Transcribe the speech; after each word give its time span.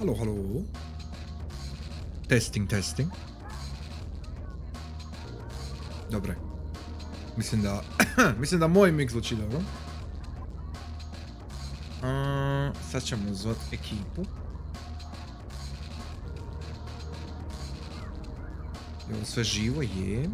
Halo, 0.00 0.14
halo. 0.14 0.64
Testing, 2.26 2.66
testing. 2.66 3.10
Dobre. 6.10 6.36
Mislim 7.36 7.62
da... 7.62 7.82
mislim 8.40 8.60
da 8.60 8.66
moj 8.66 8.92
mix 8.92 9.10
zvuči 9.10 9.36
dobro. 9.36 9.58
Uh, 9.58 9.64
sad 12.90 13.02
ćemo 13.02 13.34
zvat 13.34 13.56
ekipu. 13.72 14.24
Je 19.08 19.16
ovo 19.16 19.24
sve 19.24 19.44
živo? 19.44 19.82
Je. 19.82 20.30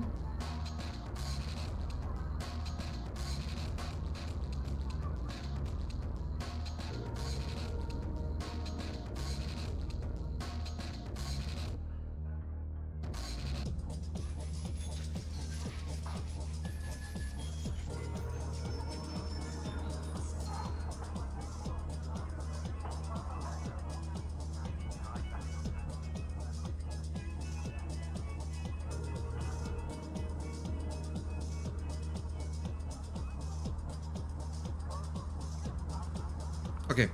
Ok. 36.97 37.09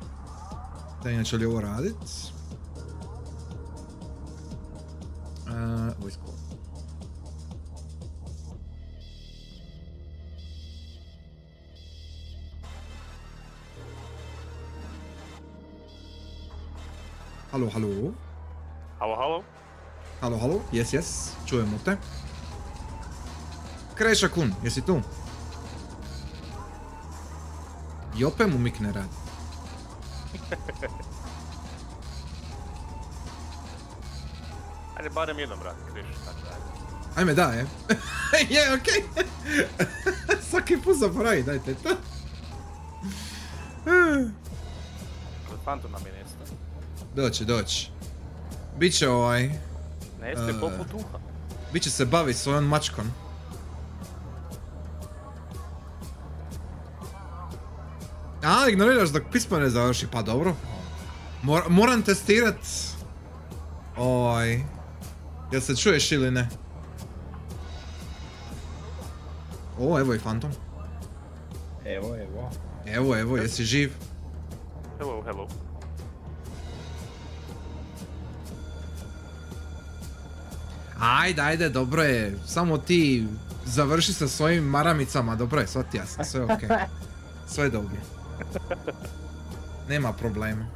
Da 1.05 1.11
inače 1.11 1.37
li 1.37 1.47
ovo 1.47 1.61
radit? 1.61 1.97
Uh, 5.47 6.03
voice 6.03 6.17
call. 6.17 6.35
Halo, 17.51 17.71
halo. 17.71 17.89
Halo, 18.99 19.17
halo? 19.17 19.43
Halo, 20.21 20.39
halo. 20.39 20.61
Yes, 20.73 20.93
yes. 20.93 21.31
Čujemo 21.47 21.79
te. 21.85 21.97
Kreša 23.95 24.29
kun, 24.29 24.55
jesi 24.65 24.83
tu? 24.83 25.01
Jope 28.17 28.47
mu 28.47 28.59
mik 28.59 28.81
ne 28.81 28.93
radi. 28.93 29.22
Ajde, 34.97 35.11
barem 35.11 35.39
jednom 35.39 35.59
radi, 35.63 35.79
kriš, 35.93 36.07
tako. 36.25 36.39
Ajme, 37.17 37.35
da, 37.35 37.43
je. 37.43 37.67
je, 38.55 38.75
okej. 38.75 39.05
Svaki 40.51 40.79
put 40.85 40.97
zaboravi, 40.97 41.43
dajte 41.43 41.75
to. 41.75 41.89
Ali 45.51 45.59
Phantom 45.65 45.93
nam 45.93 46.03
je 46.07 46.13
nestao. 46.13 46.57
Doći, 47.15 47.45
doći. 47.45 47.91
Biće 48.79 49.09
ovaj... 49.09 49.51
Nestaje 50.21 50.51
E. 50.51 50.61
poput 50.61 50.87
uha. 50.95 51.19
Biće 51.73 51.91
se 51.91 52.05
baviti 52.05 52.39
svojom 52.39 52.65
mačkom. 52.65 53.13
A, 58.53 58.69
ignoriraš 58.69 59.09
dok 59.09 59.23
pismo 59.33 59.59
ne 59.59 59.71
završi, 59.71 60.07
pa 60.07 60.23
dobro. 60.23 60.55
Mor- 61.43 61.69
moram 61.69 62.03
testirat... 62.03 62.57
Ovaj... 63.97 64.61
Jel 65.53 65.61
se 65.61 65.77
čuješ 65.77 66.13
ili 66.13 66.31
ne? 66.31 66.49
O, 69.79 70.01
evo 70.01 70.15
i 70.15 70.19
Phantom. 70.19 70.51
Evo, 71.85 72.17
evo. 72.17 72.51
Evo, 72.87 73.17
evo, 73.19 73.37
jesi 73.37 73.65
živ? 73.65 73.93
Hello, 74.99 75.23
hello. 75.23 75.49
Ajde, 81.01 81.43
ajde, 81.43 81.69
dobro 81.69 82.03
je. 82.03 82.39
Samo 82.47 82.79
ti 82.79 83.27
završi 83.65 84.13
sa 84.13 84.29
svojim 84.29 84.65
maramicama, 84.65 85.37
dobro 85.37 85.61
je, 85.61 85.67
sva 85.67 85.83
ti 85.83 85.97
jasno, 85.97 86.25
sve 86.25 86.45
okej. 86.45 86.69
Sve 87.55 87.65
je 87.65 87.71
dobro. 87.71 87.91
Nema 89.89 90.13
problema. 90.13 90.67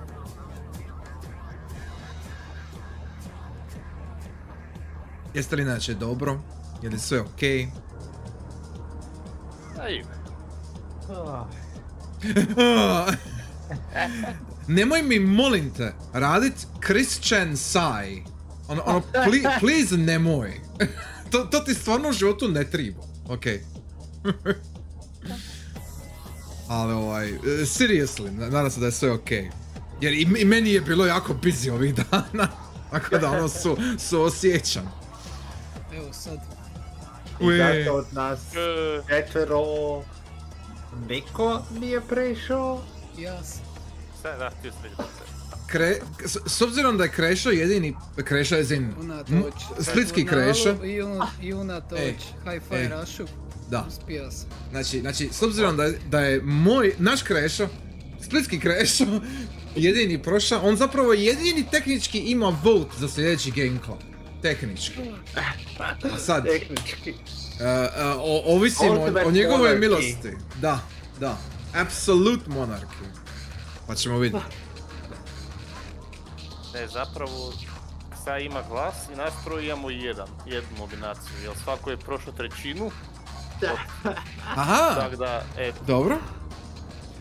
Jeste 5.35 5.57
li 5.57 5.63
inače 5.63 5.95
dobro? 5.95 6.41
Je 6.83 6.91
li 6.91 6.99
sve 6.99 7.21
okej? 7.21 7.69
A 9.81 9.89
ide. 9.89 10.09
Ah, 11.09 11.47
Nemoj 14.69 15.03
mi, 15.03 15.21
molim 15.21 15.71
te, 15.71 15.95
radit 16.13 16.67
Christian 16.81 17.57
Sai. 17.57 18.23
Ono, 18.69 18.83
ono, 18.87 19.03
pli- 19.27 19.61
please 19.61 19.97
nemoj. 19.97 20.61
to, 21.31 21.39
to 21.41 21.61
ti 21.61 21.75
stvarno 21.75 22.09
u 22.09 22.13
životu 22.13 22.49
ne 22.49 22.65
treba. 22.65 23.03
Okej. 23.29 23.65
Ali 26.69 26.93
ovaj, 26.93 27.29
e, 27.29 27.37
seriously, 27.59 28.31
na- 28.31 28.49
nadam 28.49 28.71
se 28.71 28.81
da 28.81 28.87
je 28.87 28.93
sve 28.93 29.13
okej. 29.13 29.51
Jer 30.01 30.13
i, 30.13 30.27
i 30.39 30.45
meni 30.45 30.71
je 30.71 30.81
bilo 30.81 31.07
jako 31.07 31.35
busy 31.35 31.73
ovih 31.73 31.95
dana. 32.03 32.49
Tako 32.91 33.19
da 33.19 33.31
ono 33.31 33.49
su, 33.49 33.77
su 33.99 34.23
osjećam. 34.23 34.93
Evo 35.95 36.13
sad. 36.13 36.39
Uje. 37.41 37.85
Zato 37.85 37.97
od 37.97 38.07
nas 38.13 38.41
E, 38.41 39.03
četvero... 39.09 39.63
Niko 41.09 41.63
nije 41.73 42.01
prešao. 42.01 42.83
Ja 43.19 43.43
sam. 43.45 43.63
Sve, 44.21 44.37
da, 44.37 44.51
ti 44.53 44.71
Kre, 45.67 45.97
s, 46.25 46.37
s 46.47 46.63
obzirom 46.63 46.99
da 46.99 47.05
je 47.05 47.11
Krešo 47.11 47.51
jedini, 47.51 47.95
Krešo 48.17 48.57
je 48.57 48.65
zin, 48.65 48.95
Unatoč. 49.01 49.55
splitski 49.81 50.27
Turnalu 50.27 50.45
Krešo, 50.45 50.85
I, 50.85 51.03
un, 51.03 51.23
i 51.43 51.55
unatoč 51.55 51.99
Ej, 51.99 52.17
Hi-Fi 52.45 52.75
ej. 52.75 52.89
Da, 53.69 53.85
Uspio 53.89 54.31
sam. 54.31 54.49
znači, 54.71 55.01
znači, 55.01 55.29
s 55.33 55.43
obzirom 55.43 55.77
da, 55.77 55.85
je- 55.85 55.99
da 56.09 56.21
je 56.21 56.41
moj, 56.43 56.95
naš 56.99 57.23
Krešo, 57.23 57.69
splitski 58.23 58.61
Krešo, 58.61 59.05
jedini 59.77 60.23
prošao, 60.23 60.61
on 60.63 60.77
zapravo 60.77 61.13
jedini 61.13 61.65
tehnički 61.71 62.19
ima 62.21 62.57
vote 62.65 62.91
za 62.99 63.09
sljedeći 63.09 63.51
Game 63.51 63.79
Club. 63.85 63.99
Tehnički. 64.43 65.01
A 66.13 66.19
sad, 66.19 66.45
uh, 66.45 66.51
Tehnički. 66.51 67.11
uh, 67.11 67.17
o, 68.19 68.43
ovisimo 68.47 68.93
o, 68.93 69.27
o 69.27 69.31
njegovoj 69.31 69.77
milosti. 69.77 70.31
Da, 70.57 70.81
da. 71.21 71.39
Absolute 71.75 72.51
monarchy. 72.51 73.05
Pa 73.87 73.95
ćemo 73.95 74.19
vidjeti. 74.19 74.45
Ne, 76.75 76.89
zapravo, 76.89 77.53
sad 78.25 78.43
ima 78.43 78.63
glas 78.71 78.95
i 79.13 79.17
nas 79.17 79.33
troje 79.45 79.67
imamo 79.67 79.91
jedan, 79.91 80.29
jednu 80.47 80.69
nominaciju, 80.79 81.33
jer 81.43 81.53
svako 81.65 81.91
je 81.91 81.97
prošao 81.97 82.33
trećinu, 82.33 82.91
Aha, 84.57 84.95
tako 85.01 85.17
da, 85.17 85.43
e, 85.59 85.73
dobro. 85.87 86.19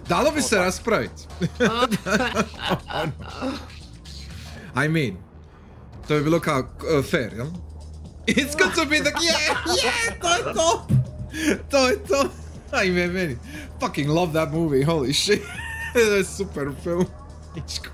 Dalo 0.10 0.32
bi 0.32 0.42
se 0.42 0.56
raspraviti. 0.56 1.24
I 4.86 4.88
mean, 4.88 5.18
to 6.08 6.16
je 6.16 6.22
bilo 6.22 6.40
kao 6.40 6.60
uh, 6.60 7.06
fair, 7.12 7.34
jel? 7.34 7.48
It's 8.28 8.56
good 8.58 8.76
to 8.76 8.86
be 8.86 9.00
the... 9.00 9.12
Yeah, 9.12 9.56
yeah, 9.84 10.20
to 10.22 10.30
je 10.36 10.54
to! 10.54 10.88
To 11.70 11.88
je 11.88 12.04
to! 12.04 12.30
Ajme, 12.72 13.08
meni. 13.08 13.38
Fucking 13.80 14.10
love 14.10 14.34
that 14.34 14.52
movie, 14.52 14.84
holy 14.86 15.14
shit. 15.14 15.42
to 15.94 16.00
je 16.00 16.24
super 16.26 16.68
film. 16.84 17.06
Ičko. 17.56 17.90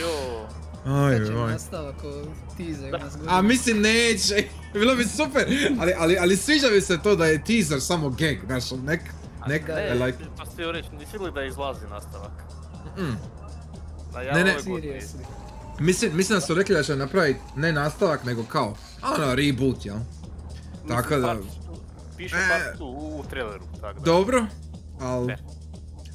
jo, 0.00 0.46
Ajme, 0.84 1.30
moj. 1.30 1.52
nastavak 1.52 2.04
o 2.04 2.24
teaser 2.56 2.92
nas 3.00 3.12
A 3.28 3.42
mislim 3.42 3.80
neće, 3.80 4.48
bilo 4.74 4.94
bi 4.94 5.04
super, 5.06 5.44
ali, 5.80 5.92
ali, 5.94 6.18
ali 6.18 6.36
sviđa 6.36 6.66
mi 6.68 6.80
se 6.80 6.98
to 6.98 7.16
da 7.16 7.26
je 7.26 7.44
teaser 7.44 7.80
samo 7.80 8.08
gag, 8.10 8.36
znaš, 8.46 8.70
nek, 8.72 9.00
nek, 9.46 9.62
I 9.62 9.72
ne, 9.72 9.94
like, 9.96 10.18
pa 10.36 10.46
ste 10.46 10.72
reći, 10.72 10.88
nisi 10.90 11.12
vidjeli 11.12 11.32
da 11.32 11.42
izlazi 11.42 11.86
nastavak? 11.86 12.30
Mm. 12.98 13.16
Da, 14.12 14.20
ja 14.22 14.34
Ne, 14.34 14.44
ne. 14.44 14.54
mislim, 15.80 16.16
mislim 16.16 16.36
da 16.36 16.46
su 16.46 16.54
rekli 16.54 16.74
da 16.74 16.82
će 16.82 16.96
napraviti 16.96 17.40
ne 17.56 17.72
nastavak, 17.72 18.24
nego 18.24 18.44
kao, 18.44 18.76
ono, 19.04 19.34
reboot, 19.34 19.86
jel? 19.86 19.96
Tako 20.88 21.16
da, 21.16 21.36
Piše 22.16 22.36
E. 22.36 22.48
part 22.48 22.80
u, 22.80 22.84
u 22.84 23.24
traileru, 23.30 23.64
tako 23.80 23.94
da. 23.94 24.04
dobro, 24.04 24.46
ali, 25.00 25.26
Ne. 25.26 25.36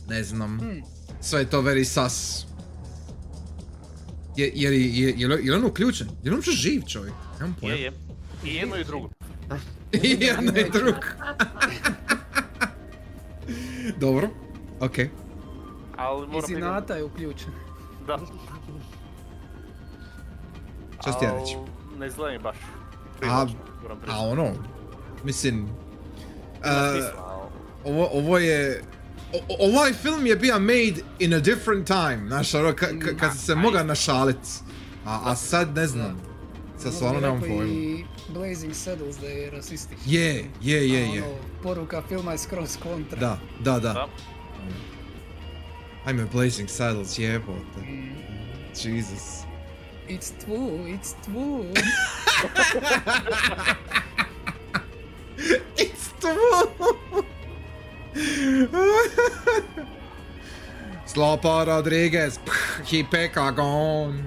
ne 0.08 0.24
znam, 0.24 0.60
Hmm. 0.60 0.82
sve 1.22 1.40
je 1.40 1.50
to 1.50 1.62
very 1.62 1.84
sus. 1.86 2.46
Je, 4.38 4.52
jer, 4.56 4.74
je, 4.74 4.96
je, 4.96 5.14
je, 5.18 5.28
li- 5.28 5.46
je 5.46 5.52
li 5.52 5.58
on 5.58 5.66
uključen? 5.66 6.08
Je 6.08 6.24
li 6.24 6.30
on 6.30 6.36
uopće 6.36 6.52
živ 6.52 6.82
čovjek? 6.84 7.14
Nemam 7.40 7.56
pojma. 7.62 7.76
Je, 7.76 7.82
je. 7.82 7.92
I 8.44 8.56
jedno 8.56 8.76
i 8.76 8.84
drugo. 8.84 9.10
I 10.04 10.18
jedno 10.20 10.52
i 10.52 10.70
drugo. 10.70 10.98
Dobro, 13.98 14.30
okej. 14.80 15.10
Ali 15.98 16.22
Iz 16.24 16.32
moram 16.32 16.50
je 16.96 17.04
uključen. 17.04 17.52
Da. 18.08 18.20
Šta 21.02 21.12
ti 21.12 21.26
ja 21.26 21.40
reći? 21.40 21.56
Ne 21.98 22.08
izgleda 22.08 22.32
mi 22.32 22.40
baš. 22.40 22.58
A, 23.30 23.48
a 24.08 24.20
ono, 24.20 24.52
mislim, 25.24 25.64
uh, 25.64 25.70
ovo, 27.86 28.10
ovo 28.14 28.38
je, 28.38 28.84
o- 29.34 29.68
ovaj 29.70 29.94
film 29.94 30.26
je 30.26 30.36
bio 30.36 30.60
made 30.60 30.96
in 31.20 31.34
a 31.34 31.40
different 31.40 31.88
time, 31.88 32.28
znaš, 32.28 32.54
ono, 32.54 32.74
ka, 32.74 32.86
ka, 32.86 33.18
kad 33.20 33.38
se 33.38 33.56
moga 33.56 33.84
našalit, 33.84 34.38
a, 35.06 35.20
a 35.24 35.36
sad 35.36 35.76
ne 35.76 35.88
znam, 35.88 36.22
sad 36.80 36.94
stvarno 36.94 37.20
nemam 37.20 37.36
Mogu 37.36 37.46
bi 37.46 37.50
rekao 37.50 37.58
pojma. 37.60 37.74
i 37.74 38.06
Blazing 38.30 38.74
Saddles 38.76 39.18
da 39.18 39.28
je 39.28 39.50
rasističan. 39.52 40.04
Je, 40.06 40.46
je, 40.62 40.90
je, 40.90 41.04
A 41.04 41.06
je, 41.06 41.24
ono, 41.24 41.36
poruka 41.64 42.02
filma 42.02 42.32
je 42.32 42.38
skroz 42.38 42.78
kontra. 42.78 43.20
da, 43.20 43.38
da, 43.60 43.72
da. 43.74 43.94
Da. 43.94 44.08
Ajme, 46.06 46.26
Blazing 46.26 46.70
Saddles, 46.70 47.20
jebote, 47.20 47.80
Mm, 47.80 48.10
Jesus. 48.76 49.44
It's 50.10 50.32
true, 50.40 50.88
it's 50.88 51.14
true. 51.24 51.66
It's 55.78 56.12
true! 56.20 57.24
Slopo 61.06 61.66
Rodriguez, 61.66 62.38
ph, 62.40 62.54
he 62.86 63.04
peka 63.04 63.52
gone. 63.52 64.24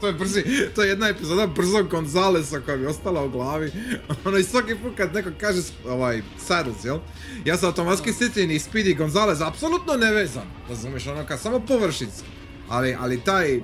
To, 0.00 0.06
je- 0.06 0.12
brzi, 0.12 0.44
to 0.74 0.82
je 0.82 0.88
jedna 0.88 1.08
epizoda 1.08 1.46
brzog 1.46 1.88
Gonzalesa 1.88 2.60
koja 2.60 2.76
mi 2.76 2.82
je 2.82 2.88
ostala 2.88 3.24
u 3.24 3.30
glavi. 3.30 3.72
Ono 4.24 4.36
i 4.38 4.42
svaki 4.44 4.74
put 4.74 4.96
kad 4.96 5.14
neko 5.14 5.30
kaže 5.40 5.60
ovaj 5.86 6.22
Saddles, 6.38 6.84
jel? 6.84 6.98
Ja 7.44 7.56
sam 7.56 7.66
automatski 7.66 8.12
sjetim 8.12 8.50
i 8.50 8.58
Speedy 8.58 8.96
Gonzalez, 8.96 9.40
apsolutno 9.40 9.94
nevezan, 9.96 10.46
razumiješ, 10.68 11.06
ono 11.06 11.26
kad 11.26 11.40
samo 11.40 11.60
površinski. 11.60 12.28
Ali, 12.68 12.96
ali 13.00 13.20
taj 13.20 13.60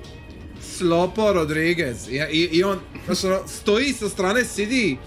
Slopo 0.61 1.33
Rodriguez 1.33 2.07
i, 2.09 2.21
i, 2.31 2.49
i 2.51 2.63
on, 2.63 2.79
znaš 3.05 3.23
ono, 3.23 3.47
stoji 3.47 3.93
sa 3.93 4.09
strane 4.09 4.45
sidi, 4.45 4.97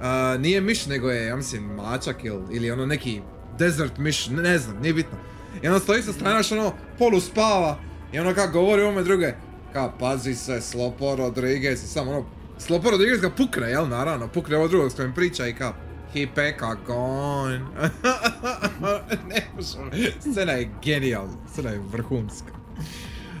uh, 0.00 0.40
nije 0.40 0.60
miš 0.60 0.86
nego 0.86 1.10
je, 1.10 1.26
ja 1.26 1.36
mislim, 1.36 1.62
mačak 1.64 2.24
ili, 2.24 2.42
ili 2.50 2.70
ono 2.70 2.86
neki 2.86 3.20
desert 3.58 3.98
miš, 3.98 4.28
ne, 4.28 4.42
ne 4.42 4.58
znam, 4.58 4.76
nije 4.82 4.94
bitno. 4.94 5.18
I 5.62 5.68
on 5.68 5.80
stoji 5.80 6.02
sa 6.02 6.12
strane, 6.12 6.42
znaš 6.42 6.52
ono, 6.52 6.72
polu 6.98 7.20
spava 7.20 7.78
i 8.12 8.18
ono 8.18 8.34
kako 8.34 8.52
govori 8.52 8.82
ovome 8.82 9.02
druge, 9.02 9.32
ka 9.78 9.92
pazi 9.98 10.34
se, 10.34 10.60
Slopo 10.60 11.16
Rodriguez 11.16 11.92
samo 11.92 12.10
ono, 12.10 12.24
Slopo 12.58 12.90
Rodriguez 12.90 13.20
ga 13.20 13.30
pukne, 13.30 13.70
jel, 13.70 13.88
naravno, 13.88 14.28
pukne 14.28 14.56
ovo 14.56 14.68
drugog 14.68 14.92
s 14.92 14.94
kojim 14.94 15.14
priča 15.14 15.46
i 15.46 15.54
ka, 15.54 15.72
he 16.12 16.26
peka 16.34 16.76
gone. 16.86 17.58
ne 19.30 19.46
možemo, 19.56 19.90
scena 20.20 20.52
je 20.52 20.70
genijalna, 20.82 21.32
scena 21.52 21.70
je 21.70 21.78
vrhunska. 21.92 22.52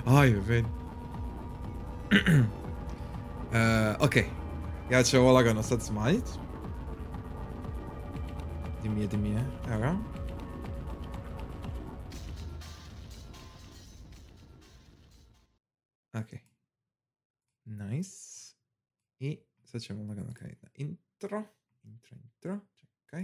Aj, 0.06 0.34
meni. 0.48 0.68
E, 3.52 3.94
ok, 4.00 4.12
ja 4.90 5.02
ću 5.02 5.18
ovo 5.18 5.32
lagano 5.32 5.62
sad 5.62 5.82
smanjit. 5.82 6.24
Di 8.82 8.88
mi 8.88 9.00
je, 9.00 9.06
di 9.06 9.16
mi 9.16 9.28
je, 9.28 9.44
evo 9.70 9.80
ga. 9.80 10.17
Nice. 17.68 18.54
I 19.18 19.38
sad 19.64 19.82
ćemo 19.82 20.02
lagano 20.02 20.34
krenuti 20.34 20.60
na 20.62 20.70
intro. 20.74 21.44
Intro, 21.82 22.16
intro. 22.16 22.60
Čekaj. 22.76 23.22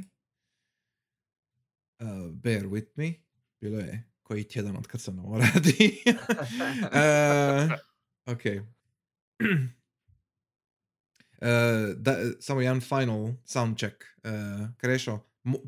Uh, 1.99 2.33
bear 2.33 2.63
with 2.63 2.89
me. 2.95 3.15
Bilo 3.61 3.79
je 3.79 4.11
koji 4.23 4.49
tjedan 4.49 4.77
od 4.77 4.87
kad 4.87 5.01
sam 5.01 5.19
ovo 5.19 5.39
radi. 5.39 6.03
uh, 6.93 7.73
ok. 8.35 8.43
Uh, 11.35 11.97
da, 11.97 12.17
samo 12.41 12.61
jedan 12.61 12.81
final 12.81 13.33
sound 13.45 13.79
check. 13.79 13.95
Uh, 14.17 14.77
Krešo, 14.77 15.21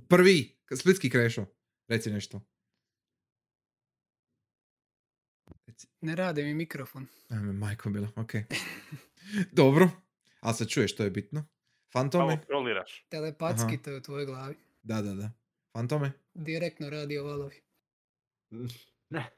prvi, 0.09 0.59
splitski 0.79 1.11
Krešo, 1.11 1.47
reci 1.89 2.11
nešto. 2.11 2.41
Reci. 5.67 5.87
Ne 6.07 6.15
radi 6.15 6.43
mi 6.43 6.55
mikrofon. 6.55 7.07
Ajme, 7.29 7.53
majko 7.53 7.91
bilo, 7.91 8.09
ok. 8.17 8.31
Dobro, 9.53 9.91
ali 10.41 10.55
se 10.55 10.69
čuješ, 10.69 10.97
to 10.97 11.05
je 11.05 11.11
bitno. 11.11 11.45
Fantome? 11.93 12.39
Telepatski 13.09 13.67
Aha. 13.67 13.83
to 13.85 13.91
je 13.91 13.97
u 13.97 14.03
tvojoj 14.03 14.27
glavi. 14.27 14.55
Da, 14.83 15.03
da, 15.03 15.15
da. 15.15 15.31
Fantome? 15.73 16.13
Direktno 16.35 16.91
radio 16.91 17.25
valovi. 17.25 17.55
Ne. 19.11 19.31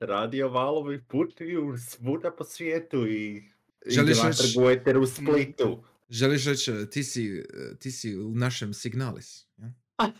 Radio 0.00 0.48
valovi 0.48 1.04
putuju 1.04 1.78
svuda 1.78 2.30
po 2.30 2.44
svijetu 2.44 3.06
i 3.08 3.42
Želiš 3.86 4.18
reći- 4.22 4.58
u 4.98 5.06
Splitu. 5.06 5.84
Želiš 6.08 6.46
reći, 6.46 6.72
uh, 6.72 6.88
ti 6.88 7.04
si, 7.04 7.40
uh, 7.40 7.78
ti 7.78 7.90
si 7.90 8.16
u 8.16 8.30
našem 8.30 8.74
signalis, 8.74 9.46
ja? 9.56 9.72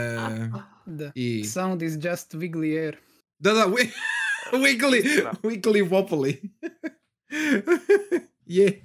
E, 0.00 0.50
Da. 0.86 1.12
I... 1.14 1.44
Sound 1.44 1.82
is 1.82 1.92
just 1.94 2.34
wiggly 2.34 2.84
air. 2.84 2.96
Da, 3.40 3.52
da, 3.52 3.66
wi- 3.66 3.92
wiggly, 4.52 4.98
Istina. 4.98 5.32
wiggly 5.42 5.82
wobbly. 5.82 6.36
je. 8.46 8.82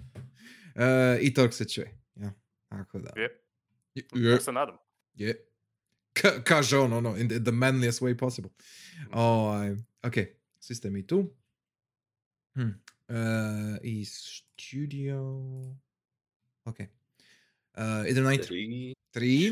E, 0.76 1.18
I 1.22 1.34
tog 1.34 1.54
se 1.54 1.70
čuje, 1.70 1.98
ja. 2.16 2.34
Tako 2.70 3.00
da. 3.00 3.22
Je. 3.22 3.42
Je. 3.96 4.32
Ja 4.32 4.40
se 4.40 4.52
nadam. 4.52 4.78
Je. 5.16 5.46
Ka- 6.14 6.44
kaže 6.44 6.78
on, 6.78 6.94
ono, 6.94 7.18
in 7.18 7.30
the, 7.30 7.40
the 7.40 7.52
manliest 7.52 8.02
way 8.02 8.18
possible. 8.18 8.50
Ovaj, 9.12 9.72
ok, 10.04 10.14
svi 10.60 10.76
ste 10.76 10.90
mi 10.90 11.08
tu. 11.08 11.34
Hm. 12.54 12.70
E, 13.08 13.16
I 13.84 14.06
studio... 14.06 15.42
Ok. 16.66 16.80
E, 16.80 16.90
idem 18.08 18.24
na 18.24 18.34
intro. 18.34 18.48
Tri, 18.48 18.96
Tri. 19.12 19.52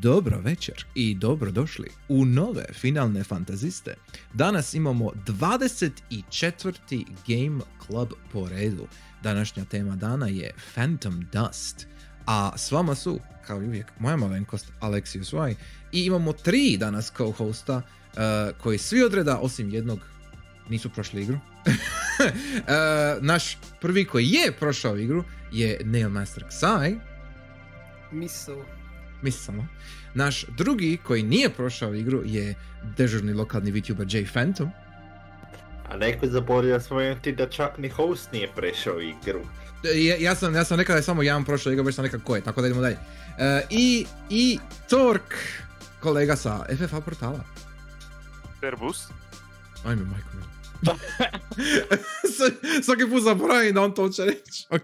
Dobro 0.00 0.40
večer 0.40 0.84
i 0.94 1.14
dobrodošli 1.14 1.88
u 2.08 2.24
nove 2.24 2.64
finalne 2.72 3.24
fantaziste. 3.24 3.94
Danas 4.34 4.74
imamo 4.74 5.10
24. 5.26 7.04
Game 7.26 7.60
Club 7.86 8.08
po 8.32 8.48
redu. 8.48 8.86
Današnja 9.22 9.64
tema 9.64 9.96
dana 9.96 10.28
je 10.28 10.54
Phantom 10.74 11.26
Dust. 11.32 11.86
A 12.26 12.52
s 12.56 12.72
vama 12.72 12.94
su, 12.94 13.20
kao 13.46 13.62
i 13.62 13.66
uvijek, 13.66 13.86
moja 13.98 14.16
malenkost 14.16 14.72
Alexius 14.80 15.50
Y. 15.50 15.54
I 15.92 16.04
imamo 16.04 16.32
tri 16.32 16.76
danas 16.76 17.12
co-hosta 17.16 17.76
uh, 17.76 17.82
koji 18.62 18.78
svi 18.78 19.02
odreda, 19.02 19.38
osim 19.38 19.70
jednog, 19.70 20.00
nisu 20.68 20.90
prošli 20.90 21.22
igru. 21.22 21.38
Uh, 21.66 21.72
naš 23.32 23.58
prvi 23.80 24.04
koji 24.04 24.28
je 24.28 24.52
prošao 24.52 24.98
igru 24.98 25.24
je 25.52 25.80
Nailmaster 25.84 26.44
Xai. 26.50 26.98
Miso. 28.12 28.64
Mislimo. 29.22 29.66
Naš 30.14 30.44
drugi 30.56 30.98
koji 31.06 31.22
nije 31.22 31.50
prošao 31.50 31.94
igru 31.94 32.22
je 32.24 32.54
dežurni 32.96 33.32
lokalni 33.32 33.70
VTuber 33.70 34.06
Jay 34.06 34.32
Phantom. 34.32 34.70
A 35.88 35.96
neko 35.96 36.26
je 36.26 36.32
zaboravio 36.32 36.80
spomenuti 36.80 37.32
da 37.32 37.48
čak 37.48 37.78
ni 37.78 37.88
host 37.88 38.32
nije 38.32 38.48
prešao 38.56 39.00
igru. 39.00 39.40
Ja, 39.84 40.16
ja, 40.18 40.34
sam, 40.34 40.54
ja 40.54 40.64
sam 40.64 40.78
rekao 40.78 40.94
da 40.94 40.98
je 40.98 41.02
samo 41.02 41.22
jedan 41.22 41.44
prošao 41.44 41.72
igru, 41.72 41.84
već 41.84 41.94
sam 41.94 42.04
rekao 42.04 42.20
ko 42.20 42.36
je, 42.36 42.42
tako 42.42 42.60
da 42.60 42.66
idemo 42.66 42.82
dalje. 42.82 42.96
E, 43.38 43.62
I, 43.70 44.06
I 44.30 44.58
Tork, 44.88 45.34
kolega 46.00 46.36
sa 46.36 46.66
FFA 46.76 47.00
portala. 47.00 47.44
Perbus. 48.60 49.08
Ajme, 49.84 50.04
majko 50.04 50.28
Svaki 52.84 53.10
put 53.10 53.22
zaboravim 53.22 53.74
da 53.74 53.82
on 53.82 53.94
to 53.94 54.02
hoće 54.02 54.24
reći. 54.24 54.66
Ok. 54.70 54.82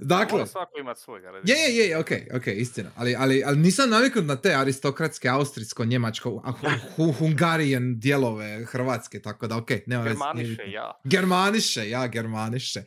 Dakle, 0.00 0.32
Mora 0.38 0.46
svako 0.46 0.70
svojega. 0.96 1.30
radi. 1.30 1.52
Je, 1.52 1.76
je, 1.76 1.88
je, 1.88 1.98
ok, 1.98 2.06
ok, 2.34 2.46
istina. 2.46 2.90
Ali, 2.96 3.14
ali, 3.18 3.42
ali 3.46 3.58
nisam 3.58 3.90
naviknut 3.90 4.24
na 4.24 4.36
te 4.36 4.54
aristokratske, 4.54 5.28
austrijsko, 5.28 5.84
njemačko, 5.84 6.42
a, 6.44 6.52
hu, 6.52 6.66
hu, 6.96 7.12
hungarijan 7.12 7.98
dijelove 7.98 8.64
Hrvatske, 8.64 9.20
tako 9.20 9.46
da 9.46 9.56
ok, 9.56 9.70
nema 9.86 10.04
Germaniše, 10.04 10.62
ja. 10.70 10.92
Germaniše, 11.04 11.90
ja, 11.90 12.06
Germaniše. 12.06 12.80
E, 12.80 12.84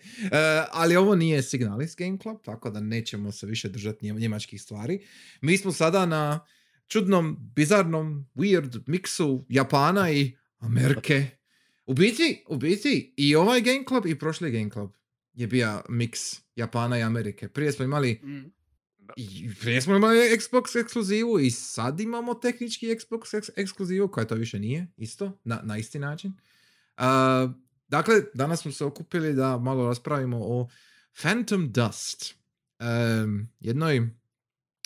ali 0.72 0.96
ovo 0.96 1.16
nije 1.16 1.44
Signalis 1.44 1.96
Game 1.98 2.18
Club, 2.22 2.38
tako 2.46 2.70
da 2.70 2.80
nećemo 2.80 3.32
se 3.32 3.46
više 3.46 3.70
držati 3.70 4.06
njem- 4.06 4.20
njemačkih 4.20 4.62
stvari. 4.62 5.06
Mi 5.42 5.58
smo 5.58 5.72
sada 5.72 6.06
na 6.06 6.40
čudnom, 6.88 7.38
bizarnom, 7.56 8.26
weird 8.36 8.82
miksu 8.88 9.46
Japana 9.50 10.12
i 10.12 10.38
Amerike. 10.60 11.28
U 11.92 11.94
biti, 11.94 12.44
u 12.48 12.58
biti, 12.58 13.14
i 13.18 13.36
ovaj 13.36 13.62
Game 13.62 13.84
Club 13.88 14.06
i 14.06 14.20
prošli 14.20 14.52
Game 14.52 14.70
Club 14.70 14.92
je 15.34 15.48
bio 15.48 15.82
miks 15.90 16.22
Japana 16.56 17.00
i 17.00 17.04
Amerike. 17.04 17.48
Prije 17.50 17.72
smo 17.72 17.86
imali 17.86 18.14
Mm. 18.14 18.52
prije 19.62 19.82
smo 19.82 19.96
imali 19.96 20.18
Xbox 20.18 20.80
ekskluzivu 20.80 21.40
i 21.40 21.52
sad 21.52 22.00
imamo 22.00 22.34
tehnički 22.34 22.88
Xbox 22.88 23.20
eks- 23.34 23.50
ekskluzivu 23.56 24.08
koja 24.08 24.26
to 24.26 24.36
više 24.36 24.60
nije 24.60 24.88
isto, 24.98 25.40
na, 25.44 25.60
na 25.64 25.78
isti 25.78 26.00
način. 26.00 26.34
Uh, 26.98 27.04
dakle, 27.88 28.16
danas 28.34 28.62
smo 28.62 28.72
se 28.72 28.86
okupili 28.86 29.34
da 29.34 29.58
malo 29.58 29.86
raspravimo 29.86 30.38
o 30.40 30.68
Phantom 31.14 31.72
Dust. 31.72 32.36
Um, 32.80 33.50
jednoj, 33.60 34.10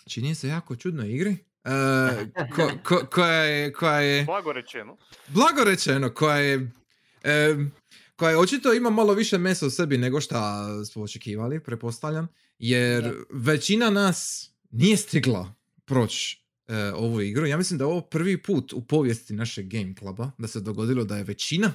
čini 0.08 0.36
se 0.36 0.48
jako 0.48 0.76
čudnoj 0.76 1.12
igri. 1.12 1.32
uh, 1.32 2.28
ko- 2.56 2.78
ko- 2.84 3.06
koja 3.06 3.34
je, 3.36 3.74
koja 3.74 4.00
je 4.00 4.24
Blago 4.24 4.54
rečeno. 4.54 4.98
blago 5.28 5.64
rečeno, 5.64 6.10
koja 6.10 6.38
je, 6.38 6.72
em, 7.26 7.72
koja 8.16 8.30
je 8.30 8.38
očito 8.38 8.74
ima 8.74 8.90
malo 8.90 9.14
više 9.14 9.38
mesa 9.38 9.66
u 9.66 9.70
sebi 9.70 9.98
nego 9.98 10.22
što 10.22 10.36
smo 10.86 11.04
očekivali, 11.04 11.64
prepostavljam, 11.64 12.28
jer 12.60 13.04
Da. 13.04 13.12
većina 13.34 13.90
nas 13.90 14.50
nije 14.72 14.98
stigla 14.98 15.54
proći 15.86 16.46
e, 16.68 16.92
ovu 16.94 17.22
igru. 17.22 17.46
Ja 17.46 17.58
mislim 17.58 17.78
da 17.78 17.84
je 17.84 17.88
ovo 17.88 18.02
prvi 18.02 18.42
put 18.42 18.74
u 18.74 18.88
povijesti 18.88 19.34
našeg 19.34 19.68
Game 19.68 19.94
Cluba 20.00 20.32
da 20.38 20.48
se 20.48 20.60
dogodilo 20.60 21.04
da 21.04 21.18
je 21.18 21.24
većina 21.24 21.74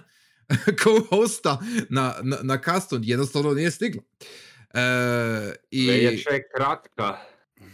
co-hosta 0.82 1.58
na, 1.88 2.14
na, 2.22 2.38
na 2.42 2.60
castu 2.62 3.00
jednostavno 3.02 3.52
nije 3.52 3.70
stigla. 3.70 4.02
E, 4.74 4.80
i, 5.70 5.86
Veljača 5.86 6.30
je 6.30 6.48
kratka. 6.56 7.04
a, 7.04 7.22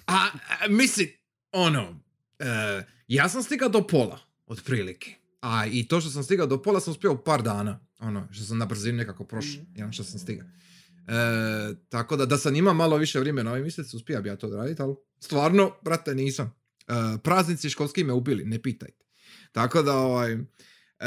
a, 0.07 0.69
mislim, 0.69 1.09
ono, 1.53 2.01
e, 2.39 2.83
ja 3.09 3.29
sam 3.29 3.43
stigao 3.43 3.69
do 3.69 3.87
pola, 3.87 4.19
otprilike. 4.47 5.15
A 5.47 5.67
i 5.67 5.89
to 5.89 6.01
što 6.01 6.11
sam 6.11 6.23
stigao 6.23 6.47
do 6.47 6.63
pola 6.63 6.81
sam 6.81 6.91
uspio 6.91 7.13
u 7.13 7.19
par 7.19 7.43
dana. 7.43 7.81
Ono, 7.99 8.29
što 8.31 8.45
sam 8.45 8.59
na 8.59 8.67
brzinu 8.67 8.99
nekako 8.99 9.25
prošao, 9.25 9.63
Mhm. 9.63 9.81
ja, 9.81 9.93
što 9.93 10.05
sam 10.05 10.19
stigao. 10.19 10.47
E, 11.09 11.13
tako 11.89 12.17
da, 12.17 12.27
da 12.27 12.39
sam 12.39 12.57
imao 12.57 12.75
malo 12.75 12.97
više 12.97 13.21
vremena 13.21 13.51
ovaj 13.51 13.63
mjesec, 13.63 13.95
uspija 13.95 14.21
bi 14.21 14.29
ja 14.29 14.37
to 14.37 14.47
odraditi, 14.47 14.83
ali 14.83 14.95
stvarno, 15.21 15.73
brate, 15.83 16.15
nisam. 16.15 16.55
E, 16.89 16.93
praznici 17.23 17.71
školski 17.71 18.05
me 18.05 18.13
ubili, 18.13 18.45
ne 18.45 18.63
pitajte. 18.63 19.05
Tako 19.53 19.83
da, 19.83 19.97
ovaj, 19.97 20.39
e, 21.01 21.07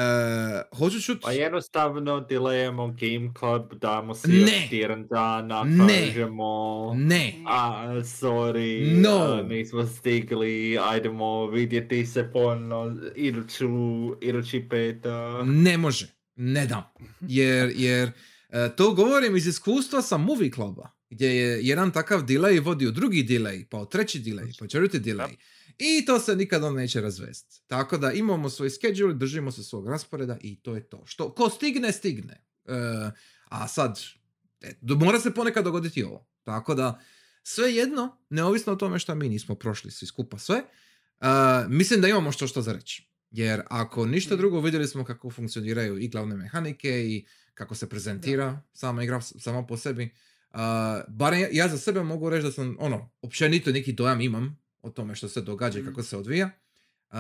hoću 0.77 1.01
čut... 1.01 1.21
Pa 1.21 1.31
jednostavno 1.31 2.19
delejemo 2.19 2.87
Game 2.87 3.31
Club, 3.39 3.73
damo 3.81 4.15
si 4.15 4.27
Ne. 4.27 4.37
još 4.37 4.69
tjedan 4.69 5.07
dana, 5.07 5.63
Ne. 5.63 6.05
kažemo... 6.05 6.93
Ne. 6.95 7.33
A, 7.47 7.87
sorry, 8.03 9.01
No. 9.01 9.09
a, 9.09 9.41
nismo 9.41 9.87
stigli, 9.87 10.77
ajdemo 10.89 11.47
vidjeti 11.47 12.05
se 12.05 12.29
ponovno 12.33 12.97
iduću, 13.15 13.67
idući 14.21 14.67
peta. 14.69 15.43
Ne 15.43 15.77
može, 15.77 16.07
ne 16.35 16.65
dam. 16.65 16.83
Jer, 17.21 17.71
jer 17.75 18.11
e, 18.49 18.69
to 18.75 18.93
govorim 18.93 19.35
iz 19.35 19.47
iskustva 19.47 20.01
sa 20.01 20.17
Movie 20.17 20.51
Cluba, 20.51 20.89
gdje 21.09 21.27
je 21.27 21.59
jedan 21.61 21.91
takav 21.91 22.21
delay 22.21 22.63
vodio 22.65 22.91
drugi 22.91 23.23
delay, 23.23 23.65
pa 23.69 23.85
treći 23.85 24.19
delay, 24.19 24.59
pa 24.59 24.67
četvrti 24.67 24.99
delay. 24.99 25.35
I 25.79 26.05
to 26.05 26.19
se 26.19 26.35
nikada 26.35 26.71
neće 26.71 27.01
razvesti. 27.01 27.61
Tako 27.67 27.97
da 27.97 28.11
imamo 28.11 28.49
svoj 28.49 28.69
schedule, 28.69 29.13
držimo 29.13 29.51
se 29.51 29.63
svog 29.63 29.87
rasporeda 29.87 30.37
i 30.41 30.61
to 30.61 30.75
je 30.75 30.89
to. 30.89 31.03
Što, 31.05 31.33
ko 31.33 31.49
stigne, 31.49 31.91
stigne. 31.91 32.43
E, 32.65 32.73
a 33.49 33.67
sad, 33.67 33.99
e, 34.61 34.73
mora 34.81 35.19
se 35.19 35.33
ponekad 35.33 35.63
dogoditi 35.63 36.03
ovo. 36.03 36.27
Tako 36.43 36.75
da, 36.75 36.99
sve 37.43 37.73
jedno, 37.73 38.17
neovisno 38.29 38.73
o 38.73 38.75
tome 38.75 38.99
što 38.99 39.15
mi 39.15 39.29
nismo 39.29 39.55
prošli 39.55 39.91
svi 39.91 40.07
skupa 40.07 40.37
sve, 40.37 40.57
e, 40.57 41.25
mislim 41.67 42.01
da 42.01 42.07
imamo 42.07 42.31
što 42.31 42.47
što 42.47 42.61
za 42.61 42.73
reći. 42.73 43.09
Jer 43.31 43.61
ako 43.69 44.05
ništa 44.05 44.35
drugo, 44.35 44.61
vidjeli 44.61 44.87
smo 44.87 45.03
kako 45.03 45.29
funkcioniraju 45.29 45.97
i 45.97 46.07
glavne 46.07 46.35
mehanike 46.35 46.89
i 46.89 47.25
kako 47.53 47.75
se 47.75 47.89
prezentira 47.89 48.61
sama 48.73 49.03
igra 49.03 49.21
sama 49.21 49.65
po 49.65 49.77
sebi. 49.77 50.09
Uh, 50.53 50.59
barem 51.07 51.39
ja, 51.39 51.47
ja 51.51 51.67
za 51.67 51.77
sebe 51.77 52.03
mogu 52.03 52.29
reći 52.29 52.43
da 52.43 52.51
sam, 52.51 52.75
ono, 52.79 53.09
općenito 53.21 53.71
neki 53.71 53.93
dojam 53.93 54.21
imam 54.21 54.59
o 54.81 54.89
tome 54.89 55.15
što 55.15 55.27
se 55.27 55.41
događa 55.41 55.79
i 55.79 55.81
Mhm. 55.81 55.89
kako 55.89 56.03
se 56.03 56.17
odvija. 56.17 56.49
Uh, 57.09 57.15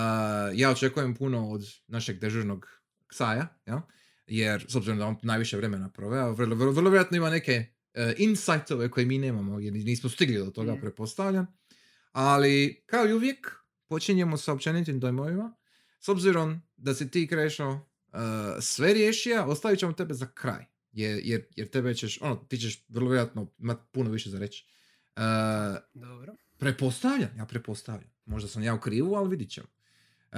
ja 0.53 0.71
očekujem 0.71 1.15
puno 1.15 1.49
od 1.49 1.61
našeg 1.87 2.19
dežurnog 2.19 2.67
Ksaja, 3.07 3.47
ja? 3.65 3.81
jer 4.27 4.65
s 4.69 4.75
obzirom 4.75 4.97
da 4.99 5.05
on 5.05 5.15
najviše 5.23 5.57
vremena 5.57 5.89
proveo, 5.89 6.31
vrlo, 6.31 6.55
vrlo, 6.55 6.71
vrlo 6.71 6.89
vjerojatno 6.89 7.17
ima 7.17 7.29
neke 7.29 7.65
uh, 7.95 8.01
insightove 8.17 8.91
koje 8.91 9.05
mi 9.05 9.17
nemamo, 9.17 9.59
jer 9.59 9.73
nismo 9.73 10.09
stigli 10.09 10.37
do 10.37 10.51
toga, 10.51 10.71
Mhm. 10.71 10.81
pretpostavljam. 10.81 11.47
Ali, 12.11 12.83
kao 12.85 13.07
i 13.07 13.13
uvijek, 13.13 13.55
počinjemo 13.87 14.37
sa 14.37 14.53
općenitim 14.53 14.99
dojmovima. 14.99 15.53
S 15.99 16.09
obzirom 16.09 16.61
da 16.77 16.93
si 16.93 17.11
ti 17.11 17.27
Krešo 17.27 17.69
uh, 17.69 17.79
sve 18.61 18.93
riješio, 18.93 19.45
ostavit 19.45 19.79
ćemo 19.79 19.93
tebe 19.93 20.13
za 20.13 20.27
kraj. 20.27 20.65
Jer, 20.91 21.21
jer, 21.23 21.45
jer 21.55 21.67
tebe 21.69 21.93
ćeš, 21.93 22.21
ono, 22.21 22.35
ti 22.35 22.57
ćeš 22.57 22.85
vrlo 22.89 23.09
vjerojatno 23.09 23.47
imati 23.59 23.81
puno 23.91 24.09
više 24.11 24.29
za 24.29 24.39
reći. 24.39 24.65
Uh, 25.15 25.21
Dobro. 25.93 26.35
Prepostavljam, 26.59 27.29
ja 27.37 27.45
prepostavljam. 27.45 28.11
Možda 28.25 28.49
sam 28.49 28.63
ja 28.63 28.73
u 28.73 28.79
krivu, 28.79 29.15
ali 29.15 29.29
vidit 29.29 29.49
ćemo. 29.49 29.67
Uh, 30.31 30.37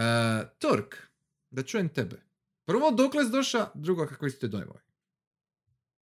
Turk, 0.59 0.95
da 1.49 1.63
čujem 1.63 1.89
tebe. 1.89 2.21
Prvo, 2.65 2.91
dokle 2.91 3.25
si 3.25 3.31
došao, 3.31 3.67
drugo, 3.73 4.07
kakvi 4.07 4.29
ste 4.29 4.47
dojmovi? 4.47 4.79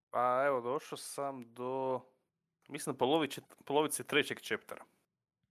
Pa 0.10 0.44
evo, 0.46 0.62
došao 0.64 0.98
sam 0.98 1.44
do, 1.46 2.02
mislim, 2.70 2.94
na 2.94 2.98
polovici, 2.98 3.42
polovici 3.66 4.04
trećeg 4.04 4.40
chaptera. 4.40 4.86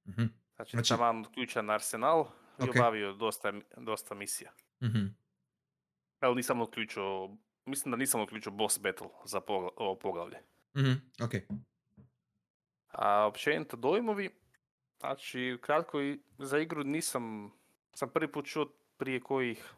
Mhm, 0.06 0.23
Znači, 0.56 0.71
Znači- 0.71 0.88
taman 0.88 1.21
uključen 1.23 1.66
na 1.66 1.73
arsenal 1.73 2.26
i 2.59 2.62
Ok. 2.62 2.68
obavio 2.71 3.12
dosta, 3.14 3.52
dosta 3.76 4.14
misija. 4.14 4.52
mhm, 4.80 5.06
Ali 6.21 6.37
nisam 6.37 6.61
uključio, 6.61 7.28
mislim 7.66 7.90
da 7.90 7.97
nisam 7.97 8.21
uključio 8.21 8.52
boss 8.52 8.80
battle 8.80 9.09
za 9.25 9.40
pogla- 9.40 9.71
ovo 9.76 9.94
poglavlje. 9.97 10.38
mhm, 10.75 10.92
ok. 11.21 11.35
A 12.88 13.26
općenito 13.26 13.76
dojmovi, 13.76 14.30
znači 15.01 15.59
kratko 15.61 16.03
i 16.03 16.19
za 16.39 16.59
igru 16.59 16.85
nisam, 16.85 17.53
sam 17.95 18.09
prvi 18.11 18.33
put 18.33 18.47
čuo 18.47 18.67
prije 18.97 19.21
kojih, 19.21 19.75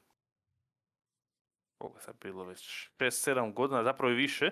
je 1.80 2.00
sad 2.00 2.16
bilo 2.22 2.44
već, 2.44 2.90
6-7 2.98 3.54
godina, 3.54 3.84
zapravo 3.84 4.12
i 4.12 4.16
više, 4.16 4.50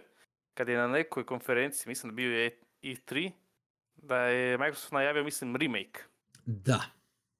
kad 0.55 0.69
je 0.69 0.77
na 0.77 0.89
nekoj 0.89 1.27
konferenciji, 1.27 1.89
mislim 1.89 2.13
da 2.13 2.17
bio 2.17 2.31
je 2.33 2.59
E3, 2.83 3.31
da 3.97 4.19
je 4.19 4.59
Microsoft 4.59 4.93
najavio, 4.93 5.25
mislim, 5.25 5.57
remake. 5.57 6.01
Da, 6.47 6.85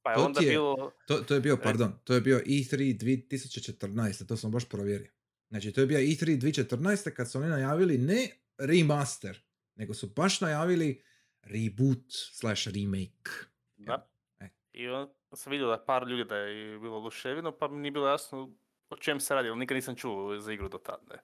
Pa 0.03 0.11
je 0.11 0.17
To 0.17 0.25
onda 0.25 0.41
je- 0.41 0.51
bilo, 0.51 0.93
to, 1.07 1.17
to 1.19 1.35
je 1.35 1.41
bio, 1.41 1.57
pardon, 1.57 1.99
to 2.05 2.15
je 2.15 2.21
bio 2.21 2.37
E 2.37 2.43
E3 2.43 2.99
2014, 2.99 4.27
to 4.29 4.37
sam 4.37 4.51
baš 4.51 4.69
provjerio. 4.69 5.13
Znači, 5.49 5.73
to 5.73 5.81
je 5.81 5.87
bio 5.87 5.99
E3 5.99 6.39
2014 6.39 7.11
kad 7.11 7.31
su 7.31 7.39
oni 7.39 7.49
najavili 7.49 7.99
ne 7.99 8.29
remaster, 8.59 9.43
nego 9.77 9.95
su 9.95 10.07
baš 10.07 10.41
najavili 10.41 11.03
reboot 11.47 12.05
slash 12.09 12.67
remake. 12.67 13.31
da. 13.77 14.07
E. 14.41 14.49
I 14.73 14.89
on 14.89 15.09
sam 15.33 15.51
vidio 15.51 15.69
da 15.69 15.85
par 15.85 16.07
ljudi 16.09 16.25
da 16.25 16.37
je 16.37 16.79
bilo 16.79 16.99
oduševljeno, 16.99 17.53
pa 17.53 17.69
mi 17.69 17.77
nije 17.77 17.91
bilo 17.91 18.09
jasno 18.09 18.51
o 18.91 18.97
čem 18.97 19.21
se 19.21 19.35
radi, 19.35 19.49
ali 19.49 19.59
nikad 19.59 19.75
nisam 19.75 19.97
čuo 19.97 20.41
za 20.41 20.53
igru 20.53 20.69
do 20.69 20.79
tad. 20.79 21.01
Ne. 21.11 21.17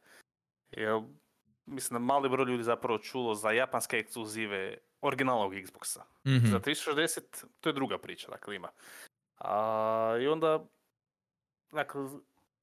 Jer, 0.71 1.01
mislim 1.67 1.95
da 1.95 1.99
mali 1.99 2.29
broj 2.29 2.47
ljudi 2.47 2.63
zapravo 2.63 2.99
čulo 2.99 3.35
za 3.35 3.51
japanske 3.51 3.97
ekskluzive 3.97 4.79
originalnog 5.01 5.53
Xboxa. 5.53 6.01
Mhm. 6.27 6.47
Za 6.47 6.61
360 6.61 7.45
to 7.61 7.69
je 7.69 7.73
druga 7.73 7.99
priča, 7.99 8.31
dakle 8.31 8.57
ima. 8.57 8.69
A, 9.39 10.19
I 10.21 10.27
onda, 10.27 10.65
dakle, 11.73 12.01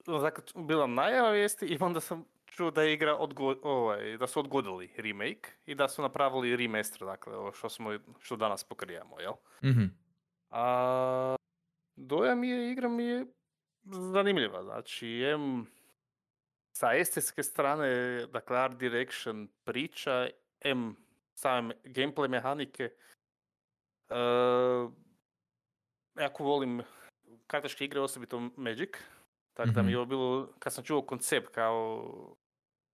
dakle, 0.05 0.43
bila 0.55 0.87
najava 0.87 1.29
vijesti 1.31 1.65
i 1.65 1.77
onda 1.79 1.99
sam 1.99 2.25
čuo 2.47 2.71
da 2.71 2.81
je 2.83 2.93
igra 2.93 3.15
odgo, 3.15 3.55
ovaj, 3.63 4.17
da 4.17 4.27
su 4.27 4.39
odgodili 4.39 4.93
remake 4.97 5.49
i 5.65 5.75
da 5.75 5.87
su 5.87 6.01
napravili 6.01 6.55
remaster, 6.55 7.05
dakle, 7.05 7.35
ovo 7.35 7.51
što 7.51 7.69
smo, 7.69 7.99
što 8.19 8.35
danas 8.35 8.63
pokrijamo, 8.63 9.19
jel? 9.19 9.33
Mhm. 9.63 9.85
A 10.49 11.35
dojam 11.95 12.43
je, 12.43 12.71
igra 12.71 12.89
mi 12.89 13.03
je 13.03 13.25
zanimljiva, 13.91 14.63
znači, 14.63 15.23
em, 15.23 15.65
sa 16.71 16.93
estetske 16.93 17.43
strane, 17.43 17.89
dakle, 18.25 18.57
art 18.57 18.77
direction 18.77 19.47
priča, 19.63 20.27
em, 20.61 20.95
same 21.33 21.75
gameplay 21.83 22.27
mehanike, 22.27 22.83
e, 24.09 24.15
jako 26.21 26.43
volim 26.43 26.81
kartaške 27.47 27.85
igre, 27.85 28.01
osobito 28.01 28.39
Magic, 28.57 28.89
tako 29.57 29.71
da 29.71 29.81
mi 29.81 29.91
je 29.91 29.97
ovo 29.97 30.05
bilo, 30.05 30.47
kad 30.59 30.73
sam 30.73 30.83
čuo 30.83 31.01
koncept 31.01 31.47
kao 31.49 32.05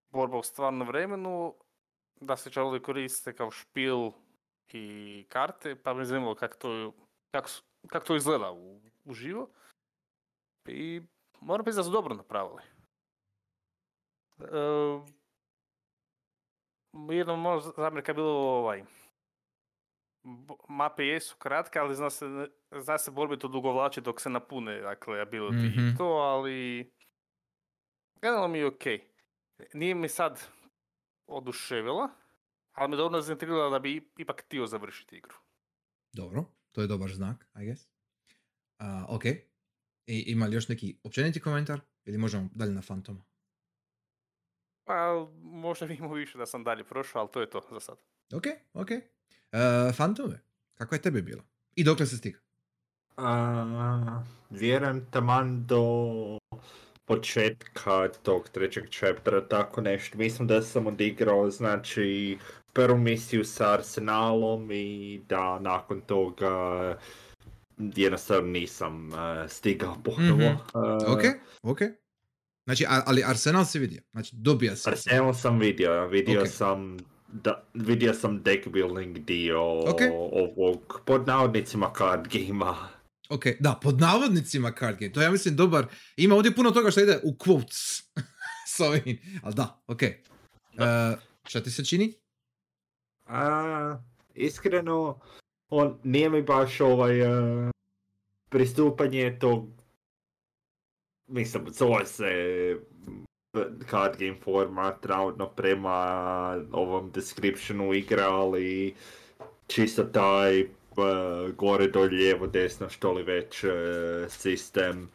borba 0.10 0.38
u 0.38 0.44
stvarnom 0.44 0.88
vremenu, 0.88 1.56
da 2.22 2.38
se 2.38 2.52
čarovi 2.52 2.82
koriste 2.82 3.36
kao 3.36 3.52
špil 3.52 4.12
i 4.74 5.26
karte, 5.30 5.76
pa 5.76 5.94
me 5.94 6.06
zanimalo 6.06 6.36
kako 6.36 6.58
to, 6.58 6.94
kako, 7.32 7.50
su- 7.50 7.64
kako 7.88 8.06
to 8.06 8.16
izgleda 8.16 8.52
u, 8.52 8.82
uživo. 9.06 9.50
I 10.68 11.02
moram 11.42 11.64
priznati 11.64 11.80
da 11.86 11.90
su 11.90 11.92
dobro 12.02 12.16
napravili. 12.16 12.62
E, 14.40 14.46
jedno 17.10 17.36
možda 17.36 17.72
zamjerka 17.78 18.12
je 18.12 18.16
bilo 18.16 18.32
ovaj, 18.32 18.84
mape 20.70 21.04
jesu 21.06 21.36
kratke, 21.38 21.80
ali 21.80 21.96
zna 21.96 22.10
se, 22.10 22.26
zna 22.80 22.98
se 22.98 23.12
borbe 23.12 23.40
to 23.40 23.48
dugovlači 23.48 24.02
dok 24.02 24.22
se 24.22 24.30
napune, 24.30 24.82
dakle, 24.82 25.20
ability 25.22 25.70
Mhm. 25.70 25.88
i 25.88 25.98
to, 25.98 26.04
ali 26.06 26.92
generalno 28.22 28.48
mi 28.48 28.58
je 28.58 28.66
okej. 28.68 29.08
Nije 29.74 29.96
mi 29.96 30.10
sad 30.10 30.42
oduševila, 31.28 32.10
ali 32.72 32.90
me 32.90 32.98
dobro 32.98 33.22
zaintrigirala 33.22 33.70
da 33.70 33.80
bi 33.80 34.12
ipak 34.18 34.42
htio 34.42 34.68
završiti 34.68 35.18
igru. 35.18 35.36
Dobro, 36.14 36.46
to 36.72 36.82
je 36.82 36.88
dobar 36.88 37.10
znak, 37.10 37.48
I 37.56 37.66
guess. 37.66 37.88
A, 38.80 39.06
ok. 39.10 39.26
I, 40.08 40.24
ima 40.28 40.46
li 40.46 40.56
još 40.56 40.68
neki 40.70 41.00
općeniti 41.04 41.42
komentar? 41.42 41.80
Ili 42.06 42.18
možemo 42.18 42.50
dalje 42.56 42.72
na 42.72 42.82
Fantoma? 42.82 43.24
Pa, 44.86 45.28
možda 45.42 45.86
bi 45.86 45.94
imao 45.96 46.14
više 46.14 46.38
da 46.38 46.46
sam 46.46 46.64
dalje 46.64 46.84
prošao, 46.84 47.22
ali 47.22 47.32
to 47.32 47.42
je 47.42 47.50
to 47.50 47.62
za 47.72 47.80
sad. 47.80 47.98
Ok, 48.34 48.44
ok. 48.74 48.90
Uh, 49.52 49.96
Fantome, 49.96 50.40
kako 50.74 50.96
je 50.96 51.02
tebi 51.02 51.22
bilo? 51.22 51.44
I 51.76 51.84
dokle 51.84 52.06
se 52.06 52.18
stiga? 52.18 52.40
A, 53.18 54.24
vjerujem 54.50 55.06
taman 55.12 55.66
do 55.66 55.84
početka 57.06 58.08
tog 58.24 58.50
trećeg 58.50 58.90
chaptera, 58.90 59.48
tako 59.48 59.82
nešto. 59.82 60.18
Mislim 60.18 60.48
da 60.48 60.62
sam 60.62 60.88
odigrao, 60.88 61.50
znači, 61.50 62.38
prvu 62.74 62.98
misiju 62.98 63.46
sa 63.46 63.74
Arsenalom 63.74 64.72
i 64.72 65.22
da 65.30 65.60
nakon 65.60 66.02
toga 66.02 66.50
jednostavno 67.78 68.48
nisam 68.52 69.10
uh, 69.10 69.16
stigao 69.48 69.98
ponovo. 70.04 70.36
Mhm. 70.36 70.46
Uh, 70.74 71.14
Ok, 71.14 71.22
ok. 71.62 71.80
Znači, 72.66 72.86
ali 73.06 73.24
Arsenal 73.24 73.66
si 73.66 73.80
vidio? 73.80 74.02
Znači, 74.12 74.36
dobija 74.36 74.76
se. 74.76 74.90
Arsenal 74.90 75.34
sam 75.34 75.60
vidio, 75.60 76.08
vidio 76.08 76.42
Ok. 76.42 76.48
sam 76.48 76.98
da, 77.34 77.64
vidio 77.74 78.14
sam 78.14 78.44
deck 78.44 78.68
building 78.68 79.18
dio 79.18 79.80
Ok. 79.80 80.02
ovog 80.32 81.02
pod 81.06 81.28
navodnicima 81.28 81.94
card 81.98 82.28
gamea. 82.28 82.76
Ok, 83.30 83.44
da, 83.60 83.80
pod 83.82 84.00
navodnicima 84.00 84.72
card 84.80 85.00
game. 85.00 85.12
To 85.12 85.22
ja 85.22 85.32
mislim, 85.32 85.56
dobar. 85.56 85.86
Ima 86.18 86.36
ovdje 86.36 86.56
puno 86.56 86.72
toga 86.72 86.92
što 86.92 87.02
ide 87.02 87.20
u 87.24 87.32
quotes. 87.32 88.04
S 88.76 88.80
ovim. 88.80 89.20
Ali 89.44 89.56
da, 89.56 89.84
ok. 89.88 90.02
Uh, 90.02 91.20
šta 91.48 91.64
ti 91.64 91.72
se 91.72 91.86
čini? 91.86 92.14
A, 93.26 93.98
iskreno, 94.34 95.20
on 95.70 96.00
nije 96.04 96.30
mi 96.30 96.42
baš 96.42 96.82
ovaj 96.82 97.22
e, 97.22 97.72
pristupanje 98.50 99.38
tog 99.40 99.70
mislim, 101.28 101.66
zove 101.70 102.06
se 102.06 102.26
card 103.90 104.18
game 104.20 104.36
format 104.44 105.06
navodno 105.06 105.50
prema 105.50 106.66
ovom 106.72 107.12
descriptionu 107.12 107.94
igre, 107.94 108.22
ali 108.22 108.96
čisto 109.68 110.04
taj 110.04 110.60
e, 110.60 110.66
gore 111.58 111.88
dolje 111.88 112.18
lijevo 112.18 112.48
desno 112.48 112.90
što 112.90 113.14
li 113.14 113.24
već 113.24 113.64
e, 113.64 113.70
sistem. 114.30 115.10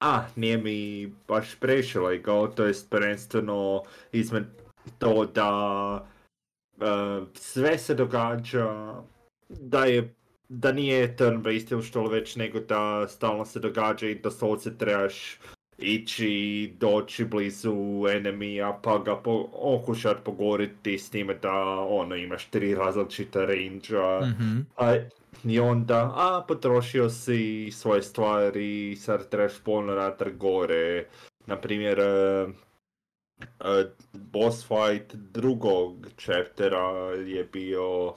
A 0.00 0.24
nije 0.36 0.58
mi 0.58 1.06
baš 1.28 1.54
previše 1.60 2.00
legao, 2.00 2.46
to 2.46 2.64
jest 2.64 2.90
prvenstveno 2.90 3.82
izmed 4.12 4.44
to 4.98 5.24
da 5.24 6.06
Uh, 6.76 7.28
sve 7.34 7.78
se 7.78 7.94
događa 7.94 8.94
da 9.48 9.84
je 9.84 10.14
da 10.48 10.72
nije 10.72 11.16
turn 11.16 11.42
based 11.42 11.72
ili 11.72 11.82
što 11.82 12.02
li 12.02 12.10
već 12.10 12.36
nego 12.36 12.60
da 12.60 13.08
stalno 13.08 13.44
se 13.44 13.60
događa 13.60 14.08
i 14.08 14.14
da 14.14 14.20
doslovce 14.20 14.78
trebaš 14.78 15.38
ići 15.78 16.72
doći 16.80 17.24
blizu 17.24 18.06
enemija 18.16 18.80
pa 18.82 18.98
ga 18.98 19.16
po, 19.16 19.48
okušat 19.52 20.16
pogoriti 20.24 20.98
s 20.98 21.10
time 21.10 21.34
da 21.34 21.64
ono 21.88 22.16
imaš 22.16 22.46
tri 22.46 22.74
različita 22.74 23.44
range 23.44 23.94
Mhm. 24.22 24.58
a, 24.76 24.96
i 25.44 25.60
onda 25.60 26.12
a 26.16 26.44
potrošio 26.48 27.10
si 27.10 27.70
svoje 27.72 28.02
stvari 28.02 28.96
sad 28.96 29.28
trebaš 29.28 29.52
natrag 29.86 30.36
gore 30.36 31.06
na 31.46 31.56
primjer 31.56 32.00
e, 32.00 32.46
e, 33.60 33.86
boss 34.12 34.68
fight 34.68 35.14
drugog 35.14 36.06
chaptera 36.16 36.88
je 37.26 37.44
bio 37.52 38.14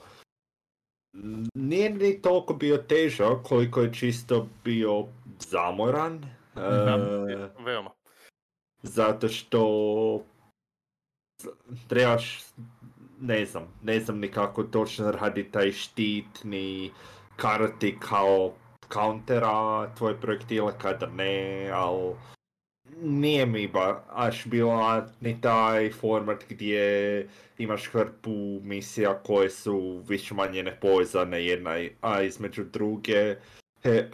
nije 1.54 1.90
ni 1.90 2.22
toliko 2.22 2.54
bio 2.54 2.76
težak 2.76 3.42
koliko 3.42 3.80
je 3.80 3.94
čisto 3.94 4.48
bio 4.64 5.04
zamoran 5.38 6.37
e, 6.58 7.62
Veoma. 7.64 7.90
zato 8.82 9.28
što 9.28 10.24
trebaš 11.88 12.40
ne 13.20 13.44
znam, 13.44 13.62
ne 13.82 14.00
znam 14.00 14.18
ni 14.18 14.28
kako 14.28 14.62
točno 14.62 15.10
radi 15.10 15.50
taj 15.50 15.72
štit 15.72 16.44
ni 16.44 16.90
karati 17.36 17.96
kao 18.00 18.52
countera 18.92 19.94
tvoje 19.94 20.20
projektile 20.20 20.72
kada 20.78 21.06
ne, 21.06 21.70
ali 21.74 22.14
nije 23.02 23.46
mi 23.46 23.68
baš 23.68 24.46
bila 24.46 25.06
ni 25.20 25.40
taj 25.40 25.92
format 25.92 26.44
gdje 26.48 27.28
imaš 27.58 27.86
hrpu 27.86 28.60
misija 28.62 29.18
koje 29.22 29.50
su 29.50 30.02
više 30.08 30.34
manje 30.34 30.62
nepovezane 30.62 31.44
jedna 31.44 31.70
a 32.00 32.22
između 32.22 32.64
druge. 32.64 33.36
He, 33.82 33.90
e, 33.90 34.08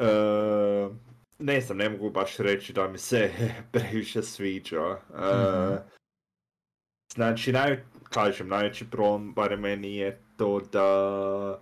ne 1.38 1.60
znam, 1.60 1.78
ne 1.78 1.88
mogu 1.88 2.10
baš 2.10 2.36
reći 2.36 2.72
da 2.72 2.88
mi 2.88 2.98
se 2.98 3.30
previše 3.72 4.22
sviđa. 4.22 4.98
Mhm. 5.10 5.74
Znači, 7.14 7.52
naj, 7.52 7.84
kažem, 8.10 8.48
najveći 8.48 8.90
problem, 8.90 9.34
barem 9.34 9.60
meni 9.60 9.96
je 9.96 10.20
to 10.36 10.60
da 10.60 11.60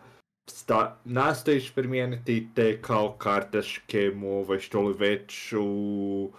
sta, 0.51 1.01
nastojiš 1.05 1.75
primijeniti 1.75 2.49
te 2.55 2.83
kao 2.83 3.17
kartaške 3.19 4.11
move 4.15 4.61
što 4.61 4.83
li 4.83 4.95
već 4.99 5.53
u 5.59 6.33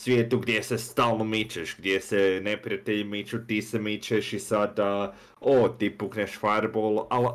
svijetu 0.00 0.38
gdje 0.38 0.62
se 0.62 0.78
stalno 0.78 1.24
mičeš, 1.24 1.76
gdje 1.78 2.00
se 2.00 2.40
neprijatelji 2.42 3.04
miču, 3.04 3.46
ti 3.46 3.62
se 3.62 3.78
mičeš 3.78 4.32
i 4.32 4.38
sada, 4.38 5.14
o, 5.40 5.68
ti 5.68 5.98
pukneš 5.98 6.38
fireball, 6.40 7.06
ali 7.10 7.28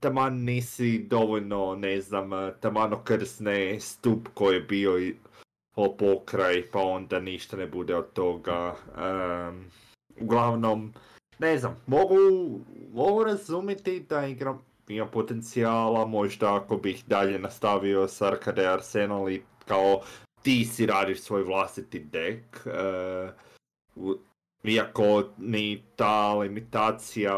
taman 0.00 0.44
nisi 0.44 0.98
dovoljno, 0.98 1.74
ne 1.74 2.00
znam, 2.00 2.30
taman 2.60 2.92
okrsne 2.92 3.80
stup 3.80 4.28
koji 4.34 4.54
je 4.54 4.60
bio 4.60 4.98
i 4.98 5.14
pokraj, 5.98 6.70
pa 6.70 6.78
onda 6.80 7.20
ništa 7.20 7.56
ne 7.56 7.66
bude 7.66 7.96
od 7.96 8.12
toga. 8.12 8.74
Em, 8.98 9.70
uglavnom, 10.20 10.94
ne 11.38 11.58
znam, 11.58 11.76
mogu, 11.86 12.14
mogu 12.92 13.24
razumjeti 13.24 14.00
da 14.00 14.26
igram 14.26 14.58
ima 14.88 15.06
potencijala, 15.06 16.06
možda 16.06 16.56
ako 16.56 16.76
bih 16.76 17.04
dalje 17.06 17.38
nastavio 17.38 18.08
s 18.08 18.22
Arcade 18.22 18.66
Arsenal 18.66 19.30
i 19.30 19.42
kao 19.66 20.00
ti 20.42 20.64
si 20.64 20.86
radiš 20.86 21.20
svoj 21.20 21.42
vlastiti 21.42 21.98
deck. 22.00 22.66
e, 22.66 23.32
u- 23.96 24.18
iako 24.64 25.24
ni 25.38 25.82
ta 25.96 26.34
limitacija 26.34 27.34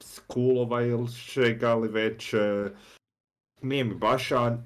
skulova 0.00 0.82
ili 0.82 1.08
čega 1.32 1.74
li 1.74 1.88
već 1.88 2.34
nije 3.62 3.84
mi 3.84 3.94
baš, 3.94 4.32
a 4.32 4.46
e, 4.46 4.56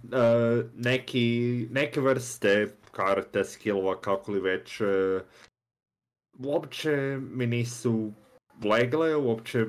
neki, 0.75 1.66
neke 1.70 2.01
vrste 2.01 2.77
karte, 2.92 3.44
skillova, 3.44 4.01
kako 4.01 4.33
li 4.33 4.40
već, 4.40 4.81
e, 4.81 5.20
uopće 6.38 7.18
mi 7.20 7.46
nisu 7.46 8.12
legle, 8.64 9.16
uopće 9.16 9.66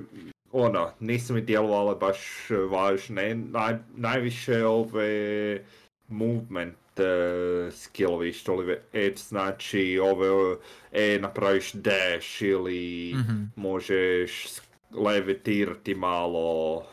ono, 0.51 0.91
nisu 0.99 1.33
mi 1.33 1.41
djelovale 1.41 1.95
baš 1.95 2.49
važne. 2.69 3.35
Naj, 3.35 3.77
najviše 3.95 4.65
ove 4.65 5.65
movement 6.11 6.75
uh, 6.97 7.73
skillovi 7.73 8.33
što 8.33 8.55
li 8.55 8.77
znači 9.17 9.99
ove 9.99 10.55
e 10.91 11.19
napraviš 11.21 11.73
dash 11.73 12.41
ili 12.41 13.13
Mhm. 13.15 13.43
možeš 13.55 14.47
levitirati 14.91 15.95
malo 15.95 16.75
uh, 16.75 16.85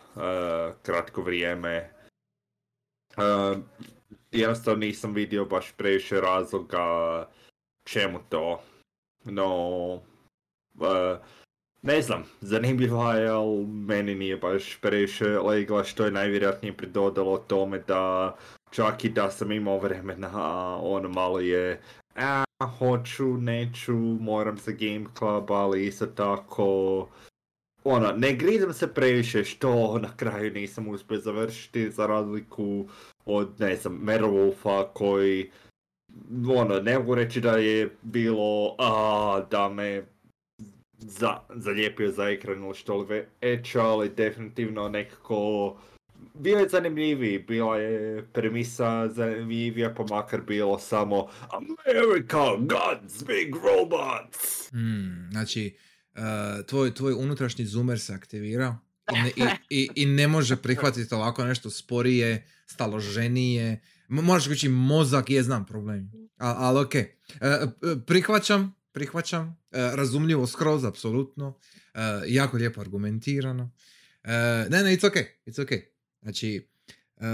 kratko 0.82 1.22
vrijeme. 1.22 1.90
Uh, 3.16 3.58
jednostavno 4.32 4.80
nisam 4.80 5.14
vidio 5.14 5.44
baš 5.44 5.72
previše 5.72 6.20
razloga 6.20 7.28
čemu 7.84 8.18
to. 8.28 8.62
No, 9.24 9.94
uh, 10.74 11.18
ne 11.82 12.02
znam, 12.02 12.24
zanimljiva 12.40 13.14
je, 13.14 13.28
ali 13.28 13.66
meni 13.66 14.14
nije 14.14 14.36
baš 14.36 14.78
previše 14.80 15.38
legla 15.38 15.84
što 15.84 16.04
je 16.04 16.10
najvjerojatnije 16.10 16.76
pridodalo 16.76 17.38
tome 17.38 17.78
da 17.78 18.36
čak 18.70 19.04
i 19.04 19.08
da 19.08 19.30
sam 19.30 19.52
imao 19.52 19.78
vremena, 19.78 20.30
a 20.34 20.78
ono 20.82 21.08
malo 21.08 21.40
je 21.40 21.80
a, 22.16 22.44
hoću, 22.78 23.26
neću, 23.26 23.92
moram 24.20 24.58
za 24.58 24.72
Game 24.72 25.06
Club, 25.18 25.50
ali 25.50 25.86
isto 25.86 26.06
tako 26.06 27.08
ono, 27.84 28.12
ne 28.12 28.32
grizam 28.32 28.72
se 28.72 28.94
previše 28.94 29.44
što 29.44 29.98
na 29.98 30.16
kraju 30.16 30.52
nisam 30.52 30.88
uspio 30.88 31.18
završiti 31.18 31.90
za 31.90 32.06
razliku 32.06 32.88
od, 33.24 33.60
ne 33.60 33.76
znam, 33.76 34.00
Merwolfa 34.04 34.86
koji 34.94 35.50
ono, 36.56 36.80
ne 36.80 36.98
mogu 36.98 37.14
reći 37.14 37.40
da 37.40 37.56
je 37.56 37.96
bilo 38.02 38.74
a, 38.78 39.42
da 39.50 39.68
me 39.68 40.06
za, 40.98 41.40
zalijepio 41.54 42.10
za 42.10 42.28
ekran 42.28 42.64
ili 42.64 42.74
što 42.74 43.06
već, 43.40 43.76
ali 43.76 44.08
definitivno 44.08 44.88
nekako 44.88 45.76
bio 46.38 46.58
je 46.58 46.68
zanimljiviji, 46.68 47.38
bila 47.38 47.76
je 47.76 48.26
premisa 48.32 49.08
zanimljivija, 49.08 49.94
pa 49.94 50.04
makar 50.10 50.40
bilo 50.40 50.78
samo 50.78 51.28
America, 51.50 52.56
guns, 52.58 53.24
big 53.24 53.54
robots! 53.54 54.70
Hmm, 54.70 55.28
znači, 55.30 55.76
uh, 56.14 56.66
tvoj, 56.66 56.94
tvoj 56.94 57.12
unutrašnji 57.12 57.64
zoomer 57.64 58.00
se 58.00 58.14
aktivira 58.14 58.78
i 59.16 59.22
ne, 59.22 59.30
i, 59.36 59.42
i, 59.70 59.88
i 59.94 60.06
ne 60.06 60.28
može 60.28 60.56
prihvatiti 60.56 61.14
ovako 61.14 61.44
nešto 61.44 61.70
sporije, 61.70 62.46
staloženije. 62.66 63.80
Moraš 64.08 64.48
reći 64.48 64.68
mozak, 64.68 65.30
je 65.30 65.42
znam 65.42 65.66
problem. 65.66 66.10
Ali 66.38 66.80
ok, 66.80 66.94
E, 66.94 67.06
e, 67.40 67.66
prihvaćam, 68.06 68.74
prihvaćam, 68.92 69.58
E, 69.70 69.96
razumljivo 69.96 70.46
skroz, 70.46 70.84
apsolutno, 70.84 71.58
jako 72.26 72.56
lijepo 72.56 72.80
argumentirano. 72.80 73.70
Ne, 74.70 74.82
ne, 74.82 74.96
it's 74.96 75.06
ok, 75.06 75.14
it's 75.46 75.62
ok. 75.62 75.97
Znači, 76.22 76.68
e, 77.16 77.26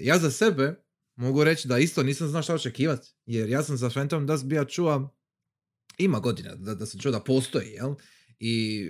ja 0.00 0.18
za 0.18 0.30
sebe 0.30 0.74
mogu 1.16 1.44
reći 1.44 1.68
da 1.68 1.78
isto 1.78 2.02
nisam 2.02 2.28
znao 2.28 2.42
šta 2.42 2.54
očekivati, 2.54 3.08
jer 3.26 3.48
ja 3.48 3.62
sam 3.62 3.76
za 3.76 3.90
Phantom 3.90 4.26
Dust 4.26 4.44
bio 4.44 4.64
čuva, 4.64 5.08
ima 5.98 6.18
godina 6.20 6.54
da, 6.54 6.74
da 6.74 6.86
sam 6.86 7.00
čuo 7.00 7.12
da 7.12 7.20
postoji, 7.20 7.70
jel? 7.70 7.94
I 8.38 8.86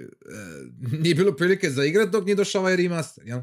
e, 0.81 0.97
nije 1.03 1.15
bilo 1.15 1.37
prilike 1.37 1.71
za 1.71 1.85
igrat 1.85 2.11
dok 2.11 2.25
nije 2.25 2.35
došao 2.35 2.61
ovaj 2.61 2.77
remaster, 2.77 3.27
jel? 3.27 3.41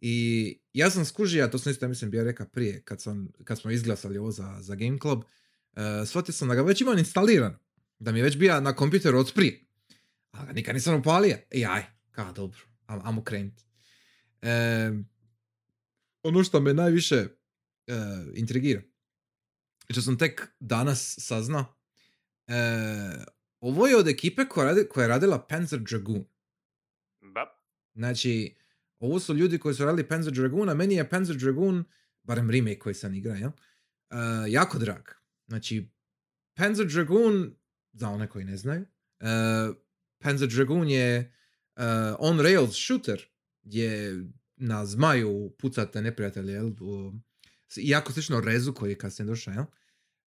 I 0.00 0.58
ja 0.72 0.90
sam 0.90 1.04
skužio, 1.04 1.44
a 1.44 1.50
to 1.50 1.58
sam 1.58 1.72
isto, 1.72 1.88
mislim, 1.88 2.10
bio 2.10 2.24
rekao 2.24 2.46
prije, 2.46 2.82
kad, 2.82 3.02
sam, 3.02 3.28
kad 3.44 3.60
smo 3.60 3.70
izglasali 3.70 4.18
ovo 4.18 4.30
za, 4.30 4.58
za 4.60 4.74
Game 4.74 4.98
Club, 5.02 5.18
uh, 5.18 5.82
shvatio 6.06 6.32
sam 6.32 6.48
da 6.48 6.54
ga 6.54 6.62
već 6.62 6.80
imam 6.80 6.98
instaliran, 6.98 7.56
da 7.98 8.12
mi 8.12 8.18
je 8.18 8.22
već 8.22 8.36
bio 8.36 8.60
na 8.60 8.76
kompjuteru 8.76 9.18
od 9.18 9.32
prije. 9.34 9.64
A 10.30 10.44
ga 10.44 10.52
nikad 10.52 10.74
nisam 10.74 11.00
upalio. 11.00 11.36
I 11.50 11.64
aj, 11.64 11.82
ka, 12.10 12.32
dobro, 12.32 12.58
am, 12.86 13.00
amo 13.04 13.24
krenut. 13.24 13.54
E, 14.42 14.90
ono 16.22 16.44
što 16.44 16.60
me 16.60 16.74
najviše 16.74 17.16
e, 17.16 17.28
intrigira, 18.34 18.82
što 19.90 20.02
sam 20.02 20.18
tek 20.18 20.48
danas 20.60 21.14
saznao, 21.18 21.64
e, 22.46 22.54
ovo 23.60 23.86
je 23.86 23.96
od 23.96 24.08
ekipe 24.08 24.44
koja, 24.44 24.66
radi, 24.66 24.88
koja 24.90 25.02
je 25.02 25.08
radila 25.08 25.46
Panzer 25.46 25.80
Dragoon. 25.80 26.24
Da. 27.20 27.62
Znači, 27.94 28.56
ovo 28.98 29.20
su 29.20 29.34
ljudi 29.34 29.58
koji 29.58 29.74
su 29.74 29.84
radili 29.84 30.08
Panzer 30.08 30.32
Dragoon, 30.32 30.68
a 30.68 30.74
meni 30.74 30.94
je 30.94 31.08
Panzer 31.08 31.36
Dragoon, 31.36 31.84
barem 32.22 32.50
remake 32.50 32.78
koji 32.78 32.94
sam 32.94 33.14
igra, 33.14 33.34
jel? 33.34 33.50
Uh, 33.50 34.16
jako 34.48 34.78
drag. 34.78 35.02
Znači, 35.46 35.90
Panzer 36.54 36.86
Dragoon, 36.86 37.54
za 37.92 38.08
one 38.08 38.28
koji 38.28 38.44
ne 38.44 38.56
znaju, 38.56 38.82
uh, 38.82 39.76
Panzer 40.18 40.48
Dragoon 40.48 40.88
je 40.88 41.34
uh, 41.76 41.82
on-rails 42.18 42.86
shooter, 42.86 43.28
gdje 43.62 44.14
na 44.62 44.86
zmaju 44.86 45.54
pucate 45.58 46.02
neprijatelje, 46.02 46.52
jel? 46.52 46.70
Jako 47.76 48.12
slično 48.12 48.40
Rezu 48.40 48.72
koji 48.72 48.90
je 48.90 48.98
kasnije 48.98 49.26
došao, 49.26 49.52
jel? 49.52 49.64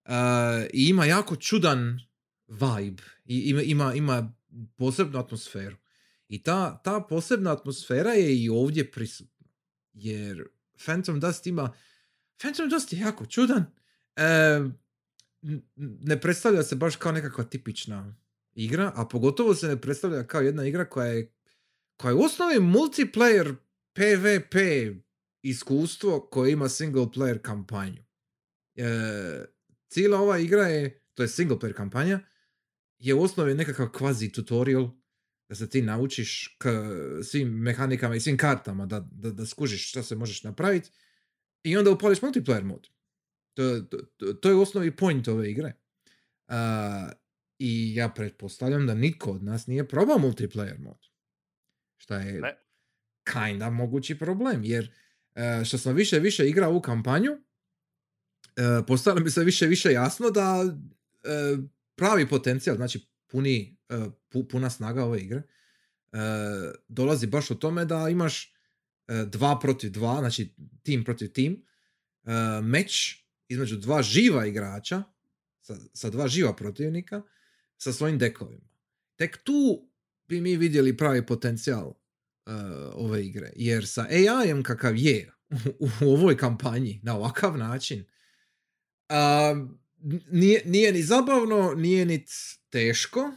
Uh, 0.06 0.66
I 0.74 0.90
ima 0.90 1.06
jako 1.06 1.36
čudan 1.36 2.00
vibe. 2.48 3.04
I, 3.26 3.40
ima, 3.40 3.62
ima, 3.62 3.94
ima 3.94 4.34
posebnu 4.76 5.20
atmosferu. 5.20 5.76
I 6.28 6.44
ta, 6.44 6.82
ta 6.84 7.00
posebna 7.10 7.52
atmosfera 7.52 8.12
je 8.12 8.44
i 8.44 8.50
ovdje 8.50 8.92
prisutna. 8.92 9.48
Jer 9.94 10.44
Phantom 10.86 11.20
Dust 11.20 11.48
ima... 11.48 11.74
Phantom 12.38 12.70
Dust 12.70 12.94
je 12.94 13.00
jako 13.00 13.26
čudan. 13.26 13.66
E, 14.16 14.60
ne 15.78 16.22
predstavlja 16.22 16.64
se 16.64 16.76
baš 16.76 16.96
kao 16.96 17.12
nekakva 17.12 17.44
tipična 17.44 18.16
igra, 18.54 18.92
a 18.96 19.08
pogotovo 19.08 19.56
se 19.56 19.68
ne 19.68 19.82
predstavlja 19.82 20.28
kao 20.28 20.42
jedna 20.42 20.66
igra 20.66 20.90
koja 20.90 21.08
je, 21.08 21.34
koja 21.98 22.10
je 22.10 22.16
u 22.16 22.22
osnovi 22.22 22.56
multiplayer 22.56 23.56
PvP 23.96 24.56
iskustvo 25.42 26.28
koje 26.32 26.52
ima 26.52 26.70
single 26.70 27.06
player 27.06 27.42
kampanju. 27.42 28.04
E, 28.76 29.46
cijela 29.88 30.20
ova 30.20 30.38
igra 30.40 30.64
je, 30.68 31.04
to 31.14 31.24
je 31.24 31.28
single 31.28 31.58
player 31.58 31.74
kampanja, 31.74 32.20
je 32.98 33.14
u 33.14 33.22
osnovi 33.22 33.54
nekakav 33.54 33.90
kvazi 33.92 34.32
tutorial 34.32 34.90
da 35.50 35.56
se 35.56 35.70
ti 35.70 35.82
naučiš 35.82 36.58
k 36.60 36.68
svim 37.24 37.50
mehanikama 37.50 38.16
i 38.16 38.20
svim 38.20 38.38
kartama 38.38 38.86
da, 38.86 39.00
da, 39.12 39.32
da 39.32 39.46
skužiš 39.46 39.90
šta 39.90 40.04
se 40.04 40.16
možeš 40.16 40.44
napraviti 40.44 40.92
i 41.64 41.78
onda 41.78 41.92
upališ 41.92 42.20
multiplayer 42.22 42.64
mod. 42.64 42.88
To, 43.54 43.82
to, 43.82 44.34
to- 44.34 44.50
je 44.50 44.56
u 44.56 44.62
osnovi 44.62 44.96
point 44.96 45.28
ove 45.28 45.52
igre. 45.52 45.74
A, 46.48 47.12
I 47.60 47.96
ja 47.96 48.10
pretpostavljam 48.10 48.88
da 48.88 48.94
nitko 48.94 49.32
od 49.32 49.44
nas 49.44 49.68
nije 49.68 49.88
probao 49.88 50.18
multiplayer 50.18 50.80
mod. 50.80 50.98
Šta 51.98 52.20
je 52.20 52.42
Ne. 52.42 52.65
Kinda 53.34 53.70
mogući 53.70 54.18
problem, 54.18 54.64
jer 54.64 54.92
e, 55.36 55.66
što 55.66 55.78
sam 55.78 55.96
više 55.96 56.20
više 56.20 56.50
igrao 56.50 56.76
u 56.76 56.82
kampanju, 56.82 57.32
e, 57.32 57.38
postalo 58.88 59.20
mi 59.20 59.30
se 59.30 59.44
više 59.44 59.68
više 59.68 59.92
jasno 59.92 60.30
da 60.32 60.66
e, 60.66 61.58
pravi 61.96 62.30
potencijal, 62.30 62.76
znači 62.76 63.08
puni, 63.28 63.78
pu- 64.30 64.48
puna 64.50 64.70
snaga 64.70 65.04
ove 65.04 65.20
igre, 65.20 65.42
dolazi 66.88 67.28
baš 67.28 67.52
u 67.52 67.56
tome 67.56 67.86
da 67.86 68.10
imaš 68.10 68.54
dva 69.26 69.60
protiv 69.60 69.92
dva, 69.92 70.20
znači 70.20 70.56
tim 70.84 71.04
protiv 71.04 71.32
tim, 71.32 71.66
meč 72.64 73.24
između 73.48 73.78
dva 73.78 74.02
živa 74.04 74.46
igrača, 74.46 75.04
sa, 75.62 75.76
sa 75.94 76.10
dva 76.10 76.28
živa 76.28 76.56
protivnika, 76.56 77.22
sa 77.78 77.94
svojim 77.94 78.18
dekovima. 78.18 78.70
Tek 79.16 79.38
tu 79.44 79.90
bi 80.28 80.42
mi 80.42 80.58
vidjeli 80.58 80.98
pravi 80.98 81.26
potencijal 81.26 81.94
ove 82.94 83.26
igre. 83.26 83.52
Jer 83.56 83.88
sa 83.88 84.02
AI-em 84.02 84.64
kakav 84.64 84.98
je 84.98 85.32
u, 85.80 85.86
u 86.06 86.10
ovoj 86.14 86.38
kampanji, 86.38 87.00
na 87.04 87.16
ovakav 87.16 87.58
način, 87.58 88.06
n- 89.10 90.22
nije, 90.32 90.62
nije 90.66 90.92
ni 90.92 91.04
zabavno, 91.04 91.74
nije 91.78 92.06
ni 92.06 92.26
teško, 92.70 93.32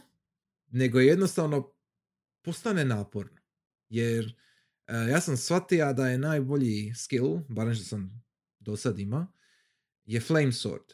nego 0.67 0.99
je 0.99 1.07
jednostavno 1.07 1.73
postane 2.41 2.85
naporno. 2.85 3.37
Jer 3.89 4.35
e, 4.87 4.93
ja 4.93 5.21
sam 5.21 5.37
shvatio 5.37 5.93
da 5.93 6.07
je 6.07 6.17
najbolji 6.17 6.93
skill, 6.95 7.39
barem 7.49 7.75
što 7.75 7.83
sam 7.83 8.23
do 8.59 8.77
sad 8.77 8.99
ima, 8.99 9.27
je 10.05 10.19
Flame 10.19 10.51
Sword. 10.51 10.93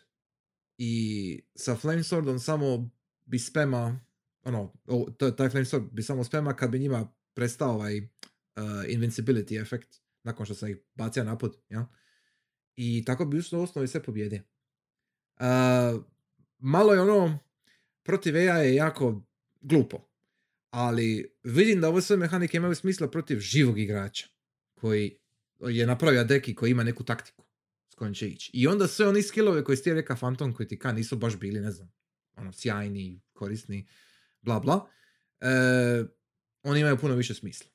I 0.77 1.43
sa 1.55 1.75
Flame 1.75 2.03
Swordom 2.03 2.39
samo 2.39 2.89
bi 3.25 3.39
spema, 3.39 3.99
ono, 4.43 4.73
taj 5.37 5.49
Flame 5.49 5.65
Sword 5.65 5.89
bi 5.91 6.03
samo 6.03 6.23
spema 6.23 6.55
kad 6.55 6.69
bi 6.69 6.79
njima 6.79 7.13
prestao 7.35 7.73
ovaj 7.73 7.97
uh, 7.97 8.05
invincibility 8.87 9.61
efekt 9.61 10.01
nakon 10.23 10.45
što 10.45 10.55
sam 10.55 10.69
ih 10.69 10.77
bacio 10.95 11.23
napod, 11.23 11.57
ja? 11.69 11.87
I 12.75 13.03
tako 13.05 13.25
bi 13.25 13.37
u 13.37 13.61
osnovi 13.61 13.87
sve 13.87 14.03
pobjedio. 14.03 14.41
Uh, 15.39 16.03
malo 16.57 16.93
je 16.93 17.01
ono, 17.01 17.39
protiv 18.03 18.35
AI 18.35 18.67
je 18.67 18.75
jako 18.75 19.25
glupo, 19.61 20.09
ali 20.69 21.35
vidim 21.43 21.81
da 21.81 21.89
ove 21.89 22.01
sve 22.01 22.17
mehanike 22.17 22.57
imaju 22.57 22.75
smisla 22.75 23.11
protiv 23.11 23.39
živog 23.39 23.79
igrača 23.79 24.27
koji 24.73 25.19
je 25.59 25.87
napravio 25.87 26.23
deki 26.23 26.55
koji 26.55 26.71
ima 26.71 26.83
neku 26.83 27.03
taktiku 27.03 27.45
s 27.89 27.95
kojom 27.95 28.13
će 28.13 28.27
ići. 28.27 28.51
I 28.53 28.67
onda 28.67 28.87
sve 28.87 29.07
oni 29.07 29.21
skillove 29.21 29.63
koji 29.63 29.77
si 29.77 29.83
ti 29.83 29.93
reka 29.93 30.15
Phantom 30.15 30.53
koji 30.53 30.67
ti 30.67 30.79
ka 30.79 30.91
nisu 30.91 31.15
baš 31.15 31.37
bili, 31.39 31.59
ne 31.59 31.71
znam, 31.71 31.91
ono, 32.35 32.53
sjajni, 32.53 33.21
korisni, 33.33 33.87
bla 34.41 34.59
bla, 34.59 34.89
e, 35.39 36.05
oni 36.65 36.79
imaju 36.79 36.97
puno 36.97 37.15
više 37.15 37.33
smisla. 37.33 37.71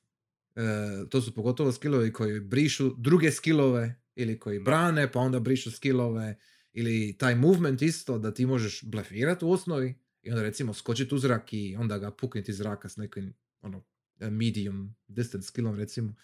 E, 0.55 0.61
to 1.09 1.21
su 1.21 1.33
pogotovo 1.35 1.71
skillovi 1.71 2.13
koji 2.13 2.39
brišu 2.39 2.95
druge 2.97 3.31
skillove 3.31 4.01
ili 4.15 4.39
koji 4.39 4.59
brane, 4.59 5.11
pa 5.11 5.19
onda 5.19 5.39
brišu 5.39 5.71
skillove 5.71 6.37
ili 6.73 7.15
taj 7.17 7.35
movement 7.35 7.81
isto 7.81 8.17
da 8.17 8.33
ti 8.33 8.45
možeš 8.45 8.83
blefirati 8.83 9.45
u 9.45 9.51
osnovi 9.51 9.95
i 10.23 10.29
onda 10.29 10.43
recimo 10.43 10.73
skočiti 10.73 11.15
u 11.15 11.17
zrak 11.17 11.53
i 11.53 11.75
onda 11.79 11.97
ga 11.97 12.11
pukniti 12.11 12.51
iz 12.51 12.57
zraka 12.57 12.89
s 12.89 12.97
nekim 12.97 13.33
ono, 13.61 13.83
medium 14.19 14.95
distance 15.07 15.47
skillom 15.47 15.75
recimo. 15.75 16.15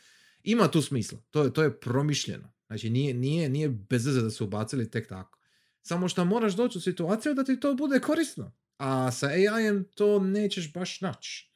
Ima 0.43 0.71
tu 0.71 0.81
smisla. 0.81 1.19
To 1.29 1.43
je, 1.43 1.53
to 1.53 1.63
je 1.63 1.79
promišljeno. 1.79 2.53
Znači 2.67 2.89
nije, 2.89 3.13
nije, 3.13 3.49
nije 3.49 3.69
bez 3.69 4.05
veze 4.05 4.21
da 4.21 4.29
su 4.29 4.45
ubacili 4.45 4.91
tek 4.91 5.07
tako. 5.07 5.39
Samo 5.81 6.07
što 6.07 6.25
moraš 6.25 6.55
doći 6.55 6.77
u 6.77 6.81
situaciju 6.81 7.33
da 7.33 7.43
ti 7.43 7.59
to 7.59 7.73
bude 7.75 7.99
korisno. 7.99 8.51
A 8.77 9.11
sa 9.11 9.27
AI-em 9.27 9.85
to 9.95 10.19
nećeš 10.19 10.73
baš 10.73 11.01
naći. 11.01 11.51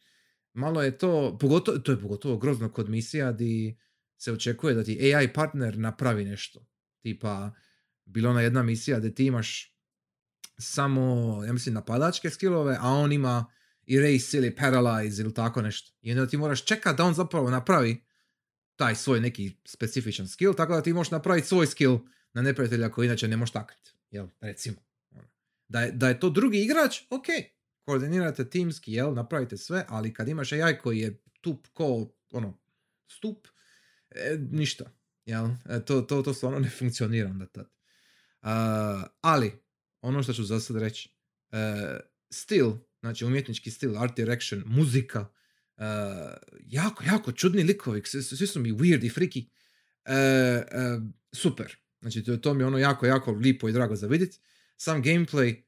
Malo 0.54 0.84
je 0.84 0.98
to, 0.98 1.38
pogotovo, 1.40 1.78
to 1.78 1.92
je 1.92 2.00
pogotovo 2.00 2.38
grozno 2.38 2.72
kod 2.72 2.90
misija 2.90 3.32
di 3.32 3.78
se 4.18 4.32
očekuje 4.32 4.74
da 4.74 4.84
ti 4.84 5.16
AI 5.16 5.34
partner 5.34 5.78
napravi 5.78 6.26
nešto. 6.26 6.66
Tipa, 7.02 7.52
bila 8.06 8.30
ona 8.30 8.42
jedna 8.42 8.64
misija 8.64 9.00
gdje 9.00 9.16
ti 9.16 9.26
imaš 9.26 9.76
samo, 10.58 11.04
ja 11.46 11.54
mislim, 11.54 11.76
napadačke 11.76 12.30
skillove, 12.30 12.78
a 12.80 12.88
on 12.88 13.12
ima 13.12 13.46
erase 13.88 14.38
ili 14.38 14.56
paralyze 14.56 15.22
ili 15.22 15.34
tako 15.34 15.62
nešto. 15.62 15.92
I 16.02 16.12
onda 16.12 16.28
ti 16.28 16.38
moraš 16.38 16.66
čekati 16.66 16.98
da 16.98 17.04
on 17.04 17.14
zapravo 17.14 17.50
napravi 17.50 18.04
taj 18.76 18.96
svoj 18.96 19.20
neki 19.20 19.58
specifičan 19.66 20.28
skill, 20.28 20.54
tako 20.54 20.74
da 20.74 20.82
ti 20.82 20.94
možeš 20.94 21.12
napraviti 21.12 21.48
svoj 21.48 21.68
skill 21.68 22.00
na 22.34 22.42
neprijatelja 22.42 22.90
koji 22.90 23.06
inače 23.06 23.28
ne 23.28 23.38
možeš 23.38 23.54
takliti. 23.54 23.92
Jel, 24.10 24.28
recimo. 24.42 24.78
Ono. 25.12 25.28
Da 25.68 25.82
je, 25.82 25.92
da 25.92 26.08
je 26.08 26.20
to 26.20 26.30
drugi 26.30 26.62
igrač, 26.62 27.02
ok, 27.10 27.26
koordinirate 27.86 28.50
timski, 28.50 28.94
jel, 28.94 29.14
napravite 29.14 29.58
sve, 29.58 29.86
ali 29.88 30.14
kad 30.14 30.28
imaš 30.28 30.52
AI 30.52 30.78
koji 30.78 31.00
je 31.00 31.22
tup 31.42 31.68
ko, 31.74 32.12
ono, 32.32 32.60
stup, 33.08 33.48
e, 34.10 34.38
ništa. 34.52 34.92
Jel? 35.26 35.50
E, 35.70 35.86
to, 35.86 36.02
to, 36.02 36.22
to 36.22 36.34
stvarno 36.34 36.60
ne 36.60 36.70
funkcionira 36.70 37.30
onda 37.30 37.46
tad. 37.46 37.66
Uh, 38.42 38.50
ali, 39.22 39.52
ono 40.02 40.24
što 40.24 40.34
ću 40.34 40.44
za 40.44 40.60
sad 40.60 40.78
reći, 40.78 41.10
uh, 41.52 41.60
stil, 42.30 42.72
znači 43.00 43.26
umjetnički 43.26 43.72
stil, 43.72 43.98
art 43.98 44.16
direction, 44.16 44.64
muzika, 44.66 45.20
uh, 45.78 45.84
jako, 46.60 47.04
jako 47.04 47.32
čudni 47.32 47.64
likovi, 47.64 48.02
svi, 48.06 48.48
su 48.48 48.60
mi 48.60 48.72
weird 48.72 49.06
i 49.06 49.10
friki. 49.10 49.50
E, 50.06 50.14
e, 50.14 51.00
super. 51.34 51.76
Znači, 52.02 52.24
to, 52.24 52.38
to 52.38 52.54
mi 52.54 52.64
je 52.64 52.68
ono 52.68 52.78
jako, 52.78 53.06
jako 53.06 53.32
lipo 53.32 53.70
i 53.70 53.72
drago 53.72 53.96
za 53.96 54.08
vidjeti. 54.08 54.40
Sam 54.78 55.04
gameplay, 55.04 55.64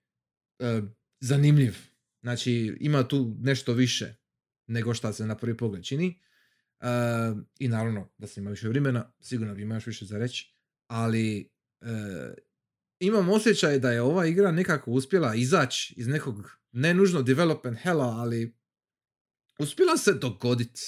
e, 0.59 0.81
zanimljiv. 1.19 1.92
Znači, 2.23 2.77
ima 2.79 3.07
tu 3.07 3.35
nešto 3.39 3.73
više 3.73 4.15
nego 4.67 4.93
što 4.93 5.13
se 5.13 5.25
na 5.25 5.37
prvi 5.37 5.57
pogled 5.57 5.83
čini. 5.83 6.19
E, 6.79 6.87
I 7.59 7.67
naravno, 7.67 8.09
da 8.17 8.27
se 8.27 8.39
ima 8.39 8.49
više 8.49 8.67
vremena, 8.67 9.13
sigurno 9.19 9.55
bi 9.55 9.61
ima 9.61 9.75
još 9.75 9.85
više 9.85 10.05
za 10.05 10.17
reći. 10.17 10.55
Ali, 10.87 11.51
e, 11.81 12.33
imam 12.99 13.29
osjećaj 13.29 13.79
da 13.79 13.91
je 13.91 14.01
ova 14.01 14.25
igra 14.25 14.51
nekako 14.51 14.91
uspjela 14.91 15.35
izaći 15.35 15.93
iz 15.97 16.07
nekog, 16.07 16.57
ne 16.71 16.93
nužno 16.93 17.21
development 17.21 17.79
hella, 17.79 18.05
ali 18.05 18.57
uspjela 19.59 19.97
se 19.97 20.13
dogoditi. 20.13 20.81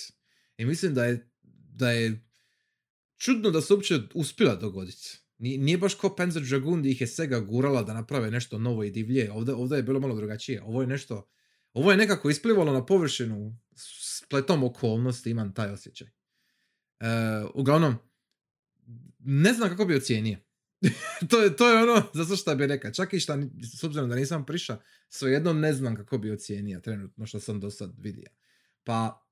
I 0.58 0.66
mislim 0.66 0.94
da 0.94 1.06
je, 1.06 1.32
da 1.74 1.92
je 1.92 2.26
čudno 3.18 3.52
da 3.52 3.62
se 3.62 3.74
uopće 3.74 4.00
uspjela 4.14 4.56
dogoditi. 4.56 5.25
Nije, 5.38 5.78
baš 5.78 5.96
ko 5.96 6.16
Panzer 6.16 6.44
Dragoon 6.44 6.80
gdje 6.80 6.92
ih 6.92 7.02
je 7.02 7.08
Sega 7.08 7.40
gurala 7.40 7.84
da 7.84 7.94
naprave 7.94 8.32
nešto 8.32 8.60
novo 8.60 8.84
i 8.84 8.92
divlje. 8.92 9.32
Ovdje, 9.32 9.54
ovdje 9.54 9.78
je 9.78 9.84
bilo 9.84 10.00
malo 10.00 10.16
drugačije. 10.16 10.62
Ovo 10.64 10.82
je 10.82 10.88
nešto... 10.88 11.30
Ovo 11.74 11.92
je 11.92 11.98
nekako 11.98 12.30
isplivalo 12.30 12.74
na 12.74 12.86
površinu 12.86 13.58
spletom 14.26 14.64
okolnosti, 14.64 15.30
imam 15.30 15.54
taj 15.54 15.70
osjećaj. 15.70 16.08
E, 16.08 17.08
uglavnom, 17.54 17.96
ne 19.20 19.54
znam 19.54 19.70
kako 19.70 19.86
bi 19.86 19.96
ocijenio. 19.96 20.38
to, 21.30 21.42
je, 21.42 21.56
to 21.56 21.70
je 21.70 21.84
ono, 21.84 22.04
zato 22.14 22.36
što 22.36 22.56
bi 22.56 22.68
rekao. 22.68 22.92
Čak 22.92 23.14
i 23.14 23.20
šta, 23.20 23.38
s 23.80 23.84
obzirom 23.84 24.10
da 24.10 24.16
nisam 24.16 24.46
priša, 24.46 24.78
svejedno 25.10 25.54
ne 25.54 25.74
znam 25.74 25.96
kako 25.96 26.18
bi 26.18 26.32
ocijenio 26.32 26.80
trenutno 26.80 27.26
što 27.26 27.40
sam 27.40 27.60
do 27.60 27.72
sad 27.72 27.94
vidio. 27.98 28.30
Pa, 28.84 29.28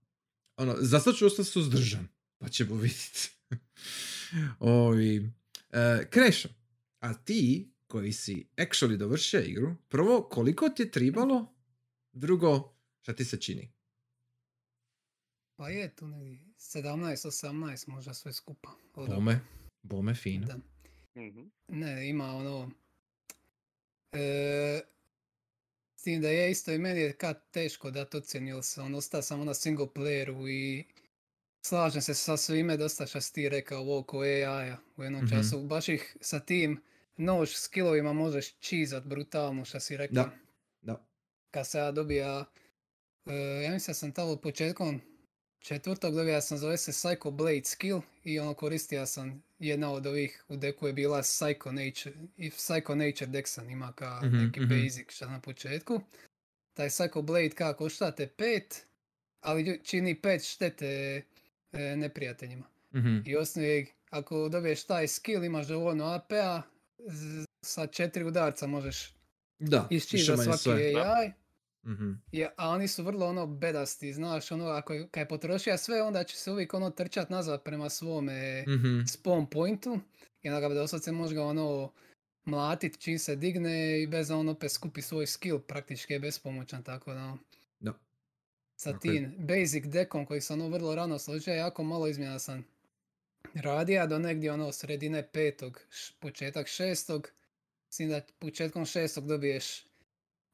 ono, 0.58 0.76
zato 0.80 1.14
ću 1.14 1.26
ostati 1.26 1.50
suzdržan. 1.50 2.08
Pa 2.38 2.50
ćemo 2.50 2.76
vidjeti. 2.84 3.30
Ovi, 4.60 5.32
e, 5.74 6.10
Krešo, 6.10 6.50
a 7.00 7.14
ti 7.14 7.74
koji 7.88 8.12
si 8.12 8.48
actually 8.58 8.98
dovršio 8.98 9.42
igru, 9.42 9.76
prvo, 9.90 10.22
koliko 10.32 10.70
ti 10.70 10.84
je 10.84 10.92
tribalo? 10.92 11.54
Drugo, 12.12 12.74
šta 13.02 13.14
ti 13.14 13.26
se 13.26 13.42
čini? 13.42 13.72
Pa 15.56 15.70
je 15.70 15.96
tu 15.96 16.08
negdje 16.08 16.40
17, 16.58 17.28
18 17.28 17.88
možda 17.90 18.14
sve 18.14 18.34
skupa. 18.34 18.70
od 18.94 19.10
Bome, 19.10 19.40
bome 19.84 20.16
fino. 20.16 20.48
Da. 20.48 20.58
Mhm. 21.22 21.42
Ne, 21.68 22.10
ima 22.10 22.26
ono... 22.26 22.72
E, 24.12 24.82
s 25.96 26.04
tim 26.04 26.22
da 26.22 26.30
je 26.30 26.52
isto 26.52 26.72
i 26.72 26.78
meni 26.78 27.00
je 27.02 27.14
kad 27.14 27.52
teško 27.52 27.92
dati 27.92 28.18
ocjenu, 28.18 28.48
jer 28.48 28.64
sam 28.64 28.96
ostao 28.96 29.22
samo 29.22 29.46
na 29.46 29.54
single 29.54 29.88
playeru 29.96 30.50
i 30.50 30.86
slažem 31.64 32.02
se 32.02 32.14
sa 32.14 32.38
svime 32.38 32.78
dosta 32.78 33.06
što 33.06 33.22
si 33.22 33.34
ti 33.34 33.50
rekao 33.50 33.98
oko 34.00 34.20
AI-a 34.20 34.78
u 34.98 35.04
jednom 35.04 35.24
Mhm. 35.24 35.36
času. 35.36 35.60
Baš 35.60 35.90
ih 35.90 36.18
sa 36.22 36.40
tim 36.40 36.82
nož 37.18 37.50
skillovima 37.52 38.14
možeš 38.14 38.56
čizat 38.56 39.04
brutalno 39.06 39.66
što 39.66 39.80
si 39.80 39.98
rekao. 39.98 40.14
Da, 40.16 40.32
da. 40.82 41.06
Kad 41.52 41.68
se 41.68 41.78
ja 41.78 41.92
dobija, 41.92 42.46
e, 43.26 43.34
ja 43.64 43.72
mislim 43.72 43.92
da 43.92 43.94
sam 43.94 44.12
tamo 44.12 44.36
početkom 44.36 45.02
četvrtog 45.60 46.16
dobija 46.16 46.42
sam 46.42 46.58
zove 46.58 46.78
se 46.78 46.92
Psycho 46.92 47.32
Blade 47.32 47.64
skill 47.66 48.02
i 48.24 48.40
ono 48.40 48.54
koristio 48.54 49.06
sam 49.06 49.44
jedna 49.60 49.92
od 49.92 50.08
ovih 50.08 50.46
u 50.48 50.56
deku 50.58 50.88
je 50.88 50.94
bila 50.94 51.22
Psycho 51.22 51.72
Nature 51.72 52.16
i 52.38 52.50
Psycho 52.50 52.96
Nature 52.96 53.26
deck 53.28 53.48
sam 53.48 53.70
ima 53.70 53.94
kao 53.94 54.22
Mhm, 54.26 54.38
neki 54.38 54.60
mhm. 54.60 54.70
basic 54.70 55.12
što 55.12 55.26
na 55.26 55.40
početku. 55.42 56.02
Taj 56.74 56.90
Psycho 56.90 57.22
Blade 57.22 57.50
kao 57.50 57.74
koštate 57.74 58.28
pet, 58.28 58.86
ali 59.42 59.82
čini 59.84 60.22
pet 60.22 60.44
štete 60.44 61.22
e, 61.74 61.96
neprijateljima. 61.96 62.66
Mhm. 62.96 63.18
I 63.26 63.36
osnovi, 63.36 63.88
ako 64.10 64.50
dobiješ 64.50 64.84
taj 64.84 65.08
skill 65.08 65.44
imaš 65.44 65.68
dovoljno 65.68 66.06
AP-a, 66.06 66.62
z- 67.00 67.46
sa 67.62 67.88
četiri 67.88 68.24
udarca 68.24 68.68
možeš 68.68 69.16
Da, 69.60 69.88
išći 69.90 70.16
više 70.18 70.36
za 70.36 70.44
svaki 70.44 70.60
sve. 70.60 70.92
Da. 70.94 71.14
AI. 71.14 71.32
Mhm. 71.86 72.12
Ja, 72.32 72.50
a 72.58 72.70
oni 72.70 72.88
su 72.88 73.04
vrlo 73.04 73.26
ono 73.28 73.48
bedasti, 73.48 74.14
znaš, 74.14 74.52
ono, 74.52 74.66
ako 74.66 74.94
je, 74.94 75.08
kad 75.08 75.22
je 75.22 75.28
potrošio 75.28 75.78
sve, 75.78 76.02
onda 76.02 76.24
će 76.24 76.36
se 76.38 76.52
uvijek 76.52 76.74
ono 76.74 76.90
trčat 76.90 77.30
nazad 77.30 77.64
prema 77.64 77.90
svome 77.90 78.62
Mhm. 78.62 79.00
spawn 79.00 79.46
pointu 79.46 80.00
i 80.42 80.50
onda 80.50 80.60
ga 80.60 80.70
doslovce 80.72 81.12
može 81.12 81.36
ga 81.36 81.44
ono 81.44 81.92
mlatit 82.46 83.00
čim 83.00 83.20
se 83.20 83.36
digne 83.36 84.02
i 84.02 84.08
bez 84.08 84.28
da 84.28 84.36
on 84.36 84.50
opet 84.50 84.72
skupi 84.72 85.02
svoj 85.02 85.28
skill, 85.28 85.60
praktički 85.60 86.14
je 86.14 86.20
bespomoćan, 86.20 86.84
tako 86.84 87.14
da 87.14 87.20
Da. 87.20 87.38
Sa 88.84 89.00
tim 89.00 89.14
basic 89.40 89.86
deckom 89.86 90.26
koji 90.26 90.42
sam 90.42 90.62
ono 90.62 90.70
vrlo 90.70 90.96
rano 90.96 91.20
složio, 91.20 91.54
jako 91.54 91.84
malo 91.84 92.08
izmjena 92.08 92.40
sam 92.40 92.66
radio 93.54 94.08
do 94.08 94.20
negdje 94.20 94.52
ono 94.52 94.72
sredine 94.72 95.24
petog, 95.24 95.82
š- 95.92 96.14
početak 96.20 96.68
šestog, 96.68 97.32
s 97.90 97.98
tim 97.98 98.10
da 98.10 98.22
početkom 98.40 98.86
šestog 98.86 99.28
dobiješ 99.28 99.84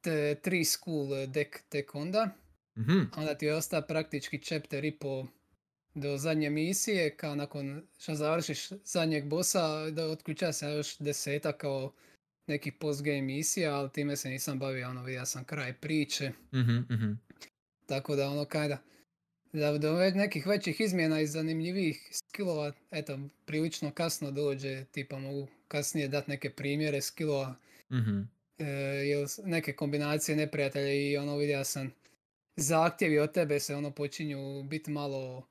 te, 0.01 0.35
tri 0.35 0.65
school 0.65 1.27
deck 1.27 1.55
tek 1.69 1.95
onda, 1.95 2.29
Mhm. 2.77 2.99
a 3.11 3.19
onda 3.19 3.35
ti 3.35 3.45
je 3.45 3.55
osta 3.55 3.81
praktički 3.81 4.39
chapter 4.39 4.85
i 4.85 4.91
po 4.93 5.27
do 5.95 6.17
zadnje 6.17 6.49
misije, 6.49 7.09
kao 7.11 7.35
nakon 7.35 7.83
što 7.97 8.15
završiš 8.15 8.69
zadnjeg 8.69 9.25
bossa, 9.25 9.59
da 9.89 10.05
otključa 10.05 10.53
se 10.53 10.67
još 10.67 10.97
deseta 10.97 11.51
kao 11.53 11.93
neki 12.47 12.71
postgame 12.71 13.21
misija, 13.21 13.75
ali 13.75 13.89
time 13.89 14.15
se 14.15 14.29
nisam 14.29 14.59
bavio, 14.59 14.89
ono 14.89 15.03
vidio 15.03 15.25
sam 15.25 15.43
kraj 15.43 15.73
priče. 15.73 16.31
Mhm, 16.53 16.77
mhm. 16.89 17.11
Tako 17.89 18.15
da 18.15 18.29
ono 18.29 18.45
kajda, 18.45 18.77
da 19.53 19.77
do 19.77 19.93
nekih 19.93 20.47
većih 20.47 20.81
izmjena 20.81 21.21
i 21.21 21.27
zanimljivih 21.27 22.09
skillova, 22.11 22.71
eto, 22.91 23.19
prilično 23.45 23.91
kasno 23.91 24.31
dođe, 24.31 24.85
tipa 24.91 25.19
mogu 25.19 25.47
kasnije 25.67 26.07
dati 26.07 26.31
neke 26.31 26.49
primjere 26.49 27.01
skillova, 27.01 27.55
Mhm. 27.91 28.21
e, 28.57 29.25
neke 29.45 29.73
kombinacije 29.73 30.35
neprijatelja 30.35 30.93
i 30.93 31.17
ono 31.17 31.37
vidio 31.37 31.63
sam 31.63 31.93
zahtjevi 32.55 33.19
od 33.19 33.33
tebe 33.33 33.59
se 33.59 33.75
ono 33.75 33.91
počinju 33.91 34.63
biti 34.63 34.91
malo 34.91 35.47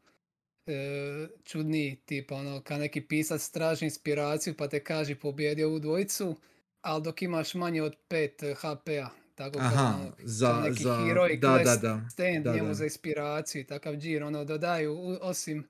e, 0.67 1.29
čudniji, 1.45 1.97
tipa 2.05 2.35
ono 2.35 2.63
kad 2.63 2.81
neki 2.81 3.01
pisac 3.01 3.51
traži 3.51 3.85
inspiraciju 3.85 4.55
pa 4.55 4.69
te 4.69 4.85
kaže 4.85 5.15
pobjedi 5.15 5.65
ovu 5.65 5.79
dvojicu, 5.79 6.37
ali 6.81 7.03
dok 7.03 7.23
imaš 7.23 7.55
manje 7.55 7.83
od 7.83 7.97
5 8.11 8.55
HP-a, 8.55 9.09
tako 9.39 9.59
Aha, 9.59 9.95
ono, 10.01 10.13
za, 10.19 10.47
kao 10.47 10.61
neki 10.61 10.83
za, 10.83 11.05
heroic 11.07 11.41
da, 11.41 11.61
da, 11.65 11.77
da. 11.77 12.01
stand 12.11 12.45
Da, 12.45 12.55
njemu 12.55 12.69
da. 12.69 12.75
za 12.75 12.85
inspiraciju 12.85 13.61
i 13.61 13.67
takav 13.67 13.97
džir, 13.97 14.23
ono 14.23 14.45
dodaju 14.45 15.19
osim 15.21 15.69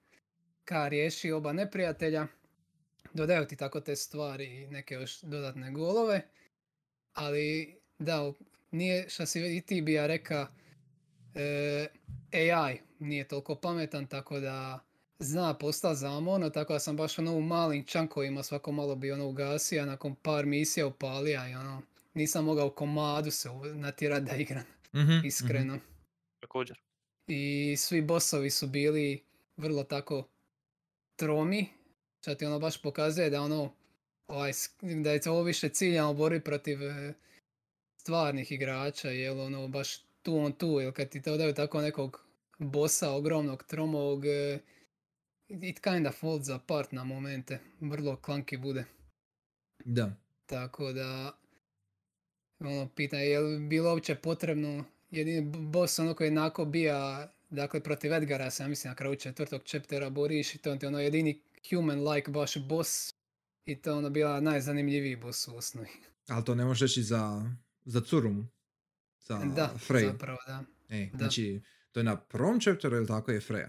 ka 0.64 0.88
riješi 0.88 1.33
oba 1.33 1.52
neprijatelja, 1.52 2.26
dodaju 3.12 3.46
ti 3.46 3.57
tako 3.57 3.81
te 3.81 3.96
stvari 3.96 4.44
i 4.44 4.66
neke 4.66 4.94
još 4.94 5.20
dodatne 5.20 5.70
golove, 5.70 6.20
ali 7.14 7.76
da, 7.98 8.33
nije 8.70 9.09
što 9.09 9.26
si 9.26 9.57
i 9.57 9.61
ti 9.61 9.83
bi 9.83 9.92
ja 9.92 10.07
reka 10.07 10.46
e, 11.35 11.87
AI 12.33 12.78
nije 12.98 13.28
toliko 13.28 13.54
pametan, 13.54 14.07
tako 14.07 14.40
da 14.40 14.85
zna 15.18 15.54
posta 15.54 15.94
zamorno, 15.94 16.50
tako 16.50 16.72
da 16.72 16.78
sam 16.78 16.96
baš 16.96 17.18
ono 17.18 17.37
u 17.37 17.40
malim 17.40 17.85
čankovima 17.85 18.42
svako 18.42 18.72
malo 18.72 18.96
bi 18.96 19.12
ono 19.12 19.26
ugasio, 19.26 19.87
nakon 19.87 20.14
par 20.14 20.46
misija 20.46 20.87
upalija 20.87 21.48
i 21.48 21.54
ono, 21.54 21.83
nisam 22.14 22.44
mogao 22.44 22.71
komadu 22.71 23.31
se 23.31 23.51
u- 23.51 23.64
natjerat 23.64 24.23
da 24.23 24.37
igram, 24.37 24.64
Mhm, 24.92 25.03
mhm. 25.12 25.27
iskreno. 25.27 25.79
Također. 26.40 26.81
I 27.27 27.75
svi 27.79 28.03
bossovi 28.03 28.51
su 28.51 28.66
bili 28.66 29.25
vrlo 29.57 29.85
tako 29.85 30.29
tromi, 31.16 31.68
što 32.23 32.35
ti 32.35 32.47
ono 32.47 32.59
baš 32.59 32.83
pokazuje 32.83 33.31
da 33.31 33.42
ono, 33.42 33.75
ovaj, 34.27 34.53
da 35.03 35.12
je 35.12 35.21
to 35.21 35.33
ovo 35.33 35.42
više 35.42 35.68
ciljano 35.68 36.14
borbi 36.14 36.40
protiv 36.40 36.83
e, 36.83 37.14
stvarnih 37.97 38.53
igrača, 38.53 39.11
jel 39.11 39.40
ono 39.40 39.68
baš 39.68 39.99
tu 40.23 40.37
on 40.37 40.53
tu, 40.53 40.81
jer 40.81 40.92
kad 40.94 41.09
ti 41.09 41.23
to 41.23 41.37
daju 41.37 41.55
tako 41.55 41.81
nekog 41.81 42.25
bossa 42.59 43.11
ogromnog, 43.11 43.64
tromog, 43.64 44.27
e, 44.27 44.59
it 45.49 45.81
kinda 45.81 46.12
folds 46.12 46.49
apart 46.49 46.92
na 46.92 47.05
momente, 47.05 47.59
vrlo 47.81 48.16
klanki 48.16 48.57
bude. 48.57 48.85
Da. 49.85 50.12
Tako 50.47 50.92
da, 50.92 51.38
ono, 52.61 52.88
pitanje 52.88 53.23
je 53.23 53.40
li 53.40 53.61
bilo 53.61 53.90
uopće 53.90 54.14
potrebno, 54.14 54.85
jedini 55.11 55.51
boss 55.51 55.99
ono 55.99 56.14
koji 56.14 56.27
je 56.27 56.33
onako 56.33 56.64
bija, 56.64 57.33
dakle 57.51 57.81
protiv 57.81 58.12
Edgara 58.12 58.51
se 58.51 58.62
ja 58.62 58.68
mislim 58.68 58.90
na 58.90 58.94
kraju 58.94 59.16
četvrtog 59.16 59.62
chaptera 59.64 60.11
boriš 60.11 60.55
i 60.55 60.59
to 60.59 60.77
ti 60.77 60.85
je 60.87 60.88
ono 60.88 61.01
jedini 61.01 61.40
human-like 61.71 62.31
baš 62.31 62.57
boss 62.68 63.14
i 63.64 63.77
to 63.77 63.90
je 63.90 63.97
ono 63.97 64.11
bila 64.11 64.40
najzanimljiviji 64.40 65.16
boss 65.16 65.49
u 65.49 65.57
osnovi. 65.57 65.88
Ali 66.29 66.44
to 66.44 66.55
ne 66.55 66.64
možeš 66.64 66.81
reći 66.81 67.03
za, 67.03 67.51
za 67.85 68.01
Curumu. 68.01 68.47
Za 69.21 69.38
da, 69.38 69.75
Frey. 69.88 70.12
zapravo 70.12 70.38
da. 70.47 70.64
Ej, 70.88 71.11
da. 71.12 71.18
Znači, 71.18 71.61
to 71.92 72.01
je 72.01 72.05
na 72.05 72.16
prvom 72.16 72.61
chapteru 72.61 72.97
ili 72.97 73.07
tako 73.07 73.31
je 73.31 73.40
Freya? 73.40 73.68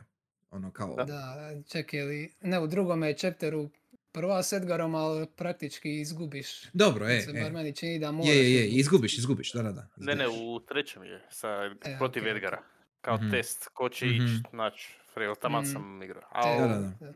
Ono 0.51 0.71
kao... 0.71 0.95
Da, 0.95 1.51
čekaj 1.67 2.03
li, 2.03 2.33
ne 2.41 2.59
u 2.59 2.67
drugome 2.67 3.17
chapteru 3.17 3.69
prva 4.11 4.43
s 4.43 4.53
Edgarom, 4.53 4.95
ali 4.95 5.27
praktički 5.27 5.91
izgubiš. 5.93 6.63
Dobro, 6.73 7.07
e, 7.07 7.21
se 7.21 7.31
e. 7.31 7.41
bar 7.41 7.51
meni 7.51 7.75
čini 7.75 7.99
da 7.99 8.11
moraš 8.11 8.29
Je, 8.29 8.37
je, 8.37 8.53
je, 8.55 8.67
izgubiš, 8.69 9.17
izgubiš, 9.17 9.51
da, 9.51 9.61
da, 9.63 9.71
da. 9.71 9.87
Ne, 9.97 10.15
ne, 10.15 10.27
u 10.29 10.59
trećem 10.59 11.03
je, 11.03 11.21
sa, 11.29 11.47
E, 11.83 11.97
protiv 11.97 12.21
okej. 12.21 12.31
Edgara. 12.31 12.61
kao 13.01 13.15
Mhm. 13.15 13.31
test 13.31 13.67
ko 13.67 13.89
će 13.89 14.05
Mhm. 14.05 14.15
ići, 14.15 14.33
znači, 14.49 14.93
Freo, 15.13 15.35
taman 15.35 15.61
Mhm. 15.61 15.71
sam 15.71 16.03
igrao. 16.03 16.21
Te- 16.21 16.27
Ali, 16.31 16.59
Da, 16.59 16.67
da, 16.69 16.93
da. 17.01 17.13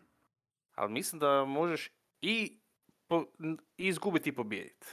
ali 0.75 0.91
mislim 0.91 1.19
da 1.19 1.45
možeš 1.45 1.89
i, 2.21 2.59
po, 3.07 3.25
i 3.77 3.87
izgubiti 3.87 4.29
i 4.29 4.33
pobijediti. 4.33 4.87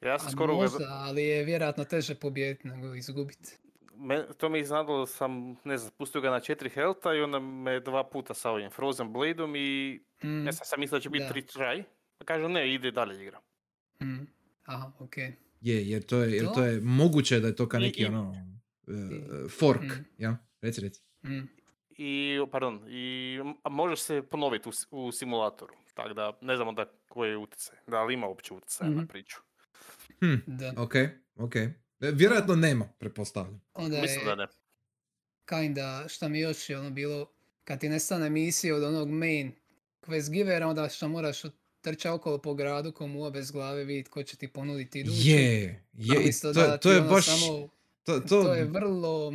Ja 0.00 0.18
sam 0.18 0.28
A 0.28 0.30
skoro 0.30 0.46
ga- 0.48 0.62
možda, 0.62 0.84
ali 0.90 1.22
je 1.22 1.44
vjerojatno 1.44 1.84
teže 1.84 2.14
pobijediti 2.14 2.68
nego 2.68 2.94
izgubiti. 2.94 3.56
Me, 3.98 4.26
to 4.30 4.48
mi 4.48 4.58
je 4.58 4.62
iznadilo 4.62 5.06
sam, 5.06 5.32
ne 5.64 5.78
znam, 5.78 5.92
pustio 5.92 6.20
ga 6.20 6.30
na 6.30 6.40
četiri 6.40 6.70
helta 6.70 7.14
i 7.14 7.20
onda 7.20 7.38
me 7.38 7.80
dva 7.80 8.04
puta 8.04 8.34
sa 8.34 8.50
ovim 8.50 8.70
Frozen 8.70 9.12
Bladeom 9.12 9.56
i 9.56 10.00
Mm, 10.22 10.46
ja 10.46 10.52
sam, 10.52 10.64
sam 10.64 10.80
mislio 10.80 10.96
da 10.96 11.02
će 11.02 11.10
biti 11.10 11.28
tri 11.28 11.42
try. 11.42 11.82
Pa 12.18 12.24
kažu 12.24 12.48
ne, 12.48 12.74
ide 12.74 12.90
dalje 12.90 13.22
igra. 13.22 13.40
mm. 14.00 14.26
Aha, 14.64 14.92
okej. 14.98 15.32
Je, 15.60 15.88
jer 15.88 16.02
to 16.02 16.18
je, 16.18 16.32
jer 16.32 16.44
To? 16.44 16.50
to 16.50 16.62
je 16.62 16.80
moguće 16.80 17.40
da 17.40 17.46
je 17.46 17.56
to 17.56 17.68
ka 17.68 17.78
neki 17.78 18.02
i- 18.02 18.06
ono, 18.06 18.30
uh, 18.86 18.94
fork, 19.50 19.82
Mm. 19.82 20.04
ja? 20.18 20.36
Reci, 20.60 20.80
reci. 20.80 21.02
Mm. 21.22 21.48
I, 21.90 22.38
pardon, 22.52 22.84
i 22.88 23.38
može 23.64 23.96
se 23.96 24.22
ponoviti 24.22 24.68
u, 24.68 24.72
u 24.98 25.12
simulatoru. 25.12 25.74
Tako 25.94 26.14
da 26.14 26.38
ne 26.40 26.56
znamo 26.56 26.72
da 26.72 26.86
koji 27.08 27.30
je 27.30 27.36
utjecaj. 27.36 27.78
Da 27.86 28.04
li 28.04 28.14
ima 28.14 28.26
uopće 28.26 28.54
utjecaj 28.54 28.88
na 28.88 28.96
Mhm. 28.96 29.06
priču. 29.06 29.36
Hm, 30.20 30.34
Da. 30.46 30.72
ok, 30.76 30.94
ok. 31.36 31.54
E, 32.00 32.10
Vjerojatno 32.10 32.56
nema, 32.56 32.88
pretpostavljam. 32.98 33.62
Onda 33.74 34.00
Mislim 34.00 34.24
da 34.24 34.30
je 34.30 34.36
ne. 34.36 34.46
kinda, 35.48 36.04
šta 36.08 36.28
mi 36.28 36.40
još 36.40 36.70
je 36.70 36.78
ono 36.78 36.90
bilo, 36.90 37.30
kad 37.64 37.80
ti 37.80 37.88
nestane 37.88 38.30
misija 38.30 38.76
od 38.76 38.82
onog 38.82 39.08
main 39.10 39.52
quest 40.02 40.30
givera, 40.30 40.68
onda 40.68 40.88
što 40.88 41.08
moraš 41.08 41.42
trčati 41.80 42.08
okolo 42.08 42.38
po 42.38 42.54
gradu 42.54 42.92
komu 42.92 43.30
bez 43.30 43.50
glave 43.50 43.84
vidjeti 43.84 44.10
ko 44.10 44.22
će 44.22 44.36
ti 44.36 44.48
ponuditi 44.48 45.00
idući. 45.00 45.28
Je, 45.30 45.84
je, 45.92 46.40
to, 46.42 46.52
da 46.52 46.78
to 46.78 46.88
ti 46.88 46.94
je 46.94 47.00
ono 47.00 47.10
baš, 47.10 47.26
samo- 47.26 47.68
to, 48.02 48.20
To, 48.20 48.42
to, 48.42 48.54
je 48.54 48.64
vrlo... 48.64 49.34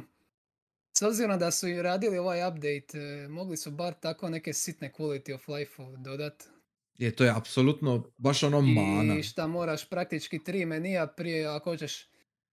S 0.94 1.02
obzirom 1.02 1.40
da 1.40 1.52
su 1.52 1.68
i 1.68 1.82
radili 1.82 2.18
ovaj 2.18 2.48
update, 2.48 2.98
e, 3.00 3.28
mogli 3.28 3.58
su 3.58 3.72
bar 3.72 3.94
tako 3.94 4.30
neke 4.30 4.54
sitne 4.54 4.92
quality 4.98 5.34
of 5.36 5.48
life 5.48 5.84
dodat. 5.98 6.44
je, 6.98 7.16
to 7.16 7.24
je 7.24 7.34
apsolutno 7.36 8.12
baš 8.18 8.44
ono 8.44 8.62
mana. 8.62 9.16
I 9.16 9.24
šta 9.24 9.48
moraš 9.48 9.90
praktički 9.90 10.44
tri 10.44 10.66
menija 10.66 11.08
prije 11.08 11.48
ako 11.48 11.70
hoćeš 11.70 12.11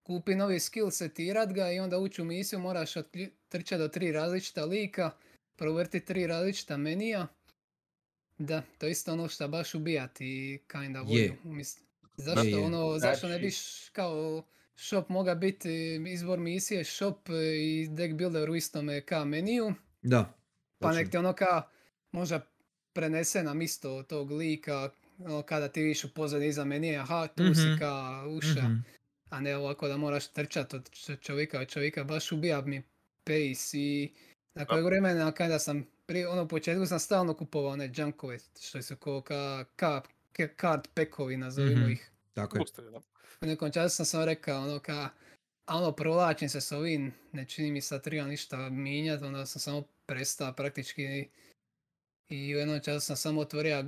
kupi 0.09 0.35
novi 0.35 0.61
skill 0.61 0.91
setirat 0.91 1.53
ga 1.53 1.71
i 1.71 1.79
onda 1.79 1.99
ući 1.99 2.23
u 2.23 2.25
misiju 2.25 2.59
moraš 2.59 2.93
trčati 3.49 3.79
do 3.79 3.89
tri 3.89 4.13
različita 4.13 4.65
lika, 4.65 5.11
provrti 5.57 6.01
tri 6.01 6.27
različita 6.27 6.77
menija. 6.77 7.27
Da, 8.39 8.63
to 8.79 8.87
je 8.87 8.93
isto 8.93 9.13
ono 9.13 9.29
što 9.29 9.49
baš 9.49 9.75
ubijati 9.75 10.27
i 10.27 10.59
kinda 10.69 11.01
volju. 11.01 11.35
Zašto 12.17 12.43
je. 12.43 12.59
ono, 12.59 12.99
zašto 12.99 13.27
ne 13.27 13.33
Znači- 13.33 13.45
biš 13.45 13.59
kao 13.89 14.43
shop 14.77 15.09
moga 15.09 15.35
biti 15.35 15.71
izbor 16.07 16.39
misije, 16.39 16.85
shop 16.85 17.29
i 17.57 17.89
deck 17.91 18.15
builder 18.15 18.51
u 18.51 18.57
istome 18.57 19.01
ka 19.01 19.25
meniju, 19.25 19.75
Da. 20.03 20.35
pa 20.79 20.93
nek 20.93 21.11
ti 21.11 21.17
ono 21.17 21.33
ka 21.33 21.63
možda 22.13 22.41
prenese 22.93 23.43
nam 23.43 23.63
isto 23.63 24.03
tog 24.03 24.31
lika, 24.31 24.91
ono 25.19 25.43
kada 25.43 25.69
ti 25.69 25.83
viš 25.83 26.05
u 26.05 26.15
pozadini 26.15 26.49
iza 26.49 26.65
menije, 26.65 26.97
aha, 26.99 27.27
tu 27.29 27.55
si 27.55 27.61
Mhm. 27.63 27.79
ka 27.79 27.93
uša, 28.29 28.63
Mhm. 28.63 28.77
A 29.31 29.41
ne 29.41 29.57
ovako 29.57 29.89
da 29.89 29.97
moraš 29.97 30.29
trčati 30.29 30.77
od 30.77 30.91
čovjeka 31.21 31.61
od 31.61 31.69
čovjeka, 31.69 32.05
baš 32.05 32.33
ubija 32.33 32.61
mi 32.61 32.83
pace 33.25 33.39
i 33.75 34.13
nakon 34.55 34.85
vremena 34.85 35.33
kada 35.33 35.59
sam 35.59 35.87
prije, 36.07 36.29
ono 36.29 36.43
u 36.43 36.49
početku 36.49 36.87
sam 36.87 36.99
stalno 36.99 37.35
kupovao 37.35 37.73
one 37.73 37.93
junkove, 37.97 38.39
što 38.61 38.83
su 38.83 38.97
ko 38.97 39.21
ka, 39.21 39.65
ka, 39.77 40.03
ke- 40.33 40.55
card 40.61 40.89
packovi, 40.95 41.37
nazovimo 41.37 41.81
Mhm. 41.81 41.91
ih. 41.91 42.11
Tako 42.35 42.59
je. 42.59 42.65
U 43.41 43.47
nekom 43.47 43.73
času 43.73 43.97
sam 43.97 44.07
sam 44.07 44.25
rekao 44.25 44.63
ono 44.63 44.79
ka, 44.79 45.09
a 45.67 45.77
ono 45.77 45.93
provlačim 45.93 46.49
se 46.49 46.61
s 46.61 46.73
ovim, 46.73 47.13
ne 47.33 47.45
čini 47.45 47.71
mi 47.71 47.81
sad 47.81 48.03
treba 48.03 48.27
ništa 48.27 48.69
mijenjati, 48.69 49.25
onda 49.25 49.47
sam 49.47 49.61
samo 49.61 49.83
prestao 50.07 50.53
praktički 50.53 51.29
i 52.29 52.55
u 52.55 52.59
jednom 52.59 52.81
času 52.81 53.07
sam 53.07 53.17
samo 53.17 53.41
otvorio 53.41 53.85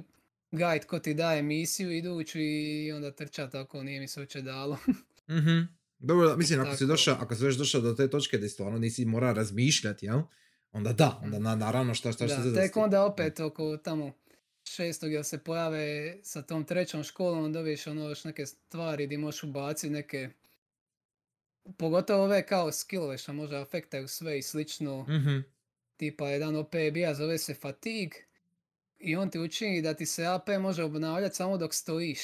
guide 0.51 0.87
ko 0.87 0.99
ti 0.99 1.15
daje 1.15 1.43
misiju 1.43 1.93
iduću 1.93 2.39
i 2.39 2.93
onda 2.93 3.11
trča 3.11 3.51
tako, 3.51 3.83
nije 3.83 4.01
mi 4.01 4.09
se 4.09 4.21
uopće 4.21 4.43
dalo. 4.43 4.79
Mhm. 5.31 5.61
Dobro, 5.99 6.37
mislim, 6.37 6.61
ako 6.61 6.77
si 6.77 6.87
došao, 6.87 7.17
ako 7.21 7.35
si 7.35 7.45
već 7.45 7.57
došao 7.57 7.81
do 7.81 7.95
te 7.95 8.11
točke 8.11 8.39
da 8.39 8.49
stvarno 8.49 8.79
nisi 8.79 9.05
mora 9.05 9.33
razmišljati, 9.33 10.07
jel? 10.07 10.21
Onda 10.73 10.93
da, 10.93 11.21
onda 11.23 11.39
na, 11.39 11.57
naravno 11.57 11.95
šta 11.95 12.13
šta 12.13 12.29
šta 12.29 12.43
da, 12.43 12.61
tek 12.61 12.77
onda 12.77 13.05
opet 13.05 13.41
oko 13.41 13.77
tamo 13.77 14.13
šestog 14.65 15.13
jel 15.13 15.23
se 15.23 15.39
pojave 15.39 16.17
sa 16.23 16.43
tom 16.43 16.65
trećom 16.65 17.05
školom, 17.05 17.53
dobiješ 17.53 17.87
ono 17.87 18.09
još 18.09 18.25
neke 18.25 18.47
stvari 18.47 19.07
gdje 19.07 19.19
možeš 19.19 19.43
ubaciti 19.43 19.91
neke 19.91 20.31
pogotovo 21.77 22.25
ove 22.25 22.47
kao 22.47 22.73
skillove 22.73 23.19
što 23.19 23.33
možda 23.33 23.63
afektaju 23.63 24.09
sve 24.09 24.39
i 24.39 24.43
slično. 24.43 25.03
Mhm. 25.03 25.39
tipa 25.97 26.29
jedan 26.29 26.57
OP 26.57 26.75
bija 26.93 27.15
zove 27.15 27.39
se 27.39 27.55
Fatigue 27.55 28.19
i 28.99 29.17
on 29.17 29.31
ti 29.31 29.39
učini 29.39 29.83
da 29.83 29.95
ti 29.95 30.07
se 30.07 30.27
AP 30.27 30.49
može 30.61 30.85
obnavljati 30.85 31.37
samo 31.37 31.57
dok 31.57 31.75
stojiš 31.75 32.21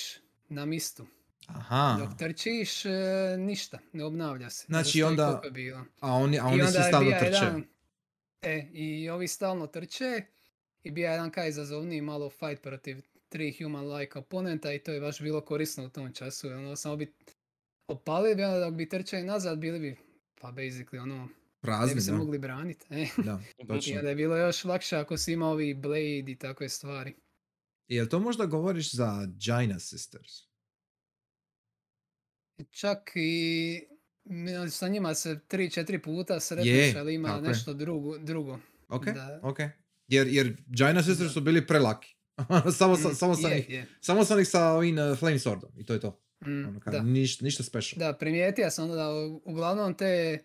na 0.48 0.64
mistu. 0.64 1.06
Aha. 1.46 1.96
Dok 2.00 2.18
trčiš, 2.18 2.84
e, 2.84 2.90
ništa, 3.38 3.78
ne 3.92 4.04
obnavlja 4.04 4.50
se. 4.50 4.64
Znači, 4.66 4.88
Zato 4.88 4.98
i 4.98 5.02
onda 5.02 5.40
je 5.44 5.50
bilo. 5.50 5.84
A 6.00 6.12
oni, 6.12 6.38
a 6.38 6.42
I 6.42 6.44
oni 6.44 6.52
onda 6.54 6.66
svi 6.68 6.78
je 6.78 6.84
stalno 6.84 7.10
trče. 7.10 7.26
jedan- 7.36 7.64
E, 8.42 8.68
i 8.72 9.10
ovi 9.10 9.28
stalno 9.28 9.66
trče 9.66 10.22
i 10.82 10.90
bija 10.90 11.12
jedan 11.12 11.30
kaj 11.30 11.48
izazovniji 11.48 12.00
malo 12.00 12.30
fight 12.30 12.62
protiv 12.62 12.96
tri 13.28 13.52
human-like 13.52 14.18
oponenta 14.18 14.72
i 14.72 14.78
to 14.78 14.92
je 14.92 15.00
baš 15.00 15.20
bilo 15.20 15.40
korisno 15.40 15.84
u 15.84 15.90
tom 15.90 16.12
času. 16.12 16.48
Ono, 16.48 16.76
samo 16.76 16.96
bi 16.96 17.12
opalili 17.88 18.34
bi, 18.34 18.44
onda 18.44 18.60
dok 18.60 18.74
bi 18.74 18.88
trčali 18.88 19.22
nazad, 19.22 19.58
bili 19.58 19.78
bi, 19.80 19.96
pa 20.34 20.48
basically, 20.48 20.98
ono, 20.98 21.16
ne 21.16 21.28
Prazni, 21.60 21.94
bi 21.94 22.00
se 22.00 22.10
da. 22.10 22.16
mogli 22.16 22.38
braniti. 22.38 22.86
E. 22.90 23.06
Da, 23.18 23.40
I 23.58 23.66
točno. 23.66 23.96
onda 23.96 24.08
je 24.08 24.14
bilo 24.16 24.36
još 24.36 24.64
lakše 24.64 24.96
ako 24.96 25.16
si 25.16 25.32
imao 25.32 25.50
ovi 25.50 25.74
Blade 25.74 25.98
i 26.22 26.36
takve 26.36 26.68
stvari. 26.68 27.14
Jel 27.88 28.06
to 28.06 28.18
možda 28.20 28.46
govoriš 28.46 28.92
za 28.92 29.28
Jaina 29.40 29.78
Sisters? 29.80 30.45
Čak 32.70 33.10
i 33.14 33.82
sa 34.70 34.88
njima 34.88 35.14
se 35.14 35.38
tri, 35.40 35.70
četiri 35.70 35.98
puta 35.98 36.40
sretneš, 36.40 36.66
ali 36.96 37.14
ima 37.14 37.28
je. 37.30 37.40
nešto 37.40 37.74
drugo. 37.74 38.18
drugo. 38.18 38.58
Ok, 38.88 39.04
Da. 39.06 39.40
ok. 39.42 39.58
Jer, 40.08 40.26
jer 40.26 40.56
Jaina 40.68 41.02
Sisters 41.02 41.32
su 41.32 41.40
bili 41.40 41.66
prelaki. 41.66 42.14
samo, 42.70 42.96
sa, 42.96 43.08
Mm, 43.08 43.14
samo, 43.14 43.34
sam 43.34 43.50
je, 43.50 43.58
ih, 43.58 43.70
je. 43.70 43.86
samo 44.00 44.24
sam 44.24 44.40
ih 44.40 44.48
sa 44.48 44.64
ovim 44.66 44.98
uh, 45.00 45.18
Flame 45.18 45.36
Swordom 45.36 45.70
i 45.76 45.86
to 45.86 45.92
je 45.92 46.00
to. 46.00 46.20
Mm, 46.40 46.64
Ono, 46.64 46.80
da. 46.82 47.02
niš, 47.02 47.40
ništa 47.40 47.62
special. 47.62 47.98
da, 47.98 48.12
primijetio 48.12 48.70
sam 48.70 48.84
onda 48.84 48.96
da 48.96 49.10
u- 49.10 49.42
uglavnom 49.44 49.94
te 49.94 50.38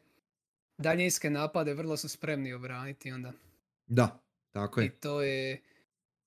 daljinske 0.77 1.29
napade 1.29 1.73
vrlo 1.73 1.97
su 1.97 2.09
spremni 2.09 2.53
obraniti 2.53 3.11
onda. 3.11 3.33
Da, 3.87 4.19
tako 4.51 4.81
I 4.81 4.83
je. 4.83 4.91
to 4.91 5.21
je 5.21 5.61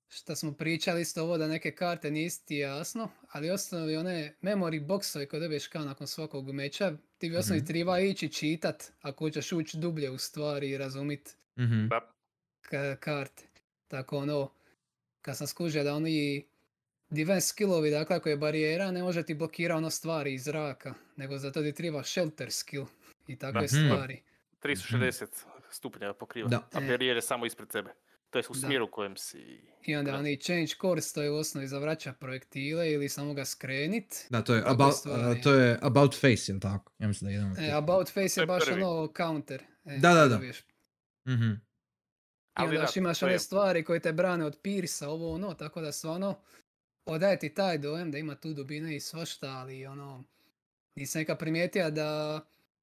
što 0.08 0.36
smo 0.36 0.52
pričali 0.52 1.00
isto 1.00 1.22
ovo 1.22 1.38
da 1.38 1.48
neke 1.48 1.70
karte 1.70 2.10
nisi 2.10 2.46
ti 2.46 2.56
jasno, 2.56 3.08
ali 3.28 3.50
osnovi 3.50 3.96
one 3.96 4.34
memory 4.42 4.80
boxove 4.82 5.26
koje 5.26 5.40
dobiješ 5.40 5.66
kao 5.66 5.84
nakon 5.84 6.06
svakog 6.06 6.44
meča, 6.46 6.92
ti 7.18 7.30
bi 7.30 7.36
osnovi 7.36 7.58
Mhm. 7.58 7.66
treba 7.66 7.98
ići 8.00 8.28
čitat 8.28 8.92
ako 9.00 9.24
hoćeš 9.24 9.52
ući 9.52 9.78
dublje 9.78 10.10
u 10.10 10.18
stvari 10.18 10.70
i 10.70 10.78
razumit 10.78 11.36
Mhm. 11.58 11.86
Da. 11.86 12.12
ka- 12.62 12.96
karte. 12.96 13.42
Tako 13.88 14.18
ono, 14.18 14.50
kad 15.22 15.36
sam 15.36 15.46
skužio 15.46 15.84
da 15.84 15.94
oni 15.94 16.46
defense 17.10 17.46
skillovi, 17.48 17.90
dakle 17.90 18.16
ako 18.16 18.28
je 18.28 18.36
barijera, 18.36 18.90
ne 18.90 19.02
može 19.02 19.22
ti 19.22 19.34
blokira 19.34 19.76
ono 19.76 19.90
stvari 19.90 20.34
iz 20.34 20.44
zraka, 20.44 20.94
nego 21.16 21.38
zato 21.38 21.62
ti 21.62 21.72
treba 21.72 22.04
shelter 22.04 22.52
skill 22.52 22.84
i 23.26 23.36
takve 23.36 23.60
Mhm. 23.62 23.66
stvari. 23.86 24.22
360 24.60 25.26
stupnjeva 25.70 26.14
pokriva. 26.14 26.48
Da. 26.48 26.68
A 26.72 26.78
E. 26.78 26.88
barijer 26.88 27.16
je 27.16 27.22
samo 27.22 27.46
ispred 27.46 27.68
tebe. 27.68 27.90
To 28.34 28.38
je 28.38 28.44
u 28.44 28.52
Da. 28.52 28.58
smjeru 28.58 28.84
u 28.84 28.88
kojem 28.88 29.16
si... 29.16 29.60
I 29.82 29.96
onda 29.96 30.10
Da. 30.10 30.18
oni 30.18 30.36
change 30.36 30.72
course, 30.80 31.14
to 31.14 31.22
je 31.22 31.30
u 31.30 31.36
osnovi 31.36 31.68
za 31.68 31.78
vraća 31.78 32.12
projektile 32.12 32.90
ili 32.90 33.08
samo 33.08 33.34
ga 33.34 33.44
skrenit. 33.44 34.26
Da, 34.30 34.42
to 34.42 34.54
je, 34.54 34.62
about, 34.66 34.94
uh, 35.06 35.42
to 35.42 35.52
je 35.52 35.78
about 35.82 36.14
face, 36.14 36.52
jel 36.52 36.60
tako? 36.60 36.92
Ja 36.98 37.08
mislim 37.08 37.26
da 37.26 37.30
je 37.30 37.34
jedan 37.34 37.52
od 37.52 37.58
E, 37.58 37.70
about 37.72 38.08
face 38.08 38.34
To 38.34 38.40
je 38.40 38.42
je 38.42 38.46
baš 38.46 38.64
prvi. 38.64 38.82
ono 38.82 39.12
counter. 39.16 39.62
E, 39.84 39.98
Da, 39.98 40.14
da, 40.14 40.28
da. 40.28 40.36
Mhm. 41.28 41.44
I 41.44 41.58
Ali 42.54 42.68
onda 42.68 42.76
da, 42.76 42.82
još 42.82 42.96
imaš 42.96 43.22
je- 43.22 43.38
stvari 43.38 43.84
koje 43.84 44.00
te 44.00 44.12
brane 44.12 44.44
od 44.44 44.58
pirsa, 44.58 45.08
ovo 45.08 45.32
ono, 45.32 45.54
tako 45.54 45.80
da 45.80 45.92
stvarno 45.92 46.38
odaje 47.06 47.38
ti 47.38 47.48
taj 47.50 47.78
dojam 47.78 48.10
da 48.10 48.18
ima 48.18 48.34
tu 48.34 48.52
dubine 48.52 48.96
i 48.96 49.00
svašta, 49.00 49.48
ali 49.48 49.86
ono, 49.86 50.24
nisam 50.96 51.20
neka 51.20 51.36
primijetio 51.36 51.90
da 51.90 52.40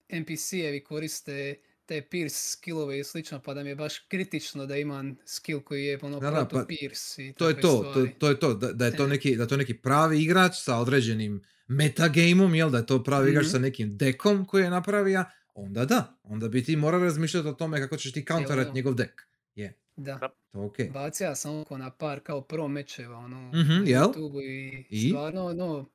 NPC-evi 0.10 0.84
koriste 0.84 1.56
te 1.92 2.02
pierce 2.04 2.50
skillove 2.50 3.00
i 3.00 3.04
slično, 3.04 3.39
pa 3.39 3.54
da 3.54 3.64
mi 3.64 3.70
je 3.70 3.76
baš 3.76 4.00
kritično 4.00 4.66
da 4.66 4.78
imam 4.78 5.18
skill 5.26 5.60
koji 5.60 5.86
je 5.86 6.00
ono 6.02 6.20
Da, 6.20 6.32
da, 6.32 6.48
pa 6.48 6.66
pierce 6.66 7.28
i 7.28 7.34
To 7.34 7.50
je 7.50 7.56
to, 7.56 7.92
to, 7.94 8.08
to 8.20 8.30
je 8.30 8.39
to, 8.39 8.54
da, 8.54 8.72
da 8.74 8.86
je 8.86 8.96
to 8.96 9.04
E. 9.06 9.08
neki, 9.08 9.36
da 9.36 9.48
to 9.48 9.58
neki 9.58 9.74
pravi 9.76 10.22
igrač 10.22 10.54
sa 10.56 10.78
određenim 10.78 11.42
metagameom, 11.68 12.56
jel, 12.56 12.70
da 12.70 12.78
je 12.78 12.86
to 12.86 13.04
pravi 13.04 13.30
igrač 13.30 13.44
Mhm. 13.44 13.52
sa 13.52 13.60
nekim 13.60 13.98
dekom 13.98 14.46
koji 14.46 14.64
je 14.64 14.70
napravio, 14.70 15.24
onda 15.56 15.86
da, 15.86 16.20
onda 16.24 16.48
bi 16.48 16.64
ti 16.64 16.76
morao 16.76 17.00
razmišljati 17.00 17.48
o 17.48 17.54
tome 17.54 17.80
kako 17.80 17.98
ćeš 17.98 18.14
ti 18.14 18.26
counterat 18.26 18.74
njegov 18.74 18.94
dek. 18.94 19.28
Je, 19.56 19.74
Da. 19.96 20.14
Da. 20.14 20.30
to 20.52 20.62
okej. 20.62 20.89
Bacija 20.89 21.36
sam 21.36 21.56
oko 21.56 21.78
na 21.78 21.89
par 21.92 22.20
kao 22.20 22.42
pro 22.42 22.68
mečeva 22.68 23.18
ono, 23.18 23.52
Mhm, 23.54 23.74
na 23.74 23.84
jel? 23.86 24.04
YouTubeu 24.04 24.42
i, 24.42 24.86
I? 24.92 25.10
stvarno 25.10 25.46
ono, 25.46 25.86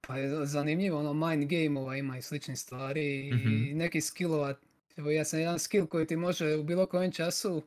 pa 0.00 0.18
je 0.18 0.46
zanimljivo, 0.46 0.98
ono 0.98 1.14
mind 1.14 1.44
gameova 1.46 1.96
ima 1.96 2.18
i 2.18 2.22
sličnih 2.22 2.58
stvari 2.58 3.28
i 3.28 3.34
Mhm. 3.34 3.78
neki 3.78 4.00
skillova, 4.00 4.54
Evo 5.00 5.10
ja 5.10 5.24
sam 5.24 5.40
jedan 5.40 5.58
skill 5.58 5.86
koji 5.86 6.06
ti 6.06 6.16
može 6.16 6.56
u 6.56 6.62
bilo 6.62 6.86
kojem 6.86 7.12
času 7.12 7.62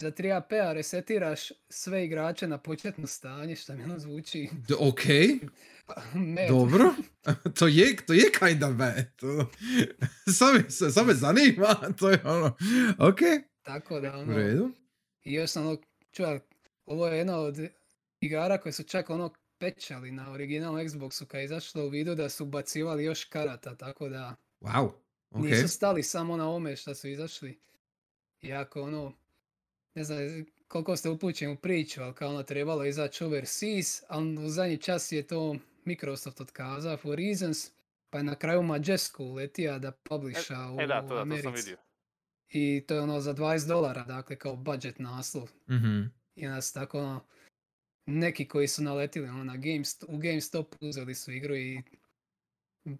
za 0.00 0.10
3 0.10 0.36
AP-a 0.36 0.72
resetiraš 0.72 1.52
sve 1.68 2.04
igrače 2.04 2.48
na 2.48 2.58
početno 2.58 3.06
stanje, 3.06 3.56
što 3.56 3.74
mi 3.74 3.84
ono 3.84 3.98
zvuči 3.98 4.48
D- 4.68 4.74
ok, 4.78 5.00
dobro. 6.48 6.94
to 7.58 7.66
je, 7.68 7.96
to 8.06 8.12
je 8.12 8.24
kind 8.38 8.62
of 8.62 8.74
bad. 8.74 9.16
To, 9.16 9.50
sad, 10.38 11.06
me, 11.06 11.14
zanima. 11.14 11.74
To 11.98 12.10
je 12.10 12.20
ono, 12.24 12.56
ok, 12.98 13.18
Tako 13.62 14.00
da 14.00 14.16
u 14.16 14.20
ono, 14.20 14.36
redu. 14.36 14.70
i 15.24 15.32
još 15.32 15.50
sam 15.50 15.66
ono, 15.66 15.76
čuva, 16.12 16.40
ovo 16.84 17.06
je 17.06 17.18
jedna 17.18 17.38
od 17.38 17.56
igara 18.20 18.58
koje 18.58 18.72
su 18.72 18.82
čak 18.82 19.10
ono 19.10 19.34
pečali 19.58 20.10
na 20.10 20.32
originalnom 20.32 20.80
Xboxu 20.82 21.24
kad 21.26 21.40
je 21.40 21.44
izašlo 21.44 21.84
u 21.84 21.88
vidu 21.88 22.14
da 22.14 22.28
su 22.28 22.44
ubacivali 22.44 23.04
još 23.04 23.24
karata, 23.24 23.74
tako 23.76 24.08
da 24.08 24.36
Wow, 24.60 24.90
ok. 25.30 25.44
nisu 25.44 25.68
stali 25.68 26.02
samo 26.02 26.36
na 26.36 26.50
ome 26.50 26.76
što 26.76 26.94
su 26.94 27.08
izašli. 27.08 27.58
Iako 28.42 28.82
ono, 28.82 29.12
ne 29.94 30.04
znam 30.04 30.18
koliko 30.68 30.96
ste 30.96 31.08
upućeni 31.08 31.52
u 31.52 31.56
priču, 31.56 32.02
ali 32.02 32.14
kao 32.14 32.28
ono 32.28 32.42
trebalo 32.42 32.84
izaći 32.84 33.24
overseas, 33.24 34.02
ali 34.08 34.44
u 34.44 34.48
zadnji 34.48 34.78
čas 34.78 35.12
je 35.12 35.26
to 35.26 35.56
Microsoft 35.84 36.40
otkazao 36.40 36.96
for 36.96 37.18
reasons, 37.18 37.70
pa 38.10 38.18
je 38.18 38.24
na 38.24 38.34
kraju 38.34 38.62
Majesku 38.62 39.24
uletija 39.24 39.78
da 39.78 39.92
publisha 39.92 40.72
u 40.72 40.80
E 40.80 40.86
da, 40.86 41.08
to, 41.08 41.24
da, 41.24 41.36
to 41.36 41.42
sam 41.42 41.54
vidio. 41.54 41.76
I 42.48 42.84
to 42.86 42.94
je 42.94 43.00
ono 43.00 43.20
za 43.20 43.34
20 43.34 43.68
dolara, 43.68 44.04
dakle 44.04 44.36
kao 44.36 44.56
budget 44.56 44.98
naslov. 44.98 45.50
Mhm. 45.70 46.02
I 46.34 46.46
onda 46.46 46.60
su 46.60 46.74
tako 46.74 46.98
ono, 46.98 47.24
neki 48.06 48.48
koji 48.48 48.68
su 48.68 48.82
naletili 48.82 49.28
ono, 49.28 49.44
na 49.44 49.56
GameStop, 49.56 50.08
u 50.10 50.18
GameStop 50.18 50.74
uzeli 50.80 51.14
su 51.14 51.32
igru 51.32 51.56
i 51.56 51.82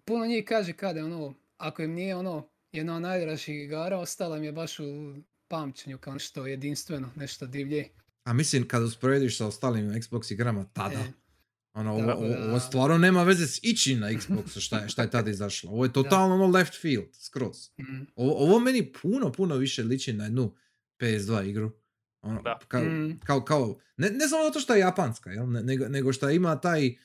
puno 0.05 0.25
njih 0.25 0.45
kaže 0.47 0.73
kada 0.73 0.99
je 0.99 1.05
ono, 1.05 1.33
ako 1.59 1.81
im 1.81 1.91
nije 1.91 2.15
ono 2.15 2.35
jedna 2.71 2.95
od 2.95 3.01
najdražih 3.01 3.55
igara, 3.55 3.97
ostala 3.97 4.37
mi 4.37 4.45
je 4.45 4.51
baš 4.51 4.79
u 4.79 5.15
pamćenju 5.47 5.97
kao 5.97 6.13
nešto 6.13 6.47
jedinstveno, 6.47 7.09
nešto 7.15 7.47
divlje. 7.47 7.87
A 8.23 8.33
mislim, 8.33 8.67
kad 8.67 8.83
usporediš 8.83 9.37
sa 9.37 9.47
ostalim 9.47 9.89
Xbox 9.91 10.33
igrama 10.33 10.65
tada, 10.65 10.95
E, 10.95 11.11
ono, 11.73 11.93
ovo, 11.93 12.11
ovo- 12.41 12.59
stvarno 12.59 12.97
nema 12.97 13.23
veze 13.23 13.47
s 13.47 13.59
ičim 13.63 13.99
na 13.99 14.09
Xboxu 14.09 14.59
šta 14.59 14.79
je, 14.79 14.89
šta 14.89 15.01
je 15.01 15.09
tada 15.09 15.29
izašlo. 15.29 15.71
Ovo 15.71 15.85
je 15.85 15.93
totalno 16.03 16.35
ono 16.35 16.47
left 16.47 16.81
field, 16.81 17.07
skroz. 17.13 17.69
mm, 17.79 18.05
Ovo, 18.15 18.33
ovo 18.35 18.59
meni 18.59 18.93
puno, 18.93 19.31
puno 19.31 19.55
više 19.55 19.83
liči 19.83 20.13
na 20.13 20.23
jednu 20.23 20.55
PS2 20.99 21.45
igru. 21.45 21.71
Ono, 22.21 22.41
Da. 22.41 22.59
Kao, 22.67 22.81
Mm. 22.81 23.19
kao, 23.19 23.41
kao, 23.41 23.79
ne, 23.97 24.09
ne 24.09 24.27
samo 24.27 24.43
zato 24.43 24.59
što 24.59 24.73
je 24.73 24.79
japanska, 24.79 25.29
jel? 25.31 25.51
Ne- 25.51 25.63
nego, 25.63 25.87
nego 25.87 26.13
što 26.13 26.29
ima 26.29 26.55
taj 26.57 26.95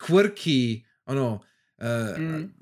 quirky, 0.00 0.84
ono, 1.06 1.34
uh, 1.78 2.18
Mm. 2.18 2.54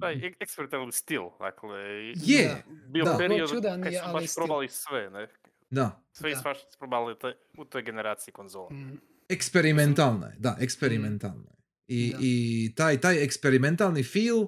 Taj 0.00 0.14
ek- 0.16 0.36
eksperimentalni 0.40 0.92
stil, 0.92 1.22
dakle, 1.40 1.78
je, 2.16 2.48
Da. 2.48 2.62
bio 2.88 3.04
da. 3.04 3.16
period 3.18 3.50
Čudan 3.50 3.82
kad 3.82 3.92
su 3.94 4.12
baš 4.12 4.34
probali 4.36 4.68
sve, 4.68 5.10
ne? 5.10 5.28
da, 5.70 6.04
Sve 6.12 6.30
i 6.30 6.34
Da. 6.34 6.40
svašta 6.40 6.70
su 6.70 6.78
probali 6.78 7.14
taj- 7.18 7.32
u 7.58 7.64
toj 7.64 7.82
generaciji 7.82 8.32
konzola. 8.32 8.68
mm, 8.70 8.98
eksperimentalna 9.28 10.26
je, 10.26 10.36
da, 10.38 10.56
eksperimentalna 10.60 11.44
je. 11.44 11.54
I, 11.88 12.12
Da. 12.12 12.18
i 12.20 12.34
taj, 12.76 13.00
taj 13.00 13.24
eksperimentalni 13.24 14.02
feel 14.02 14.46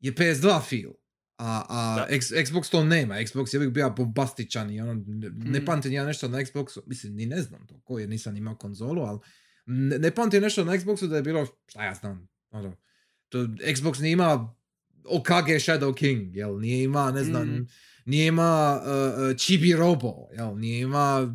je 0.00 0.12
PS2 0.12 0.34
feel. 0.60 0.92
A, 1.38 1.62
a 1.68 1.96
Da. 1.96 2.06
X- 2.10 2.32
Xbox 2.44 2.70
to 2.70 2.84
nema. 2.84 3.14
Xbox 3.16 3.54
je 3.54 3.58
uvijek 3.58 3.72
bio 3.72 3.90
bombastičan 3.90 4.70
i 4.70 4.80
ono, 4.80 4.94
ne, 4.96 5.30
ne 5.30 5.60
Mm. 5.60 5.64
pamtim 5.64 5.92
ja 5.92 6.04
nešto 6.04 6.28
na 6.28 6.38
Xboxu, 6.38 6.80
mislim, 6.86 7.14
ni 7.14 7.26
ne 7.26 7.36
znam 7.38 7.66
to 7.66 7.80
ko 7.80 7.98
jer 7.98 8.08
nisam 8.08 8.36
imao 8.36 8.56
konzolu, 8.56 9.02
ali 9.02 9.18
ne, 9.66 9.98
ne 9.98 10.10
pamtim 10.10 10.42
nešto 10.42 10.64
na 10.64 10.72
Xboxu 10.72 11.06
da 11.06 11.16
je 11.16 11.22
bilo, 11.22 11.46
šta 11.66 11.84
ja 11.84 11.94
znam, 11.94 12.28
ono, 12.50 12.76
to 13.34 13.38
Xbox 13.66 14.00
nije 14.00 14.12
ima 14.12 14.54
Okage 15.06 15.52
Shadow 15.54 15.94
King, 15.94 16.36
jel, 16.36 16.58
nije 16.58 16.82
ima, 16.82 17.10
ne 17.10 17.24
znam, 17.24 17.48
Mhm. 17.48 17.62
nije 18.06 18.26
ima 18.26 18.80
uh, 18.80 19.36
Chibi 19.36 19.72
Robo, 19.72 20.12
jel, 20.32 20.58
nije 20.58 20.80
ima 20.80 21.34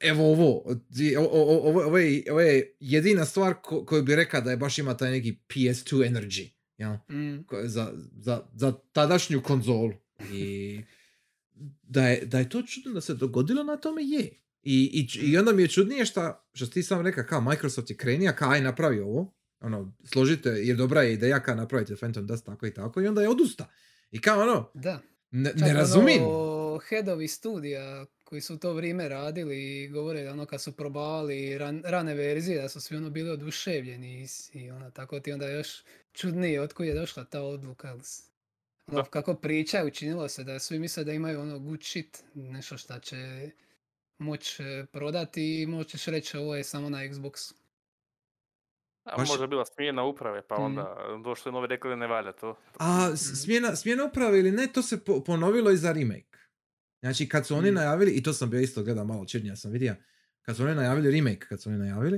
evo 0.00 0.24
ovo, 0.24 0.56
o- 1.18 1.28
ovo, 1.60 1.82
ovo, 1.82 1.98
je, 1.98 2.22
ovo 2.30 2.40
je 2.40 2.76
jedina 2.80 3.24
stvar 3.24 3.54
ko, 3.54 3.84
koju 3.84 4.02
bi 4.02 4.16
rekao 4.16 4.40
da 4.40 4.50
je 4.50 4.56
baš 4.56 4.78
ima 4.78 4.96
taj 4.96 5.10
neki 5.10 5.38
PS2 5.46 5.96
energy, 6.04 6.48
jel? 6.78 6.92
mm, 7.10 7.44
ko- 7.44 7.62
za, 7.64 7.92
za, 8.14 8.42
za 8.54 8.72
tadašnju 8.92 9.42
konzolu. 9.42 9.92
I 10.32 10.80
da 11.82 12.06
je, 12.06 12.26
da 12.26 12.38
je 12.38 12.48
to 12.48 12.62
čudno 12.62 12.92
da 12.92 13.00
se 13.00 13.14
dogodilo 13.14 13.62
na 13.62 13.76
tome 13.76 14.02
je. 14.02 14.30
I, 14.62 15.08
i, 15.14 15.18
i 15.22 15.38
onda 15.38 15.52
mi 15.52 15.62
je 15.62 15.68
čudnije 15.68 16.06
šta, 16.06 16.46
što 16.52 16.66
ti 16.66 16.82
sam 16.82 17.00
rekao, 17.00 17.24
kao 17.24 17.40
Microsoft 17.42 17.90
je 17.90 17.96
krenija, 17.96 18.32
kao 18.32 18.50
aj 18.50 18.60
napravi 18.60 19.00
ovo, 19.00 19.34
ono, 19.66 19.92
složite, 20.04 20.48
jer 20.48 20.76
dobra 20.76 21.02
je 21.02 21.12
ideja 21.12 21.40
kao 21.42 21.54
napravite 21.54 21.96
Phantom 21.96 22.26
Dust 22.26 22.46
tako 22.46 22.66
i 22.66 22.74
tako, 22.74 23.00
i 23.00 23.06
onda 23.06 23.22
je 23.22 23.28
odusta. 23.28 23.68
I 24.10 24.20
kao 24.20 24.42
ono, 24.42 24.70
da. 24.74 25.00
ne, 25.30 25.50
Čak 25.50 25.60
ne 25.60 25.72
razumijem. 25.74 26.22
Ono, 26.26 26.78
headovi 26.78 27.28
studija 27.28 28.06
koji 28.24 28.40
su 28.40 28.54
u 28.54 28.58
to 28.58 28.72
vrijeme 28.72 29.08
radili 29.08 29.82
i 29.82 29.88
govore 29.88 30.22
da 30.22 30.32
ono 30.32 30.46
kad 30.46 30.62
su 30.62 30.72
probavali 30.72 31.58
ran- 31.58 31.82
rane 31.84 32.14
verzije 32.14 32.62
da 32.62 32.68
su 32.68 32.80
svi 32.80 32.96
ono 32.96 33.10
bili 33.10 33.30
oduševljeni 33.30 34.22
i, 34.22 34.58
i 34.58 34.70
ono 34.70 34.90
tako 34.90 35.20
ti 35.20 35.32
onda 35.32 35.48
još 35.48 35.82
čudnije 36.12 36.60
otkud 36.60 36.86
je 36.86 36.94
došla 36.94 37.24
ta 37.24 37.42
odluka. 37.42 37.92
Ono, 37.92 38.02
Da. 38.86 39.04
kako 39.04 39.34
pričaju 39.34 39.86
učinilo 39.86 40.28
se 40.28 40.44
da 40.44 40.58
svi 40.58 40.78
misle 40.78 41.04
da 41.04 41.12
imaju 41.12 41.40
ono 41.40 41.58
good 41.58 41.82
shit, 41.82 42.24
nešto 42.34 42.78
šta 42.78 43.00
će 43.00 43.50
moć 44.18 44.60
e, 44.60 44.86
prodati 44.92 45.62
i 45.62 45.66
moćeš 45.66 46.04
reći 46.04 46.36
ovo 46.36 46.56
je 46.56 46.64
samo 46.64 46.88
na 46.90 46.98
Xbox. 46.98 47.52
A 49.06 49.16
Baš- 49.16 49.28
možda 49.28 49.46
bila 49.46 49.64
smjena 49.66 50.04
uprave, 50.04 50.42
pa 50.42 50.54
onda 50.56 50.96
došli 51.24 51.52
novi 51.52 51.66
rekli 51.66 51.90
da 51.90 51.96
ne 51.96 52.06
valja 52.06 52.32
to. 52.32 52.58
A 52.78 53.16
smjena, 53.16 53.76
smjena 53.76 54.04
uprave 54.04 54.38
ili 54.38 54.52
ne, 54.52 54.66
to 54.66 54.82
se 54.82 55.04
po- 55.04 55.24
ponovilo 55.24 55.70
i 55.70 55.76
za 55.76 55.92
remake. 55.92 56.38
Znači, 57.00 57.28
kad 57.28 57.46
su 57.46 57.56
oni 57.56 57.70
Mm. 57.70 57.74
najavili, 57.74 58.10
i 58.10 58.22
to 58.22 58.32
sam 58.32 58.50
bio 58.50 58.60
isto 58.60 58.82
gledao 58.82 59.04
malo 59.04 59.24
čirnija 59.26 59.56
sam 59.56 59.70
vidio, 59.72 59.94
kad 60.42 60.56
su 60.56 60.62
oni 60.62 60.74
najavili 60.74 61.10
remake, 61.10 61.46
kad 61.48 61.62
su 61.62 61.68
oni 61.68 61.78
najavili, 61.78 62.16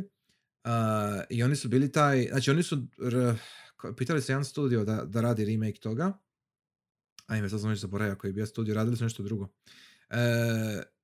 uh, 0.65 0.71
i 1.31 1.43
oni 1.43 1.57
su 1.57 1.69
bili 1.69 1.93
taj, 1.93 2.29
znači 2.31 2.51
oni 2.51 2.63
su, 2.63 2.77
r- 3.05 3.35
pitali 3.97 4.23
se 4.23 4.33
jedan 4.33 4.45
studio 4.45 4.85
da, 4.85 5.05
da 5.05 5.21
radi 5.21 5.45
remake 5.45 5.81
toga, 5.81 6.13
ajme, 7.27 7.49
sad 7.49 7.61
sam 7.61 7.71
već 7.71 7.79
zaboravio 7.79 8.17
koji 8.17 8.29
je 8.29 8.33
bio 8.33 8.47
studio, 8.47 8.75
radili 8.75 8.97
su 8.97 9.05
nešto 9.05 9.23
drugo. 9.23 9.49
E, 10.11 10.17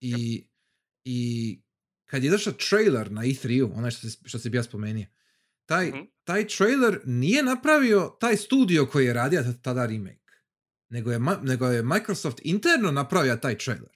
i, 0.00 0.46
I 1.04 1.60
kad 2.04 2.24
je 2.24 2.28
izašao 2.28 2.52
trailer 2.52 3.12
na 3.12 3.22
E3-u, 3.22 3.70
onaj 3.74 3.90
što 3.90 4.08
si, 4.08 4.18
što 4.24 4.38
si 4.38 4.50
bio 4.50 4.62
spomenuo, 4.62 5.04
taj, 5.66 5.88
Mhm. 5.88 5.98
taj 6.24 6.46
trailer 6.48 7.00
nije 7.04 7.42
napravio 7.42 8.16
taj 8.20 8.36
studio 8.36 8.86
koji 8.86 9.06
je 9.06 9.12
radio 9.12 9.44
tada 9.62 9.86
remake. 9.86 10.20
Nego 10.88 11.12
je, 11.12 11.20
nego 11.42 11.66
je 11.66 11.82
Microsoft 11.82 12.40
interno 12.42 12.90
napravio 12.90 13.36
taj 13.36 13.58
trailer. 13.58 13.94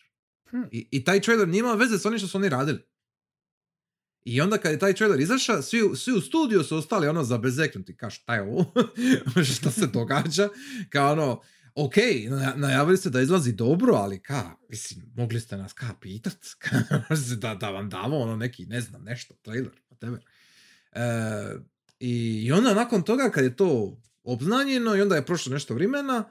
Hm. 0.50 0.62
I, 0.72 0.88
I 0.90 1.04
taj 1.04 1.20
trailer 1.20 1.48
nije 1.48 1.60
imao 1.60 1.76
veze 1.76 1.98
s 1.98 2.06
onim 2.06 2.18
što 2.18 2.28
su 2.28 2.38
oni 2.38 2.48
radili. 2.48 2.84
I 4.24 4.40
onda 4.40 4.58
kad 4.58 4.72
je 4.72 4.78
taj 4.78 4.94
trailer 4.94 5.20
izašao, 5.20 5.62
svi, 5.62 5.80
svi 5.96 6.12
u 6.12 6.20
studiju 6.20 6.64
su 6.64 6.76
ostali 6.76 7.08
ono 7.08 7.24
zabezeknuti. 7.24 7.96
Kao 7.96 8.10
šta 8.10 8.34
je 8.34 8.42
ovo? 8.42 8.72
šta 9.56 9.70
se 9.70 9.86
događa? 9.86 10.48
Kao 10.90 11.12
ono, 11.12 11.42
ok, 11.74 11.94
na- 12.28 12.54
najavili 12.56 12.96
ste 12.96 13.10
da 13.10 13.20
izlazi 13.20 13.52
dobro, 13.52 13.94
ali 13.94 14.22
ka, 14.22 14.50
mislim, 14.68 15.12
mogli 15.16 15.40
ste 15.40 15.56
nas 15.56 15.72
ka 15.72 15.94
pitat, 16.00 16.38
da, 17.40 17.54
da 17.54 17.70
vam 17.70 17.88
damo 17.90 18.16
ono 18.18 18.36
neki, 18.36 18.66
ne 18.66 18.80
znam, 18.80 19.02
nešto, 19.04 19.34
trailer, 19.34 19.72
whatever. 19.90 20.18
E, 20.92 21.00
i, 22.00 22.52
onda 22.52 22.74
nakon 22.74 23.02
toga 23.02 23.30
kad 23.30 23.44
je 23.44 23.56
to 23.56 24.00
obznanjeno 24.24 24.96
i 24.96 25.00
onda 25.00 25.16
je 25.16 25.26
prošlo 25.26 25.52
nešto 25.52 25.74
vremena, 25.74 26.24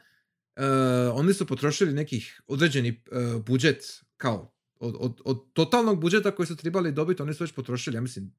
e, 0.55 0.65
oni 1.13 1.33
su 1.33 1.45
potrošili 1.47 1.93
nekih 1.93 2.41
određeni 2.47 2.89
e, 2.89 2.93
budžet 3.45 4.03
kao 4.17 4.53
od, 4.79 4.95
od, 4.99 5.21
od 5.25 5.53
totalnog 5.53 6.01
budžeta 6.01 6.35
koji 6.35 6.47
su 6.47 6.55
trebali 6.55 6.91
dobiti, 6.91 7.21
oni 7.21 7.33
su 7.33 7.43
već 7.43 7.53
potrošili, 7.53 7.95
ja 7.95 8.01
mislim, 8.01 8.33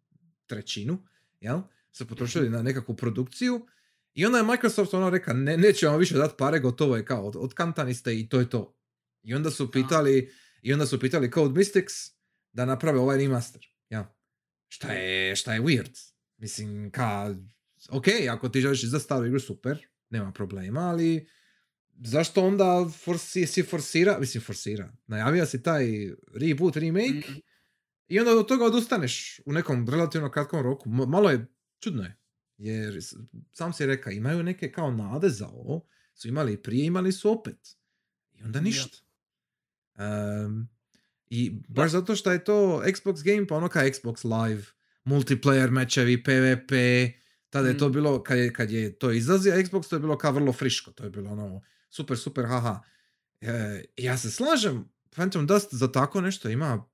trećinu, 0.47 1.05
jel? 1.41 1.61
Su 1.93 2.07
potrošili 2.07 2.51
na 2.51 2.63
nekakvu 2.63 2.97
produkciju 2.97 3.67
i 4.15 4.27
onda 4.27 4.39
je 4.39 4.45
Microsoft 4.45 4.95
ono 4.95 5.11
reka, 5.11 5.33
ne, 5.33 5.57
neće 5.57 5.87
vam 5.87 5.99
više 5.99 6.15
dati 6.15 6.35
pare, 6.39 6.61
gotovo 6.61 6.97
je 6.97 7.05
kao, 7.05 7.27
od, 7.27 7.37
otkantani 7.37 7.95
ste 7.95 8.19
i 8.19 8.29
to 8.29 8.41
je 8.41 8.51
to. 8.51 8.75
I 9.23 9.35
onda 9.35 9.51
su 9.51 9.71
pitali, 9.71 10.33
i 10.63 10.73
onda 10.73 10.87
su 10.87 11.01
pitali 11.01 11.33
Code 11.33 11.61
Mystics 11.61 12.13
da 12.53 12.65
naprave 12.65 12.99
ovaj 12.99 13.19
remaster, 13.19 13.67
jel? 13.91 14.03
Šta 14.69 14.93
je, 14.93 15.37
šta 15.37 15.55
je 15.55 15.61
weird. 15.61 16.11
Mislim, 16.37 16.91
ka, 16.91 17.35
ok, 17.89 18.05
ako 18.31 18.49
ti 18.49 18.61
želiš 18.61 18.85
za 18.85 18.99
staru 18.99 19.27
igru, 19.27 19.41
super, 19.41 19.87
nema 20.11 20.33
problema, 20.33 20.81
ali 20.81 21.29
zašto 21.97 22.45
onda 22.45 22.65
forsi, 22.95 23.47
si 23.47 23.63
forsira, 23.63 24.19
mislim 24.19 24.43
forsira, 24.43 24.93
najavio 25.07 25.47
si 25.47 25.63
taj 25.63 25.85
reboot, 26.35 26.77
remake 26.77 27.13
Mhm. 27.29 27.39
i 28.09 28.19
onda 28.19 28.31
od 28.33 28.49
toga 28.49 28.65
odustaneš 28.65 29.41
u 29.47 29.53
nekom 29.53 29.89
relativno 29.89 30.31
kratkom 30.31 30.63
roku. 30.63 30.89
M- 30.89 31.09
malo 31.09 31.31
je, 31.31 31.47
čudno 31.81 32.03
je, 32.03 32.17
jer 32.59 32.99
sam 33.53 33.73
si 33.73 33.87
rekao, 33.87 34.11
imaju 34.13 34.43
neke 34.43 34.73
kao 34.73 34.91
nade 34.91 35.29
za 35.29 35.49
ovo, 35.49 35.87
su 36.15 36.29
imali 36.29 36.53
i 36.53 36.63
prije, 36.63 36.87
imali 36.87 37.13
su 37.13 37.31
opet. 37.31 37.77
I 38.33 38.43
onda 38.43 38.59
Da. 38.59 38.61
ništa. 38.61 38.97
Em, 39.97 40.69
I 41.31 41.63
baš 41.69 41.91
zato 41.91 42.17
što 42.17 42.33
je 42.33 42.45
to 42.45 42.53
Xbox 42.85 43.25
Game, 43.25 43.47
pa 43.47 43.57
ono 43.57 43.69
kao 43.69 43.83
Xbox 43.85 44.17
Live, 44.43 44.63
multiplayer 45.05 45.71
mečevi, 45.71 46.23
PvP, 46.23 46.73
tada 47.51 47.69
je 47.69 47.79
to 47.79 47.89
Mm. 47.89 47.93
bilo, 47.93 48.23
kad 48.23 48.39
je, 48.39 48.53
kad 48.53 48.71
je 48.71 48.93
to 48.93 49.11
izlazio 49.13 49.55
Xbox, 49.55 49.89
to 49.89 49.97
je 49.97 50.01
bilo 50.01 50.19
kao 50.19 50.33
vrlo 50.33 50.53
friško, 50.53 50.91
to 50.91 51.05
je 51.05 51.11
bilo 51.11 51.31
ono 51.31 51.61
super, 51.91 52.19
super, 52.19 52.47
haha. 52.47 52.81
E, 53.41 53.51
ja 53.97 54.19
se 54.19 54.31
slažem, 54.31 54.89
Phantom 55.11 55.47
Dust 55.47 55.69
za 55.73 55.93
tako 55.93 56.21
nešto 56.21 56.49
ima 56.49 56.85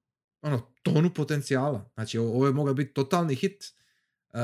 ono, 0.43 0.59
tonu 0.83 1.11
potencijala. 1.11 1.91
Znači, 1.95 2.19
ovo 2.19 2.47
je 2.47 2.53
mogao 2.53 2.75
biti 2.75 2.93
totalni 2.93 3.35
hit 3.35 3.65
e, 4.33 4.39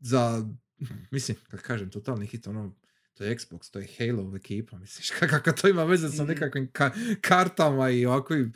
za, 0.00 0.48
mislim, 1.10 1.36
kad 1.42 1.60
kažem 1.62 1.90
totalni 1.90 2.26
hit, 2.26 2.46
ono, 2.46 2.76
to 3.14 3.24
je 3.24 3.36
Xbox, 3.36 3.70
to 3.70 3.78
je 3.78 3.88
Halo 3.98 4.36
ekipa, 4.36 4.78
misliš, 4.78 5.10
kako 5.30 5.52
to 5.52 5.68
ima 5.68 5.84
veze 5.84 6.08
sa 6.08 6.22
Mhm. 6.22 6.32
nekakvim 6.32 6.68
ka- 6.68 6.90
kartama 7.20 7.90
i 7.90 8.06
ovakvim 8.06 8.52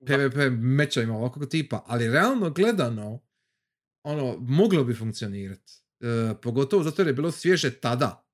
PvP 0.00 0.36
mečevima 0.52 1.16
ovakvog 1.16 1.48
tipa, 1.48 1.84
ali 1.86 2.08
realno 2.08 2.50
gledano, 2.50 3.20
ono, 4.02 4.36
moglo 4.38 4.84
bi 4.84 4.94
funkcionirati. 4.94 5.72
E, 6.00 6.34
pogotovo 6.34 6.82
zato 6.82 7.02
jer 7.02 7.06
je 7.06 7.14
bilo 7.14 7.30
svježe 7.30 7.70
tada. 7.72 8.24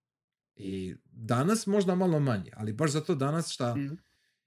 I 0.57 0.95
danas 1.05 1.67
možda 1.67 1.95
malo 1.95 2.21
manje, 2.21 2.51
ali 2.55 2.73
baš 2.73 2.91
zato 2.91 3.15
danas 3.15 3.51
šta 3.51 3.75
Mm. 3.75 3.99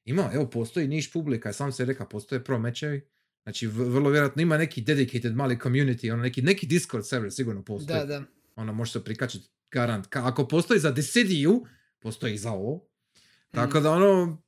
ima, 0.06 0.30
evo, 0.34 0.50
postoji 0.50 0.88
niš 0.88 1.12
publika, 1.12 1.54
sam 1.54 1.72
se 1.72 1.86
reka, 1.86 2.06
postoje 2.06 2.44
pro 2.44 2.60
mečevi, 2.60 3.08
znači 3.44 3.68
v- 3.68 3.84
vrlo 3.86 4.10
vjerojatno 4.10 4.42
ima 4.42 4.58
neki 4.58 4.82
dedicated 4.82 5.36
mali 5.36 5.58
community, 5.58 6.12
ono 6.12 6.24
neki, 6.24 6.42
neki 6.42 6.68
Discord 6.68 7.06
server 7.06 7.32
sigurno 7.32 7.64
postoji. 7.64 8.00
Da, 8.00 8.06
da. 8.06 8.24
Ono, 8.56 8.74
može 8.74 8.92
se 8.92 9.04
prikačiti 9.04 9.50
garant. 9.72 10.08
Ka, 10.08 10.28
ako 10.28 10.48
postoji 10.48 10.80
za 10.80 10.92
Decidio, 10.92 11.60
postoji 12.00 12.34
i 12.34 12.38
za 12.38 12.52
ovo. 12.52 12.88
Tako 13.52 13.80
Mm. 13.80 13.84
da 13.84 13.92
ono, 13.92 14.38
e, 14.40 14.47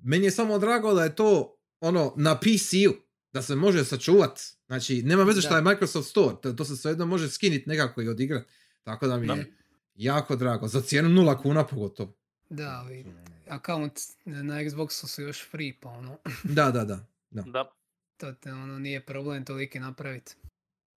meni 0.00 0.24
je 0.24 0.30
samo 0.30 0.58
drago 0.58 0.94
da 0.94 1.04
je 1.04 1.14
to 1.14 1.58
ono 1.80 2.14
na 2.16 2.34
PC-u, 2.36 2.92
da 3.32 3.42
se 3.42 3.54
može 3.54 3.84
sačuvat. 3.84 4.40
Znači, 4.66 5.02
nema 5.02 5.22
veze 5.22 5.40
šta 5.40 5.50
Da. 5.50 5.56
je 5.56 5.62
Microsoft 5.64 6.08
Store, 6.08 6.36
to, 6.42 6.52
to 6.52 6.64
se 6.64 6.76
svejedno 6.76 7.06
može 7.06 7.30
skinit 7.30 7.66
nekako 7.66 8.02
i 8.02 8.08
odigrat. 8.08 8.44
Tako 8.82 9.06
da 9.06 9.16
mi 9.16 9.26
Da. 9.26 9.34
je 9.34 9.52
jako 9.94 10.36
drago. 10.36 10.68
Za 10.68 10.80
cijenu 10.80 11.08
nula 11.08 11.38
kuna 11.38 11.66
pogotovo. 11.66 12.16
Da, 12.48 12.82
ovi 12.86 13.04
account 13.48 13.92
na 14.24 14.54
Xboxu 14.54 15.06
su 15.06 15.22
još 15.22 15.50
free, 15.50 15.72
pa 15.80 15.88
ono, 15.88 16.18
Da, 16.56 16.70
da, 16.70 16.84
da. 16.84 17.06
Da, 17.30 17.42
Da, 17.42 17.70
to 18.16 18.32
te 18.32 18.52
ono 18.52 18.78
nije 18.78 19.06
problem 19.06 19.44
toliki 19.44 19.78
napraviti. 19.80 20.34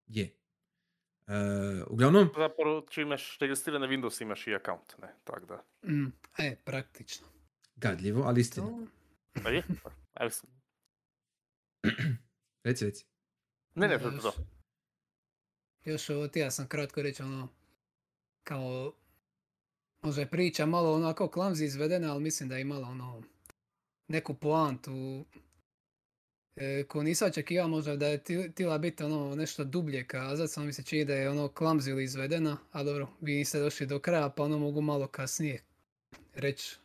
je. 0.07 0.35
E, 1.27 1.33
uglavnom, 1.87 2.29
zapravo 2.37 2.85
čim 2.89 3.03
imaš 3.03 3.37
registriran 3.39 3.81
na 3.81 3.87
Windows 3.87 4.21
imaš 4.21 4.47
i 4.47 4.55
account, 4.55 4.93
ne, 5.01 5.07
tako 5.23 5.45
da. 5.45 5.63
Mm. 5.91 6.11
E, 6.37 6.55
praktično. 6.65 7.27
Gadljivo, 7.79 8.23
ali 8.23 8.41
istina. 8.41 8.87
Pa 9.43 9.49
je, 9.49 9.63
pa, 9.83 9.91
evo 10.15 10.29
sam. 10.29 10.49
Reci, 12.63 12.85
reci. 12.85 13.05
Ne, 13.75 13.87
ne, 13.87 13.99
to 13.99 14.07
je 14.07 14.19
to. 14.19 14.33
još- 15.85 16.09
ovo 16.09 16.27
ti 16.27 16.39
ja 16.39 16.51
sam 16.51 16.67
kratko 16.67 17.01
reći 17.01 17.23
ono, 17.23 17.47
kao, 18.43 18.93
možda 20.01 20.21
je 20.21 20.29
priča 20.29 20.65
malo 20.65 20.93
onako 20.93 21.27
klamzi 21.27 21.65
izvedena, 21.65 22.11
ali 22.11 22.23
mislim 22.23 22.49
da 22.49 22.55
je 22.55 22.61
imala 22.61 22.87
ono, 22.87 23.23
neku 24.07 24.33
poantu 24.33 25.25
e, 26.55 26.83
koju 26.83 27.03
nisam 27.03 27.27
očekivao 27.27 27.67
možda 27.67 27.95
da 27.95 28.07
je 28.07 28.23
ti- 28.23 28.51
tila 28.51 28.77
biti 28.77 29.03
ono 29.03 29.35
nešto 29.35 29.63
dublje 29.63 30.07
kazat, 30.07 30.49
samo 30.51 30.65
mi 30.65 30.73
se 30.73 30.83
čini 30.83 31.05
da 31.05 31.13
je 31.15 31.29
ono 31.29 31.47
klamzili 31.47 32.03
izvedena, 32.03 32.57
a 32.71 32.83
dobro, 32.83 33.07
vi 33.21 33.35
niste 33.35 33.59
došli 33.59 33.85
do 33.87 33.99
kraja, 33.99 34.29
pa 34.29 34.43
ono 34.43 34.57
mogu 34.59 34.81
malo 34.81 35.07
kasnije 35.07 35.63
reći 36.33 36.77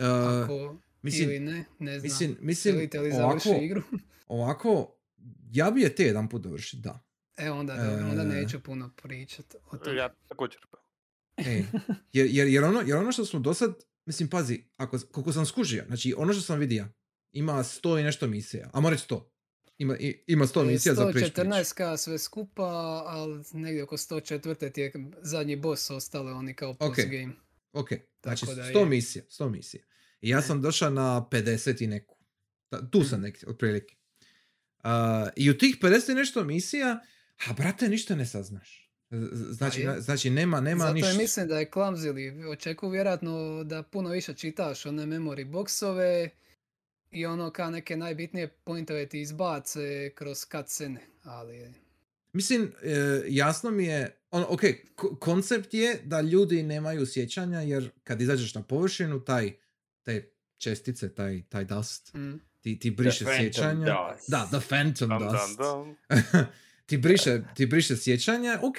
ako 0.00 0.76
mislim, 1.02 1.24
ili 1.24 1.40
ne, 1.40 1.64
ne 1.78 1.92
znam. 1.92 2.02
mislim, 2.02 2.36
mislim, 2.40 2.74
Želite 2.74 3.00
li 3.00 3.12
ovako, 3.12 3.20
završiti 3.40 3.64
igru? 3.64 3.82
ovako, 4.28 4.94
ja 5.50 5.70
bi 5.70 5.80
je 5.80 5.94
te 5.94 6.04
jedan 6.04 6.28
put 6.28 6.42
dovršiti, 6.42 6.76
da. 6.78 7.00
E 7.36 7.50
onda, 7.50 7.74
dobro, 7.74 8.08
onda 8.10 8.22
E. 8.22 8.26
neću 8.26 8.60
puno 8.60 8.90
pričat 8.92 9.44
o 9.66 9.76
tome. 9.76 9.96
Ja 9.96 10.14
također. 10.28 10.60
pa. 10.70 10.78
E, 11.38 11.62
jer, 12.12 12.26
jer, 12.26 12.48
jer, 12.48 12.64
ono, 12.64 12.80
jer 12.80 12.96
ono 12.96 13.12
što 13.12 13.24
smo 13.24 13.40
do 13.40 13.54
sad, 13.54 13.74
mislim, 14.06 14.28
pazi, 14.28 14.64
ako, 14.76 14.98
koliko 15.02 15.32
sam 15.32 15.46
skužio, 15.46 15.84
znači 15.86 16.14
ono 16.16 16.32
što 16.32 16.42
sam 16.42 16.58
vidio, 16.58 16.86
ima 17.32 17.64
sto 17.64 17.98
i 17.98 18.02
nešto 18.02 18.26
misija, 18.26 18.70
a 18.72 18.80
mora 18.80 18.92
reći 18.92 19.04
sto. 19.04 19.32
Ima, 19.78 19.96
i- 19.96 20.24
ima 20.26 20.46
sto 20.46 20.62
E, 20.62 20.64
misija 20.64 20.94
za 20.94 21.06
prič 21.06 21.24
114k 21.26 21.96
sve 21.96 22.18
skupa, 22.18 22.62
ali 23.06 23.42
negdje 23.52 23.82
oko 23.82 23.96
104. 23.96 24.72
ti 24.72 24.80
je 24.80 24.92
zadnji 25.22 25.56
boss 25.56 25.90
ostale 25.90 26.32
oni 26.32 26.54
kao 26.54 26.74
post 26.74 27.00
game. 27.02 27.32
Ok, 27.72 27.88
znači 28.22 28.40
Tako 28.40 28.54
da 28.54 28.64
sto 28.64 28.78
je. 28.78 28.86
misija, 28.86 29.24
sto 29.28 29.48
misija. 29.48 29.82
I 30.22 30.28
ja 30.28 30.42
sam 30.42 30.62
došao 30.62 30.90
na 30.90 31.02
50 31.22 31.82
i 31.82 31.88
neku. 31.88 32.16
Tu 32.90 33.04
sam 33.04 33.18
Mhm. 33.18 33.22
neki, 33.22 33.46
otprilike. 33.46 33.94
Uh, 34.78 34.90
I 35.36 35.50
u 35.50 35.58
tih 35.58 35.76
50 35.76 36.10
i 36.10 36.14
nešto 36.14 36.44
misija, 36.44 37.00
a 37.40 37.52
brate, 37.52 37.88
ništa 37.88 38.14
ne 38.14 38.26
saznaš. 38.26 38.90
Znači, 39.32 39.80
je. 39.80 39.86
na- 39.86 40.00
znači 40.00 40.30
nema, 40.30 40.60
nema 40.60 40.80
Zato 40.80 40.94
ništa. 40.94 41.08
je 41.08 41.16
mislim 41.16 41.48
da 41.48 41.58
je 41.58 41.70
clumsily. 41.70 42.20
Očekuju 42.48 42.90
vjerojatno 42.90 43.64
da 43.64 43.82
puno 43.82 44.10
više 44.10 44.34
čitaš 44.34 44.86
one 44.86 45.02
memory 45.04 45.46
boxove 45.46 46.28
i 47.10 47.26
ono 47.26 47.50
kao 47.50 47.70
neke 47.70 47.96
najbitnije 47.96 48.48
pointove 48.48 49.06
ti 49.06 49.20
izbace 49.20 49.80
kroz 50.10 50.38
cutscene, 50.42 51.00
ali 51.22 51.72
Mislim, 52.32 52.72
e, 52.82 52.94
jasno 53.28 53.70
mi 53.70 53.84
je, 53.84 54.16
ono, 54.30 54.46
ok, 54.48 54.60
ko- 54.94 55.16
koncept 55.16 55.74
je 55.74 55.98
da 56.04 56.20
ljudi 56.20 56.62
nemaju 56.62 57.06
sjećanja 57.06 57.60
jer 57.60 57.90
kad 58.04 58.20
izađeš 58.20 58.54
na 58.54 58.62
površinu, 58.62 59.20
taj, 59.20 59.52
te 60.12 60.30
čestice, 60.58 61.08
taj, 61.10 61.42
taj 61.42 61.64
dust, 61.64 62.14
mm, 62.14 62.32
ti, 62.60 62.78
ti 62.78 62.90
briše 62.90 63.24
sjećanja. 63.38 63.86
Dust. 63.86 64.30
Da, 64.30 64.48
the 64.48 64.60
phantom 64.68 65.08
Dam, 65.08 65.18
dust. 65.20 65.58
dam, 65.58 65.96
dam. 66.08 66.46
ti, 66.86 66.98
briše, 66.98 67.42
ti 67.54 67.66
briše 67.66 67.96
sjećanja, 67.96 68.58
ok, 68.62 68.76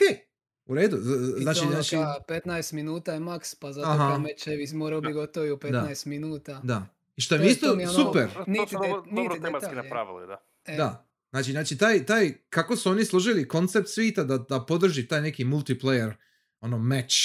u 0.65 0.75
redu. 0.75 0.97
z- 0.97 1.01
z- 1.01 1.39
i 1.39 1.43
Znači, 1.43 1.59
to 1.59 1.65
ono 1.65 1.71
znači, 1.73 1.95
ka 1.95 2.15
15 2.29 2.73
minuta 2.73 3.13
je 3.13 3.19
maks, 3.19 3.55
pa 3.55 3.73
zato 3.73 3.87
Aha. 3.87 3.97
kao 3.99 4.19
mečevi 4.19 4.67
morao 4.67 5.01
bi 5.01 5.13
gotovi 5.13 5.51
u 5.51 5.57
15 5.57 6.05
minuta. 6.05 6.61
da. 6.63 6.87
I 7.17 7.21
što 7.21 7.35
je- 7.35 7.47
isto 7.47 7.67
to 7.67 7.75
mi 7.75 7.83
ono- 7.83 7.93
super. 7.93 8.29
To 8.29 8.43
Niti 8.47 8.69
su 8.69 8.79
de- 8.81 8.87
dobro, 8.87 9.01
dobro 9.05 9.23
niti 9.23 9.41
tematski 9.41 9.75
napravili, 9.75 10.27
da. 10.27 10.37
E, 10.65 10.75
Da. 10.75 11.07
Znači, 11.31 11.51
znači 11.51 11.77
taj, 11.77 12.05
taj, 12.05 12.33
kako 12.49 12.75
su 12.75 12.89
oni 12.89 13.05
složili 13.05 13.47
koncept 13.47 13.87
svita 13.87 14.23
da, 14.23 14.37
da 14.39 14.59
podrži 14.61 15.07
taj 15.07 15.21
neki 15.21 15.45
multiplayer, 15.45 16.13
ono, 16.61 16.77
match 16.77 17.15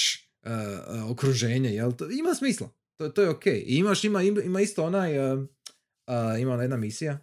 uh, 0.41 0.51
uh, 1.03 1.11
okruženje, 1.11 1.69
jel? 1.69 1.91
To, 1.91 2.09
ima 2.11 2.33
smisla. 2.33 2.69
To, 2.97 3.09
to 3.09 3.21
je 3.21 3.29
okej. 3.29 3.59
I 3.59 3.75
imaš, 3.75 4.03
ima, 4.03 4.21
ima 4.21 4.61
isto 4.61 4.85
onaj, 4.85 5.33
uh, 5.33 5.39
uh, 5.39 5.45
ima 6.39 6.53
ona 6.53 6.61
jedna 6.61 6.77
misija 6.77 7.19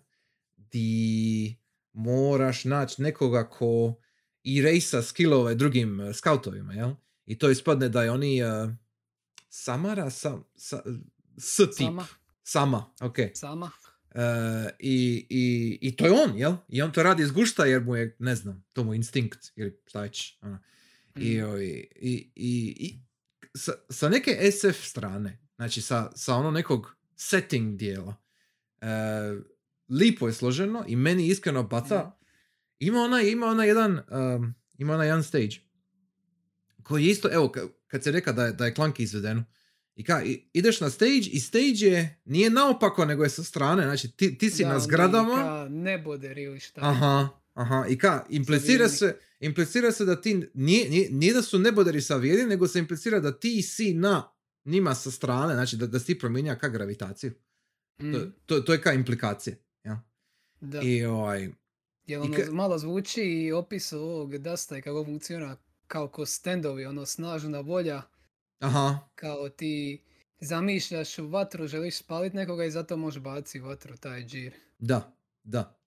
di 0.57 1.57
moraš 1.93 2.65
naći 2.65 3.03
nekoga 3.03 3.49
ko 3.49 3.95
i 4.43 4.63
rejsa 4.63 5.03
skillove 5.03 5.55
drugim 5.55 6.01
uh, 6.01 6.15
skautovima, 6.15 6.73
jel? 6.73 6.91
I 7.27 7.39
to 7.39 7.51
ispadne 7.51 7.89
da 7.89 8.03
je 8.03 8.11
oni 8.11 8.43
uh, 8.43 8.71
Samara, 9.49 10.11
sa, 10.11 10.39
sa, 10.57 10.83
s 11.37 11.57
tip. 11.57 11.73
Sama. 11.77 12.07
Sama, 12.43 12.95
okej. 13.01 13.31
Sama. 13.35 13.71
E, 14.11 14.21
i, 14.81 15.27
i, 15.31 15.43
I 15.83 15.97
to 15.97 16.07
je 16.07 16.13
on, 16.13 16.39
jel? 16.39 16.57
I 16.69 16.83
on 16.83 16.93
to 16.93 17.03
radi 17.03 17.23
iz 17.23 17.31
gušta 17.31 17.65
jer 17.65 17.83
mu 17.83 17.97
je, 17.97 18.17
ne 18.19 18.35
znam, 18.35 18.65
to 18.73 18.85
mu 18.85 18.93
je 18.93 18.97
instinkt 18.97 19.53
ili 19.57 19.81
šta 19.87 20.01
već. 20.01 20.39
ono. 20.43 20.59
I, 21.17 21.39
Mm. 21.39 21.45
ovi- 21.45 21.89
i, 21.97 22.31
i, 22.35 22.77
i 22.79 22.99
sa, 23.55 23.73
sa 23.91 24.09
neke 24.09 24.31
SF 24.53 24.85
strane, 24.85 25.39
znači 25.57 25.83
sa, 25.83 26.11
sa 26.15 26.35
ono 26.35 26.51
nekog 26.51 26.87
setting 27.17 27.77
dijela, 27.77 28.15
e, 28.81 28.87
lipo 29.91 30.27
je 30.27 30.33
složeno 30.33 30.85
i 30.87 30.97
meni 30.97 31.27
iskreno 31.27 31.63
baca, 31.63 31.99
Mhm. 31.99 32.09
ima 32.81 32.99
ona, 32.99 33.21
ima 33.23 33.47
ona 33.47 33.65
jedan, 33.65 34.01
um, 34.11 34.55
ima 34.75 34.95
ona 34.95 35.05
jedan 35.05 35.23
stage 35.23 35.57
koji 36.83 37.05
je 37.05 37.11
isto, 37.11 37.29
evo, 37.33 37.49
ka- 37.49 37.69
kad 37.87 38.03
se 38.03 38.11
reka 38.11 38.33
da 38.33 38.45
je, 38.45 38.53
da 38.53 38.67
je 38.67 38.75
klanki 38.75 39.03
izvedeno, 39.03 39.45
i 39.97 40.05
ka, 40.05 40.23
ideš 40.53 40.81
na 40.81 40.91
stage 40.91 41.21
i 41.23 41.41
stage 41.41 41.65
je, 41.81 42.21
nije 42.25 42.51
naopako, 42.51 43.05
nego 43.05 43.23
je 43.23 43.31
sa 43.31 43.45
strane, 43.45 43.83
znači 43.83 44.11
ti, 44.11 44.39
ti 44.39 44.51
si 44.51 44.63
Da, 44.63 44.69
na 44.69 44.79
zgradama, 44.81 45.35
ka 45.35 45.69
neboderi 45.71 46.43
ili 46.43 46.61
šta. 46.61 46.81
aha, 46.83 47.29
aha, 47.55 47.87
i 47.89 47.99
ka, 47.99 48.27
implicira 48.31 48.89
se, 48.89 49.19
implicira 49.41 49.93
se 49.93 50.05
da 50.05 50.21
ti, 50.21 50.51
nije, 50.55 50.91
nije, 50.91 51.11
nije 51.11 51.35
da 51.35 51.43
su 51.43 51.59
neboderi 51.59 52.01
savijeni, 52.01 52.45
nego 52.45 52.69
se 52.69 52.79
implicira 52.79 53.21
da 53.21 53.33
ti 53.33 53.63
si 53.63 53.95
na 53.95 54.34
njima 54.65 54.95
sa 54.95 55.11
strane, 55.11 55.55
znači 55.55 55.77
da, 55.77 55.87
da 55.87 55.99
si 55.99 56.07
ti 56.07 56.19
promijenja 56.19 56.55
ka 56.55 56.69
gravitaciju. 56.69 57.33
Mm, 58.03 58.13
To, 58.13 58.27
to, 58.47 58.61
to 58.61 58.73
je 58.73 58.81
ka 58.81 58.93
implikacije. 58.93 59.65
Ja? 59.85 60.03
da. 60.61 60.81
I 60.83 61.05
ovaj, 61.05 61.49
Jel 62.07 62.23
ono 62.23 62.35
ka- 62.35 62.53
malo 62.53 62.79
zvuči 62.79 63.23
i 63.23 63.53
opis 63.53 63.93
ovog 63.93 64.39
Dusta 64.39 64.79
i 64.79 64.83
kako 64.83 65.05
funkcionira 65.05 65.57
kao 65.87 66.09
ko 66.09 66.27
standovi, 66.27 66.87
ono 66.87 67.07
snažna 67.07 67.61
volja, 67.61 68.03
aha, 68.59 68.99
kao 69.15 69.49
ti 69.49 70.03
zamišljaš 70.41 71.19
vatru, 71.19 71.67
želiš 71.67 71.97
spaliti 71.97 72.37
nekoga 72.37 72.65
i 72.65 72.71
zato 72.71 72.97
možeš 72.97 73.23
baciti 73.23 73.59
vatru, 73.61 73.97
taj 73.97 74.25
džir. 74.25 74.55
Da, 74.79 75.17
da. 75.43 75.79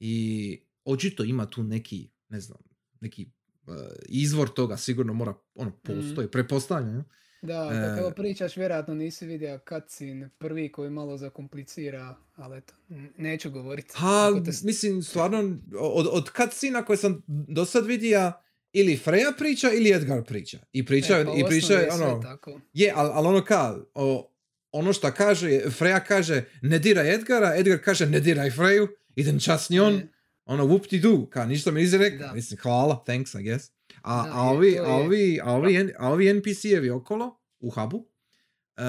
I 0.00 0.60
očito 0.84 1.24
ima 1.24 1.46
tu 1.46 1.62
neki, 1.62 2.10
ne 2.28 2.40
znam, 2.40 2.58
neki 3.00 3.26
uh, 3.66 3.74
izvor 4.04 4.48
toga 4.48 4.76
sigurno 4.76 5.12
mora, 5.12 5.34
ono, 5.54 5.70
postoji, 5.78 6.30
pretpostavljam. 6.30 6.94
ja? 6.94 7.04
Da, 7.42 7.70
E. 7.72 7.88
dok 7.88 7.98
evo 7.98 8.10
pričaš, 8.10 8.56
vjerojatno 8.56 8.94
nisi 8.94 9.26
vidio 9.26 9.60
cutscene 9.68 10.28
prvi 10.38 10.72
koji 10.72 10.90
malo 10.90 11.16
zakomplicira, 11.16 12.14
ali 12.36 12.58
eto, 12.58 12.74
neću 13.16 13.50
govoriti. 13.50 13.94
Ha, 13.96 14.32
te 14.44 14.50
mislim, 14.62 15.02
stvarno, 15.02 15.58
od, 15.78 16.06
od 16.12 16.30
cutscena 16.36 16.84
koje 16.84 16.96
sam 16.96 17.22
do 17.26 17.64
sad 17.64 17.86
vidio, 17.86 18.32
ili 18.72 18.96
Freja 18.96 19.32
priča 19.38 19.70
ili 19.72 19.92
Edgar 19.92 20.24
priča. 20.24 20.58
I 20.72 20.86
priča, 20.86 21.18
E, 21.18 21.24
pa 21.24 21.32
i 21.32 21.44
priča, 21.48 21.72
je 21.72 21.92
ono, 21.92 22.22
tako. 22.22 22.60
je, 22.72 22.92
ali 22.96 23.10
al 23.12 23.26
ono 23.26 23.44
ka, 23.44 23.76
o, 23.94 24.32
ono 24.72 24.92
što 24.92 25.12
kaže, 25.12 25.60
Freja 25.70 26.04
kaže 26.04 26.44
ne 26.62 26.78
diraj 26.78 27.14
Edgara, 27.14 27.56
Edgar 27.56 27.78
kaže 27.84 28.06
ne 28.06 28.20
diraj 28.20 28.50
Freju, 28.50 28.88
idem 29.16 29.40
čas 29.40 29.70
njom, 29.70 29.94
E, 29.94 30.06
ono 30.46 30.64
whoop 30.64 30.88
ti 30.88 31.00
du, 31.00 31.26
kao 31.26 31.46
ništa 31.46 31.70
mi 31.70 31.80
nisi 31.80 31.98
rekao, 31.98 32.34
mislim 32.34 32.58
hvala, 32.60 33.04
thanks 33.04 33.34
I 33.34 33.38
guess. 33.38 33.70
A, 34.02 34.22
Da, 34.24 34.30
a, 34.32 34.40
ovi, 34.42 34.68
a, 34.70 34.82
je- 34.82 34.82
ovi, 34.82 35.40
a, 35.42 35.52
ovi, 35.52 35.74
N- 35.74 35.92
a 35.98 36.08
ovi 36.08 36.26
NPC-evi 36.26 36.90
okolo, 36.90 37.38
u 37.60 37.70
hubu, 37.70 38.08
e, 38.76 38.82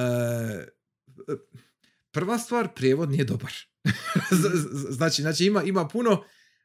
prva 2.11 2.37
stvar, 2.37 2.73
prijevod 2.75 3.09
nije 3.11 3.23
dobar. 3.25 3.51
Znači, 4.89 5.21
znači 5.21 5.45
ima, 5.45 5.63
ima 5.63 5.87
puno, 5.87 6.23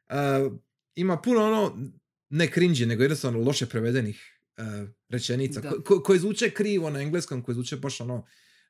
e, 0.09 0.15
ima 0.95 1.17
puno 1.17 1.41
ono, 1.41 1.91
ne 2.29 2.47
cringe, 2.47 2.85
nego 2.85 3.03
jednostavno 3.03 3.39
loše 3.39 3.65
prevedenih 3.65 4.39
e, 4.57 4.61
rečenica, 5.09 5.61
ko- 5.61 5.83
ko- 5.83 5.99
koje 5.99 6.19
zvuče 6.19 6.49
krivo 6.49 6.89
na 6.89 7.01
engleskom, 7.01 7.41
koje 7.41 7.53
zvuče 7.53 7.77
baš 7.77 8.01
ono, 8.01 8.25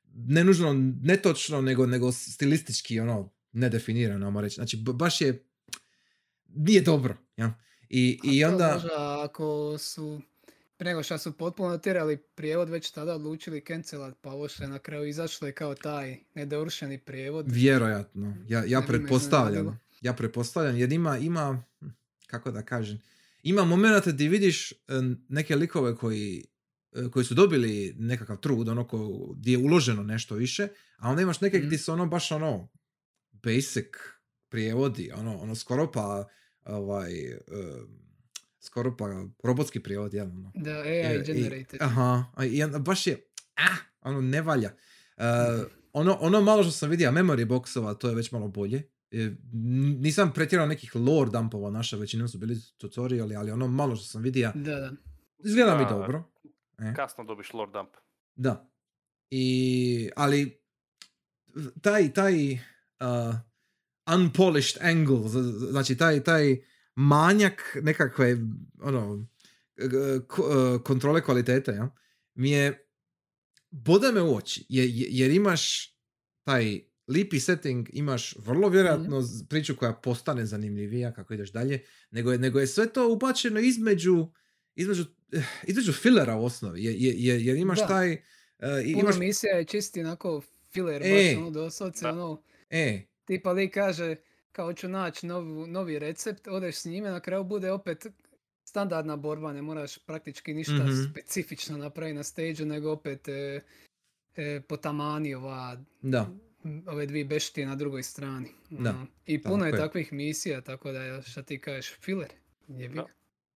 ne 0.06 0.44
nužno 0.44 0.72
netočno, 1.02 1.60
nego, 1.60 1.86
nego 1.86 2.12
stilistički 2.12 3.00
ono, 3.00 3.32
nedefinirano, 3.52 4.40
reći. 4.40 4.54
Znači, 4.54 4.76
baš 4.78 5.20
je, 5.20 5.44
nije 6.56 6.80
dobro. 6.80 7.16
Ja? 7.36 7.54
I, 7.88 8.18
a 8.24 8.30
i 8.32 8.44
onda... 8.44 8.72
Možda 8.72 9.24
ako 9.24 9.78
su 9.78 10.20
nego 10.80 11.02
što 11.02 11.18
su 11.18 11.32
potpuno 11.32 11.78
tirali 11.78 12.16
prijevod, 12.16 12.68
već 12.68 12.90
tada 12.90 13.14
odlučili 13.14 13.64
cancelat, 13.66 14.14
pa 14.20 14.30
ovo 14.30 14.48
što 14.48 14.62
je 14.62 14.68
na 14.68 14.78
kraju 14.78 15.06
izašlo 15.06 15.46
je 15.46 15.52
kao 15.52 15.74
taj 15.74 16.18
nedovršeni 16.34 16.98
prijevod. 16.98 17.46
Vjerojatno. 17.48 18.36
Ja, 18.48 18.64
ja 18.66 18.82
pretpostavljam. 18.82 19.80
Ja 20.00 20.12
pretpostavljam 20.12 20.76
jer 20.76 20.92
ima, 20.92 21.18
ima, 21.18 21.62
hm, 21.80 21.86
kako 22.26 22.50
da 22.50 22.62
kažem, 22.62 23.00
ima 23.42 23.64
momenata 23.64 24.10
gdje 24.10 24.28
vidiš 24.28 24.72
e, 24.72 24.76
neke 25.28 25.56
likove 25.56 25.96
koji, 25.96 26.44
e, 26.92 27.10
koji 27.10 27.24
su 27.24 27.34
dobili 27.34 27.94
nekakav 27.98 28.36
trud, 28.36 28.68
ono 28.68 28.86
ko, 28.86 29.28
gdje 29.36 29.52
je 29.52 29.58
uloženo 29.58 30.02
nešto 30.02 30.34
više, 30.34 30.68
a 30.98 31.10
onda 31.10 31.22
imaš 31.22 31.40
neke 31.40 31.58
Mhm. 31.58 31.66
gdje 31.66 31.78
su 31.78 31.92
ono 31.92 32.06
baš 32.06 32.32
ono 32.32 32.68
basic 33.32 33.86
prijevodi, 34.48 35.12
ono, 35.14 35.38
ono 35.38 35.54
skoro 35.54 35.92
pa 35.92 36.28
ovaj, 36.66 37.12
skoro 38.60 38.96
pa 38.96 39.04
robotski 39.42 39.80
prijevod, 39.80 40.14
jel? 40.14 40.26
Ono. 40.26 40.52
Da, 40.54 40.70
E, 40.70 41.06
AI 41.06 41.16
i- 41.16 41.24
generated. 41.24 41.82
aha, 41.82 42.24
a 42.34 42.44
i 42.44 42.60
baš 42.80 43.06
je, 43.06 43.24
ah, 43.56 43.76
ono 44.02 44.20
ne 44.20 44.42
valja. 44.42 44.70
E, 45.16 45.24
ono, 45.92 46.14
ono 46.14 46.40
malo 46.40 46.62
što 46.62 46.72
sam 46.72 46.90
vidio 46.90 47.10
memory 47.12 47.46
boxova, 47.46 47.94
to 47.94 48.08
je 48.08 48.14
već 48.14 48.32
malo 48.32 48.48
bolje. 48.48 48.82
E, 49.10 49.30
nisam 49.96 50.32
pretjerao 50.32 50.66
nekih 50.66 50.96
lore 50.96 51.30
dumpova 51.30 51.70
naša, 51.70 51.96
većinom 51.96 52.28
su 52.28 52.38
bili 52.38 52.56
tutoriali, 52.78 53.36
ali 53.36 53.50
ono 53.50 53.66
malo 53.68 53.96
što 53.96 54.06
sam 54.06 54.22
vidio, 54.22 54.52
Da, 54.54 54.74
da. 54.74 54.92
izgleda 55.40 55.78
mi 55.78 55.84
Da, 55.84 55.90
dobro. 55.90 56.24
E, 56.80 56.94
Kasno 56.94 57.24
dobiš 57.24 57.52
lore 57.52 57.72
dump. 57.72 57.90
da. 58.36 58.70
I, 59.30 60.10
ali 60.16 60.60
taj, 61.80 62.12
taj 62.12 62.52
uh, 62.52 62.58
unpolished 64.14 64.82
angle, 64.82 65.28
znači 65.70 65.96
taj, 65.96 66.24
taj 66.24 66.56
manjak 66.94 67.76
nekakve 67.82 68.36
ono, 68.82 69.26
uh, 69.78 70.82
kontrole 70.82 71.22
kvalitete, 71.22 71.72
ja, 71.72 71.94
mi 72.34 72.50
je 72.50 72.88
bode 73.70 74.12
me 74.12 74.22
u 74.22 74.36
oči, 74.36 74.66
je- 74.68 74.90
je- 74.90 75.08
jer 75.10 75.30
imaš 75.30 75.94
taj 76.42 76.80
lipi 77.08 77.40
setting, 77.40 77.88
imaš 77.92 78.34
vrlo 78.36 78.68
vjerojatno 78.68 79.22
z- 79.22 79.48
priču 79.48 79.76
koja 79.76 79.92
postane 79.92 80.46
zanimljivija 80.46 81.12
kako 81.12 81.34
ideš 81.34 81.52
dalje, 81.52 81.82
nego 82.10 82.32
je, 82.32 82.38
nego 82.38 82.60
je 82.60 82.66
sve 82.66 82.92
to 82.92 83.12
ubačeno 83.12 83.60
između 83.60 84.28
između, 84.74 85.04
eh, 85.32 85.42
između 85.62 85.92
fillera 85.92 86.36
u 86.36 86.44
osnovi, 86.44 86.84
je- 86.84 86.94
je- 86.94 87.14
je- 87.18 87.44
jer 87.44 87.56
imaš 87.56 87.78
Da. 87.78 87.86
taj 87.86 88.12
uh, 88.12 88.18
imaš, 88.86 89.16
misija 89.16 89.56
je 89.56 89.64
čisti 89.64 90.00
onako 90.00 90.42
filler, 90.72 91.02
E. 91.04 91.10
baš 91.10 91.38
ono 91.38 91.50
doslovce, 91.50 92.04
Da. 92.04 92.12
ono, 92.12 92.42
e, 92.70 93.02
tipa 93.24 93.52
lik 93.52 93.74
kaže 93.74 94.16
kao 94.52 94.72
ću 94.72 94.88
naći 94.88 95.26
novu- 95.26 95.66
novi 95.66 95.98
recept, 95.98 96.48
odeš 96.48 96.76
s 96.76 96.84
njime, 96.84 97.10
na 97.10 97.20
kraju 97.20 97.44
bude 97.44 97.70
opet 97.70 98.06
standardna 98.64 99.16
borba, 99.16 99.52
ne 99.52 99.62
moraš 99.62 99.98
praktički 99.98 100.54
ništa 100.54 100.74
Mhm. 100.76 101.02
specifično 101.10 101.76
napraviti 101.78 102.14
na 102.14 102.22
stage 102.22 102.64
nego 102.64 102.90
opet 102.90 103.28
e, 103.28 103.60
e, 104.36 104.60
potamani 104.60 105.34
ova, 105.34 105.82
da, 106.02 106.30
ove 106.86 107.06
dvije 107.06 107.24
beštije 107.24 107.66
na 107.66 107.76
drugoj 107.76 108.02
strani. 108.02 108.48
Da, 108.70 108.90
ono. 108.90 109.06
I 109.26 109.42
puno 109.42 109.56
tako 109.56 109.66
je 109.66 109.76
takvih 109.78 110.12
misija, 110.12 110.60
tako 110.60 110.92
da 110.92 111.22
šta 111.22 111.42
ti 111.42 111.58
kažeš, 111.58 111.94
filler. 111.94 112.28
Jebi 112.68 113.00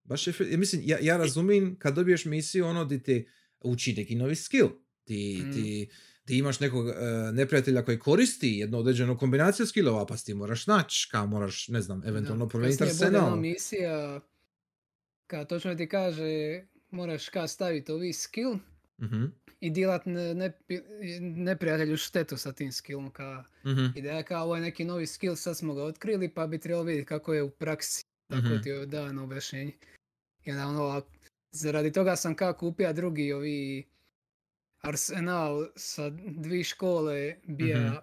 baš 0.04 0.26
je, 0.26 0.32
fi- 0.32 0.56
mislim, 0.56 0.82
ja, 0.84 0.98
ja 1.00 1.16
razumijem 1.16 1.76
kad 1.76 1.94
dobiješ 1.94 2.24
misiju 2.24 2.66
ono 2.66 2.84
di 2.84 3.02
te 3.02 3.24
uči 3.60 3.94
neki 3.94 4.14
novi 4.14 4.34
skill, 4.36 4.68
ti, 5.04 5.42
Mm. 5.42 5.52
ti, 5.52 5.88
ti 6.28 6.38
imaš 6.38 6.60
nekog 6.60 6.88
e, 6.88 6.92
neprijatelja 7.32 7.84
koji 7.84 7.98
koristi 7.98 8.48
jednu 8.48 8.78
određenu 8.78 9.18
kombinaciju 9.18 9.66
skillova, 9.66 10.06
pa 10.06 10.16
ti 10.16 10.34
moraš 10.34 10.66
naći, 10.66 11.08
kao 11.10 11.26
moraš, 11.26 11.68
ne 11.68 11.80
znam, 11.80 12.02
eventualno 12.06 12.48
promijeniti 12.48 12.84
arsenal. 12.84 13.36
misija, 13.36 14.20
kad 15.26 15.48
točno 15.48 15.74
ti 15.74 15.88
kaže, 15.88 16.62
moraš 16.90 17.28
ka 17.28 17.46
staviti 17.46 17.92
ovi 17.92 18.12
skill, 18.12 18.58
Mhm, 19.00 19.24
i 19.60 19.70
dilat 19.70 20.06
ne, 20.06 20.34
ne, 20.34 20.52
neprijatelju 21.20 21.96
štetu 21.96 22.36
sa 22.36 22.52
tim 22.52 22.72
skillom. 22.72 23.10
Ka, 23.10 23.44
mhm, 23.66 23.86
ideja 23.96 24.22
kao 24.22 24.44
ovo 24.44 24.56
je 24.56 24.62
neki 24.62 24.84
novi 24.84 25.06
skill, 25.06 25.36
sad 25.36 25.56
smo 25.56 25.74
ga 25.74 25.84
otkrili 25.84 26.28
pa 26.28 26.46
bi 26.46 26.58
trebalo 26.58 26.84
vidjeti 26.84 27.06
kako 27.06 27.34
je 27.34 27.42
u 27.42 27.50
praksi. 27.50 28.02
Tako 28.30 28.42
Mhm. 28.42 28.62
ti 28.62 28.68
je 28.68 28.86
dano 28.86 29.24
objašnjenje. 29.24 29.72
I 30.44 30.50
onda 30.50 30.66
ono, 30.66 31.02
zaradi 31.50 31.92
toga 31.92 32.16
sam 32.16 32.34
kao 32.34 32.52
kupio 32.52 32.92
drugi 32.92 33.32
ovi 33.32 33.88
arsenal 34.78 35.68
sa 35.76 36.10
dvi 36.20 36.64
škole 36.64 37.36
bija 37.44 37.78
Mhm. 37.80 37.96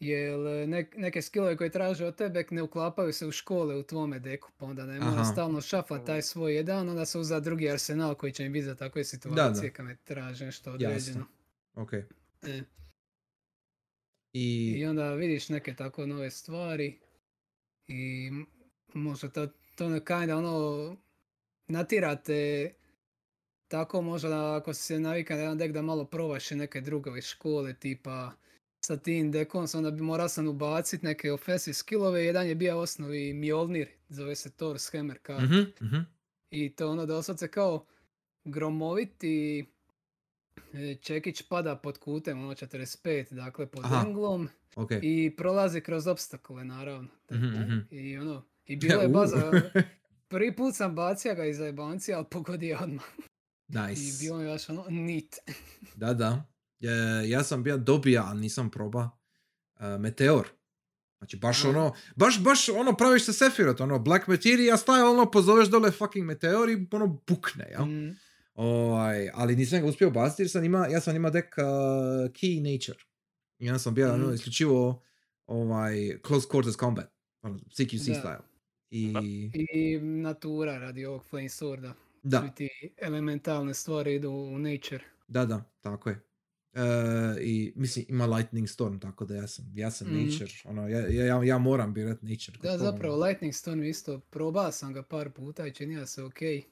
jer 0.00 0.38
nek- 0.68 0.96
neke 0.96 1.22
skillove 1.22 1.56
koje 1.56 1.70
traže 1.70 2.06
od 2.06 2.16
tebe 2.16 2.44
ne 2.50 2.62
uklapaju 2.62 3.12
se 3.12 3.26
u 3.26 3.32
škole 3.32 3.76
u 3.76 3.82
tvome 3.82 4.18
deku, 4.18 4.50
pa 4.56 4.66
onda 4.66 4.86
ne 4.86 5.00
mora 5.00 5.24
stalno 5.24 5.60
šafat 5.60 6.06
taj 6.06 6.22
svoj 6.22 6.54
jedan, 6.54 6.88
onda 6.88 7.04
se 7.04 7.18
uza 7.18 7.40
drugi 7.40 7.70
arsenal 7.70 8.14
koji 8.14 8.32
će 8.32 8.42
mi 8.42 8.50
biti 8.50 8.64
za 8.64 8.74
takve 8.74 9.04
situacije 9.04 9.70
kad 9.70 9.86
me 9.86 9.96
traže 9.96 10.44
nešto 10.44 10.72
određeno. 10.72 10.94
jasno. 10.94 11.26
Ok. 11.74 11.92
E. 12.42 12.62
I, 14.32 14.70
I 14.70 14.86
onda 14.86 15.14
vidiš 15.14 15.48
neke 15.48 15.74
tako 15.74 16.06
nove 16.06 16.30
stvari 16.30 17.00
i 17.88 18.30
možda 18.88 19.28
to, 19.28 19.46
to 19.74 19.88
ne 19.88 19.98
kinda 20.00 20.36
ono 20.36 20.96
natirate 21.68 22.72
tako 23.72 24.02
možda 24.02 24.56
ako 24.56 24.74
si 24.74 24.82
se 24.82 24.98
navika 25.00 25.34
na 25.34 25.40
jedan 25.40 25.58
dek 25.58 25.72
da 25.72 25.82
malo 25.82 26.04
probaš 26.04 26.50
i 26.50 26.54
neke 26.54 26.80
druge 26.80 27.22
škole 27.22 27.74
tipa 27.74 28.32
sa 28.80 28.96
tim 28.96 29.32
dekom 29.32 29.66
onda 29.74 29.90
bi 29.90 30.02
morao 30.02 30.28
sam 30.28 30.48
ubacit 30.48 31.02
neke 31.02 31.32
offensive 31.32 31.74
skillove, 31.74 32.24
jedan 32.24 32.46
je 32.46 32.54
bio 32.54 32.78
osnovi 32.78 33.32
Mjolnir, 33.32 33.88
zove 34.08 34.34
se 34.34 34.50
Thor 34.50 34.78
Hammer 34.92 35.18
card. 35.26 35.42
mhm, 35.42 35.60
mhm, 35.80 36.00
I 36.50 36.70
to 36.70 36.90
ono 36.90 37.06
doslovce 37.06 37.48
kao 37.48 37.86
gromoviti 38.44 39.66
e, 40.74 40.94
čekić 40.94 41.42
pada 41.42 41.76
pod 41.76 41.98
kutem, 41.98 42.44
ono 42.44 42.54
45, 42.54 43.34
dakle 43.34 43.66
pod 43.66 43.84
Aha. 43.84 44.04
englom 44.06 44.48
ok. 44.76 44.90
i 45.02 45.34
prolazi 45.36 45.80
kroz 45.80 46.06
obstakle 46.06 46.64
naravno. 46.64 47.08
Mhm, 47.32 47.46
mhm. 47.46 47.78
I 47.90 48.18
ono, 48.18 48.44
i 48.66 48.76
bilo 48.80 49.02
je 49.02 49.08
baza, 49.08 49.52
prvi 50.28 50.56
put 50.56 50.74
sam 50.74 50.94
bacio 50.94 51.34
ga 51.34 51.44
iz 51.44 51.60
ali 51.60 52.24
pogodio 52.30 52.78
odmah. 52.82 53.04
I 53.68 53.76
nice. 53.78 54.18
bilo 54.20 54.38
mi 54.38 54.46
baš 54.46 54.68
ono, 54.68 54.84
nit. 54.88 55.36
Da, 55.94 56.14
da. 56.14 56.44
E, 56.80 56.88
ja 57.24 57.44
sam 57.44 57.62
bio 57.62 57.76
dobija, 57.78 58.24
ali 58.24 58.40
nisam 58.40 58.70
proba 58.70 59.10
e, 59.80 59.98
Meteor. 59.98 60.48
Znači, 61.18 61.36
baš 61.36 61.64
ono, 61.64 61.94
baš, 62.16 62.40
baš 62.40 62.68
ono 62.68 62.96
praviš 62.96 63.24
se 63.24 63.32
Sephiroth, 63.32 63.80
ono, 63.82 63.98
Black 63.98 64.26
Materia 64.26 64.76
style, 64.76 65.02
ono, 65.04 65.30
pozoveš 65.30 65.68
dole 65.68 65.90
fucking 65.90 66.26
Meteor 66.26 66.70
i 66.70 66.86
ono 66.92 67.06
bukne, 67.28 67.68
jel? 67.70 67.84
Mm, 67.84 68.16
Ovaj, 68.54 69.30
ali 69.34 69.56
nisam 69.56 69.80
ga 69.80 69.86
uspio 69.86 70.10
baciti 70.10 70.42
jer 70.42 70.50
sam 70.50 70.64
ima, 70.64 70.86
ja 70.86 71.00
sam 71.00 71.16
ima 71.16 71.30
dek 71.30 71.44
uh, 71.58 71.64
Key 72.30 72.72
Nature. 72.72 72.98
I 73.58 73.66
ja 73.66 73.78
sam 73.78 73.94
bio 73.94 74.12
ono, 74.14 74.24
Mhm. 74.26 74.34
isključivo 74.34 75.02
ovaj, 75.46 76.18
Close 76.26 76.48
Quarters 76.48 76.78
Combat, 76.78 77.10
ono, 77.42 77.58
CQC 77.70 78.06
Da. 78.06 78.14
style. 78.14 78.40
I, 78.90 79.14
I 79.54 79.98
natura 80.00 80.78
radi 80.78 81.04
ovog 81.04 81.24
Flame 81.24 81.48
Sworda. 81.48 81.92
Da, 82.22 82.40
Svi 82.40 82.54
ti 82.56 82.68
elementalne 82.98 83.74
stvari 83.74 84.14
idu 84.14 84.30
u 84.30 84.58
nature. 84.58 85.04
da, 85.28 85.46
da, 85.46 85.70
tako 85.80 86.10
je. 86.10 86.20
E, 86.74 86.80
I 87.40 87.72
mislim, 87.76 88.04
ima 88.08 88.26
Lightning 88.26 88.68
Storm, 88.68 88.98
tako 88.98 89.24
da 89.24 89.34
ja 89.34 89.46
sam, 89.46 89.72
ja 89.74 89.90
sam 89.90 90.06
Mhm. 90.08 90.16
Nature. 90.18 90.50
Ono, 90.64 90.88
ja, 90.88 91.00
ja, 91.08 91.42
ja 91.42 91.58
moram 91.58 91.94
birat 91.94 92.22
Nature. 92.22 92.58
Da, 92.60 92.78
zapravo, 92.78 93.14
ono. 93.14 93.26
Lightning 93.26 93.54
Storm 93.54 93.82
isto, 93.82 94.20
probao 94.20 94.72
sam 94.72 94.92
ga 94.92 95.02
par 95.02 95.30
puta 95.30 95.66
i 95.66 95.72
činio 95.72 96.06
se 96.06 96.22
ok. 96.22 96.42
E, 96.42 96.62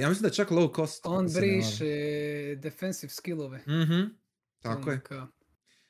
ja 0.00 0.08
mislim 0.08 0.22
da 0.22 0.28
je 0.28 0.32
čak 0.32 0.50
low 0.50 0.76
cost. 0.76 1.06
On 1.06 1.26
briše 1.28 1.86
defensive 2.56 3.10
skillove. 3.10 3.58
Mhm, 3.58 4.02
tako 4.58 4.80
Ono 4.80 4.92
je. 4.92 5.00
ka- 5.00 5.26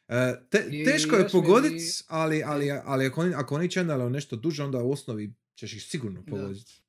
E, 0.08 0.34
te, 0.50 0.58
teško 0.84 1.16
je 1.16 1.22
još 1.22 1.32
mi 1.32 1.38
ali, 2.08 2.42
ali, 2.42 2.70
ali 2.74 3.06
ako 3.06 3.20
oni, 3.20 3.34
ako 3.34 3.54
oni 3.54 3.68
nešto 4.08 4.36
duže, 4.36 4.64
onda 4.64 4.78
u 4.78 4.90
osnovi 4.92 5.34
ćeš 5.54 5.72
ih 5.72 5.82
sigurno 5.82 6.24
pogoditi. 6.24 6.82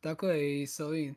Tako 0.00 0.28
je 0.28 0.62
i 0.62 0.66
sa 0.66 0.86
ovim 0.86 1.14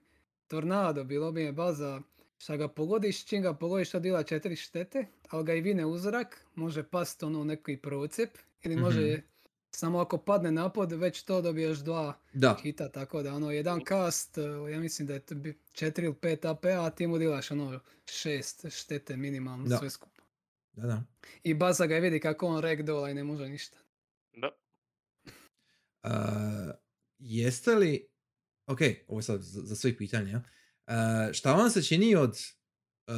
Tornado, 0.51 1.03
bilo 1.03 1.31
bi 1.31 1.41
je 1.41 1.51
baza 1.51 2.01
šta 2.37 2.57
ga 2.57 2.67
pogodiš, 2.67 3.25
čim 3.25 3.41
ga 3.41 3.53
pogodiš 3.53 3.89
to 3.89 3.99
dila 3.99 4.23
četiri 4.23 4.55
štete, 4.55 5.05
ali 5.29 5.45
ga 5.45 5.53
i 5.53 5.61
vine 5.61 5.85
u 5.85 5.97
zrak, 5.97 6.45
može 6.55 6.83
past 6.83 7.23
ono 7.23 7.39
u 7.41 7.45
neki 7.45 7.77
procep, 7.77 8.29
ili 8.63 8.75
može 8.75 9.01
Mhm. 9.01 9.21
samo 9.71 9.99
ako 9.99 10.17
padne 10.17 10.51
napod, 10.51 10.91
već 10.91 11.23
to 11.23 11.41
dobiješ 11.41 11.77
dva 11.77 12.17
Da, 12.33 12.57
hita, 12.63 12.89
tako 12.89 13.21
da 13.23 13.33
ono 13.33 13.51
jedan 13.51 13.81
cast, 13.87 14.37
eh, 14.37 14.41
ja 14.71 14.79
mislim 14.79 15.07
da 15.07 15.13
je 15.13 15.19
4 15.19 15.99
ili 15.99 16.13
5 16.13 16.45
AP, 16.45 16.65
a 16.67 16.89
ti 16.89 17.07
mu 17.07 17.17
dilaš 17.17 17.51
ono 17.51 17.79
šest 18.05 18.65
štete 18.69 19.17
minimalno 19.17 19.65
Da. 19.65 19.77
sve 19.77 19.89
skupa. 19.89 20.21
da, 20.73 20.87
da. 20.87 21.03
I 21.43 21.53
Baza 21.53 21.85
ga 21.85 21.95
vidi 21.95 22.19
kako 22.19 22.47
on 22.47 22.61
ragdolla 22.61 23.09
i 23.09 23.13
ne 23.13 23.23
može 23.23 23.49
ništa. 23.49 23.77
Da. 24.33 24.49
Uh, 26.03 26.11
jeste 27.19 27.71
li, 27.71 28.07
ok, 28.71 28.79
ovo 29.07 29.19
je 29.19 29.23
sad 29.23 29.41
za, 29.41 29.61
za 29.61 29.75
svih 29.75 29.95
pitanja, 29.95 30.37
uh, 30.37 30.93
šta 31.33 31.53
vam 31.53 31.69
se 31.69 31.83
čini 31.83 32.15
od 32.15 32.37
uh, 33.07 33.13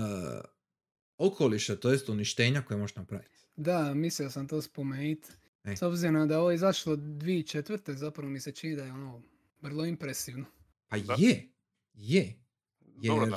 okoliša, 1.19 1.75
to 1.75 1.91
jest 1.91 2.09
uništenja 2.09 2.61
koje 2.61 2.77
možeš 2.77 2.95
napraviti? 2.95 3.37
Da, 3.55 3.93
mislio 3.93 4.29
sam 4.29 4.47
to 4.47 4.61
spomenuti. 4.61 5.29
Ej. 5.63 5.75
S 5.75 5.81
obzirom 5.81 6.27
da 6.27 6.33
je 6.33 6.39
ovo 6.39 6.51
izašlo 6.51 6.95
2004. 6.95 7.91
zapravo 7.91 8.29
mi 8.29 8.39
se 8.39 8.51
čini 8.51 8.75
da 8.75 8.83
je 8.83 8.93
ono 8.93 9.21
vrlo 9.61 9.85
impresivno. 9.85 10.45
Pa 10.87 10.97
Da. 10.97 11.15
je, 11.19 11.49
je. 11.93 12.39
Dobro 12.79 13.25
Jer-. 13.25 13.33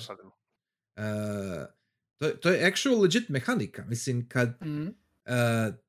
Uh, 0.96 1.66
to, 2.16 2.26
je- 2.26 2.36
to 2.36 2.50
je 2.50 2.64
actual 2.64 3.00
legit 3.00 3.28
mehanika. 3.28 3.84
Mislim, 3.84 4.28
kad, 4.28 4.58
Mhm. 4.62 4.88
Uh, 5.24 5.32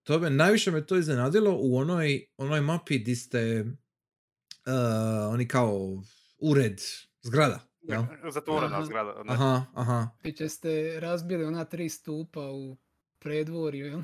to 0.04 0.20
me, 0.20 0.30
najviše 0.30 0.72
me 0.72 0.86
to 0.86 0.98
iznenadilo 0.98 1.58
u 1.60 1.78
onoj, 1.78 2.26
onoj 2.38 2.62
mapi 2.62 3.00
di 3.00 3.16
ste 3.16 3.62
uh, 3.62 4.74
oni 5.30 5.48
kao 5.48 6.04
ured, 6.40 6.80
zgrada. 7.22 7.60
jel? 7.82 8.04
Zatvorena 8.30 8.76
Aha. 8.76 8.86
zgrada. 8.86 9.24
Ne. 9.24 9.34
Aha, 9.34 9.66
aha. 9.74 10.08
Piće 10.24 10.50
ste 10.50 11.00
razbili 11.00 11.44
ona 11.46 11.66
tri 11.66 11.90
stupa 11.90 12.42
u 12.42 12.78
predvorju, 13.20 13.86
jel? 13.86 14.02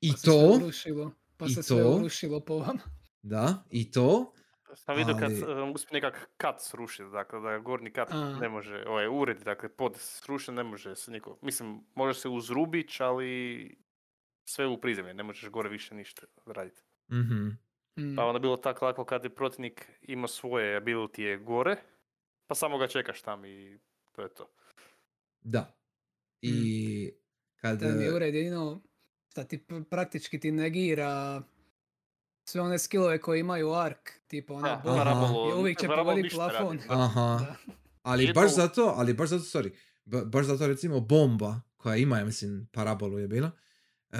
I 0.00 0.10
Pa 0.10 0.16
se 0.16 0.20
sve 0.20 0.32
to, 0.32 0.56
urušilo, 0.56 1.12
pa 1.36 1.46
i 1.46 1.50
se 1.50 1.62
sve 1.62 1.76
to. 1.78 1.88
urušilo 1.90 2.40
po 2.40 2.56
vama. 2.56 2.80
da, 3.22 3.64
i 3.70 3.90
to, 3.90 4.32
Sam 4.76 4.96
vidio 4.96 5.14
kad 5.14 5.32
ali- 5.44 5.62
uh, 5.62 5.74
uspije 5.74 5.94
nekak 5.94 6.30
kat 6.36 6.56
srušiti, 6.60 7.10
dakle 7.12 7.40
da 7.40 7.58
gornji 7.58 7.90
kat 7.90 8.08
A. 8.10 8.38
ne 8.38 8.48
može, 8.48 8.84
ovaj 8.86 9.08
ured, 9.12 9.38
dakle 9.38 9.68
pod 9.68 9.92
srušen 9.96 10.54
ne 10.54 10.64
može 10.64 10.96
se 10.96 11.10
niko, 11.10 11.38
mislim 11.42 11.84
može 11.94 12.20
se 12.20 12.28
uz 12.28 12.50
rubić, 12.50 13.00
ali 13.00 13.76
sve 14.44 14.66
u 14.66 14.80
prizemlje, 14.80 15.14
ne 15.14 15.22
možeš 15.22 15.50
gore 15.50 15.68
više 15.68 15.94
ništa 15.94 16.22
raditi. 16.46 16.82
mhm, 17.08 17.48
Mm. 17.96 18.16
Pa 18.16 18.24
onda 18.24 18.36
je 18.36 18.40
bilo 18.40 18.56
tako 18.56 18.84
lako 18.84 19.04
kad 19.04 19.24
je 19.24 19.30
protivnik 19.30 19.88
ima 20.02 20.28
svoje 20.28 20.80
ability 20.80 21.44
gore, 21.44 21.76
pa 22.46 22.54
samo 22.54 22.78
ga 22.78 22.86
čekaš 22.86 23.22
tam 23.22 23.44
i 23.44 23.78
to 24.12 24.22
je 24.22 24.28
to. 24.28 24.48
da. 25.42 25.76
I 26.42 27.12
kad... 27.56 27.80
Taj 27.80 27.90
mi 27.90 28.04
je 28.04 28.14
ured 28.14 28.34
jedino 28.34 28.80
šta 29.28 29.44
ti 29.44 29.58
pr- 29.60 29.84
praktički 29.84 30.40
ti 30.40 30.52
negira 30.52 31.42
sve 32.44 32.60
one 32.60 32.78
skillove 32.78 33.20
koje 33.20 33.40
imaju 33.40 33.72
ark, 33.72 34.10
tipa 34.26 34.54
ona 34.54 34.76
Da, 34.76 35.34
i 35.50 35.52
uvijek 35.52 35.78
će 35.78 35.86
pogoditi 35.88 36.28
plafon. 36.28 36.76
radi, 36.76 36.88
da. 36.88 36.94
Aha. 36.94 37.38
Da. 37.40 37.56
Ali 38.02 38.32
baš 38.34 38.44
to- 38.44 38.56
zato, 38.56 38.94
ali 38.96 39.14
baš 39.14 39.28
zato, 39.28 39.42
sorry, 39.42 39.70
ba- 40.04 40.24
baš 40.24 40.46
zato 40.46 40.66
recimo 40.66 41.00
bomba 41.00 41.60
koja 41.76 41.96
ima, 41.96 42.18
ja 42.18 42.24
mislim, 42.24 42.68
parabolu 42.72 43.18
je 43.18 43.28
bila. 43.28 43.50
E, 44.12 44.18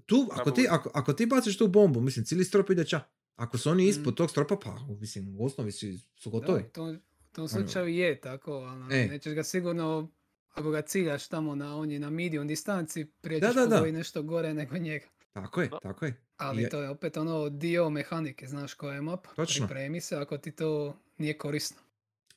tu, 0.00 0.28
ako 0.32 0.50
ti, 0.50 0.66
ako, 0.70 0.90
ako 0.94 1.12
ti 1.12 1.26
baciš 1.26 1.58
tu 1.58 1.68
bombu, 1.68 2.00
mislim, 2.00 2.24
cijeli 2.24 2.44
strop 2.44 2.70
ide 2.70 2.84
ča. 2.84 3.00
Ako 3.36 3.58
su 3.58 3.70
oni 3.70 3.86
ispod 3.86 4.06
Mm. 4.06 4.16
tog 4.16 4.30
stropa, 4.30 4.56
pa, 4.56 4.78
mislim, 4.90 5.36
u 5.36 5.44
osnovi 5.44 5.72
su, 5.72 5.86
su 6.14 6.30
gotovi. 6.30 6.60
Da, 6.60 6.66
u 6.66 6.70
tom, 6.70 6.90
u 7.22 7.32
tom 7.32 7.48
slučaju 7.48 7.88
je 7.88 8.20
tako, 8.20 8.52
ali 8.52 8.64
ono, 8.74 8.94
E. 8.94 9.06
nećeš 9.06 9.34
ga 9.34 9.42
sigurno, 9.44 10.10
ako 10.50 10.70
ga 10.70 10.82
ciljaš 10.82 11.28
tamo 11.28 11.54
na, 11.54 11.76
on 11.76 11.90
je 11.90 11.98
na 11.98 12.10
medium 12.10 12.48
distanci, 12.48 13.06
prije 13.20 13.40
Da, 13.40 13.52
da, 13.52 13.66
da. 13.66 13.82
nešto 13.82 14.22
gore 14.22 14.54
nego 14.54 14.78
njega. 14.78 15.06
Tako 15.32 15.62
je, 15.62 15.68
Da. 15.68 15.78
tako 15.78 16.04
je. 16.04 16.14
Ali 16.36 16.62
Je- 16.62 16.68
to 16.68 16.82
je 16.82 16.88
opet 16.88 17.16
ono 17.16 17.48
dio 17.48 17.90
mehanike, 17.90 18.46
znaš 18.46 18.74
koja 18.74 18.94
je 18.94 19.02
map, 19.02 19.26
Točno. 19.36 19.66
pripremi 19.66 20.00
se 20.00 20.16
ako 20.16 20.38
ti 20.38 20.50
to 20.52 20.96
nije 21.18 21.38
korisno. 21.38 21.76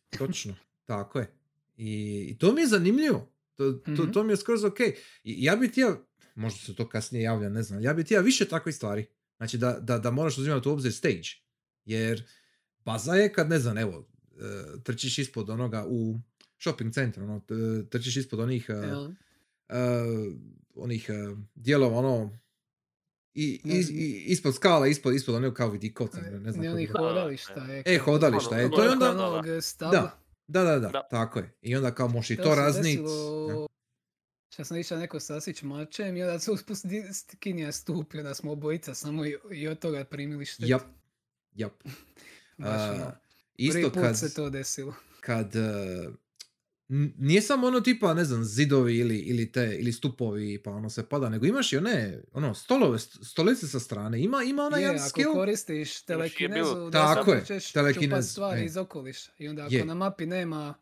Točno, 0.10 0.56
tako 0.86 1.20
je. 1.20 1.32
I, 1.78 1.94
i 2.26 2.38
to 2.38 2.52
mi 2.54 2.62
je 2.62 2.68
zanimljivo. 2.68 3.28
To, 3.56 3.72
to, 3.74 3.92
Mhm. 3.94 4.12
to 4.12 4.24
mi 4.24 4.34
je 4.34 4.38
skroz 4.38 4.64
ok. 4.64 4.80
I 5.24 5.44
ja 5.44 5.56
bi 5.56 5.68
htio, 5.68 6.06
možda 6.36 6.60
se 6.60 6.76
to 6.76 6.90
kasnije 6.90 7.24
javlja, 7.24 7.50
ne 7.50 7.64
znam, 7.64 7.82
ja 7.82 7.94
bi 7.94 8.04
htio 8.04 8.22
više 8.22 8.46
takvih 8.46 8.76
stvari. 8.76 9.06
Znači 9.38 9.58
da, 9.58 9.72
da, 9.74 9.98
da 9.98 10.12
moraš 10.12 10.38
uzimati 10.38 10.70
u 10.70 10.72
obzir 10.72 10.94
stage. 10.94 11.30
Jer 11.86 12.24
baza 12.80 13.14
je 13.14 13.34
kad, 13.34 13.50
ne 13.50 13.60
znam, 13.60 13.78
evo, 13.78 14.08
e, 14.32 14.84
trčiš 14.84 15.18
ispod 15.20 15.50
onoga 15.50 15.86
u 15.88 16.20
shopping 16.60 16.94
centru, 16.94 17.24
ono, 17.24 17.42
trčiš 17.84 18.16
ispod 18.18 18.40
onih, 18.40 18.66
e, 18.70 18.74
onih 20.76 21.10
e, 21.10 21.14
dijelova, 21.56 21.98
ono, 21.98 22.38
i, 23.34 23.62
Ne 23.64 23.80
i- 23.80 23.84
znam. 23.84 23.98
ispod 24.26 24.56
skala, 24.56 24.88
ispod, 24.88 25.16
ispod 25.16 25.36
onog 25.36 25.54
kao 25.54 25.70
vidikoca, 25.70 26.22
ne 26.22 26.52
znam. 26.52 26.64
Ne 26.64 26.68
kako 26.68 26.74
onih 26.74 26.92
hodališta. 26.92 27.56
da. 27.56 27.74
je 27.74 27.84
E, 27.86 27.98
hodališta, 27.98 28.62
e, 28.62 28.66
Ono, 28.66 28.76
to 28.76 28.84
je 28.84 28.90
onda... 28.90 29.12
ono. 29.12 29.42
Da, 30.48 30.64
da, 30.64 30.80
da, 30.80 30.80
Da. 30.80 31.08
tako 31.12 31.40
je. 31.40 31.54
I 31.62 31.76
onda 31.76 31.92
kao 31.92 32.08
možeš 32.08 32.30
i 32.30 32.36
To 32.38 32.44
to 32.44 32.50
se 32.50 32.62
raznit. 32.62 33.00
desilo 33.00 33.68
Šta 34.54 34.64
sam 34.64 34.78
išao 34.78 34.98
neko 34.98 35.20
sasić 35.20 35.62
mačem 35.62 36.18
i 36.18 36.24
onda 36.24 36.40
se 36.40 36.52
uspusti 36.52 37.04
skinija 37.14 37.72
stup 37.72 38.14
i 38.14 38.20
onda 38.20 38.34
smo 38.34 38.52
obojica 38.52 38.96
samo 38.96 39.26
i, 39.26 39.38
i 39.52 39.68
od 39.68 39.80
toga 39.80 40.04
primili 40.04 40.46
štetu. 40.46 40.70
Jap, 40.70 40.82
jap. 41.54 41.74
Baš 42.58 42.82
ono, 42.92 43.12
isto 43.56 43.92
kad, 43.92 44.20
se 44.20 44.34
to 44.34 44.50
desilo. 44.50 44.94
kad 45.22 45.56
n- 46.90 47.14
nije 47.18 47.42
samo 47.42 47.68
ono 47.68 47.82
tipa, 47.82 48.14
ne 48.14 48.26
znam, 48.26 48.44
zidovi 48.44 48.98
ili, 48.98 49.18
ili 49.18 49.52
te, 49.52 49.78
ili 49.80 49.92
stupovi 49.92 50.64
pa 50.64 50.72
ono 50.72 50.90
se 50.90 51.04
pada, 51.04 51.30
nego 51.30 51.46
imaš 51.46 51.74
i 51.74 51.78
one, 51.78 52.22
ono, 52.34 52.54
stolove, 52.54 52.98
st- 52.98 53.24
stolice 53.24 53.68
sa 53.68 53.80
strane, 53.80 54.22
ima, 54.22 54.44
ima 54.44 54.64
ona 54.64 54.78
Je, 54.78 54.82
jedan 54.82 54.98
ako 54.98 55.10
skill. 55.10 55.34
koristiš 55.34 56.02
telekinezu, 56.02 56.74
bilo- 56.76 56.92
Tako 56.92 57.34
je, 57.34 57.46
ćeš 57.46 57.72
telekinez, 57.72 58.32
stvari 58.32 58.62
e. 58.62 58.66
iz 58.66 58.78
okoliša. 58.78 59.32
I 59.38 59.48
onda 59.48 59.64
ako 59.64 59.74
Je. 59.74 59.86
na 59.86 59.94
mapi 59.94 60.26
nema 60.26 60.74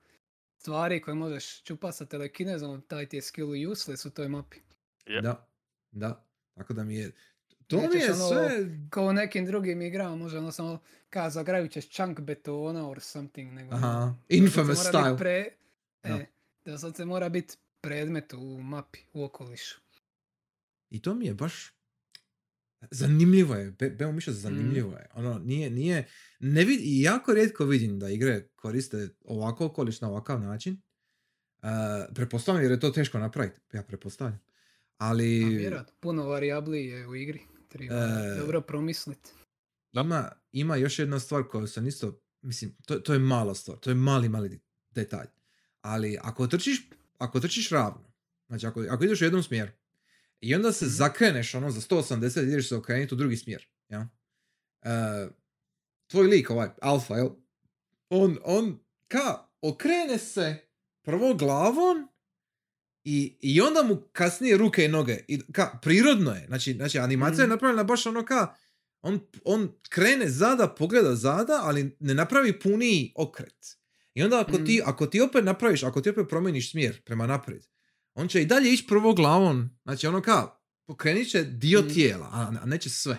stvari 0.62 1.02
koje 1.02 1.16
možeš 1.16 1.64
čupat 1.64 1.96
sa 1.96 2.06
telekinezom, 2.06 2.82
taj 2.82 3.06
ti 3.06 3.18
je 3.18 3.22
skill 3.22 3.72
useless 3.72 4.06
u 4.06 4.10
toj 4.10 4.28
mapi. 4.28 4.58
Je. 5.06 5.22
Da, 5.22 5.48
da. 5.92 6.26
Tako 6.54 6.74
da 6.74 6.84
mi 6.84 6.96
je, 6.96 7.12
to 7.68 7.78
mi 7.78 8.00
je 8.00 8.14
ono- 8.14 8.28
sve, 8.28 8.50
Kao 8.90 9.04
u 9.04 9.14
nekim 9.14 9.46
drugim 9.46 9.82
igrama, 9.82 10.16
može 10.16 10.38
ono 10.38 10.52
samo 10.52 10.80
ka 11.10 11.30
zagravit 11.30 11.72
ćeš 11.72 11.90
chunk 11.90 12.20
betona 12.20 12.90
or 12.90 13.00
something. 13.00 13.54
Nego 13.54 13.76
aha, 13.76 13.88
ono, 13.88 14.18
infamous 14.30 14.80
style. 14.80 15.18
Pre... 15.18 15.50
Da. 16.04 16.10
E, 16.10 16.26
doslovce 16.66 17.06
mora 17.06 17.30
biti 17.30 17.58
predmet 17.82 18.34
u 18.34 18.62
mapi, 18.62 19.00
u 19.14 19.24
okolišu. 19.24 19.80
I 20.90 21.02
to 21.02 21.14
mi 21.14 21.26
je 21.26 21.34
baš 21.34 21.74
zanimljivo 22.92 23.56
je, 23.56 23.72
Be, 23.72 23.90
Beo 23.90 24.12
Mm. 24.12 24.20
zanimljivo 24.22 24.92
je. 24.92 25.06
Ono, 25.14 25.40
nije, 25.40 25.70
nije, 25.70 26.08
ne 26.40 26.64
vid, 26.66 26.80
jako 26.84 27.34
rijetko 27.34 27.66
vidim 27.66 28.00
da 28.00 28.10
igre 28.10 28.48
koriste 28.56 29.10
ovako 29.22 29.66
okoliš 29.66 30.02
na 30.02 30.10
ovakav 30.10 30.42
način. 30.42 30.82
Uh, 31.58 31.70
prepostavljam 32.16 32.64
jer 32.64 32.72
je 32.72 32.80
to 32.80 32.90
teško 32.90 33.20
napraviti, 33.20 33.60
ja 33.74 33.84
prepostavljam. 33.84 34.40
Ali 34.98 35.44
A 35.46 35.48
vjerojatno, 35.48 35.94
puno 36.00 36.26
varijabli 36.26 36.86
je 36.86 37.08
u 37.08 37.16
igri. 37.16 37.40
Treba 37.68 37.96
E, 37.96 38.36
dobro 38.40 38.62
promisliti. 38.62 39.30
ima, 39.94 40.32
ima 40.52 40.76
još 40.76 41.00
jedna 41.00 41.20
stvar 41.20 41.44
koju 41.44 41.68
sam 41.68 41.88
isto, 41.88 42.22
mislim, 42.42 42.76
to, 42.86 42.96
to 42.96 43.14
je 43.14 43.20
mala 43.20 43.56
stvar, 43.56 43.78
to 43.78 43.90
je 43.90 43.96
mali, 43.96 44.30
mali 44.30 44.50
de- 44.50 44.60
detalj. 44.92 45.28
Ali 45.82 46.18
ako 46.22 46.48
trčiš, 46.48 46.90
ako 47.18 47.40
trčiš 47.40 47.70
ravno, 47.70 48.14
znači 48.48 48.68
ako, 48.68 48.86
ako 48.90 49.04
ideš 49.04 49.22
u 49.22 49.26
jednom 49.26 49.44
smjeru 49.44 49.72
i 50.42 50.56
onda 50.56 50.72
se 50.72 50.86
Mhm. 50.86 50.92
zakreneš 50.92 51.56
ono 51.56 51.72
za 51.72 51.82
180 51.82 52.44
ideš 52.44 52.70
se 52.70 52.76
okrenuti 52.76 53.14
u 53.14 53.18
drugi 53.18 53.38
smjer, 53.38 53.68
ja? 53.90 54.10
E, 54.82 54.90
tvoj 56.08 56.28
lik, 56.28 56.50
ovaj 56.50 56.70
alfa, 56.82 57.16
jel? 57.16 57.30
On, 58.10 58.38
on, 58.44 58.80
ka, 59.08 59.22
okrene 59.62 60.18
se 60.18 60.56
prvo 61.02 61.34
glavom 61.34 62.08
i, 63.04 63.38
i 63.42 63.62
onda 63.62 63.84
mu 63.84 64.02
kasnije 64.12 64.58
ruke 64.58 64.86
i 64.86 64.90
noge. 64.90 65.18
I, 65.28 65.42
ka, 65.52 65.80
prirodno 65.82 66.32
je. 66.32 66.46
Znači, 66.48 66.74
znači 66.74 67.00
animacija 67.00 67.42
je 67.42 67.48
Mhm. 67.48 67.52
napravljena 67.52 67.84
baš 67.84 68.06
ono 68.06 68.26
ka, 68.26 68.56
on, 69.02 69.20
on 69.44 69.74
krene 69.90 70.30
zada, 70.30 70.68
pogleda 70.70 71.16
zada, 71.16 71.60
ali 71.64 71.98
ne 72.00 72.14
napravi 72.14 72.60
puniji 72.60 73.14
okret. 73.16 73.78
I 74.14 74.24
onda 74.24 74.40
ako, 74.42 74.58
ti, 74.58 74.82
ako 74.86 75.08
ti 75.08 75.22
opet 75.22 75.46
napraviš, 75.46 75.84
ako 75.84 76.02
ti 76.02 76.10
opet 76.10 76.26
promijeniš 76.30 76.72
smjer 76.72 77.02
prema 77.04 77.28
naprijed, 77.28 77.68
on 78.14 78.28
će 78.28 78.42
i 78.42 78.46
dalje 78.46 78.74
ići 78.74 78.88
prvo 78.88 79.14
glavom. 79.14 79.70
Znači 79.84 80.08
ono 80.08 80.22
kao, 80.22 80.62
pokrenit 80.86 81.30
će 81.32 81.44
dio 81.44 81.80
Mhm. 81.82 81.90
tijela, 81.94 82.30
a, 82.32 82.54
a 82.62 82.66
neće 82.66 82.90
sve. 82.90 83.18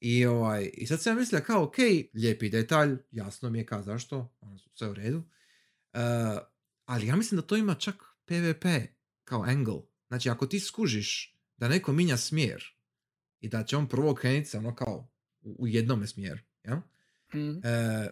I, 0.00 0.26
ovaj, 0.26 0.70
I 0.74 0.86
sad 0.86 1.02
sam 1.02 1.12
ja 1.16 1.20
mislio 1.20 1.40
kao, 1.46 1.62
ok, 1.64 1.76
lijepi 2.14 2.48
detalj, 2.50 2.96
jasno 3.10 3.50
mi 3.50 3.58
je 3.58 3.66
kao 3.66 3.82
zašto, 3.82 4.36
ono, 4.40 4.58
sve 4.74 4.88
u 4.88 4.94
redu. 4.94 5.18
Uh, 5.18 6.00
ali 6.84 7.06
ja 7.06 7.16
mislim 7.16 7.40
da 7.40 7.46
to 7.46 7.56
ima 7.56 7.74
čak 7.74 7.94
PvP 8.24 8.64
kao 9.24 9.42
angle. 9.42 9.80
Znači 10.08 10.30
ako 10.30 10.46
ti 10.46 10.60
skužiš 10.60 11.36
da 11.56 11.68
neko 11.68 11.92
minja 11.92 12.16
smjer 12.16 12.64
i 13.40 13.48
da 13.48 13.64
će 13.64 13.76
on 13.76 13.88
prvo 13.88 14.14
krenuti 14.14 14.48
se 14.48 14.58
ono 14.58 14.74
kao 14.74 15.10
u, 15.40 15.56
u 15.58 15.66
jednome 15.66 16.06
smjeru, 16.06 16.40
jel? 16.64 16.76
Mm. 17.34 17.66
E, 17.66 18.08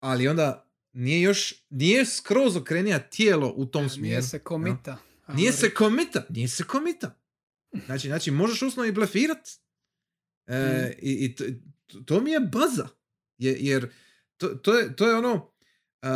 ali 0.00 0.28
onda 0.28 0.70
nije 0.92 1.20
još, 1.20 1.54
nije 1.70 2.06
skroz 2.06 2.56
okrenija 2.56 2.98
tijelo 2.98 3.52
u 3.56 3.66
tom 3.66 3.88
smjeru. 3.88 4.08
Nije 4.08 4.22
se 4.22 4.38
komita. 4.38 4.90
ajmo 4.90 5.05
Nije 5.28 5.52
se 5.52 5.74
komita, 5.74 6.26
nije 6.28 6.48
se 6.48 6.64
komita. 6.64 7.18
Znači, 7.86 8.08
znači 8.08 8.30
možeš 8.30 8.62
usno 8.62 8.84
i 8.84 8.92
blefirat. 8.92 9.48
E, 10.46 10.86
Mhm. 10.88 10.98
I 11.02 11.24
i 11.24 11.34
to, 11.34 11.44
to 12.04 12.20
mi 12.20 12.30
je 12.30 12.40
baza. 12.40 12.88
Je, 13.38 13.56
jer 13.60 13.92
to, 14.36 14.48
to, 14.48 14.74
je, 14.74 14.96
to 14.96 15.08
je 15.08 15.16
ono, 15.16 15.52
e, 16.02 16.06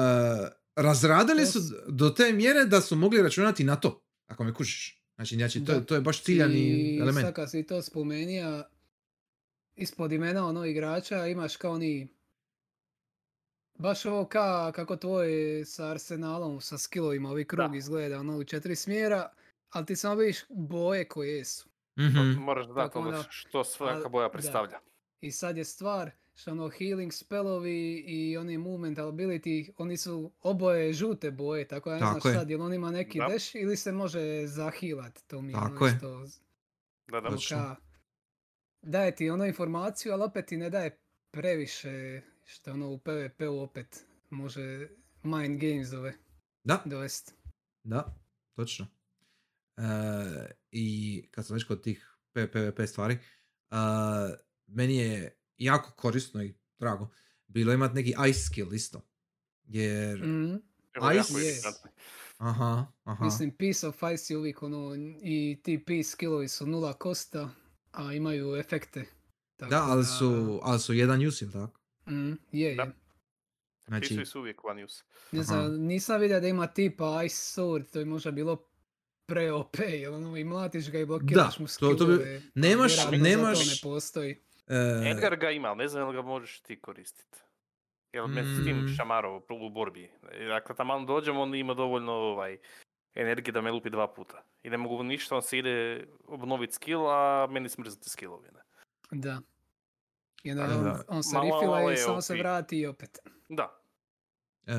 razradili 0.76 1.46
su 1.46 1.58
do 1.88 2.11
te 2.11 2.32
mjere 2.32 2.64
da 2.64 2.80
su 2.80 2.96
mogli 2.96 3.22
računati 3.22 3.64
na 3.64 3.76
to, 3.76 4.04
ako 4.26 4.44
me 4.44 4.54
kužiš. 4.54 5.02
Znači, 5.14 5.34
znači 5.34 5.64
to, 5.64 5.80
to 5.80 5.94
je 5.94 6.00
baš 6.00 6.22
ciljani 6.22 6.61
I 6.61 6.98
element. 6.98 7.26
sad 7.26 7.34
kad 7.34 7.50
si 7.50 7.66
to 7.66 7.82
spomenija, 7.82 8.70
ispod 9.76 10.12
imena 10.12 10.46
ono 10.46 10.64
igrača 10.64 11.26
imaš 11.26 11.56
kao 11.56 11.72
oni 11.72 12.14
Baš 13.81 14.07
ovo 14.07 14.24
ka, 14.24 14.72
kako 14.72 14.97
tvoj 14.97 15.28
sa 15.64 15.87
Arsenalom, 15.87 16.61
sa 16.61 16.78
skillovima, 16.78 17.31
ovi 17.31 17.45
krug 17.45 17.70
Da. 17.70 17.76
izgleda, 17.76 18.18
ono 18.18 18.37
u 18.37 18.45
četiri 18.45 18.76
smjera, 18.76 19.31
ali 19.70 19.87
ti 19.87 19.97
samo 19.97 20.14
vidiš 20.14 20.39
boje 20.49 21.05
koje 21.05 21.28
jesu. 21.31 21.68
Mhm. 21.99 22.18
Moraš 22.35 22.66
znati 22.66 22.78
Tako 22.81 22.99
ono 22.99 23.09
onda- 23.09 23.24
što 23.31 23.64
svaka 23.64 24.09
boja 24.09 24.24
da. 24.24 24.33
predstavlja. 24.33 24.78
I 25.20 25.33
sad 25.33 25.57
je 25.57 25.64
stvar 25.64 26.11
što 26.35 26.51
ono 26.51 26.68
healing 26.68 27.12
spellovi 27.12 27.70
i 27.99 28.37
oni 28.37 28.59
movement 28.59 28.99
ability, 28.99 29.70
oni 29.76 29.97
su 29.97 30.33
oboje 30.41 30.93
žute 30.93 31.31
boje, 31.31 31.68
tako 31.68 31.91
ja 31.91 31.99
ne 31.99 32.01
je. 32.24 32.35
sad 32.35 32.51
jel 32.51 32.62
on 32.62 32.74
ima 32.74 32.91
neki 32.91 33.18
Da. 33.18 33.26
dash 33.26 33.55
ili 33.55 33.76
se 33.76 33.93
može 33.93 34.20
zahilat, 34.47 35.20
to 35.22 35.43
mi 35.43 35.49
je 35.49 35.55
Tako 35.55 35.74
ono 35.74 35.87
je. 35.87 35.93
isto 35.95 36.26
Da, 37.09 37.20
da. 37.20 37.28
Ka, 37.49 37.76
daje 38.83 39.16
ti 39.16 39.31
ono 39.31 39.47
informaciju, 39.47 40.12
ali 40.12 40.22
opet 40.22 40.47
ti 40.47 40.57
ne 40.57 40.70
daje 40.70 40.99
previše, 41.31 42.22
što 42.51 42.70
ono 42.72 42.88
u 42.90 42.98
PvP-u 42.98 43.61
opet 43.61 44.07
može 44.30 44.88
mind 45.22 45.61
gamesove 45.61 46.14
Da, 46.64 46.82
dovesti. 46.84 47.32
da, 47.82 48.16
točno. 48.57 48.86
E, 49.76 49.82
I 50.70 51.22
kad 51.30 51.46
sam 51.46 51.55
već 51.55 51.64
kod 51.64 51.82
tih 51.82 52.16
PvP 52.32 52.80
stvari, 52.88 53.14
e, 53.14 53.20
meni 54.66 54.96
je 54.96 55.36
jako 55.57 55.92
korisno 55.96 56.42
i 56.42 56.55
drago 56.78 57.11
bilo 57.46 57.72
imati 57.72 57.94
neki 57.94 58.14
ice 58.30 58.40
skill 58.40 58.74
isto. 58.74 59.01
Jer. 59.64 60.22
Evo, 60.92 61.11
Ice 61.12 61.38
je. 61.38 61.61
aha, 62.38 62.86
aha. 63.05 63.24
Mislim, 63.24 63.57
Piece 63.57 63.86
of 63.88 63.96
Ice 64.14 64.34
je 64.34 64.38
uvijek 64.38 64.62
ono, 64.62 64.94
i 65.22 65.61
ti 65.64 65.84
Peace 65.86 66.09
skillovi 66.11 66.48
su 66.48 66.66
nula 66.66 66.92
kosta, 66.92 67.51
a 67.92 68.12
imaju 68.12 68.57
efekte. 68.57 69.05
Tako 69.57 69.70
Da, 69.70 69.82
ali 69.82 70.05
su, 70.05 70.61
ali 70.62 70.80
su 70.80 70.92
jedan 70.92 71.26
use, 71.26 71.51
tako? 71.53 71.80
Mm, 72.11 72.32
je, 72.52 72.74
Da. 72.74 72.82
je. 72.82 72.92
Znači, 73.86 74.08
Pisuju 74.08 74.26
su 74.26 74.40
uvijek 74.40 74.64
one 74.64 74.84
use. 74.84 75.04
Ne 75.32 75.42
znam, 75.42 75.76
nisam 75.76 76.20
vidio 76.20 76.40
da 76.40 76.46
ima 76.48 76.66
tipa 76.66 77.22
Ice 77.24 77.34
Sword, 77.54 77.92
to 77.92 77.98
je 77.98 78.04
možda 78.04 78.30
bilo 78.30 78.64
pre 79.26 79.52
OP, 79.52 79.74
jer 79.92 80.11
ono 80.11 80.36
i 80.36 80.44
mlatiš 80.44 80.90
ga 80.90 80.98
i 80.98 81.06
blokiraš 81.06 81.56
Da, 81.56 81.62
mu 81.62 81.66
to- 81.68 81.86
to 81.88 82.06
bi- 82.06 82.12
skillove. 82.14 82.36
a 82.36 82.40
nemaš- 82.56 83.11
nemaš- 83.12 83.70
ne 83.70 83.90
postoji. 83.90 84.40
e, 84.68 85.11
Edgar 85.11 85.36
ga 85.36 85.50
ima, 85.50 85.68
ali 85.68 85.78
ne 85.78 85.88
znam 85.88 86.02
jel 86.04 86.12
ga 86.12 86.22
možeš 86.22 86.61
ti 86.61 86.80
koristiti. 86.80 87.38
Jel 88.12 88.26
me 88.26 88.42
s 88.44 88.64
tim 88.64 88.76
Mm. 88.76 88.88
šamarao 88.88 89.42
u 89.50 89.70
borbi. 89.70 90.11
E, 90.32 90.44
Dakle, 90.44 90.76
tamo 90.76 91.04
dođem, 91.04 91.36
on 91.36 91.54
ima 91.54 91.74
dovoljno 91.74 92.12
ovaj, 92.12 92.58
energije 93.14 93.52
da 93.52 93.61
me 93.61 93.70
lupi 93.72 93.90
dva 93.90 94.08
puta. 94.08 94.44
I 94.62 94.70
ne 94.70 94.76
mogu 94.76 95.02
ništa, 95.02 95.36
on 95.36 95.42
se 95.42 95.58
ide 95.58 96.06
obnoviti 96.22 96.72
skill, 96.72 97.08
a 97.08 97.46
meni 97.46 97.68
smrzati 97.68 98.11
skillovi. 98.11 98.48
Ne? 98.48 98.61
Da. 99.12 99.40
I 100.43 100.51
onda 100.51 100.66
Da. 100.66 100.74
on, 101.09 101.16
on 101.16 101.22
se 101.22 101.34
Malo- 101.34 101.45
rifila 101.45 101.76
malo 101.76 101.91
i 101.91 101.93
je 101.93 101.97
samo 101.97 102.20
se 102.20 102.34
vrati 102.34 102.78
i 102.78 102.86
opet. 102.86 103.18
Da, 103.49 103.82
e, 104.66 104.74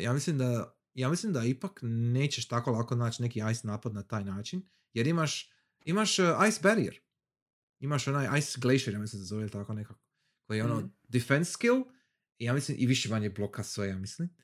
ja 0.00 0.12
mislim 0.12 0.38
da 0.38 0.74
ja 0.94 1.08
mislim 1.08 1.32
da 1.32 1.44
ipak 1.44 1.78
nećeš 1.82 2.48
tako 2.48 2.70
lako 2.70 2.94
naći 2.94 3.22
neki 3.22 3.40
ice 3.52 3.66
napad 3.66 3.94
na 3.94 4.02
taj 4.02 4.24
način, 4.24 4.62
jer 4.92 5.06
imaš, 5.06 5.50
imaš 5.84 6.18
uh, 6.18 6.24
ice 6.48 6.60
barrier. 6.62 7.00
Imaš 7.80 8.08
onaj 8.08 8.38
ice 8.38 8.58
glacier, 8.60 8.94
ja 8.94 9.00
mislim 9.00 9.20
da 9.20 9.24
se 9.24 9.28
zove 9.28 9.48
tako 9.48 9.74
nekako. 9.74 10.00
Koji 10.42 10.58
je 10.58 10.64
ono 10.64 10.76
Mhm. 10.76 10.86
defense 11.02 11.52
skill, 11.52 11.84
i 12.38 12.44
ja 12.44 12.52
mislim 12.52 12.76
i 12.80 12.86
više 12.86 13.08
manje 13.08 13.30
bloka 13.30 13.62
sve, 13.62 13.88
ja 13.88 13.98
mislim. 13.98 14.36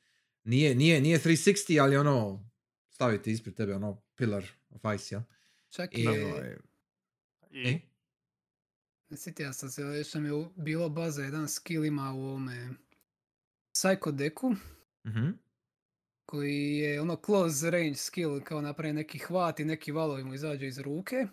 Nije, 0.45 0.75
nije, 0.75 1.01
nije 1.01 1.19
360, 1.19 1.79
ali 1.79 1.97
ono, 1.97 2.49
staviti 2.91 3.33
ispred 3.33 3.55
tebe 3.55 3.75
ono 3.75 4.03
pillar 4.17 4.45
of 4.71 4.83
ice, 4.97 5.15
jel? 5.15 5.23
Čak 5.69 5.99
I, 5.99 6.03
je, 6.03 6.25
ovaj, 6.27 6.57
i 7.51 7.69
e? 7.69 7.81
Sjetio 9.17 9.53
sam 9.53 9.71
se, 9.71 9.83
još 9.83 10.15
nam 10.15 10.25
je 10.27 10.33
bilo 10.57 10.89
baza, 10.89 11.23
jedan 11.23 11.49
skill 11.49 11.85
ima 11.85 12.13
u 12.13 12.21
ovome 12.21 12.69
Psycho 13.75 14.13
deku, 14.13 14.55
Mhm. 15.07 15.29
koji 16.27 16.77
je 16.77 17.01
ono 17.01 17.17
close 17.17 17.71
range 17.71 17.95
skill, 17.95 18.41
kao 18.41 18.61
napravi 18.61 18.93
neki 18.93 19.19
hvat 19.19 19.61
i 19.61 19.65
neki 19.65 19.93
valovi 19.93 20.25
mu 20.25 20.35
izađu 20.35 20.67
iz 20.67 20.79
ruke. 20.79 21.27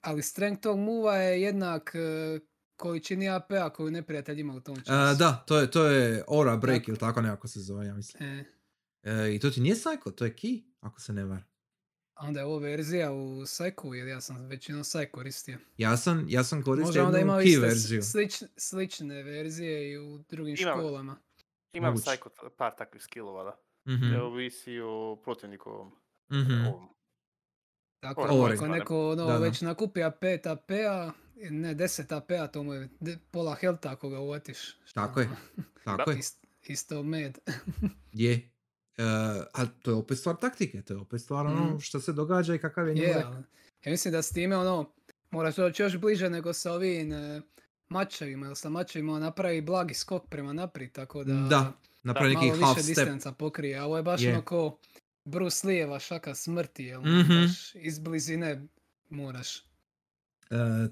Ali 0.00 0.22
strength 0.22 0.62
tog 0.62 0.78
muva 0.78 1.16
je 1.16 1.42
jednak 1.42 1.92
e, 1.94 2.38
količini 2.76 3.28
AP-a 3.30 3.70
koju 3.70 3.90
neprijatelj 3.90 4.40
ima 4.40 4.54
u 4.54 4.60
tom 4.60 4.76
času. 4.76 4.92
A, 4.92 5.14
da, 5.14 5.44
to 5.46 5.58
je, 5.58 5.70
to 5.70 5.84
je 5.84 6.24
Aura 6.28 6.56
Break 6.56 6.78
Tako. 6.80 6.90
ili 6.90 6.98
tako 6.98 7.20
nekako 7.20 7.48
se 7.48 7.60
zove, 7.60 7.86
ja 7.86 7.94
mislim. 7.94 8.22
E, 8.22 8.44
E, 9.02 9.34
I 9.34 9.38
to 9.38 9.50
ti 9.50 9.60
nije 9.60 9.74
Psycho, 9.74 10.10
to 10.10 10.24
je 10.24 10.34
Key, 10.34 10.62
ako 10.80 11.00
se 11.00 11.12
ne 11.12 11.24
var. 11.24 11.42
A 12.20 12.26
onda 12.26 12.40
je 12.40 12.46
ovo 12.46 12.58
verzija 12.58 13.12
u 13.12 13.16
Psycho, 13.36 13.92
jer 13.92 14.08
ja 14.08 14.20
sam 14.20 14.36
većinom 14.38 14.82
Psy 14.82 15.06
koristio. 15.06 15.58
Ja 15.78 15.96
sam, 15.96 16.26
ja 16.28 16.44
sam 16.44 16.62
koristio 16.62 16.86
Možda 16.86 17.04
onda 17.04 17.18
imao 17.18 17.38
Key 17.38 17.44
iste 17.44 17.60
verziju. 17.60 18.02
s- 18.02 18.14
slične, 18.58 19.22
verzije 19.22 19.92
i 19.92 19.98
u 19.98 20.18
drugim 20.20 20.56
Imam. 20.56 20.74
školama. 20.74 21.16
imam 21.72 21.96
t- 21.96 22.16
par 22.50 22.72
takvih 22.74 23.02
skillova, 23.02 23.44
da. 23.44 23.56
Mhm, 23.86 24.04
Ne 24.04 24.22
ovisi 24.22 24.80
o 24.80 25.16
protivnikovom. 25.16 25.92
mhm. 26.32 26.66
ovom. 26.66 26.88
Tako 28.00 28.20
je 28.22 28.54
ako 28.54 28.66
neko 28.68 29.08
ono, 29.08 29.26
Da, 29.26 29.32
da. 29.32 29.38
već 29.38 29.60
nakupi 29.60 30.00
5 30.12 30.46
AP-a, 30.46 31.12
ne 31.50 31.74
10 31.74 32.12
AP-a, 32.12 32.46
to 32.46 32.62
mu 32.62 32.74
je 32.74 32.88
de- 33.00 33.18
pola 33.30 33.54
helta 33.54 33.90
ako 33.90 34.08
ga 34.08 34.18
uvatiš. 34.20 34.58
Tako 34.94 35.20
je. 35.20 35.26
ono, 35.26 35.96
Tako 35.96 36.10
je, 36.10 36.16
ist- 36.16 36.44
isto 36.62 37.02
med. 37.02 37.38
je. 38.14 38.50
E, 39.00 39.02
ali 39.52 39.68
to 39.78 39.90
je 39.90 39.96
opet 39.96 40.18
stvar 40.18 40.36
taktike, 40.36 40.82
to 40.82 40.94
je 40.94 40.98
opet 40.98 41.20
stvar 41.20 41.46
ono 41.46 41.64
Mhm. 41.64 41.78
što 41.78 42.00
se 42.00 42.12
događa 42.12 42.54
i 42.54 42.58
kakav 42.58 42.88
je 42.88 42.94
rek. 42.94 43.16
ali 43.16 43.36
ja 43.84 43.90
mislim 43.90 44.12
da 44.12 44.22
s 44.22 44.30
time 44.30 44.56
ono, 44.56 44.92
moraš 45.30 45.56
doći 45.56 45.82
još 45.82 45.96
bliže 45.96 46.30
nego 46.30 46.52
sa 46.52 46.72
ovim 46.72 47.12
e, 47.12 47.40
mačevima, 47.88 48.46
jer 48.46 48.56
sa 48.56 48.68
mačevima 48.68 49.18
napravi 49.18 49.60
blagi 49.60 49.94
skok 49.94 50.28
prema 50.28 50.52
naprijed, 50.52 50.92
tako 50.92 51.24
da, 51.24 51.34
Da, 51.34 51.72
napravi 52.02 52.28
neki 52.28 52.46
malo 52.46 52.56
half 52.58 52.76
više 52.76 52.82
step. 52.84 52.96
distanca 52.96 53.32
pokrije, 53.32 53.78
a 53.78 53.84
ovo 53.84 53.96
je 53.96 54.02
baš 54.02 54.22
Je. 54.22 54.32
ono 54.32 54.42
ko 54.42 54.78
Bruce 55.24 55.66
Lee-eva 55.66 55.98
šaka 55.98 56.34
smrti, 56.34 56.84
jel? 56.84 57.00
Mhm. 57.00 57.42
Baš 57.42 57.74
iz 57.74 57.98
blizine 57.98 58.66
moraš. 59.10 59.58
E, 59.58 59.64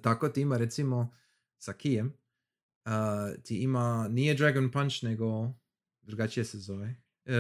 tako 0.03 0.29
ti 0.29 0.41
ima 0.41 0.57
recimo 0.57 1.15
sa 1.59 1.73
Kijem, 1.73 2.13
e, 2.87 2.91
ti 3.39 3.57
ima, 3.57 4.09
nije 4.09 4.35
Dragon 4.35 4.71
Punch 4.71 5.05
nego 5.05 5.51
drugačije 6.03 6.45
se 6.45 6.59
zove. 6.59 6.95
E, 7.29 7.33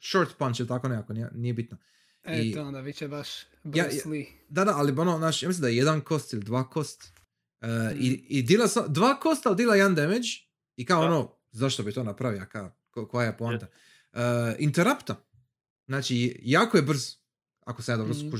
short 0.00 0.38
Punch 0.38 0.60
ili 0.60 0.68
tako 0.68 0.88
nekako, 0.88 1.12
nije, 1.12 1.30
nije 1.34 1.54
bitno. 1.54 1.76
E, 2.24 2.40
I- 2.40 2.52
to 2.54 2.62
onda 2.62 2.82
bit 2.82 2.96
će 2.96 3.08
baš 3.08 3.28
Ja- 3.38 3.44
Bruce 3.64 3.96
ja- 3.98 4.10
Lee. 4.10 4.26
Da, 4.48 4.64
da, 4.64 4.72
ali 4.72 4.92
ono, 4.92 5.18
znaš, 5.18 5.42
ja 5.42 5.48
mislim 5.48 5.62
da 5.62 5.68
je 5.68 5.76
jedan 5.76 6.00
kost 6.00 6.32
ili 6.32 6.42
dva 6.42 6.70
kost. 6.70 7.12
I, 7.96 8.10
Mm. 8.10 8.24
I 8.28 8.42
dila 8.42 8.68
sam, 8.68 8.84
dva 8.88 9.20
kosta, 9.20 9.48
ali 9.48 9.56
dila 9.56 9.76
jedan 9.76 9.94
damage. 9.94 10.28
I 10.76 10.84
kao 10.84 11.00
Da. 11.00 11.06
ono, 11.06 11.32
zašto 11.50 11.82
bi 11.82 11.92
to 11.92 12.04
napravio, 12.04 12.46
ka, 12.52 12.70
ko- 12.90 13.08
koja 13.08 13.26
je 13.26 13.36
poanta? 13.38 13.66
E, 14.12 14.20
interrupta. 14.58 15.24
Znači, 15.86 16.40
jako 16.42 16.76
je 16.76 16.82
brz. 16.82 17.14
Ako 17.60 17.82
sam 17.82 17.92
ja 17.92 17.96
dobro 17.96 18.14
z- 18.14 18.30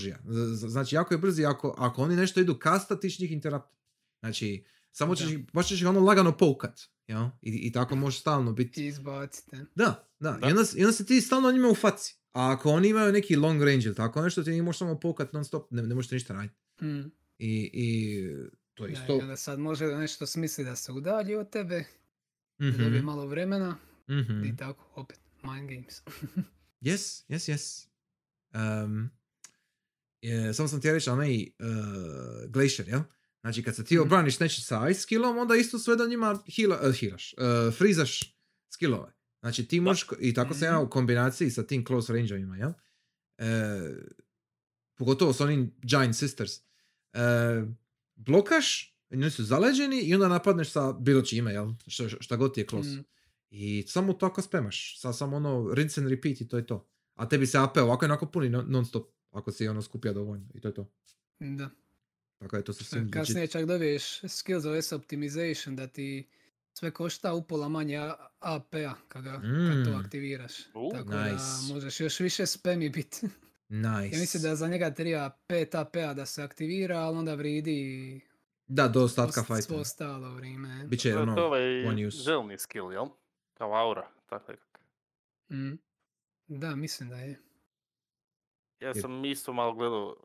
Znači, 0.68 0.94
jako 0.94 1.14
je 1.14 1.18
brz 1.18 1.38
i 1.38 1.44
ako, 1.46 1.74
ako 1.78 2.02
oni 2.02 2.16
nešto 2.16 2.40
idu 2.40 2.54
kasta, 2.54 3.00
ti 3.00 3.16
njih 3.18 3.32
interrupta. 3.32 3.76
Znači, 4.20 4.64
samo 4.92 5.14
ćeš, 5.14 5.26
baš 5.52 5.68
ćeš 5.68 5.80
ih 5.80 5.88
ono 5.88 6.00
lagano 6.00 6.36
poukat. 6.36 6.80
jel? 7.06 7.22
I, 7.42 7.50
I 7.52 7.72
tako 7.72 7.96
možeš 7.96 8.20
stalno 8.20 8.52
biti. 8.52 8.82
I 8.82 8.86
izbacite. 8.86 9.64
Da, 9.74 10.08
da. 10.22 10.32
Da. 10.32 10.48
I, 10.48 10.50
onda, 10.50 10.62
I 10.76 10.80
onda 10.84 10.92
si 10.92 11.06
ti 11.06 11.20
stalno 11.20 11.52
njima 11.52 11.68
u 11.68 11.74
faci. 11.74 12.14
A 12.32 12.52
ako 12.52 12.70
oni 12.70 12.88
imaju 12.88 13.12
neki 13.12 13.36
long 13.36 13.62
range 13.62 13.86
ili 13.86 13.94
tako 13.94 14.22
nešto, 14.22 14.42
ti 14.42 14.50
njih 14.50 14.62
možeš 14.62 14.78
samo 14.78 15.00
poukat 15.00 15.32
non 15.32 15.44
stop, 15.44 15.70
ne, 15.70 15.82
ne 15.82 15.94
možeš 15.94 16.10
ništa 16.10 16.34
raditi. 16.34 16.54
Mm. 16.82 17.00
I, 17.38 17.70
i 17.72 18.18
to 18.74 18.84
je 18.86 18.92
Da, 18.92 19.00
isto... 19.00 19.16
i 19.16 19.20
onda 19.20 19.36
sad 19.36 19.58
može 19.58 19.86
nešto 19.86 20.26
smisli 20.26 20.64
da 20.64 20.76
se 20.76 20.92
udalji 20.92 21.34
od 21.36 21.50
tebe, 21.50 21.84
Mhm, 22.60 22.82
dobije 22.82 23.02
malo 23.02 23.26
vremena 23.26 23.76
mhm. 24.10 24.44
i 24.44 24.56
tako, 24.56 24.92
opet, 24.94 25.18
mind 25.42 25.70
games. 25.70 26.02
Yes, 26.80 27.24
yes, 27.28 27.52
yes. 27.52 27.86
Um, 28.84 29.10
je, 30.20 30.54
samo 30.54 30.68
sam 30.68 30.80
ti 30.80 30.92
reći, 30.92 31.10
onaj 31.10 31.42
uh, 31.42 32.50
Glacier, 32.50 32.88
jel? 32.88 33.00
Znači, 33.40 33.62
kad 33.62 33.76
se 33.76 33.84
ti 33.84 33.94
Mhm. 33.94 34.02
obraniš 34.02 34.38
nečim 34.40 34.64
sa 34.64 34.88
ice 34.90 35.00
skillom, 35.00 35.38
onda 35.38 35.54
isto 35.56 35.78
sve 35.78 35.96
da 35.96 36.06
njima 36.06 36.42
heala, 36.56 36.88
uh, 36.88 36.94
healaš, 37.00 37.34
uh, 37.38 37.74
frizaš 37.74 38.36
skillove. 38.72 39.12
Znači, 39.42 39.64
ti 39.64 39.80
možeš, 39.80 40.06
i 40.20 40.34
tako 40.34 40.54
sam 40.54 40.64
ja 40.64 40.72
Mhm. 40.72 40.82
u 40.82 40.90
kombinaciji 40.90 41.50
sa 41.50 41.62
tim 41.62 41.84
close 41.84 42.12
range-ovima, 42.12 42.54
jel? 42.54 42.70
E, 43.38 43.80
pogotovo 44.94 45.32
s 45.32 45.40
onim 45.40 45.72
Giant 45.80 46.16
Sisters. 46.16 46.52
E, 47.12 47.18
blokaš, 48.16 48.96
oni 49.10 49.30
su 49.30 49.44
zaleđeni 49.44 50.00
i 50.00 50.14
onda 50.14 50.28
napadneš 50.28 50.70
sa 50.70 50.92
bilo 50.92 51.22
čime, 51.22 51.52
jel? 51.52 51.72
Šta, 51.86 52.08
šta 52.10 52.36
god 52.36 52.54
ti 52.54 52.60
je 52.60 52.66
close. 52.66 52.90
Mm. 52.90 53.04
I 53.50 53.84
samo 53.84 54.12
tako 54.12 54.42
spremaš. 54.42 55.00
Sa, 55.00 55.12
samo 55.12 55.36
ono 55.36 55.74
rinse 55.74 56.00
and 56.00 56.10
repeat 56.10 56.40
i 56.40 56.48
to 56.48 56.56
je 56.56 56.66
to. 56.66 56.88
A 57.14 57.28
tebi 57.28 57.46
se 57.46 57.58
AP 57.58 57.76
ovako 57.76 58.04
onako 58.04 58.26
puni 58.26 58.48
non, 58.48 58.86
stop. 58.86 59.08
Ako 59.30 59.52
si 59.52 59.68
ono 59.68 59.82
skupija 59.82 60.12
dovoljno. 60.12 60.46
I 60.54 60.60
to 60.60 60.68
je 60.68 60.74
to. 60.74 60.90
Da. 61.40 61.70
Tako 62.38 62.56
je 62.56 62.64
to 62.64 62.72
sa 62.72 62.84
Šta 62.84 62.90
svim 62.90 63.02
legit- 63.02 63.12
Kasnije 63.12 63.46
čak 63.46 63.64
dobiješ 63.64 64.02
skill 64.28 64.60
se 64.82 64.94
optimization 64.94 65.76
da 65.76 65.86
ti 65.86 66.28
sve 66.72 66.90
košta 66.90 67.34
upola 67.34 67.68
manje 67.68 67.98
AP-a 68.40 68.94
kad, 69.08 69.24
ga- 69.24 69.32
kad 69.32 69.84
to 69.84 69.90
Mm. 69.90 69.96
aktiviraš. 69.96 70.52
U, 70.66 70.90
Tako 70.92 71.08
nice. 71.10 71.34
da 71.68 71.74
možeš 71.74 72.00
još 72.00 72.20
više 72.20 72.46
spemi 72.46 72.88
biti. 72.90 73.26
Nice. 73.68 74.10
ja 74.12 74.20
mislim 74.20 74.42
da 74.42 74.56
za 74.56 74.68
njega 74.68 74.90
treba 74.90 75.30
5 75.48 75.74
AP-a 75.76 76.14
da 76.14 76.26
se 76.26 76.42
aktivira, 76.42 76.98
ali 76.98 77.18
onda 77.18 77.34
vridi 77.34 78.20
Da, 78.66 78.88
do 78.88 79.02
ostatka 79.02 79.40
ost- 79.40 79.46
fajta. 79.46 79.62
svo 79.62 79.76
ostalo 79.76 80.30
vrijeme. 80.30 80.84
Biće 80.84 81.16
ono, 81.16 81.34
to 81.34 81.44
ovaj 81.44 81.84
one 81.84 82.06
use. 82.06 82.18
želni 82.18 82.58
skill, 82.58 82.92
jel? 82.92 83.06
Kao 83.54 83.74
aura, 83.74 84.08
tako 84.26 84.52
nekak. 84.52 84.80
Mm. 85.50 85.72
Da, 86.48 86.74
mislim 86.74 87.08
da 87.08 87.16
je. 87.16 87.40
Ja 88.80 88.94
sam 88.94 89.24
isto 89.24 89.52
malo 89.52 89.74
gledao, 89.74 90.16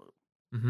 Mhm. 0.54 0.70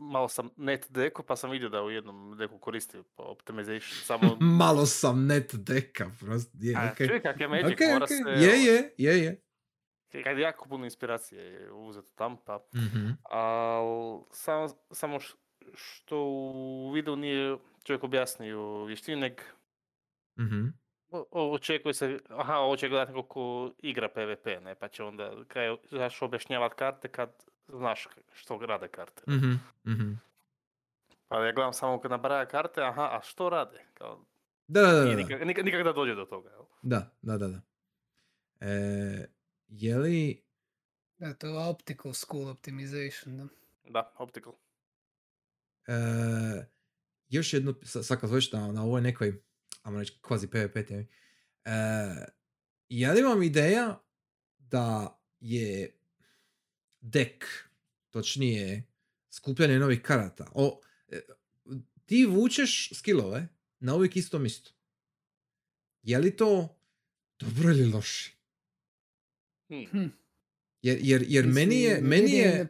Malo 0.00 0.28
sam 0.28 0.50
net 0.56 0.86
deku, 0.90 1.22
pa 1.22 1.36
sam 1.36 1.50
vidio 1.50 1.68
da 1.68 1.82
u 1.82 1.90
jednom 1.90 2.36
deku 2.36 2.58
koristi 2.58 2.98
optimization. 3.16 3.80
Samo, 4.20 4.36
Malo 4.40 4.86
sam 4.86 5.26
net 5.26 5.54
deka, 5.54 6.10
prosto. 6.20 6.50
Je, 6.54 6.74
a, 6.76 6.90
okej. 6.92 7.08
čuj 7.08 7.20
kak 7.20 7.40
je 7.40 7.48
Magic, 7.48 7.72
Okej, 7.72 7.86
mora 7.88 8.04
okej. 8.04 8.16
se... 8.16 8.30
Je, 8.30 8.64
je, 8.64 8.94
je, 8.98 9.24
je. 9.24 9.42
Kad 10.24 10.38
je 10.38 10.42
jako 10.42 10.68
puno 10.68 10.84
inspiracije 10.84 11.72
uzeto 11.72 12.10
tam, 12.14 12.36
pa... 12.36 12.66
Mhm. 12.74 13.06
Al, 13.22 13.86
samo, 14.30 14.68
samo 14.90 15.18
što 15.74 16.16
u 16.18 16.90
videu 16.90 17.16
nije 17.16 17.56
čovjek 17.82 18.04
objasnio 18.04 18.84
vještinu, 18.84 19.20
nek 19.20 19.54
Mhm. 20.38 20.64
o- 21.10 21.26
očekuje 21.52 21.94
se, 21.94 22.18
aha, 22.28 22.54
ovo 22.54 22.76
će 22.76 22.88
gledati 22.88 23.12
neko 23.12 23.22
ko 23.24 23.72
igra 23.78 24.08
PvP, 24.08 24.46
ne, 24.60 24.74
pa 24.74 24.88
će 24.88 25.04
onda, 25.04 25.32
kaj, 25.48 25.76
znaš 25.84 26.22
objašnjavat 26.22 26.74
karte 26.74 27.08
kad 27.08 27.44
znaš 27.68 28.06
što 28.32 28.58
rade 28.58 28.88
karte. 28.88 29.22
Mhm. 29.30 29.52
Mhm. 29.86 30.12
Pa 31.28 31.44
ja 31.44 31.52
gledam 31.52 31.72
samo 31.72 32.00
kad 32.00 32.10
nabraja 32.10 32.46
karte, 32.46 32.82
aha, 32.82 33.02
a 33.02 33.20
što 33.24 33.48
rade? 33.50 33.84
Kao, 33.94 34.24
Da, 34.66 34.80
da, 34.82 34.92
da, 34.92 35.14
nikak, 35.14 35.40
nikak, 35.44 35.64
nikak 35.64 35.84
da 35.84 35.92
dođe 35.92 36.14
do 36.14 36.24
toga, 36.24 36.50
jel? 36.50 36.62
Da, 36.82 37.16
da, 37.22 37.38
da, 37.38 37.48
da. 37.48 37.60
E, 38.60 39.26
je 39.68 39.98
li... 39.98 40.44
Da, 41.18 41.34
to 41.34 41.46
je 41.46 41.68
optical 41.68 42.12
school 42.12 42.48
optimization, 42.48 43.36
da. 43.36 43.46
Da, 43.84 44.12
optical. 44.18 44.52
E, 45.86 45.92
još 47.28 47.52
jedno, 47.52 47.74
sa- 47.82 48.02
sad 48.02 48.20
kad 48.20 48.30
već 48.30 48.52
na, 48.52 48.72
na 48.72 48.82
ovoj 48.82 49.00
nekoj, 49.00 49.42
ajmo 49.82 49.98
reći, 49.98 50.18
kvazi 50.22 50.50
PvP 50.50 50.86
temi, 50.88 51.06
e, 51.64 51.70
je 52.88 53.12
li 53.12 53.22
vam 53.22 53.42
ideja 53.42 54.00
da 54.58 55.18
je 55.40 55.97
dek, 57.00 57.44
točnije, 58.10 58.82
skupljanje 59.30 59.78
novih 59.78 60.02
karata, 60.02 60.50
o, 60.54 60.80
e, 61.08 61.20
ti 62.04 62.26
vučeš 62.26 62.90
skillove 62.94 63.48
na 63.80 63.94
uvijek 63.94 64.16
istom 64.16 64.46
isto. 64.46 64.70
Je 66.02 66.18
li 66.18 66.36
to 66.36 66.78
dobro 67.40 67.70
ili 67.70 67.84
loše? 67.86 68.32
Hm. 69.68 69.84
Hm. 69.92 70.06
Jer, 70.82 70.98
jer, 71.02 71.24
jer 71.28 71.46
meni 71.46 71.76
je, 71.76 71.90
Mislim, 71.90 72.08
meni 72.08 72.30
je, 72.32 72.68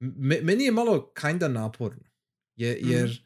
me- 0.00 0.40
meni 0.42 0.64
je 0.64 0.72
malo 0.72 1.12
kinda 1.14 1.48
naporno. 1.48 2.02
Je, 2.56 2.78
Mhm. 2.82 2.90
jer 2.90 3.22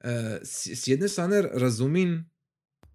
e, 0.00 0.08
s, 0.42 0.66
s 0.68 0.88
jedne 0.88 1.08
strane 1.08 1.42
razumim 1.42 2.30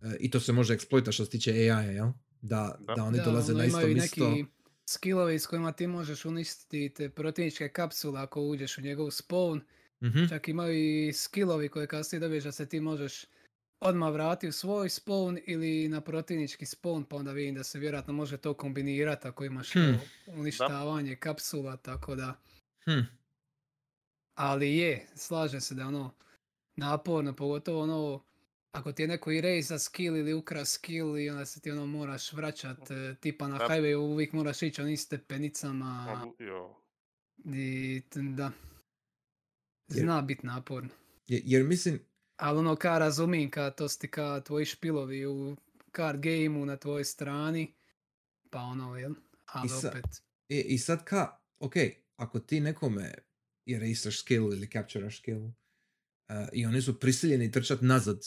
e, 0.02 0.18
i 0.20 0.32
to 0.32 0.40
se 0.40 0.52
može 0.52 0.74
eksploita 0.74 1.12
što 1.12 1.26
se 1.26 1.32
tiče 1.32 1.52
AI-a, 1.52 1.82
jel? 1.82 2.08
Da, 2.42 2.78
da. 2.80 2.94
Da. 2.96 3.04
oni 3.04 3.18
Da, 3.18 3.24
dolaze 3.24 3.52
ono, 3.52 3.60
na 3.60 3.66
isto 3.66 3.88
isto. 3.88 4.30
neki 4.30 4.46
skillovi 4.90 5.40
s 5.40 5.48
kojima 5.48 5.72
ti 5.72 5.88
možeš 5.88 6.26
uništiti 6.26 6.94
te 6.94 7.10
protivničke 7.10 7.70
kapsule 7.70 8.22
ako 8.22 8.42
uđeš 8.42 8.78
u 8.78 8.82
njegov 8.82 9.08
spawn. 9.08 9.62
Mhm. 10.04 10.26
Čak 10.30 10.48
imaju 10.48 11.08
i 11.08 11.14
skillovi 11.14 11.70
koje 11.70 11.88
kasnije 11.88 12.20
dobiješ 12.20 12.44
da 12.44 12.52
se 12.52 12.70
ti 12.70 12.80
možeš 12.80 13.26
odmah 13.80 14.14
vrati 14.14 14.48
u 14.48 14.52
svoj 14.52 14.90
spawn 14.90 15.42
ili 15.46 15.88
na 15.88 16.02
protivnički 16.02 16.66
spawn, 16.66 17.06
pa 17.10 17.16
onda 17.16 17.32
vidim 17.32 17.56
da 17.56 17.64
se 17.64 17.80
vjerojatno 17.80 18.14
može 18.14 18.38
to 18.38 18.54
kombinirati 18.54 19.28
ako 19.28 19.46
imaš 19.46 19.74
Hmm. 19.74 20.00
uništavanje 20.28 21.16
kapsula, 21.16 21.78
tako 21.78 22.16
da... 22.16 22.40
Hm. 22.84 23.02
Ali 24.36 24.78
je, 24.78 25.08
slažem 25.16 25.62
se 25.62 25.76
da 25.76 25.88
ono 25.88 26.14
naporno, 26.76 27.36
pogotovo 27.36 27.82
ono 27.82 28.24
ako 28.78 28.92
ti 28.92 29.02
je 29.02 29.08
neko 29.08 29.32
i 29.32 29.62
za 29.62 29.80
skill 29.80 30.18
ili 30.18 30.34
ukra 30.34 30.66
skill 30.66 31.18
i 31.18 31.30
onda 31.30 31.46
se 31.46 31.60
ti 31.60 31.72
ono 31.72 31.86
moraš 31.86 32.34
vraćat, 32.34 32.92
e, 32.92 33.16
tipa 33.16 33.48
na 33.48 33.58
Da. 33.58 33.66
highwayu 33.66 33.96
uvijek 33.98 34.34
moraš 34.34 34.62
ići 34.62 34.82
onim 34.82 34.98
stepenicama 34.98 36.26
i 37.46 38.02
t- 38.10 38.22
da. 38.22 38.52
Jer- 39.88 40.00
Zna 40.00 40.22
bit 40.22 40.44
naporno. 40.44 40.90
Je- 41.28 41.42
jer 41.46 41.64
mislim, 41.64 42.00
Ali 42.36 42.60
ono 42.60 42.76
ka 42.76 42.98
razumim 42.98 43.52
kad 43.52 43.78
to 43.78 43.90
su 43.90 44.00
ti 44.00 44.12
ka 44.12 44.42
tvoji 44.42 44.66
špilovi 44.66 45.26
u 45.26 45.56
card 45.96 46.22
gameu 46.22 46.66
na 46.66 46.78
tvojoj 46.78 47.04
strani, 47.06 47.74
pa 48.50 48.60
ono, 48.60 48.98
jel? 48.98 49.14
Ali 49.46 49.70
sa- 49.72 49.90
opet, 49.90 50.06
i, 50.50 50.60
i 50.60 50.78
sad 50.78 51.04
ka, 51.04 51.28
ok, 51.60 51.74
ako 52.16 52.40
ti 52.40 52.60
nekome 52.60 53.14
erasaš 53.68 54.20
skill 54.20 54.54
ili 54.54 54.70
capturaš 54.70 55.18
skill 55.18 55.44
uh, 55.44 55.52
i 56.54 56.66
oni 56.66 56.82
su 56.82 57.00
prisiljeni 57.00 57.52
trčati 57.52 57.86
nazad 57.86 58.20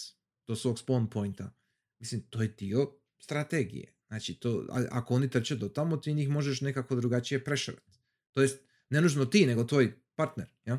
do 0.51 0.57
svog 0.57 0.79
spawn 0.79 1.07
pointa, 1.07 1.51
mislim, 1.99 2.21
to 2.31 2.43
je 2.43 2.49
dio 2.49 2.93
strategije. 3.19 3.95
Znači, 4.09 4.35
to, 4.35 4.67
ako 4.91 5.15
oni 5.15 5.31
trče 5.31 5.57
do 5.57 5.69
tamo, 5.69 5.97
ti 5.97 6.15
njih 6.15 6.29
možeš 6.29 6.61
nekako 6.61 6.97
drugačije 6.97 7.45
prešarat. 7.45 7.99
To 8.31 8.43
jest, 8.43 8.63
ne 8.89 9.01
nužno 9.01 9.25
ti, 9.25 9.47
nego 9.47 9.65
tvoj 9.65 9.93
partner, 10.15 10.49
ja? 10.65 10.79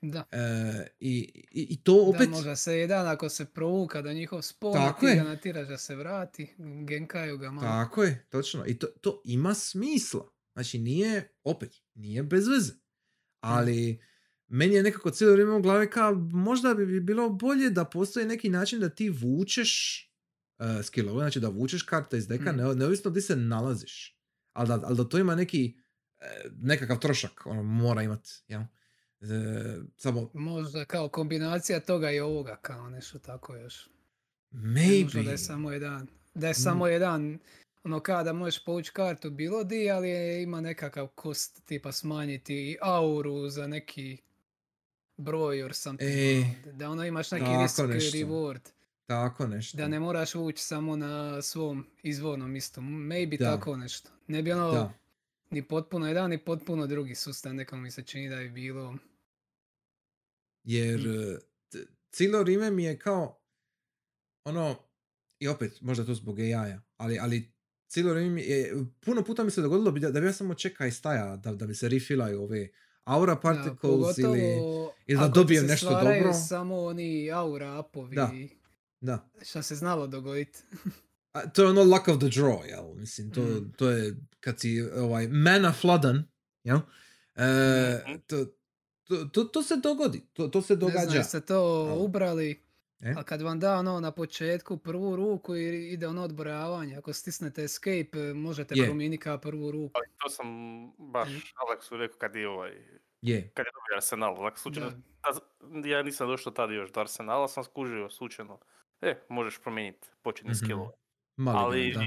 da. 0.00 0.24
E, 0.32 0.86
i, 1.00 1.44
i, 1.50 1.66
I 1.70 1.76
to 1.76 2.04
opet... 2.06 2.28
Da, 2.28 2.36
možda 2.36 2.56
se 2.56 2.78
jedan 2.78 3.08
ako 3.08 3.28
se 3.28 3.44
provuka 3.44 4.02
do 4.02 4.12
njihov 4.12 4.38
spawn, 4.42 4.72
Tako 4.72 5.06
ti 5.06 5.14
ga 5.14 5.22
natiraš 5.22 5.68
da 5.68 5.78
se 5.78 5.96
vrati, 5.96 6.54
genkaju 6.86 7.38
ga 7.38 7.50
malo. 7.50 7.66
Tako 7.66 8.02
je, 8.02 8.26
točno. 8.28 8.66
I 8.66 8.78
to, 8.78 8.86
to 8.86 9.22
ima 9.24 9.54
smisla. 9.54 10.28
Znači, 10.52 10.78
nije, 10.78 11.32
opet, 11.44 11.82
nije 11.94 12.22
bez 12.22 12.48
veze. 12.48 12.72
Ali, 13.40 14.00
meni 14.48 14.74
je 14.74 14.82
nekako 14.82 15.10
cijelo 15.10 15.32
vrijeme 15.32 15.52
u 15.52 15.62
glavi 15.62 15.90
kao, 15.90 16.14
možda 16.14 16.74
bi 16.74 17.00
bilo 17.00 17.28
bolje 17.30 17.70
da 17.70 17.84
postoji 17.84 18.26
neki 18.26 18.48
način 18.48 18.80
da 18.80 18.88
ti 18.88 19.10
vučeš 19.10 20.00
uh, 20.58 20.84
skillove, 20.84 21.18
znači 21.18 21.40
da 21.40 21.48
vučeš 21.48 21.82
karte 21.82 22.18
iz 22.18 22.28
deka, 22.28 22.52
Mm. 22.52 22.56
ne, 22.56 22.74
neovisno 22.74 23.10
gdje 23.10 23.22
se 23.22 23.36
nalaziš. 23.36 24.18
Ali 24.52 24.68
da, 24.68 24.80
ali 24.84 24.96
da 24.96 25.04
to 25.04 25.18
ima 25.18 25.34
neki, 25.34 25.74
e, 26.20 26.26
nekakav 26.60 26.98
trošak, 26.98 27.46
ono, 27.46 27.62
mora 27.62 28.02
imat, 28.02 28.28
ja? 28.48 28.68
E, 29.20 29.26
samo, 29.96 30.30
Možda 30.34 30.84
kao 30.84 31.08
kombinacija 31.08 31.80
toga 31.80 32.10
i 32.10 32.20
ovoga, 32.20 32.56
kao 32.62 32.90
nešto 32.90 33.18
tako 33.18 33.56
još. 33.56 33.88
Maybe. 34.52 35.24
da 35.24 35.30
je 35.30 35.38
samo 35.38 35.72
jedan. 35.72 36.06
Da 36.34 36.46
je 36.46 36.50
Mm. 36.50 36.62
samo 36.62 36.86
jedan, 36.86 37.38
ono 37.84 38.00
kao 38.00 38.22
da 38.24 38.32
možeš 38.32 38.64
povući 38.64 38.90
kartu 38.92 39.30
bilo 39.30 39.64
di, 39.64 39.90
ali 39.90 40.08
je, 40.08 40.42
ima 40.42 40.60
nekakav 40.60 41.06
kost, 41.06 41.62
tipa 41.64 41.92
smanjiti 41.92 42.76
auru 42.80 43.48
za 43.48 43.66
neki 43.66 44.18
broj 45.16 45.62
or 45.62 45.74
something. 45.74 46.10
E, 46.10 46.44
ono, 46.64 46.72
da 46.72 46.90
ono 46.90 47.04
imaš 47.04 47.30
neki 47.30 47.44
risk 47.62 47.78
nešto. 47.88 48.18
reward. 48.18 48.60
Tako 49.06 49.46
nešto. 49.46 49.76
Da 49.76 49.88
ne 49.88 50.00
moraš 50.00 50.34
vući 50.34 50.62
samo 50.62 50.96
na 50.96 51.42
svom 51.42 51.86
izvornom 52.02 52.50
mjestu. 52.50 52.80
Maybe 52.80 53.38
Da. 53.38 53.50
tako 53.50 53.76
nešto. 53.76 54.10
Ne 54.26 54.42
bi 54.42 54.52
ono 54.52 54.72
Da. 54.72 54.92
ni 55.50 55.62
potpuno 55.62 56.08
jedan, 56.08 56.30
ni 56.30 56.38
potpuno 56.38 56.86
drugi 56.86 57.14
sustav. 57.14 57.54
Nekako 57.54 57.76
mi 57.76 57.90
se 57.90 58.02
čini 58.02 58.28
da 58.28 58.36
je 58.36 58.48
bilo. 58.48 58.96
Jer 60.62 61.00
Mm. 61.00 61.10
e, 61.12 61.38
t- 61.68 61.86
cijelo 62.10 62.40
vrijeme 62.40 62.70
mi 62.70 62.84
je 62.84 62.98
kao 62.98 63.40
ono, 64.44 64.76
i 65.38 65.48
opet, 65.48 65.80
možda 65.80 66.04
to 66.06 66.14
zbog 66.14 66.38
AI-a, 66.40 66.80
ali, 66.96 67.18
ali 67.18 67.52
cijelo 67.86 68.12
vrijeme 68.12 68.42
je, 68.42 68.74
puno 69.00 69.24
puta 69.24 69.44
mi 69.44 69.50
se 69.50 69.62
dogodilo 69.62 69.90
da, 69.90 70.10
da 70.10 70.20
bi 70.20 70.26
ja 70.26 70.32
samo 70.32 70.54
čeka 70.54 70.86
i 70.86 70.90
staja, 70.90 71.36
da, 71.36 71.52
da 71.52 71.66
bi 71.66 71.74
se 71.74 71.88
refilaju 71.88 72.42
ove 72.42 72.68
aura 73.04 73.36
particles 73.36 74.18
ili... 74.18 74.56
ili 75.06 75.20
da 75.20 75.28
dobijem 75.28 75.60
se 75.60 75.66
nešto 75.66 75.90
dobro. 75.90 76.32
samo 76.40 76.76
oni 76.78 77.30
aura 77.30 77.78
apovi. 77.78 78.16
Da. 78.16 78.30
Da. 79.00 79.28
Šta 79.42 79.62
se 79.62 79.74
znalo 79.74 80.06
dogoditi. 80.08 80.58
A, 81.32 81.48
to 81.48 81.62
je 81.62 81.68
ono 81.68 81.82
luck 81.84 82.08
of 82.08 82.18
the 82.18 82.26
draw, 82.26 82.64
jel? 82.64 82.94
Mislim, 82.94 83.30
to, 83.30 83.40
Mm. 83.42 83.72
to 83.72 83.90
je 83.90 84.16
kad 84.40 84.60
si 84.60 84.82
ovaj, 84.82 85.28
mana 85.28 85.72
floodan, 85.72 86.24
jel? 86.64 86.78
E, 87.36 87.44
Mhm. 88.02 88.18
to, 88.20 88.46
to, 89.04 89.24
to, 89.24 89.44
to 89.44 89.62
se 89.62 89.76
dogodi, 89.76 90.20
to, 90.32 90.48
to 90.48 90.62
se 90.62 90.72
Ne 90.72 90.78
znam, 90.78 90.90
događa. 90.92 91.18
jeste 91.18 91.40
to 91.40 91.54
Ali- 91.90 92.00
ubrali, 92.00 92.62
E? 93.00 93.12
a 93.12 93.22
kad 93.22 93.42
vam 93.42 93.60
da 93.60 93.74
ono 93.74 94.00
na 94.00 94.10
početku 94.12 94.76
prvu 94.78 95.16
ruku 95.16 95.56
i 95.56 95.92
ide 95.92 96.06
ono 96.06 96.22
odbrojavanje, 96.22 96.96
ako 96.96 97.12
stisnete 97.12 97.64
escape 97.64 98.18
e, 98.20 98.34
možete 98.34 98.74
Je. 98.76 98.84
promijeniti 98.84 99.22
kao 99.22 99.38
prvu 99.38 99.70
ruku. 99.70 99.92
Ali 99.94 100.06
to 100.16 100.28
sam 100.28 100.46
baš 101.00 101.28
Mhm. 101.28 101.38
Aleksu 101.58 101.96
rekao 101.96 102.18
kad 102.18 102.34
je 102.34 102.48
ovaj, 102.48 102.70
Je, 103.22 103.50
kad 103.50 103.66
je 103.66 103.72
dobio 103.72 103.96
Arsenal. 103.96 104.40
Onak 104.40 104.58
slučajno, 104.58 104.90
Da. 105.72 105.88
ja 105.88 106.02
nisam 106.02 106.28
došao 106.28 106.52
tad 106.52 106.70
još 106.70 106.92
do 106.92 107.00
Arsenala, 107.00 107.48
sam 107.48 107.64
skužio 107.64 108.10
slučajno. 108.10 108.58
E, 109.00 109.16
možeš 109.28 109.58
promijeniti 109.58 110.08
početni 110.22 110.50
Mhm. 110.50 110.56
skillove. 110.56 110.90
Mali 111.36 111.58
ali, 111.58 111.92
da. 111.92 112.00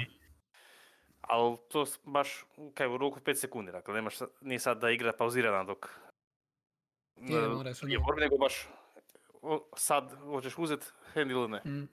ali 1.21 1.57
to 1.69 1.85
baš 2.03 2.45
kaj 2.73 2.87
u 2.87 2.97
roku 2.97 3.19
5 3.19 3.35
sekundi, 3.35 3.71
dakle 3.71 3.93
nemaš, 3.93 4.13
nije 4.41 4.59
sad 4.59 4.79
da 4.79 4.89
igra 4.89 5.13
pauzirana 5.13 5.63
dok 5.63 5.89
Je, 7.17 7.37
e, 7.37 7.47
moraš 7.47 7.83
ono- 7.83 8.15
nego 8.15 8.37
baš 8.37 8.67
o, 9.47 9.69
sad 9.77 10.13
hoćeš 10.13 10.57
uzet 10.57 10.93
hand 11.13 11.31
ili 11.31 11.47
ne. 11.47 11.61
Mm. 11.65 11.87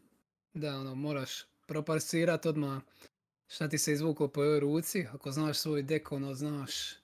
Da, 0.55 0.76
ono, 0.76 0.94
moraš 0.94 1.44
proparsirat 1.66 2.46
odmah 2.46 2.82
šta 3.48 3.68
ti 3.68 3.78
se 3.78 3.92
izvuklo 3.92 4.28
po 4.28 4.40
ovoj 4.40 4.61
ruci, 4.61 5.07
ako 5.12 5.30
znaš 5.30 5.59
svoj 5.59 5.82
dek, 5.82 6.12
ono, 6.12 6.34
znaš 6.34 6.94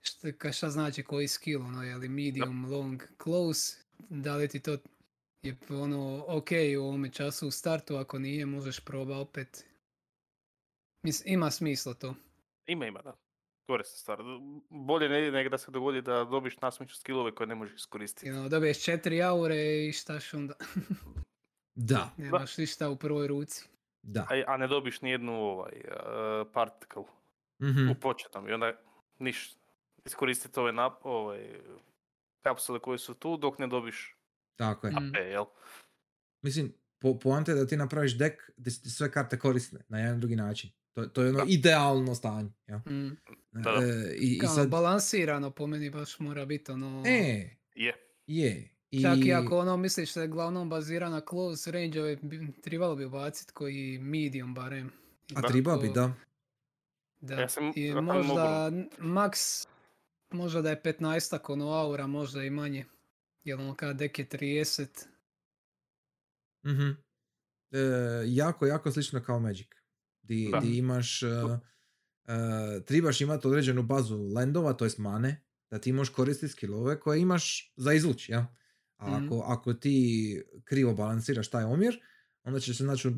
šta, 0.00 0.52
šta 0.52 0.70
znači 0.70 1.02
koji 1.02 1.28
skill, 1.28 1.62
ono, 1.62 1.82
je 1.82 1.96
li 1.96 2.08
medium, 2.08 2.72
long, 2.72 3.02
close, 3.22 3.76
da 3.98 4.36
li 4.36 4.48
ti 4.48 4.60
to 4.60 4.76
je 5.42 5.56
ono, 5.70 6.24
ok 6.28 6.48
u 6.78 6.82
ovome 6.82 7.12
času 7.12 7.48
u 7.48 7.50
startu, 7.50 7.96
ako 7.96 8.18
nije, 8.18 8.46
možeš 8.46 8.80
proba 8.80 9.18
opet. 9.18 9.64
Mis, 11.02 11.22
ima 11.26 11.50
smisla 11.50 11.94
to. 11.94 12.14
Ima, 12.66 12.86
ima, 12.86 13.02
da. 13.02 13.16
Korisna 13.72 13.96
stvar. 13.96 14.18
Bolje 14.70 15.08
ne, 15.08 15.30
nego 15.30 15.50
da 15.50 15.58
se 15.58 15.70
dogodi 15.70 16.02
da 16.02 16.24
dobiš 16.24 16.56
nasmiću 16.56 16.96
skillove 16.96 17.34
koje 17.34 17.46
ne 17.46 17.54
možeš 17.54 17.74
iskoristiti. 17.76 18.30
Ono, 18.30 18.48
dobiješ 18.48 18.84
četiri 18.84 19.22
aure 19.22 19.56
i 19.78 19.92
štaš 19.92 20.34
onda, 20.34 20.54
Da, 21.74 22.10
nemaš 22.16 22.58
ništa 22.58 22.88
u 22.88 22.96
prvoj 22.96 23.26
ruci. 23.26 23.68
da. 24.02 24.26
A, 24.30 24.42
a 24.46 24.56
ne 24.56 24.66
dobiš 24.68 25.00
ni 25.00 25.10
jednu 25.10 25.32
ovaj, 25.34 25.72
uh, 25.76 26.46
particle 26.52 27.02
Mhm. 27.62 27.90
u 27.90 27.94
početnom 27.94 28.48
i 28.48 28.52
onda 28.52 28.72
niš 29.18 29.54
iskoristiti 30.04 30.60
ove 30.60 30.72
nap, 30.72 30.92
ovaj, 31.04 31.60
kapsule 32.40 32.78
koje 32.78 32.98
su 32.98 33.14
tu 33.14 33.36
dok 33.36 33.58
ne 33.58 33.66
dobiš 33.66 34.16
Tako 34.56 34.86
je. 34.86 34.92
AP, 34.96 35.16
jel? 35.16 35.44
Mislim, 36.42 36.72
po, 36.98 37.18
poanta 37.18 37.52
je 37.52 37.56
da 37.56 37.66
ti 37.66 37.76
napraviš 37.76 38.18
dek 38.18 38.50
gdje 38.56 38.70
sve 38.70 39.12
karte 39.12 39.38
korisne 39.38 39.80
na 39.88 39.98
jedan 39.98 40.20
drugi 40.20 40.36
način. 40.36 40.70
To, 40.92 41.06
to 41.06 41.22
je 41.22 41.28
ono 41.28 41.38
Da. 41.38 41.44
idealno 41.48 42.14
stanje. 42.14 42.50
Ja? 42.66 42.76
Mm. 42.78 43.16
Da, 43.52 43.60
da. 43.62 43.82
E, 43.82 44.14
i, 44.14 44.26
i 44.34 44.46
sad, 44.46 44.68
balansirano 44.68 45.50
po 45.50 45.66
meni 45.66 45.90
baš 45.90 46.18
mora 46.18 46.44
biti 46.44 46.72
ono... 46.72 47.02
e, 47.06 47.50
Je. 47.74 47.94
je. 48.26 48.68
I, 48.90 49.02
Čak 49.02 49.18
i 49.18 49.32
ako 49.34 49.58
ono 49.58 49.76
misliš 49.76 50.14
da 50.14 50.22
je 50.22 50.28
glavnom 50.28 50.68
bazira 50.68 51.08
na 51.08 51.20
close 51.22 51.72
range, 51.72 52.16
bi, 52.16 52.52
trebalo 52.54 52.96
bi 52.96 53.04
ubacit 53.04 53.50
koji 53.50 53.98
medium 53.98 54.54
barem. 54.54 54.90
I 55.28 55.34
a 55.36 55.40
Da. 55.40 55.48
triba 55.48 55.76
bi, 55.76 55.90
da. 55.90 56.12
Da. 57.20 57.34
Ja 57.34 57.48
sam- 57.48 57.72
I 57.76 57.92
možda 57.92 58.68
n- 58.68 58.88
max, 58.98 59.66
možda 60.30 60.62
da 60.62 60.70
je 60.70 60.82
15 60.82 60.98
ono 61.44 61.70
aura, 61.70 62.06
možda 62.06 62.44
i 62.44 62.50
manje. 62.50 62.84
Jer 63.44 63.60
ono 63.60 63.74
kada 63.74 63.92
dek 63.92 64.18
je 64.18 64.24
30, 64.26 65.06
Mhm. 66.64 66.90
E, 67.70 67.78
jako, 68.26 68.66
jako 68.66 68.92
slično 68.92 69.22
kao 69.22 69.40
Magic. 69.40 69.68
Di, 70.22 70.34
di 70.60 70.76
imaš, 70.76 71.22
e, 71.22 71.26
e, 71.26 72.32
trebaš 72.82 73.20
imati 73.20 73.46
određenu 73.46 73.82
bazu 73.82 74.18
landova, 74.18 74.72
to 74.72 74.84
jest 74.84 74.98
mane, 74.98 75.42
da 75.70 75.78
ti 75.78 75.92
možeš 75.92 76.12
koristiti 76.12 76.52
skillove 76.52 77.00
koje 77.00 77.20
imaš 77.20 77.72
za 77.76 77.92
izvuć, 77.92 78.28
ja? 78.28 78.54
A 78.96 79.10
Mhm. 79.10 79.24
ako, 79.26 79.40
ako 79.40 79.74
ti 79.74 79.96
krivo 80.64 80.94
balansiraš 80.94 81.48
taj 81.48 81.64
omjer, 81.64 82.00
onda 82.42 82.60
ćeš 82.60 82.78
se 82.78 82.84
naći 82.84 83.08
u 83.08 83.12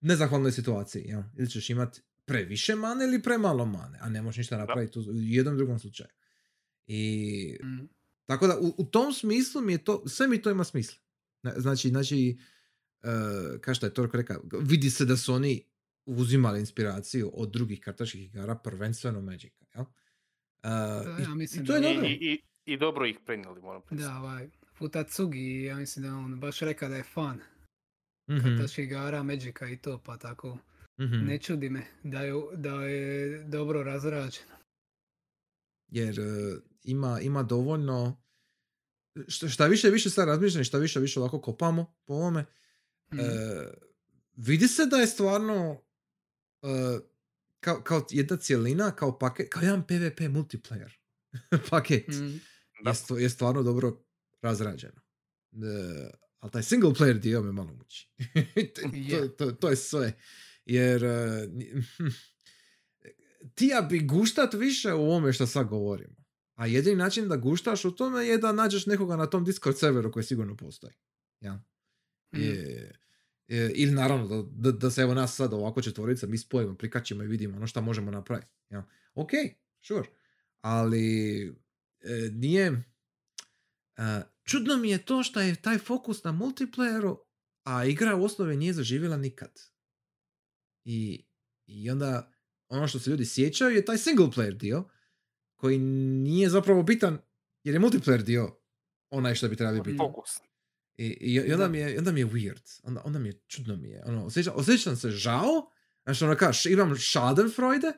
nezahvalnoj 0.00 0.52
situaciji, 0.52 1.04
ja? 1.04 1.30
Ili 1.36 1.50
ćeš 1.50 1.70
imati 1.70 2.00
previše 2.24 2.74
mane 2.74 3.04
ili 3.04 3.22
premalo 3.22 3.66
mane, 3.66 3.98
a 4.00 4.08
ne 4.08 4.22
možeš 4.22 4.36
ništa 4.38 4.56
napraviti 4.58 4.98
u 4.98 5.02
jednom 5.06 5.56
drugom 5.56 5.78
slučaju. 5.78 6.08
I 6.86 7.58
mm, 7.64 7.88
tako 8.26 8.46
da 8.46 8.58
u, 8.58 8.74
u 8.78 8.84
tom 8.84 9.12
smislu 9.12 9.60
mi 9.62 9.72
je 9.72 9.84
to, 9.84 10.08
sve 10.08 10.28
mi 10.28 10.42
to 10.42 10.50
ima 10.50 10.64
smisla. 10.64 10.98
Na- 11.42 11.54
Znači, 11.56 11.88
znači, 11.88 12.38
uh, 13.02 13.08
kao 13.60 13.74
što 13.74 13.86
je 13.86 13.94
Torko 13.94 14.16
rekao, 14.16 14.42
vidi 14.60 14.90
se 14.90 15.04
da 15.04 15.16
su 15.16 15.34
oni 15.34 15.69
uzimali 16.06 16.60
inspiraciju 16.60 17.30
od 17.34 17.50
drugih 17.50 17.80
kartaških 17.80 18.24
igara, 18.24 18.54
prvenstveno 18.54 19.20
Magica, 19.20 19.64
jel? 19.74 19.84
Uh, 19.84 21.20
i, 21.20 21.22
ja 21.22 21.34
mislim 21.34 21.64
i 21.64 21.66
to 21.66 21.74
je 21.74 21.80
I, 21.80 21.94
dobro. 21.94 22.08
i, 22.08 22.12
i, 22.12 22.42
I 22.64 22.76
dobro 22.76 23.06
ih 23.06 23.18
prenijeli, 23.26 23.60
moram 23.60 23.82
priznati. 23.82 24.12
da, 24.12 24.18
ovaj, 24.18 24.48
Futatsugi, 24.78 25.62
ja 25.62 25.76
mislim 25.76 26.04
da 26.04 26.14
on 26.14 26.40
baš 26.40 26.60
rekao 26.60 26.88
da 26.88 26.96
je 26.96 27.02
fan 27.02 27.40
Mhm, 28.30 28.40
kartaških 28.42 28.84
igara, 28.84 29.22
Magica 29.22 29.68
i 29.68 29.76
to, 29.76 30.02
pa 30.04 30.16
tako 30.16 30.58
mhm. 31.00 31.26
ne 31.26 31.38
čudi 31.38 31.70
me 31.70 31.82
da 32.02 32.22
je, 32.22 32.32
da 32.54 32.84
je 32.84 33.44
dobro 33.44 33.82
razrađeno. 33.82 34.56
Jer 35.88 36.20
uh, 36.20 36.26
ima, 36.82 37.20
ima 37.20 37.42
dovoljno, 37.42 38.22
šta, 39.28 39.48
šta 39.48 39.66
više 39.66 39.90
više 39.90 40.10
sad 40.10 40.28
razmišljam, 40.28 40.60
i 40.60 40.64
šta 40.64 40.78
više 40.78 41.00
više 41.00 41.20
ovako 41.20 41.40
kopamo 41.40 41.94
po 42.04 42.14
ovome, 42.14 42.44
Mm, 43.12 43.20
E, 43.20 43.24
vidi 44.36 44.68
se 44.68 44.86
da 44.86 44.96
je 44.96 45.06
stvarno 45.06 45.82
e, 46.62 46.98
kao, 47.60 47.82
kao 47.82 48.06
jedna 48.10 48.36
cijelina, 48.36 48.90
kao 48.90 49.18
paket, 49.18 49.48
kao 49.50 49.62
jedan 49.62 49.82
PvP 49.82 50.20
multiplayer 50.20 50.90
paket 51.70 52.08
mm, 52.08 52.40
je, 53.14 53.22
je 53.22 53.30
stvarno 53.30 53.62
dobro 53.62 54.04
razrađeno. 54.42 55.00
E, 55.52 56.10
ali 56.38 56.52
taj 56.52 56.62
single 56.62 56.90
player 56.90 57.18
dio 57.18 57.42
me 57.42 57.52
malo 57.52 57.72
muči. 57.74 58.08
to, 58.74 58.80
Je. 58.94 59.36
to, 59.36 59.52
to 59.52 59.68
je 59.68 59.76
sve. 59.76 60.12
Jer 60.64 61.02
ni- 61.48 61.72
ti 63.54 63.66
ja 63.66 63.80
bi 63.80 64.00
guštat 64.00 64.54
više 64.54 64.92
u 64.92 65.00
ovome 65.00 65.32
što 65.32 65.46
sad 65.46 65.66
govorimo. 65.66 66.14
A 66.54 66.66
jedini 66.66 66.96
način 66.96 67.28
da 67.28 67.36
guštaš 67.36 67.84
u 67.84 67.90
tome 67.90 68.26
je 68.26 68.38
da 68.38 68.52
nađeš 68.52 68.86
nekoga 68.86 69.16
na 69.16 69.26
tom 69.26 69.44
Discord 69.44 69.78
serveru 69.78 70.12
koji 70.12 70.24
sigurno 70.24 70.56
postoji. 70.56 70.92
Ja? 71.40 71.54
mm. 72.32 72.40
Je, 72.40 72.46
je- 72.46 73.00
ili 73.50 73.92
naravno 73.92 74.42
da, 74.42 74.72
da, 74.72 74.90
se 74.90 75.02
evo 75.02 75.14
nas 75.14 75.36
sad 75.36 75.52
ovako 75.52 75.82
četvorica 75.82 76.26
mi 76.26 76.38
spojimo, 76.38 76.74
prikačimo 76.74 77.22
i 77.22 77.26
vidimo 77.26 77.56
ono 77.56 77.66
šta 77.66 77.80
možemo 77.80 78.10
napraviti. 78.10 78.52
Ja. 78.70 78.88
Ok, 79.14 79.30
sure. 79.80 80.08
Ali 80.60 81.46
e, 82.00 82.30
nije... 82.32 82.82
e, 83.96 84.22
čudno 84.44 84.76
mi 84.76 84.90
je 84.90 85.04
to 85.04 85.22
što 85.22 85.40
je 85.40 85.62
taj 85.62 85.78
fokus 85.78 86.24
na 86.24 86.32
multiplayeru, 86.32 87.18
a 87.64 87.84
igra 87.84 88.16
u 88.16 88.24
osnovi 88.24 88.56
nije 88.56 88.72
zaživjela 88.72 89.16
nikad. 89.16 89.60
I, 90.84 91.26
I 91.66 91.90
onda 91.90 92.32
ono 92.68 92.88
što 92.88 92.98
se 92.98 93.10
ljudi 93.10 93.24
sjećaju 93.24 93.76
je 93.76 93.84
taj 93.84 93.98
single 93.98 94.26
player 94.26 94.56
dio 94.56 94.84
koji 95.56 95.78
nije 95.78 96.48
zapravo 96.48 96.82
bitan 96.82 97.18
jer 97.64 97.74
je 97.74 97.80
multiplayer 97.80 98.22
dio 98.22 98.56
onaj 99.10 99.34
što 99.34 99.48
bi 99.48 99.56
trebao 99.56 99.82
biti. 99.82 99.98
Fokus. 99.98 100.30
I, 101.00 101.06
i, 101.20 101.34
i 101.34 101.52
onda, 101.52 101.56
Da. 101.56 101.68
mi 101.68 101.78
je, 101.78 101.98
onda 101.98 102.12
mi 102.12 102.20
je 102.20 102.26
weird. 102.26 102.80
Onda, 102.84 103.02
onda 103.04 103.18
mi 103.18 103.28
je 103.28 103.40
čudno 103.40 103.76
mi 103.76 103.88
je. 103.88 104.02
Ono, 104.06 104.24
osjećam, 104.26 104.52
osjećam 104.56 104.96
se 104.96 105.10
žao. 105.10 105.70
Znači 106.04 106.24
ono 106.24 106.36
kao, 106.36 106.50
š- 106.50 106.70
imam 106.70 106.96
schadenfreude. 106.96 107.92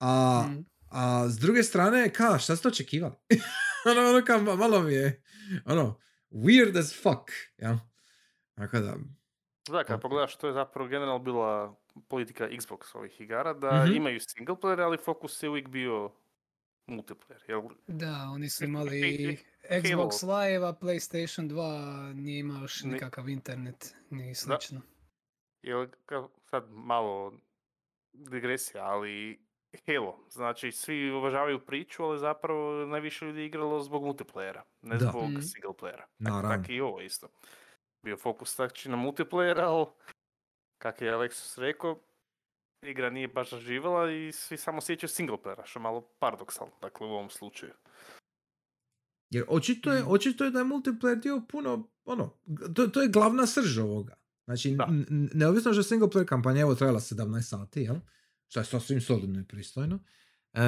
A, 0.00 0.44
Mm. 0.48 0.64
a 0.90 1.28
s 1.28 1.38
druge 1.38 1.62
strane, 1.62 2.10
kao, 2.10 2.38
šta 2.38 2.56
ste 2.56 2.68
očekivali? 2.68 3.14
ono, 3.90 4.00
ono 4.00 4.20
ma- 4.20 4.56
malo 4.56 4.80
mi 4.80 4.92
je, 4.94 5.22
ono, 5.64 5.98
weird 6.30 6.78
as 6.78 6.94
fuck. 6.94 7.30
Ja? 7.58 7.78
Tako 8.54 8.78
da, 8.78 8.96
Da, 9.68 9.84
kad 9.84 10.00
pogledaš, 10.00 10.36
to 10.36 10.46
je 10.46 10.52
zapravo 10.52 10.88
generalno 10.88 11.18
bila 11.18 11.76
politika 12.08 12.48
Xbox 12.48 12.96
ovih 12.96 13.20
igara, 13.20 13.54
da 13.54 13.84
Mhm. 13.84 13.94
imaju 13.94 14.20
single 14.20 14.54
player, 14.54 14.80
ali 14.80 14.98
fokus 14.98 15.42
je 15.42 15.48
uvijek 15.48 15.68
bio 15.68 16.12
multiplayer. 16.90 17.40
Jel, 17.48 17.62
Da, 17.86 18.28
oni 18.30 18.48
su 18.48 18.64
imali 18.64 19.00
Xbox 19.62 20.10
Live, 20.24 20.66
a 20.66 20.72
PlayStation 20.72 21.48
2 21.48 22.12
nije 22.14 22.38
imao 22.38 22.62
još 22.62 22.82
Ni- 22.82 22.92
nikakav 22.92 23.28
internet, 23.28 23.94
ni 24.10 24.34
slično. 24.34 24.80
jel 25.62 25.86
sad 26.44 26.64
malo 26.68 27.32
digresija, 28.12 28.84
ali 28.84 29.40
Halo, 29.86 30.18
znači 30.30 30.72
svi 30.72 31.10
uvažavaju 31.10 31.66
priču, 31.66 32.04
ali 32.04 32.18
zapravo 32.18 32.86
najviše 32.86 33.24
ljudi 33.24 33.40
je 33.40 33.46
igralo 33.46 33.80
zbog 33.80 34.02
multiplayera, 34.04 34.62
ne 34.82 34.96
Da. 34.96 35.06
zbog 35.06 35.22
Mhm. 35.24 35.40
single 35.40 35.72
playera. 35.72 36.04
Naravno. 36.18 36.56
Tako 36.56 36.72
i 36.72 36.80
ovo 36.80 37.00
isto. 37.00 37.28
Bio 38.04 38.16
fokus 38.16 38.56
znači 38.56 38.88
na 38.88 38.96
multiplayer, 38.96 39.60
ali 39.60 39.86
kak 40.78 41.00
je 41.02 41.12
Alexis 41.12 41.60
rekao, 41.60 41.98
igra 42.82 43.10
nije 43.10 43.28
baš 43.28 43.50
zaživala 43.50 44.12
i 44.12 44.32
svi 44.32 44.56
samo 44.56 44.80
sjećaju 44.80 45.08
single 45.10 45.36
playera, 45.36 45.62
što 45.64 45.78
je 45.78 45.82
malo 45.82 46.00
paradoksalno, 46.18 46.72
dakle 46.82 47.06
u 47.06 47.10
ovom 47.10 47.30
slučaju. 47.30 47.72
jer 49.30 49.44
očito 49.48 49.92
je, 49.92 50.00
Mhm. 50.00 50.10
očito 50.10 50.44
je 50.44 50.50
da 50.50 50.58
je 50.58 50.64
multiplayer 50.64 51.14
dio 51.16 51.42
puno, 51.48 51.88
ono, 52.04 52.34
to, 52.74 52.86
to 52.86 53.02
je 53.02 53.08
glavna 53.08 53.46
srž 53.46 53.78
ovoga. 53.78 54.14
Znači, 54.44 54.68
n- 54.70 54.80
n- 55.10 55.30
neovisno 55.34 55.72
što 55.72 55.80
je 55.80 55.84
single 55.84 56.08
player 56.08 56.24
kampanja 56.24 56.60
evo 56.60 56.74
trajala 56.74 57.00
17 57.00 57.42
sati, 57.42 57.80
jel? 57.80 57.96
Što 58.48 58.60
je 58.60 58.64
sasvim 58.64 59.00
solidno 59.00 59.40
i 59.40 59.44
pristojno. 59.44 59.98
E, 60.52 60.62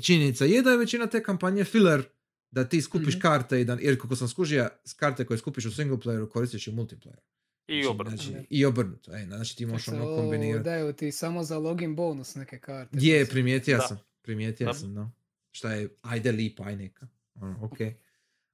činjenica 0.00 0.44
je 0.44 0.62
da 0.62 0.70
je 0.70 0.76
većina 0.76 1.06
te 1.06 1.22
kampanje 1.22 1.64
filler 1.64 2.02
da 2.50 2.64
ti 2.64 2.82
skupiš 2.82 3.14
Mhm. 3.14 3.20
karte 3.20 3.60
i 3.60 3.64
da, 3.64 3.78
jer 3.80 4.00
kako 4.00 4.16
sam 4.16 4.28
skužio, 4.28 4.68
s 4.84 4.94
karte 4.94 5.26
koje 5.26 5.38
skupiš 5.38 5.64
u 5.64 5.72
single 5.72 5.96
playeru 5.96 6.28
koristiš 6.28 6.66
i 6.66 6.70
u 6.70 6.74
multiplayeru. 6.74 7.20
I 7.68 7.82
Znači, 7.82 7.88
obrnuto. 7.88 8.16
Znači, 8.16 8.46
I 8.50 8.64
obrnuto, 8.64 9.14
e, 9.14 9.24
znači 9.26 9.56
ti 9.56 9.66
možeš 9.66 9.88
ono 9.88 10.04
kombinirati. 10.04 10.64
Daju 10.64 10.92
ti 10.92 11.12
samo 11.12 11.42
za 11.42 11.58
login 11.58 11.96
bonus 11.96 12.34
neke 12.34 12.58
karte. 12.58 12.98
Je, 13.00 13.26
primijetio 13.26 13.76
Da. 13.76 13.82
sam. 13.82 13.98
Primijetio 14.22 14.66
Da. 14.66 14.74
sam, 14.74 14.92
no. 14.92 15.12
Šta 15.50 15.72
je, 15.72 15.88
ajde 16.02 16.32
lipa, 16.32 16.64
aj 16.64 16.76
neka. 16.76 17.06
Ono, 17.34 17.58
ok. 17.62 17.78
Da 17.78 17.92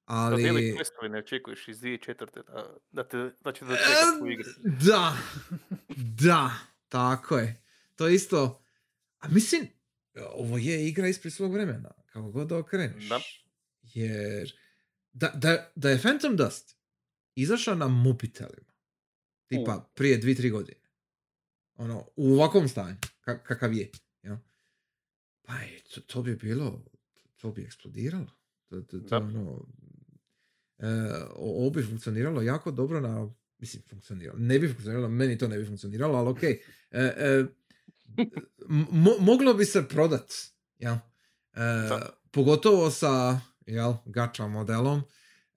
Ali... 0.05 0.43
dijeli 0.43 0.73
questove 0.73 1.09
ne 1.09 1.19
očekuješ 1.19 1.69
iz 1.69 1.81
2004. 1.81 2.45
da, 2.47 2.75
da, 2.93 3.09
te, 3.09 3.31
da 3.41 3.53
će 3.53 3.65
dočekati 3.65 4.23
u 4.23 4.31
igri. 4.31 4.49
Da, 4.85 5.17
da, 5.97 6.51
Tako 6.93 7.39
je. 7.39 7.63
To 7.97 8.09
je 8.09 8.15
isto... 8.15 8.63
A 9.19 9.29
mislim, 9.29 9.69
ovo 10.35 10.59
je 10.59 10.89
igra 10.89 11.09
ispred 11.09 11.33
svog 11.33 11.53
vremena. 11.53 11.91
Kako 12.07 12.31
god 12.31 12.49
da 12.49 12.59
okreneš. 12.59 13.09
Da. 13.09 13.21
Jer 13.83 14.53
da, 15.13 15.33
da, 15.35 15.71
da 15.75 15.91
je 15.91 15.99
Phantom 15.99 16.37
Dust 16.37 16.77
izašao 17.35 17.75
na 17.75 17.89
mobitelima, 17.89 18.72
tipa 19.59 19.91
prije 19.95 20.21
2-3 20.21 20.51
godine, 20.51 20.81
ono, 21.75 22.07
u 22.17 22.33
ovakvom 22.35 22.69
stanju, 22.69 22.97
ka- 23.25 23.43
kakav 23.43 23.73
je, 23.75 23.91
jel? 24.23 24.37
pa 25.43 25.55
je, 25.55 25.81
to, 25.95 26.01
to 26.01 26.23
bi 26.23 26.37
bilo, 26.37 26.85
to 27.37 27.53
bi 27.53 27.63
eksplodiralo. 27.63 28.31
To, 28.69 28.81
to, 28.83 29.01
to, 29.01 29.17
ono, 29.17 29.67
e, 30.79 30.87
ovo 31.35 31.71
bi 31.71 31.83
funkcioniralo 31.83 32.43
jako 32.43 32.71
dobro 32.71 33.01
na, 33.01 33.31
mislim, 33.59 33.83
funkcioniralo, 33.91 34.39
ne 34.39 34.59
bi 34.59 34.69
funkcioniralo, 34.69 35.09
meni 35.09 35.39
to 35.39 35.49
ne 35.49 35.59
bi 35.59 35.67
funkcioniralo, 35.67 36.19
ali 36.19 36.29
okej. 36.29 36.61
E, 36.91 37.03
e, 37.03 37.45
mo- 38.91 39.21
moglo 39.21 39.55
bi 39.55 39.65
se 39.65 39.89
prodat, 39.89 40.33
jel? 40.79 40.95
E, 40.95 41.61
pogotovo 42.31 42.91
sa, 42.91 43.41
jel, 43.67 43.95
gacha 44.07 44.47
modelom, 44.49 45.03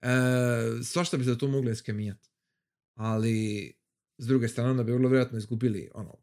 e, 0.00 0.08
svašta 0.84 1.16
bi 1.16 1.24
se 1.24 1.38
tu 1.38 1.48
moglo 1.48 1.70
iskemijati. 1.70 2.30
Ali, 2.94 3.72
s 4.18 4.26
druge 4.26 4.48
strane, 4.48 4.70
onda 4.70 4.82
bi 4.82 4.92
vrlo 4.92 5.08
vjerojatno 5.08 5.38
izgubili, 5.38 5.90
ono, 5.94 6.14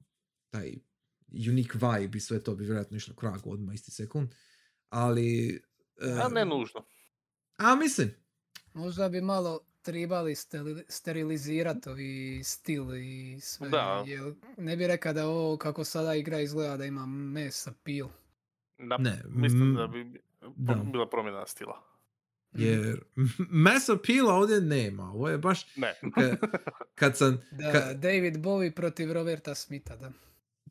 taj 0.49 0.73
unique 1.49 1.73
vibe 1.75 2.17
i 2.17 2.21
sve 2.21 2.43
to 2.43 2.55
bi 2.55 2.63
vjerojatno 2.63 2.97
išlo 2.97 3.15
kragu 3.15 3.51
odmah 3.51 3.75
isti 3.75 3.91
sekund. 3.91 4.29
Ali... 4.89 5.55
e, 6.01 6.11
A 6.21 6.29
ne 6.29 6.45
nužno. 6.45 6.85
a 7.57 7.75
mislim, 7.75 8.11
Možda 8.73 9.09
bi 9.09 9.21
malo 9.21 9.59
tribali 9.81 10.31
steli- 10.33 10.83
sterilizirati 10.87 11.89
ovi 11.89 12.41
stil 12.43 12.95
i 12.95 13.39
sve. 13.41 13.69
Da. 13.69 14.03
Jel, 14.07 14.33
ne 14.57 14.77
bi 14.77 14.87
rekao 14.87 15.13
da 15.13 15.27
ovo 15.27 15.57
kako 15.57 15.83
sada 15.83 16.15
igra 16.15 16.39
izgleda 16.39 16.77
da 16.77 16.85
ima 16.85 17.05
mesa 17.05 17.73
pil. 17.83 18.07
Da, 18.79 18.97
Ne, 18.97 19.21
mislim 19.25 19.75
da 19.75 19.87
bi 19.87 20.03
bi- 20.03 20.21
da. 20.57 20.73
bila 20.75 21.09
promjena 21.09 21.47
stila. 21.47 21.92
Jer 22.55 22.99
mass 23.49 23.89
appeala 23.89 24.34
ovdje 24.34 24.61
nema. 24.61 25.03
Ovo 25.03 25.30
je 25.30 25.38
baš 25.38 25.75
Ne. 25.75 25.95
ka- 26.03 26.38
kad 26.95 27.17
sam... 27.17 27.41
Da, 27.51 27.63
ka- 27.65 27.93
David 27.93 28.38
Bowie 28.38 28.71
protiv 28.71 29.11
Roberta 29.11 29.55
Smitha, 29.55 29.95
da. 29.95 30.11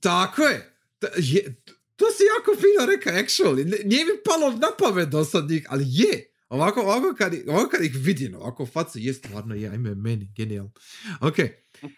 Tako 0.01 0.43
je. 0.43 0.73
Ta- 0.99 1.09
je. 1.17 1.63
To 1.97 2.05
si 2.07 2.23
jako 2.39 2.57
fino 2.57 2.87
rekao, 2.87 3.13
actually. 3.13 3.85
Nije 3.85 4.05
mi 4.05 4.11
palo 4.25 4.51
na 4.51 4.69
pamet 4.79 5.09
do 5.09 5.25
sad 5.25 5.51
njih, 5.51 5.67
ali 5.69 5.85
je. 5.89 6.29
Ovako, 6.49 6.81
ovako, 6.81 7.15
kad, 7.19 7.35
ovako 7.47 7.69
kad 7.71 7.85
ih 7.85 7.93
vidim, 7.97 8.35
ovako 8.35 8.67
facu, 8.67 8.99
je 8.99 9.15
stvarno 9.15 9.55
je, 9.55 9.69
ajme 9.69 9.95
meni, 9.95 10.33
genijal. 10.37 10.69
Ok. 11.21 11.39
Uh, 11.83 11.89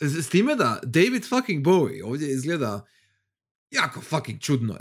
s, 0.00 0.26
s 0.26 0.28
time 0.28 0.54
da 0.54 0.80
David 0.84 1.28
fucking 1.28 1.66
Bowie 1.66 2.04
ovdje 2.04 2.28
izgleda 2.30 2.86
jako 3.74 4.00
fucking 4.00 4.40
čudno. 4.40 4.76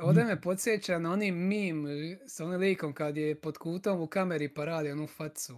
Ovdje 0.00 0.24
me 0.24 0.40
podsjeća 0.40 0.98
na 0.98 1.12
oni 1.12 1.32
mim 1.32 1.86
s 2.26 2.40
onim 2.40 2.60
likom 2.60 2.92
kad 2.92 3.16
je 3.16 3.34
pod 3.34 3.58
kutom 3.58 4.00
u 4.00 4.06
kameri 4.06 4.48
pa 4.48 4.64
radi 4.64 4.90
onu 4.90 5.06
facu. 5.06 5.56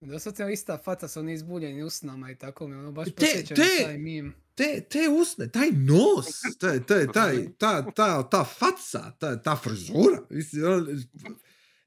Doslovno 0.00 0.48
ista 0.50 0.78
faca 0.78 1.08
s 1.08 1.16
onim 1.16 1.34
izbuljenim 1.34 1.86
usnama 1.86 2.30
i 2.30 2.36
tako 2.36 2.68
me 2.68 2.78
ono 2.78 2.92
baš 2.92 3.06
Te- 3.06 3.12
podsjeća 3.12 3.54
te- 3.54 3.62
na 3.80 3.86
taj 3.86 3.98
mim. 3.98 4.34
te, 4.54 4.80
te 4.80 4.98
usne, 5.10 5.50
taj 5.50 5.70
nos, 5.70 6.26
taj, 6.58 6.82
taj, 6.82 7.06
taj, 7.14 7.36
ta, 7.58 7.90
ta, 7.90 8.28
ta 8.30 8.44
faca, 8.44 9.10
ta, 9.18 9.42
ta 9.42 9.56
frizura. 9.56 10.22
Ono, 10.66 10.86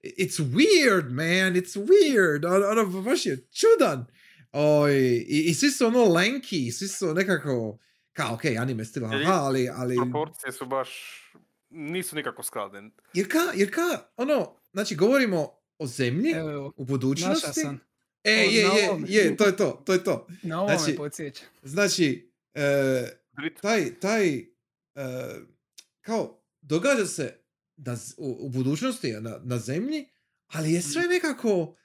It's 0.04 0.40
weird, 0.40 1.12
man, 1.12 1.54
it's 1.56 1.76
weird. 1.78 2.46
Ono, 2.46 2.68
ono 2.68 3.02
baš 3.02 3.26
je 3.26 3.48
čudan. 3.52 4.06
Oj, 4.52 4.94
i, 5.28 5.44
I 5.48 5.54
svi 5.54 5.72
su 5.72 5.86
ono 5.86 6.00
lanky, 6.00 6.72
svi 6.72 6.88
su 6.88 7.14
nekako, 7.14 7.78
kao, 8.14 8.34
ok, 8.34 8.46
anime 8.46 8.86
stil, 8.86 9.06
aha, 9.06 9.34
ali, 9.34 9.70
ali, 9.70 9.96
Proporcije 9.98 10.52
su 10.52 10.66
baš, 10.66 10.90
nisu 11.70 12.16
nikako 12.16 12.44
skladne. 12.44 12.90
jer 13.14 13.32
ka, 13.32 13.40
jer 13.56 13.74
ka, 13.76 13.82
ono, 14.18 14.56
znači, 14.72 14.96
govorimo 14.96 15.50
o 15.78 15.88
zemlji 15.88 16.32
Evo, 16.32 16.52
evo, 16.52 16.74
u 16.78 16.86
budućnosti. 16.86 17.62
sam. 17.62 17.80
E, 18.24 18.32
O, 18.32 18.36
je, 18.36 18.62
je, 19.08 19.24
je, 19.24 19.38
to 19.38 19.46
je 19.46 19.58
to, 19.58 19.84
to 19.86 19.94
je 19.94 20.04
to. 20.04 20.28
Na 20.44 20.62
ovo 20.62 20.70
Znači- 20.70 20.92
me 20.92 20.98
podsjeća. 20.98 21.44
Znači, 21.64 22.32
e, 22.54 23.08
taj, 23.62 23.94
taj, 23.96 24.38
e, 24.38 24.46
kao, 26.02 26.42
događa 26.62 27.06
se 27.06 27.36
da, 27.76 27.96
z- 27.96 28.14
u, 28.18 28.38
u 28.40 28.50
budućnosti 28.50 29.12
na, 29.12 29.40
na 29.44 29.58
zemlji, 29.58 30.06
ali 30.48 30.74
je 30.74 30.82
sve 30.82 31.02
nekako, 31.04 31.76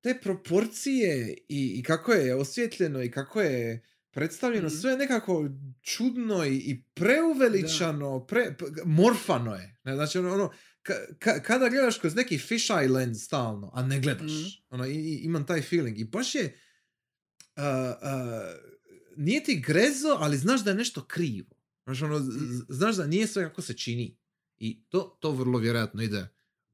te 0.00 0.18
proporcije 0.22 1.32
i, 1.48 1.78
i 1.78 1.82
kako 1.82 2.12
je 2.12 2.34
osvjetljeno 2.34 3.02
i 3.02 3.10
kako 3.10 3.40
je 3.40 3.82
predstavljeno, 4.10 4.66
Mhm. 4.66 4.76
sve 4.76 4.96
nekako 4.96 5.48
čudno 5.82 6.44
i, 6.44 6.56
i 6.56 6.82
preuveličano, 6.84 8.20
pre, 8.20 8.54
morfano 8.84 9.54
je. 9.54 9.76
Znači, 9.84 10.18
ono, 10.18 10.34
ono 10.34 10.50
ka- 10.82 11.18
ka- 11.18 11.42
kada 11.42 11.68
gledaš 11.68 11.98
kroz 11.98 12.14
neki 12.14 12.38
fisheye 12.38 12.88
lens 12.88 13.18
stalno, 13.20 13.70
a 13.74 13.82
ne 13.82 14.00
gledaš, 14.00 14.30
Mhm. 14.32 14.48
ono, 14.70 14.86
i, 14.86 14.92
i- 14.92 15.16
imam 15.16 15.46
taj 15.46 15.62
feeling. 15.62 15.98
I 15.98 16.04
baš 16.04 16.34
je, 16.34 16.44
uh, 17.56 17.62
uh, 17.62 18.60
nije 19.16 19.44
ti 19.44 19.56
grezo, 19.58 20.16
ali 20.18 20.36
znaš 20.38 20.64
da 20.64 20.70
je 20.70 20.76
nešto 20.76 21.04
krivo. 21.04 21.48
Znaš, 21.84 22.02
ono, 22.02 22.18
z- 22.20 22.30
znaš 22.68 22.96
da 22.96 23.06
nije 23.06 23.26
sve 23.26 23.44
kako 23.44 23.62
se 23.62 23.74
čini. 23.74 24.16
I 24.56 24.82
to, 24.82 25.16
to 25.20 25.30
vrlo 25.30 25.58
vjerojatno 25.58 26.02
ide 26.02 26.28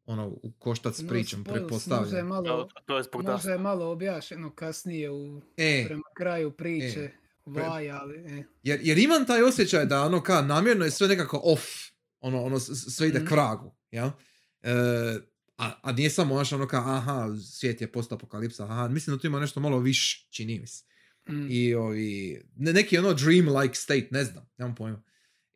ono, 0.05 0.29
u 0.29 0.53
koštac 0.53 0.97
s 0.97 1.03
No, 1.03 1.09
pričom, 1.09 1.41
spoils, 1.41 1.47
Možda 1.47 1.59
je 1.59 1.69
pretpostavljam. 1.69 2.27
malo, 2.27 2.45
To, 2.65 2.81
to 2.81 2.99
je 2.99 3.05
možda 3.25 3.53
je 3.53 3.59
malo 3.59 3.87
objašnjeno 3.87 4.51
kasnije 4.51 5.11
u, 5.11 5.43
E, 5.57 5.85
prema 5.87 6.03
kraju 6.17 6.51
priče. 6.51 7.11
Vaj, 7.47 7.91
ali... 7.91 8.17
E. 8.39 8.45
jer, 8.63 8.81
jer 8.83 8.99
imam 8.99 9.27
taj 9.27 9.43
osjećaj 9.43 9.87
da 9.87 10.03
ono 10.03 10.23
kao 10.23 10.43
namjerno 10.43 10.85
je 10.85 10.91
sve 10.91 11.09
nekako 11.09 11.41
off. 11.45 11.65
Ono, 12.21 12.43
ono 12.45 12.61
sve 12.61 13.09
ide 13.09 13.19
Mhm. 13.19 13.27
k 13.27 13.31
vragu. 13.31 13.75
Ja? 13.91 14.13
E, 14.63 14.73
a, 15.57 15.73
a 15.83 15.93
nije 15.93 16.11
samo 16.11 16.35
znaš, 16.35 16.53
ono 16.53 16.69
kao, 16.69 16.95
aha, 16.95 17.29
svijet 17.53 17.81
je 17.81 17.93
post-apokalipsa, 17.93 18.65
aha, 18.65 18.89
mislim 18.89 19.17
da 19.17 19.21
tu 19.21 19.27
ima 19.27 19.41
nešto 19.41 19.61
malo 19.61 19.79
više, 19.79 20.27
čini 20.31 20.59
mi 20.59 20.67
se. 20.67 20.85
Mm. 21.29 21.47
I 21.51 21.75
ovi, 21.75 22.43
ne, 22.57 22.73
neki 22.73 22.99
ono 22.99 23.09
dream-like 23.15 23.75
state, 23.75 24.09
ne 24.11 24.25
znam, 24.25 24.49
nemam 24.59 24.75
pojma. 24.75 25.03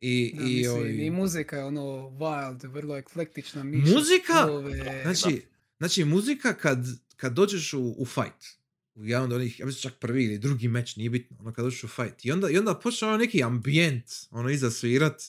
I, 0.00 0.32
Da, 0.36 0.42
i, 0.42 0.46
mislim, 0.46 0.76
ovi, 0.76 1.06
I 1.06 1.10
muzika 1.10 1.56
je 1.56 1.64
ono 1.64 1.82
wild, 2.10 2.68
vrlo 2.72 2.96
eklektična 2.96 3.62
miša. 3.64 3.94
Muzika? 3.94 4.32
slove. 4.46 5.02
Znači, 5.02 5.42
znači 5.78 6.04
muzika 6.04 6.54
kad, 6.54 6.78
kad 7.16 7.32
dođeš 7.32 7.72
u, 7.72 7.94
u 7.98 8.06
fight, 8.06 8.59
u 8.94 9.04
jedan 9.06 9.24
od 9.24 9.32
onih, 9.32 9.60
ja 9.60 9.66
mislim 9.66 9.82
čak 9.82 10.00
prvi 10.00 10.24
ili 10.24 10.38
drugi 10.38 10.68
meč, 10.68 10.96
nije 10.96 11.10
bitno, 11.10 11.36
ono 11.40 11.52
kad 11.52 11.64
dođeš 11.64 11.84
u 11.84 11.88
fight, 11.88 12.24
i 12.24 12.32
onda, 12.32 12.50
i 12.50 12.58
onda 12.58 12.74
počne 12.74 13.08
ono 13.08 13.16
neki 13.16 13.42
ambijent, 13.42 14.04
ono 14.30 14.50
iza 14.50 14.70
svirat, 14.70 15.22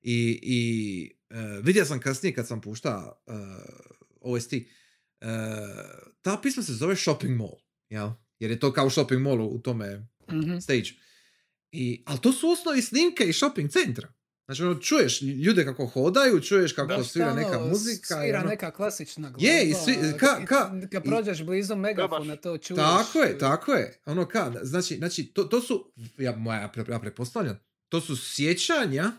i, 0.00 0.38
i 0.42 0.60
e, 1.30 1.60
vidio 1.62 1.84
sam 1.84 2.00
kasnije 2.00 2.34
kad 2.34 2.46
sam 2.48 2.60
pušta 2.60 3.22
uh, 3.26 3.34
OST, 4.20 4.52
e, 4.52 4.64
ta 6.22 6.38
pisma 6.42 6.62
se 6.62 6.72
zove 6.74 6.96
Shopping 6.96 7.36
Mall, 7.36 7.56
jel? 7.88 8.10
Jer 8.38 8.50
je 8.50 8.60
to 8.60 8.72
kao 8.72 8.90
shopping 8.90 9.22
mall 9.22 9.40
u 9.42 9.58
tome 9.58 10.06
Mhm. 10.32 10.58
stage. 10.58 10.88
I, 11.72 12.02
ali 12.06 12.20
to 12.20 12.32
su 12.32 12.50
osnovi 12.50 12.82
snimke 12.82 13.24
iz 13.24 13.36
shopping 13.36 13.70
centra. 13.70 14.12
Znači, 14.48 14.62
ono, 14.62 14.74
čuješ 14.74 15.22
ljude 15.22 15.64
kako 15.64 15.86
hodaju, 15.86 16.40
čuješ 16.40 16.72
kako 16.72 16.88
Da. 16.88 17.04
svira 17.04 17.34
neka 17.34 17.58
muzika. 17.60 18.14
Svira 18.16 18.38
ono- 18.38 18.48
neka 18.48 18.70
klasična 18.70 19.30
glazba. 19.30 19.48
Je, 19.48 19.64
i 19.64 19.74
svi- 19.74 19.92
ka- 19.94 20.46
ka- 20.46 20.88
Kad 20.88 21.04
i- 21.04 21.08
prođeš 21.08 21.42
blizu 21.42 21.76
megafona 21.76 22.36
to 22.36 22.58
čuješ. 22.58 22.78
Tako 22.78 23.18
je, 23.18 23.38
tako 23.38 23.72
je. 23.72 24.00
Ono 24.06 24.28
ka, 24.28 24.52
znači, 24.62 24.96
znači 24.96 25.24
to, 25.24 25.44
to 25.44 25.60
su, 25.60 25.92
ja, 26.18 26.32
moja, 26.32 26.72
pre- 26.74 26.90
ja 26.90 26.98
pretpostavljam, 26.98 27.58
to 27.88 28.00
su 28.00 28.16
sjećanja 28.18 29.12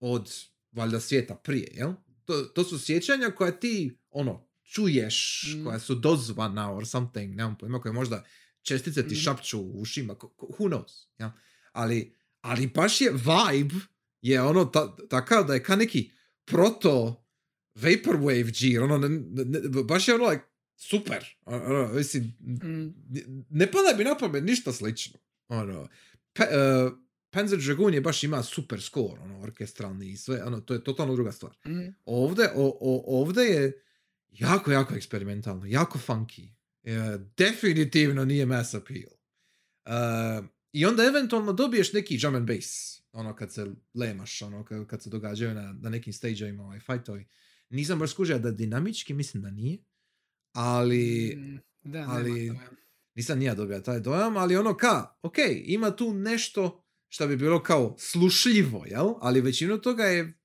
od, 0.00 0.32
valjda, 0.72 1.00
svijeta 1.00 1.34
prije, 1.34 1.70
jel? 1.74 1.92
To, 2.24 2.42
to 2.42 2.64
su 2.64 2.78
sjećanja 2.78 3.30
koja 3.30 3.52
ti, 3.52 3.98
ono, 4.10 4.48
čuješ, 4.64 5.16
Mm. 5.48 5.64
koja 5.64 5.78
su 5.78 5.94
dozvana 5.94 6.72
or 6.72 6.86
something, 6.86 7.34
nemam 7.34 7.56
pojma, 7.56 7.80
koje 7.80 7.92
možda 7.92 8.24
čestice 8.62 9.02
ti 9.02 9.14
Mhm. 9.14 9.20
šapću 9.20 9.60
u 9.60 9.80
ušima, 9.80 10.14
who 10.38 10.68
knows, 10.68 11.06
jel? 11.18 11.28
Ali, 11.72 12.14
ali 12.40 12.66
baš 12.66 13.00
je 13.00 13.10
vibe, 13.12 13.74
je 14.26 14.42
ono 14.42 14.64
ta, 14.64 14.96
takav 15.08 15.46
da 15.46 15.54
je 15.54 15.62
ka 15.62 15.76
neki 15.76 16.10
proto 16.44 17.24
vaporwave 17.74 18.52
G, 18.52 18.80
ono, 18.80 18.98
ne, 18.98 19.08
ne- 19.08 19.60
baš 19.84 20.08
je 20.08 20.14
ono, 20.14 20.28
like, 20.28 20.44
super. 20.76 21.24
Ono, 21.44 21.88
mislim, 21.88 22.24
Mm. 22.40 22.94
ne 23.50 23.66
pada 23.66 23.96
mi 23.98 24.04
na 24.04 24.16
pamet 24.16 24.44
ništa 24.44 24.72
slično. 24.72 25.18
Ono, 25.48 25.88
pe, 26.32 26.42
uh, 26.42 26.92
Panzer 27.30 27.58
Dragoon 27.58 27.94
je 27.94 28.00
baš 28.00 28.24
ima 28.24 28.42
super 28.42 28.82
score, 28.82 29.20
ono, 29.20 29.40
orkestralni 29.40 30.10
i 30.10 30.16
sve, 30.16 30.44
ono, 30.44 30.60
to 30.60 30.74
je 30.74 30.84
totalno 30.84 31.14
druga 31.14 31.32
stvar. 31.32 31.56
Mm. 31.66 31.94
Ovde, 32.04 32.48
o, 32.54 32.78
o, 32.80 33.20
ovde 33.20 33.42
je 33.42 33.82
jako, 34.30 34.72
jako 34.72 34.94
eksperimentalno, 34.94 35.66
jako 35.66 35.98
funky. 35.98 36.48
E, 36.84 36.92
definitivno 37.36 38.24
nije 38.24 38.46
mass 38.46 38.74
appeal. 38.74 39.10
Uh, 39.86 40.44
I 40.76 40.86
onda 40.86 41.04
eventualno 41.04 41.52
dobiješ 41.52 41.92
neki 41.92 42.18
drum 42.18 42.34
and 42.34 42.46
bass, 42.48 42.66
ono 43.12 43.36
kad 43.36 43.52
se 43.52 43.66
lemaš, 43.94 44.42
ono 44.42 44.64
kad, 44.86 45.02
se 45.02 45.10
događaju 45.10 45.54
na, 45.54 45.72
na 45.72 45.90
nekim 45.90 46.12
stage-ovima 46.12 46.62
ovaj 46.62 46.80
fightovi. 46.80 47.28
Nisam 47.70 47.98
baš 47.98 48.10
skužio 48.10 48.38
da 48.38 48.50
dinamički, 48.50 49.14
mislim 49.14 49.42
da 49.42 49.50
nije, 49.50 49.78
ali 50.52 51.34
Mm, 51.36 51.58
Da, 51.82 52.06
ali- 52.08 52.52
nisam 53.14 53.38
nija 53.38 53.54
dobio 53.54 53.80
taj 53.80 54.00
dojam, 54.00 54.36
ali 54.36 54.56
ono 54.56 54.76
ka, 54.76 55.16
ok, 55.22 55.34
ima 55.64 55.96
tu 55.96 56.14
nešto 56.14 56.84
što 57.08 57.26
bi 57.26 57.36
bilo 57.36 57.62
kao 57.62 57.96
slušljivo, 57.98 58.84
jel? 58.86 59.14
Ali 59.20 59.40
većinu 59.40 59.78
toga 59.78 60.04
je 60.04 60.38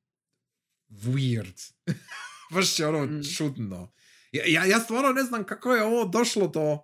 weird. 0.89 1.73
Baš 2.53 2.79
je 2.79 2.87
ono 2.87 3.05
Mm. 3.05 3.21
čudno. 3.37 3.93
Ja, 4.31 4.43
ja, 4.47 4.65
ja 4.65 4.79
stvarno 4.79 5.11
ne 5.11 5.23
znam 5.23 5.43
kako 5.43 5.73
je 5.73 5.83
ovo 5.83 6.05
došlo 6.05 6.47
do, 6.47 6.77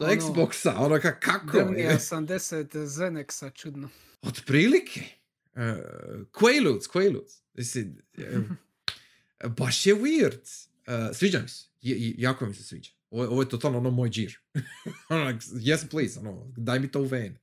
do 0.00 0.06
Ono, 0.06 0.14
Xboxa. 0.14 0.74
Ono 0.76 1.00
ka, 1.00 1.20
kako 1.20 1.58
je. 1.58 1.96
80 1.96 2.86
Zenexa, 2.86 3.54
čudno. 3.54 3.88
Otprilike. 4.22 5.00
Uh, 5.54 5.62
Quaaludes, 6.32 6.88
Quaaludes. 6.92 7.42
Mislim, 7.54 7.98
e, 8.18 8.38
baš 9.48 9.86
je 9.86 9.94
weird. 9.94 10.68
Uh, 10.86 11.16
sviđa 11.16 11.40
mi 11.42 11.48
se. 11.48 11.64
Je- 11.80 12.14
jako 12.18 12.46
mi 12.46 12.54
se 12.54 12.62
sviđa. 12.62 12.90
Ovo, 13.10 13.24
ovo 13.24 13.42
je 13.42 13.48
totalno 13.48 13.78
ono 13.78 13.90
moj 13.90 14.10
džir. 14.10 14.38
ono, 15.08 15.30
yes 15.40 15.88
please, 15.90 16.18
ono, 16.20 16.52
daj 16.56 16.78
mi 16.80 16.90
to 16.90 17.00
u 17.00 17.04
vene. 17.04 17.40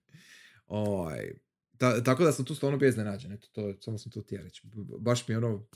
Ovaj, 0.68 1.32
ta- 1.78 2.04
tako 2.04 2.24
da 2.24 2.32
sam 2.32 2.46
tu 2.46 2.56
stvarno 2.56 2.78
bio 2.78 2.90
iznenađen. 2.90 3.32
Eto, 3.32 3.48
to, 3.52 3.74
samo 3.82 3.98
sam 3.98 4.12
to 4.12 4.22
htio 4.22 4.42
reći. 4.42 4.62
Baš 5.00 5.28
mi 5.28 5.34
je 5.34 5.38
ono 5.38 5.68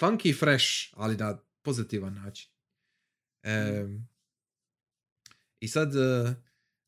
funky 0.00 0.38
fresh, 0.38 0.66
ali 0.92 1.16
na 1.16 1.38
pozitivan 1.62 2.14
način. 2.14 2.50
Em, 3.42 4.08
I 5.62 5.68
sad, 5.68 5.96
eh, 5.96 6.34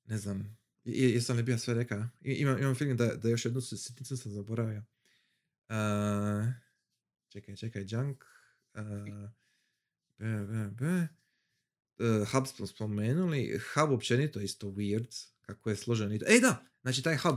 ne 0.05 0.19
znam, 0.19 0.57
je- 0.85 1.11
jesam 1.11 1.37
li 1.37 1.43
bio 1.43 1.59
sve 1.59 1.75
rekao? 1.75 2.09
I- 2.21 2.33
Imam, 2.33 2.59
imam 2.59 2.75
feeling 2.75 2.99
da, 2.99 3.07
da 3.07 3.29
još 3.29 3.45
jednu 3.45 3.61
si- 3.61 3.77
sitnicu 3.77 4.17
sam 4.17 4.33
zaboravio. 4.33 4.85
Uh, 5.69 6.45
čekaj, 7.29 7.57
čekaj, 7.57 7.85
junk. 7.89 8.25
Uh, 8.75 8.83
be, 10.19 10.47
be, 10.47 10.71
be. 10.71 11.09
Uh, 11.99 12.29
hub 12.29 12.47
smo 12.47 12.67
spomenuli. 12.67 13.59
Hub 13.75 13.91
općenito 13.91 14.39
je 14.39 14.45
isto 14.45 14.67
weird. 14.67 15.27
Kako 15.41 15.71
je 15.71 15.77
složen. 15.77 16.13
Ej 16.13 16.41
da, 16.41 16.67
znači 16.83 17.03
taj 17.03 17.17
hub. 17.17 17.35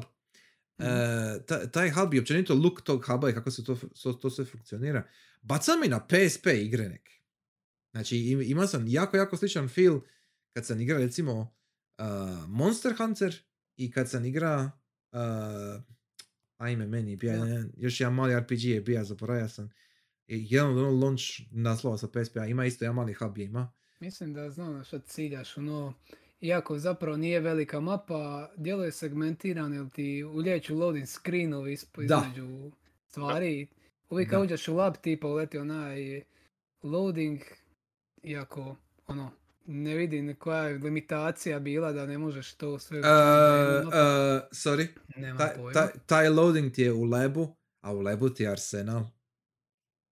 Uh, 0.78 0.86
ta- 1.48 1.72
taj 1.72 1.92
hub 1.92 2.14
i 2.14 2.20
općenito 2.20 2.56
look 2.56 2.82
tog 2.82 3.06
huba 3.06 3.30
i 3.30 3.34
kako 3.34 3.52
se 3.52 3.64
to, 3.64 3.76
to, 4.04 4.14
to 4.14 4.30
sve 4.30 4.46
funkcionira. 4.46 5.08
Baca 5.42 5.72
mi 5.82 5.88
na 5.88 6.08
PSP 6.08 6.48
igre 6.48 6.90
neke. 6.90 7.12
Znači 7.92 8.18
im- 8.18 8.42
imao 8.42 8.68
sam 8.68 8.88
jako, 8.88 9.18
jako 9.18 9.38
sličan 9.38 9.70
feel 9.70 10.00
kad 10.58 10.66
sam 10.66 10.82
igrao 10.82 11.00
recimo 11.00 11.40
uh, 11.40 12.50
Monster 12.50 12.94
Hunter 12.98 13.36
i 13.76 13.92
kad 13.92 14.10
sam 14.10 14.26
igra 14.26 14.72
uh, 15.12 15.84
ajme 16.58 16.88
meni 16.88 17.16
bija 17.16 17.34
jedan, 17.34 17.72
još 17.78 18.00
jedan 18.00 18.14
mali 18.14 18.40
RPG 18.40 18.64
je 18.64 18.82
bija, 18.82 19.04
zaboravio 19.04 19.50
sam. 19.50 19.70
I 20.28 20.48
jedan 20.50 20.72
od 20.72 20.78
ono 20.78 20.92
launch 20.92 21.24
naslova 21.52 21.98
sa 21.98 22.08
PSP-a 22.08 22.46
ima 22.46 22.66
isto 22.66 22.86
jedan 22.86 22.96
mali 22.96 23.14
hub 23.14 23.38
je 23.38 23.46
ima. 23.46 23.74
Mislim 24.00 24.34
da 24.34 24.50
znam 24.50 24.74
na 24.74 24.84
što 24.84 25.00
ciljaš, 25.00 25.58
ono, 25.58 25.94
iako 26.42 26.80
zapravo 26.80 27.18
nije 27.18 27.40
velika 27.40 27.80
mapa, 27.80 28.52
djeluje 28.58 28.92
segmentirano, 28.92 29.76
jer 29.76 29.90
ti 29.90 30.24
ulijeću 30.24 30.76
loading 30.76 31.08
screenovi 31.08 31.74
između 31.74 32.72
stvari. 33.08 33.68
Uvijek 34.10 34.30
kad 34.30 34.42
uđeš 34.42 34.68
u 34.68 34.76
lab 34.76 34.96
tipa 35.02 35.28
uleti 35.28 35.58
onaj 35.58 36.22
loading, 36.84 37.42
iako, 38.24 38.76
ono, 39.08 39.32
ne 39.68 39.96
vidim 39.96 40.36
koja 40.36 40.64
je 40.64 40.78
limitacija 40.78 41.60
bila 41.60 41.92
da 41.92 42.06
ne 42.06 42.18
možeš 42.18 42.54
to 42.54 42.80
sve... 42.80 43.00
Uh, 43.00 43.06
uh, 43.06 43.92
sorry, 44.54 44.88
taj, 45.38 45.56
pojma. 45.56 45.72
taj, 45.74 45.88
taj 46.06 46.30
loading 46.30 46.74
ti 46.74 46.82
je 46.82 46.94
u 46.94 47.04
lebu, 47.04 47.56
a 47.82 47.94
u 47.94 48.00
lebu 48.00 48.30
ti 48.30 48.44
je 48.44 48.50
arsenal. 48.50 49.06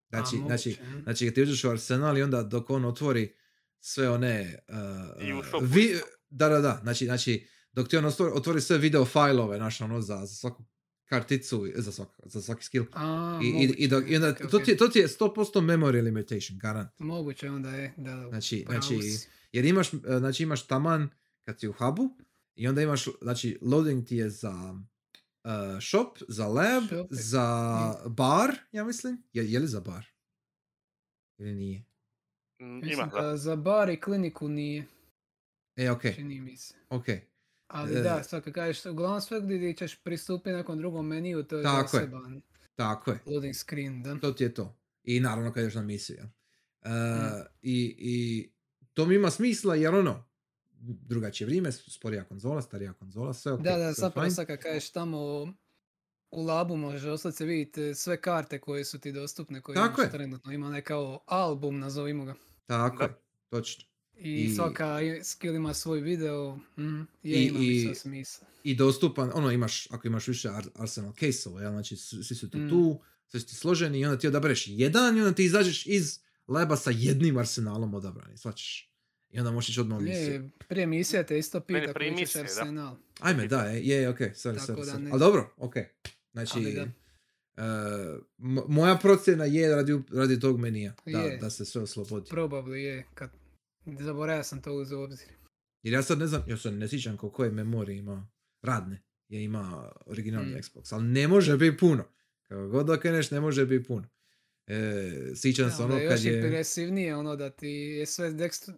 Znači, 0.08 0.36
A, 0.36 0.46
znači, 0.46 0.76
znači 1.02 1.26
kad 1.26 1.34
ti 1.34 1.42
uđeš 1.42 1.64
u 1.64 1.70
arsenal 1.70 2.18
i 2.18 2.22
onda 2.22 2.42
dok 2.42 2.70
on 2.70 2.84
otvori 2.84 3.34
sve 3.80 4.10
one... 4.10 4.58
Uh, 4.68 5.62
vi- 5.64 6.00
da, 6.28 6.48
da, 6.48 6.60
da. 6.60 6.78
Znači, 6.82 7.04
znači 7.04 7.46
dok 7.72 7.88
ti 7.88 7.96
on 7.96 8.04
otvori, 8.34 8.60
sve 8.60 8.78
video 8.78 9.04
fajlove, 9.04 9.56
znaš, 9.56 9.80
ono, 9.80 10.00
za, 10.00 10.16
za 10.16 10.26
svaku 10.26 10.64
karticu, 11.04 11.66
za, 11.74 11.92
svak, 11.92 12.08
za 12.24 12.42
svaki 12.42 12.64
skill. 12.64 12.84
A, 12.92 13.40
I, 13.42 13.46
i, 13.46 13.74
i, 13.76 13.88
dok, 13.88 14.04
i 14.08 14.16
onda, 14.16 14.26
moguće, 14.26 14.44
ok, 14.44 14.50
to, 14.50 14.58
ti, 14.58 14.70
je- 14.70 14.76
to 14.76 14.88
ti 14.88 14.98
je 14.98 15.08
100% 15.08 15.30
memory 15.56 16.02
limitation, 16.02 16.58
garant. 16.58 16.90
Moguće 16.98 17.50
onda 17.50 17.70
je, 17.70 17.94
da, 17.96 18.26
Znači, 18.28 18.64
pravo 18.66 18.80
znači, 18.82 19.02
si. 19.02 19.28
Jer 19.56 19.64
imaš, 19.64 19.94
e, 19.94 19.98
znači 20.18 20.42
imaš 20.42 20.66
taman 20.66 21.08
kad 21.40 21.60
si 21.60 21.68
u 21.68 21.72
hubu 21.72 22.16
i 22.54 22.68
onda 22.68 22.82
imaš, 22.82 23.04
znači 23.22 23.58
loading 23.62 24.06
ti 24.06 24.16
je 24.16 24.30
za 24.30 24.74
uh, 25.44 25.50
shop, 25.82 26.18
za 26.28 26.46
lab, 26.46 26.82
Shop, 26.84 27.06
za 27.10 27.46
bar, 28.06 28.50
ja 28.72 28.84
mislim. 28.84 29.22
Je, 29.32 29.52
je 29.52 29.58
li 29.60 29.66
za 29.66 29.80
bar? 29.80 30.06
Ili 31.38 31.54
nije? 31.54 31.84
Mm, 32.60 32.66
Mislim 32.66 32.92
Ima, 32.92 33.06
da. 33.06 33.20
da 33.20 33.36
za 33.36 33.56
bar 33.56 33.88
i 33.88 34.00
kliniku 34.00 34.48
nije, 34.48 34.84
E, 35.76 35.90
ok, 35.90 36.02
čini 36.14 36.40
mi 36.40 36.56
se. 36.56 36.74
ok. 36.88 37.04
Ali 37.66 37.92
E. 37.92 38.02
da, 38.02 38.22
sad 38.22 38.44
kad 38.44 38.52
kažeš, 38.52 38.86
uglavnom 38.86 39.20
sve 39.20 39.40
gdje 39.40 39.74
ćeš 39.74 39.96
pristupiti 39.96 40.50
nekom 40.50 40.78
drugom 40.78 41.06
meniju, 41.06 41.42
to 41.42 41.56
je 41.56 41.62
Tako 41.62 41.78
je. 41.96 42.02
zaseban 42.02 42.42
Tako 42.74 43.10
je. 43.10 43.18
loading 43.26 43.54
screen, 43.54 44.02
da. 44.02 44.18
To 44.18 44.32
ti 44.32 44.44
je 44.44 44.54
to. 44.54 44.76
I 45.04 45.20
naravno 45.20 45.52
kad 45.52 45.62
ideš 45.62 45.74
na 45.74 45.82
misiju. 45.82 46.18
E, 46.18 46.88
Mm. 46.88 47.46
i, 47.62 47.96
I 47.98 48.50
to 48.96 49.06
mi 49.06 49.14
ima 49.14 49.30
smisla 49.30 49.74
jer 49.74 49.94
ono, 49.94 50.24
drugačije 50.80 51.46
vrijeme, 51.46 51.72
sporija 51.72 52.24
konzola, 52.24 52.62
starija 52.62 52.92
konzola, 52.92 53.34
sve 53.34 53.52
ok. 53.52 53.60
Da, 53.60 53.76
da, 53.76 53.92
zapravo 53.92 54.30
sad 54.30 54.46
kad 54.46 54.58
kažeš 54.58 54.90
tamo 54.90 55.18
u 56.30 56.42
labu 56.42 56.76
možeš 56.76 57.04
ostati 57.04 57.36
se 57.36 57.44
vidjeti 57.44 57.94
sve 57.94 58.20
karte 58.20 58.58
koje 58.58 58.84
su 58.84 58.98
ti 58.98 59.12
dostupne, 59.12 59.60
koje 59.60 59.74
Tako 59.74 60.00
imaš 60.00 60.06
je. 60.06 60.10
trenutno. 60.12 60.52
Ima 60.52 60.66
onaj 60.66 60.80
kao 60.82 61.20
album, 61.26 61.78
nazovimo 61.78 62.24
ga. 62.24 62.34
Tako 62.66 62.96
Da. 62.98 63.04
je, 63.04 63.14
točno. 63.50 63.84
I, 64.16 64.34
I- 64.34 64.54
svaka 64.54 64.98
skill 65.22 65.54
ima 65.54 65.74
svoj 65.74 66.00
video. 66.00 66.56
Mm, 66.56 67.00
je, 67.22 67.38
I- 67.38 67.44
ima 67.44 67.58
i- 67.60 67.80
sve 67.80 67.94
smisla. 67.94 68.46
i 68.64 68.74
dostupan, 68.74 69.30
ono 69.34 69.50
imaš, 69.50 69.90
ako 69.90 70.06
imaš 70.06 70.28
više 70.28 70.48
ar- 70.48 70.68
Arsenal 70.74 71.12
case-ova, 71.12 71.60
znači 71.62 71.96
svi 71.96 72.34
su 72.34 72.50
ti 72.50 72.56
Mm. 72.56 72.68
tu, 72.70 73.00
svi 73.26 73.40
su 73.40 73.46
ti 73.46 73.54
složeni 73.54 74.00
i 74.00 74.04
onda 74.04 74.18
ti 74.18 74.28
odabereš 74.28 74.64
jedan 74.68 75.16
i 75.16 75.20
onda 75.20 75.34
ti 75.34 75.44
izađeš 75.44 75.86
iz 75.86 76.18
leba 76.48 76.76
sa 76.76 76.90
jednim 76.92 77.36
arsenalom 77.38 77.94
odabrani, 77.94 78.36
svačeš. 78.36 78.92
I 79.30 79.38
onda 79.38 79.50
možeš 79.50 79.68
ići 79.68 79.80
odmah 79.80 79.98
u 79.98 80.02
misiju. 80.02 80.32
Je, 80.32 80.50
prije 80.68 80.86
misija 80.86 81.22
te 81.22 81.38
isto 81.38 81.60
pita 81.60 81.92
koji 81.92 82.10
ćeš 82.10 82.20
misije, 82.20 82.44
da. 82.44 82.50
arsenal. 82.52 82.96
Ajme, 83.20 83.46
da, 83.46 83.62
je, 83.62 83.82
je, 83.82 84.08
ok, 84.08 84.18
sorry, 84.18 84.34
sorry, 84.58 84.84
sorry. 84.84 84.98
ne- 84.98 85.10
Ali 85.10 85.20
dobro, 85.20 85.54
ok. 85.56 85.74
Znači, 86.32 86.52
Ali 86.54 86.72
da. 86.74 86.80
e, 86.82 86.88
m- 88.38 88.64
moja 88.68 88.96
procjena 88.96 89.44
je 89.44 89.68
radi, 89.70 89.92
radi 90.12 90.40
tog 90.40 90.60
menija, 90.60 90.94
da, 91.06 91.18
Je. 91.18 91.36
da 91.36 91.50
se 91.50 91.64
sve 91.64 91.82
oslobodi. 91.82 92.30
Probably 92.30 92.74
je, 92.74 93.06
kad 93.14 93.30
zaboravio 93.98 94.44
sam 94.44 94.62
to 94.62 94.72
uz 94.72 94.92
obzir. 94.92 95.28
Jer 95.82 95.94
ja 95.94 96.02
sad 96.02 96.18
ne 96.18 96.26
znam, 96.26 96.42
ja 96.46 96.56
se 96.56 96.70
ne 96.70 96.88
sjećam 96.88 97.16
koliko 97.16 97.44
je 97.44 97.50
memorije 97.50 97.98
ima 97.98 98.28
radne, 98.62 99.02
je 99.28 99.44
ima 99.44 99.92
originalni 100.06 100.50
Mm. 100.50 100.56
Xbox, 100.56 100.94
ali 100.94 101.04
ne 101.04 101.28
može 101.28 101.56
biti 101.56 101.76
puno. 101.76 102.04
Kako 102.42 102.68
god 102.68 102.90
okreneš, 102.90 103.30
ne 103.30 103.40
može 103.40 103.66
biti 103.66 103.84
puno. 103.84 104.08
E, 104.66 105.12
sjećam 105.36 105.70
se 105.70 105.82
ono 105.82 105.84
onda 105.84 105.96
je 105.96 106.08
kad 106.08 106.18
još 106.18 106.24
je... 106.24 106.36
impresivnije 106.36 107.16
ono 107.16 107.36
da 107.36 107.50
ti 107.50 107.68
je 107.68 108.06
sve 108.06 108.32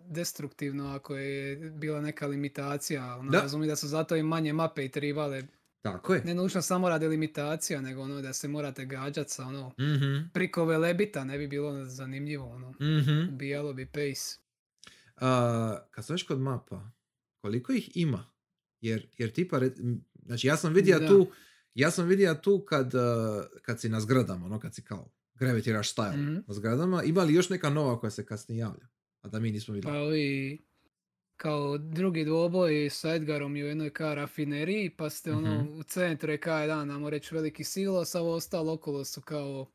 destruktivno 0.07 0.89
ako 0.89 1.17
je 1.17 1.57
bila 1.57 2.01
neka 2.01 2.27
limitacija. 2.27 3.17
Ono, 3.17 3.31
Da. 3.31 3.41
Razumiju 3.41 3.69
da 3.69 3.77
su 3.77 3.89
zato 3.89 4.17
i 4.17 4.23
manje 4.23 4.53
mape 4.53 4.85
i 4.85 4.89
tribale. 4.89 5.43
Tako 5.83 6.15
je. 6.15 6.23
Ne 6.25 6.35
nužno 6.35 6.63
samo 6.63 6.89
radi 6.89 7.09
limitacija, 7.09 7.81
nego 7.81 8.03
ono 8.03 8.21
da 8.23 8.33
se 8.33 8.49
morate 8.49 8.85
gađat 8.85 9.31
sa 9.31 9.45
ono 9.47 9.69
Mhm, 9.79 10.29
priko 10.33 10.65
velebita, 10.65 11.25
ne 11.25 11.39
bi 11.39 11.49
bilo 11.49 11.85
zanimljivo. 11.85 12.47
Ono. 12.47 12.71
mhm. 12.71 13.35
Ubijalo 13.35 13.73
bi 13.73 13.87
pace. 13.87 14.39
A, 15.17 15.79
kad 15.91 16.05
već 16.09 16.23
kod 16.23 16.41
mapa, 16.41 16.91
koliko 17.41 17.73
ih 17.73 17.91
ima? 17.97 18.31
Jer, 18.81 19.07
jer 19.19 19.31
tipa, 19.33 19.59
re- 19.59 19.71
znači 20.23 20.47
ja 20.47 20.57
sam 20.57 20.73
vidio 20.73 20.99
tu, 21.09 21.31
ja 21.75 21.91
sam 21.91 22.07
vidio 22.09 22.35
tu 22.35 22.65
kad, 22.69 22.95
uh, 22.95 23.01
kad 23.63 23.81
si 23.81 23.89
na 23.89 24.01
zgradama, 24.01 24.47
ono 24.47 24.61
kad 24.61 24.75
si 24.75 24.83
kao 24.83 25.11
gravitiraš 25.39 25.95
style 25.95 26.13
Mhm. 26.15 26.35
na 26.39 26.55
zgradama, 26.55 27.03
ima 27.05 27.23
li 27.23 27.35
još 27.35 27.51
neka 27.51 27.71
nova 27.71 28.01
koja 28.01 28.11
se 28.11 28.27
kasnije 28.27 28.59
javlja? 28.59 28.89
A 29.23 29.29
da 29.29 29.41
mi 29.41 29.53
nismo 29.53 29.75
Pa 29.77 29.77
vidjeli. 29.77 29.99
ovi 29.99 30.59
kao 31.37 31.79
drugi 31.79 32.25
dvoboj 32.25 32.91
sa 32.91 33.15
Edgarom 33.15 33.57
i 33.57 33.65
u 33.65 33.69
jednoj 33.69 33.91
ka 33.91 34.15
rafineriji, 34.15 34.91
pa 34.91 35.11
ste 35.11 35.33
ono 35.33 35.51
Mhm. 35.55 35.69
u 35.71 35.85
centru 35.85 36.33
je 36.33 36.41
ka 36.41 36.55
jedan, 36.55 36.91
ajmo 36.91 37.11
reći, 37.11 37.35
veliki 37.35 37.65
silos, 37.65 38.15
a 38.15 38.21
ovo 38.21 38.35
ostalo 38.35 38.73
okolo 38.73 39.05
su 39.05 39.21
kao 39.23 39.67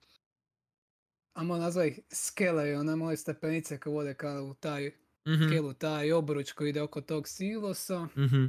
Amo 1.34 1.58
nazvaj 1.58 1.88
ih 1.88 2.00
skele 2.12 2.76
one 2.76 2.96
moje 2.96 3.18
stepenice 3.18 3.80
koje 3.80 3.94
vode 3.94 4.14
kao 4.16 4.44
u 4.44 4.54
taj 4.56 4.92
Mhm, 5.28 5.44
skelu, 5.44 5.74
taj 5.76 6.12
obruč 6.14 6.52
koji 6.52 6.70
ide 6.70 6.82
oko 6.82 7.02
tog 7.04 7.28
silosa. 7.28 8.08
mhm. 8.18 8.46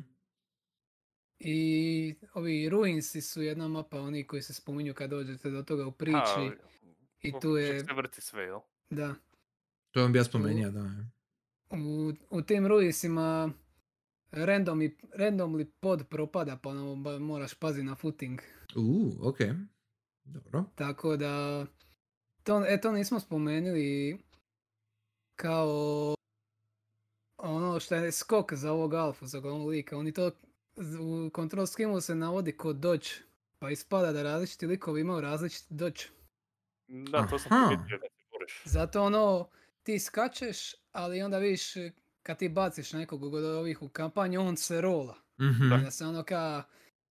I 1.40 1.56
ovi 2.34 2.68
ruinsi 2.68 3.20
su 3.22 3.42
jedna 3.42 3.68
mapa, 3.68 4.00
oni 4.00 4.26
koji 4.26 4.42
se 4.42 4.54
spominju 4.54 4.94
kad 4.94 5.10
dođete 5.10 5.50
do 5.50 5.62
toga 5.62 5.86
u 5.86 5.92
priči. 5.92 6.50
I 7.24 7.32
tu 7.32 7.56
čak 7.56 7.62
je, 7.64 7.80
se 7.80 7.92
vrti 7.92 8.20
sve, 8.20 8.42
jel? 8.42 8.60
da, 8.90 9.14
To 9.90 10.00
je 10.00 10.04
on 10.04 10.12
bija 10.12 10.24
spomenuo, 10.24 10.70
da. 10.70 10.80
je. 10.80 11.10
u, 11.82 12.12
u 12.30 12.42
tim 12.42 12.66
ruinsima 12.66 13.50
randomly, 14.32 14.90
randomly 15.12 15.66
pod 15.80 16.08
propada, 16.08 16.56
pa 16.56 16.68
ono, 16.68 16.96
ba- 16.96 17.18
moraš 17.18 17.54
paziti 17.54 17.86
na 17.86 17.94
footing. 17.94 18.40
U, 18.76 19.12
ok. 19.22 19.38
Dobro. 20.24 20.64
Tako 20.74 21.16
da, 21.16 21.66
to, 22.42 22.64
e, 22.66 22.80
to 22.80 22.92
nismo 22.92 23.20
spomenuli 23.20 24.18
kao 25.36 26.14
ono 27.38 27.80
što 27.80 27.94
je 27.94 28.12
skok 28.12 28.52
za 28.52 28.72
ovog 28.72 28.94
alfu, 28.94 29.26
za 29.26 29.40
glavnog 29.40 29.68
lika. 29.68 29.98
Oni 29.98 30.12
to 30.12 30.30
u 31.00 31.30
control 31.36 31.66
skimu 31.66 32.00
se 32.00 32.14
navodi 32.14 32.56
kod 32.56 32.76
dodge 32.76 33.06
pa 33.58 33.70
ispada 33.70 34.12
da 34.12 34.22
različiti 34.22 34.66
likovi 34.66 35.00
imaju 35.00 35.20
različiti 35.20 35.74
dođ. 35.74 36.02
Da, 36.88 37.26
to 37.26 37.38
sam 37.38 37.68
primijetio 37.68 37.98
kad 37.98 38.10
se 38.12 38.24
boriš. 38.32 38.62
Zato 38.64 39.02
ono, 39.02 39.48
ti 39.82 39.98
skačeš, 39.98 40.58
ali 40.92 41.22
onda 41.22 41.38
vidiš 41.38 41.62
kad 42.22 42.38
ti 42.38 42.48
baciš 42.48 42.92
nekog 42.92 43.22
od 43.34 43.44
ovih 43.44 43.82
u 43.82 43.88
kampanju, 43.88 44.40
on 44.40 44.56
se 44.56 44.80
rola. 44.80 45.16
Mhm. 45.40 45.68
Da 45.68 45.90
se 45.90 46.06
ono 46.06 46.22
ka, 46.22 46.62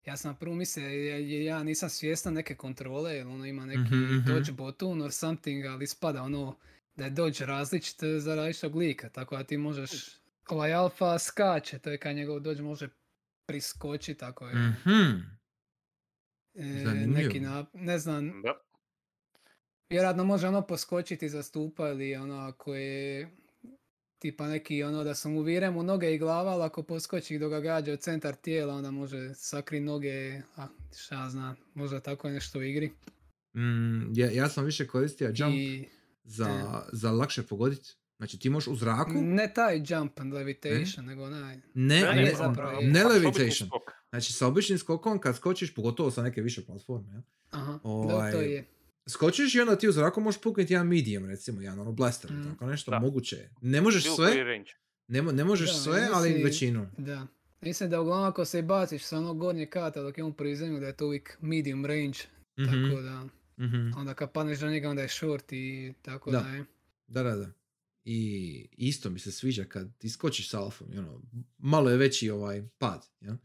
ja 0.06 0.18
sam 0.18 0.35
prvo 0.39 0.56
mislio, 0.56 0.89
ja, 0.89 1.43
ja 1.43 1.64
nisam 1.64 1.89
svjestan 1.89 2.34
neke 2.34 2.56
kontrole, 2.56 3.14
jer 3.15 3.27
ono 3.27 3.45
ima 3.45 3.65
neki 3.65 3.80
Mhm, 3.95 4.15
mhm. 4.15 4.27
dodge 4.34 4.52
button 4.52 5.02
or 5.02 5.11
something, 5.11 5.65
ali 5.65 5.84
ispada 5.84 6.22
ono 6.23 6.57
da 6.95 7.03
je 7.03 7.10
dodge 7.10 7.45
različit 7.45 7.99
za 8.19 8.35
različitog 8.35 8.76
lika, 8.76 9.10
tako 9.10 9.38
da 9.38 9.43
ti 9.43 9.57
možeš, 9.57 9.91
ovaj 10.49 10.73
alfa 10.73 11.19
skače, 11.19 11.80
to 11.80 11.89
je 11.89 11.98
kad 11.98 12.15
njegov 12.15 12.39
dodge 12.39 12.61
može 12.61 12.89
priskočiti, 13.45 14.19
tako 14.19 14.48
je. 14.48 14.56
Mhm. 14.56 15.19
E, 16.53 16.84
zanimljivo. 16.84 17.27
neki 17.27 17.39
na, 17.39 17.65
ne 17.73 17.99
znam, 17.99 18.41
Da. 18.43 18.53
Vjerojatno 19.91 20.23
može 20.23 20.47
ono 20.47 20.61
poskočiti 20.61 21.30
za 21.30 21.43
stupa 21.43 21.89
ili 21.89 22.15
ono 22.15 22.35
ako 22.35 22.76
je 22.76 23.30
tipa 24.19 24.47
neki 24.47 24.84
ono 24.84 25.03
da 25.03 25.15
sam 25.15 25.31
mu 25.73 25.84
noge 25.84 26.13
i 26.13 26.18
glava, 26.18 26.51
ali 26.51 26.63
ako 26.63 26.84
poskoči 26.84 27.39
dok 27.39 27.49
ga 27.49 27.59
gađa 27.59 27.93
u 27.93 27.97
centar 27.97 28.35
tijela 28.35 28.73
onda 28.73 28.91
može 28.91 29.34
sakri 29.34 29.80
noge, 29.80 30.41
a 30.55 30.68
šta 30.97 31.15
ja 31.15 31.30
znam, 31.30 31.55
možda 31.73 31.99
tako 31.99 32.27
je 32.27 32.34
nešto 32.34 32.59
u 32.59 32.63
igri. 32.63 32.91
Mm, 33.55 34.19
ja, 34.19 34.31
ja 34.31 34.49
sam 34.49 34.65
više 34.65 34.88
koristio 34.88 35.34
jump 35.35 35.55
I 35.55 35.88
za, 36.23 36.81
za 36.91 37.11
lakše 37.11 37.43
pogoditi. 37.43 37.95
Znači 38.18 38.39
ti 38.39 38.49
možeš 38.49 38.68
u 38.68 38.76
zraku, 38.76 39.11
ne 39.13 39.53
taj 39.53 39.84
jump 39.88 40.19
and 40.19 40.34
levitation, 40.34 41.05
nego 41.05 41.23
onaj. 41.23 41.55
ne, 41.55 41.61
Ne, 41.73 42.01
ne, 42.01 42.22
ne, 42.22 42.34
zapravo 42.38 42.81
ne 42.81 43.03
levitation. 43.03 43.69
Znači 44.09 44.34
sa 44.34 44.47
običnim 44.47 44.77
skokom 44.77 45.19
kad 45.19 45.35
skočiš, 45.35 45.76
pogotovo 45.76 46.11
sa 46.11 46.23
neke 46.23 46.41
više 46.41 46.65
platforme, 46.65 47.13
ja, 47.13 47.22
Aha, 47.51 47.72
da, 47.72 47.80
Ovaj, 47.84 48.31
to 48.31 48.41
je. 48.41 48.65
Skočiš 49.07 49.56
i 49.56 49.60
onda 49.60 49.76
ti 49.76 49.88
u 49.88 49.91
zraku 49.91 50.22
možeš 50.22 50.41
puknuti 50.41 50.73
jedan 50.73 50.88
medium, 50.88 51.26
recimo, 51.26 51.61
jedan 51.61 51.80
ono 51.80 51.91
blaster, 51.91 52.32
Mm. 52.32 52.44
tako 52.44 52.65
nešto, 52.65 52.91
Da. 52.91 52.99
moguće 52.99 53.36
je. 53.36 53.52
Ne 53.61 53.82
možeš 53.82 54.03
Bilo 54.03 54.15
sve, 54.15 54.45
ne, 55.07 55.22
mo- 55.22 55.32
ne 55.32 55.44
možeš 55.44 55.69
Da, 55.69 55.76
sve, 55.76 56.07
ali 56.14 56.30
si- 56.30 56.44
većinu. 56.44 56.88
Da. 56.98 57.28
Mislim 57.61 57.90
da 57.90 58.02
uglavnom 58.02 58.28
ako 58.28 58.45
se 58.45 58.61
baciš 58.61 59.03
sa 59.03 59.18
onog 59.18 59.38
gornje 59.38 59.65
kata 59.65 60.02
dok 60.02 60.18
je 60.18 60.23
on 60.23 60.34
prizemlju 60.34 60.80
da 60.80 60.88
je 60.88 60.98
to 60.98 61.06
uvijek 61.06 61.38
medium 61.41 61.86
range, 61.86 62.18
Mhm, 62.57 62.65
tako 62.65 63.02
da 63.02 63.28
mhm. 63.60 63.91
onda 63.98 64.14
kad 64.14 64.32
padneš 64.32 64.61
na 64.61 64.69
njega 64.69 64.90
onda 64.90 65.02
je 65.02 65.10
short 65.10 65.52
i 65.52 65.94
tako 66.02 66.32
Da. 66.32 66.40
da 66.40 66.49
je. 66.49 66.65
Da, 67.07 67.23
da, 67.23 67.36
da. 67.36 67.52
I 68.06 68.30
isto 68.72 69.10
mi 69.10 69.19
se 69.19 69.32
sviđa 69.32 69.64
kad 69.64 69.98
ti 69.98 70.10
skočiš 70.10 70.49
s 70.49 70.53
alfom, 70.53 70.94
i 70.94 70.98
ono, 70.98 71.22
malo 71.57 71.90
je 71.90 71.98
veći 71.98 72.30
ovaj 72.30 72.64
pad, 72.78 73.06
ja? 73.19 73.38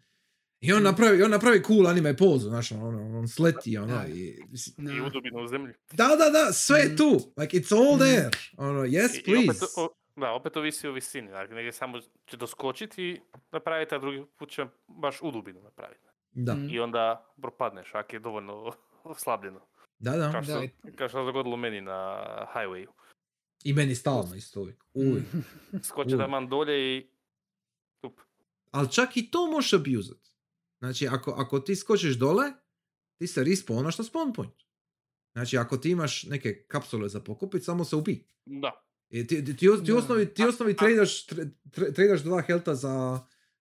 I 0.67 0.73
on 0.73 0.83
napravi, 0.83 1.23
on 1.23 1.31
napravi 1.31 1.63
cool 1.63 1.87
anime 1.87 2.17
pozu, 2.17 2.49
znaš, 2.49 2.73
ono, 2.73 3.19
on 3.19 3.29
sleti, 3.29 3.79
ono, 3.79 3.87
Da. 3.95 4.05
i... 4.07 4.39
mislim, 4.49 4.89
I 4.89 5.01
Da. 5.31 5.39
u 5.39 5.47
zemlji. 5.47 5.75
Da, 5.93 6.09
da, 6.09 6.31
da, 6.31 6.53
sve 6.53 6.79
je 6.79 6.89
Mm. 6.89 6.97
tu, 6.97 7.11
like, 7.37 7.59
it's 7.59 7.73
all 7.75 7.97
Mm. 7.97 7.99
there, 7.99 8.31
ono, 8.59 8.81
yes, 8.81 8.93
I- 9.15 9.31
I 9.31 9.35
opet, 9.37 9.47
please. 9.47 9.65
o- 9.77 9.89
da, 10.17 10.33
opet 10.33 10.57
ovisi 10.57 10.89
o 10.89 10.93
visini. 10.93 11.31
Dakle, 11.31 11.55
negdje 11.55 11.73
samo 11.73 11.99
će 12.27 12.37
doskočiti 12.37 13.03
i 13.05 13.21
napraviti, 13.53 13.95
a 13.95 13.99
drugi 13.99 14.25
put 14.39 14.51
će 14.51 14.67
baš 14.89 15.23
u 15.23 15.31
dubinu 15.31 15.61
napraviti. 15.63 16.01
Da, 16.33 16.55
Mm. 16.55 16.69
I 16.71 16.81
onda 16.81 17.27
propadneš, 17.37 17.95
ako 17.95 18.17
je 18.17 18.21
dovoljno 18.21 18.73
oslabljeno. 19.05 19.61
da, 19.99 20.11
da. 20.13 20.33
Kao 20.33 20.43
što, 20.43 20.63
kao 20.97 21.09
što 21.09 21.19
se 21.19 21.27
dogodilo 21.27 21.57
meni 21.57 21.81
na 21.81 22.25
highwayu. 22.55 22.87
I 23.65 23.73
meni 23.73 23.95
stalno 23.95 24.35
isto 24.35 24.61
uvijek, 24.61 24.85
uvijek. 24.95 25.25
Skoči 25.83 26.17
da 26.17 26.27
man 26.27 26.49
dolje 26.49 26.97
i... 26.97 27.07
Tup. 28.01 28.21
Ali 28.71 28.93
čak 28.93 29.17
i 29.17 29.31
to 29.31 29.47
možeš 29.47 29.73
abuzat. 29.73 30.19
Znači, 30.79 31.09
ako, 31.09 31.31
ako 31.31 31.61
ti 31.61 31.77
skočiš 31.77 32.15
dole, 32.15 32.53
ti 33.17 33.27
se 33.27 33.41
respawnaš 33.43 33.99
na 33.99 34.05
spawn 34.05 34.35
point. 34.35 34.55
Znači, 35.33 35.59
ako 35.59 35.77
ti 35.77 35.91
imaš 35.91 36.25
neke 36.25 36.65
kapsule 36.65 37.09
za 37.09 37.21
pokupit, 37.21 37.65
samo 37.65 37.85
se 37.85 37.97
ubi. 37.97 38.25
Da. 38.47 38.83
I 39.11 39.27
ti, 39.27 39.45
ti, 39.45 39.45
ti, 39.47 39.57
ti 39.57 39.67
Da. 39.85 39.97
osnovi, 39.97 40.35
ti 40.35 40.43
A- 40.43 40.49
osnovi 40.49 40.73
a- 40.73 40.77
tradaš, 40.77 41.27
tra- 41.27 41.51
tra- 41.67 41.95
tradaš 41.95 42.21
dva 42.21 42.43
helta 42.43 42.75
za 42.75 43.21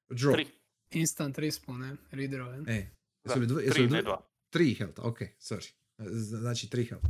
draw. 0.09 0.33
Tri. 0.33 0.45
Instant 0.91 1.37
respawn, 1.37 1.79
ne? 1.79 1.95
Redraw, 2.11 2.51
ne? 2.57 2.77
E, 2.77 2.87
Da, 3.23 3.31
jesu 3.31 3.39
li 3.39 3.47
dva, 3.47 3.61
jesu 3.61 3.73
tri, 3.73 3.81
li 3.81 3.89
ne 3.89 4.01
dva- 4.01 4.01
dva. 4.03 4.29
Tri 4.49 4.73
helta, 4.73 5.01
ok, 5.01 5.19
sorry. 5.39 5.71
Znači, 6.19 6.69
tri 6.69 6.85
helta. 6.85 7.07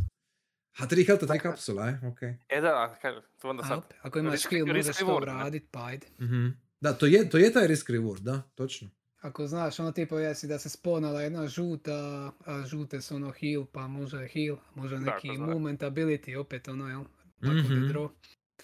A 0.77 0.87
tri 0.87 1.03
helta, 1.03 1.27
tri 1.27 1.39
kapsula, 1.39 1.89
e, 1.89 2.07
ok. 2.07 2.21
E 2.49 2.61
da, 2.61 2.67
a 2.67 2.95
kaj, 3.01 3.11
to 3.41 3.49
onda 3.49 3.63
sad... 3.63 3.81
ako 4.01 4.19
imaš 4.19 4.33
risk 4.33 4.51
možeš 4.67 4.85
to 4.87 5.05
reward, 5.05 5.27
ne? 5.27 5.33
radit, 5.33 5.63
pa 5.71 5.85
ajde. 5.85 6.07
Mhm. 6.19 6.47
Da, 6.81 6.93
to 6.93 7.05
je, 7.05 7.29
to 7.29 7.37
je 7.37 7.53
taj 7.53 7.67
risk 7.67 7.89
reward, 7.89 8.19
da, 8.19 8.41
točno. 8.55 8.89
Ako 9.25 9.47
znaš, 9.47 9.79
ono 9.79 9.91
tipa 9.91 10.15
jesi 10.17 10.47
da 10.47 10.59
se 10.59 10.69
sponala 10.69 11.21
jedna 11.21 11.47
žuta, 11.47 11.91
a 12.39 12.63
žute 12.65 13.01
su 13.01 13.15
ono 13.15 13.31
heal, 13.31 13.65
pa 13.65 13.87
može 13.87 14.27
heal, 14.27 14.57
može 14.75 14.99
neki 14.99 15.11
ako 15.27 15.35
zna. 15.37 15.45
movement 15.45 15.81
ability, 15.81 16.35
opet 16.35 16.67
ono, 16.67 16.87
jel? 16.87 17.03
Tako 17.41 17.53
Mhm. 17.53 17.73
mm 17.75 17.89
draw, 17.89 18.09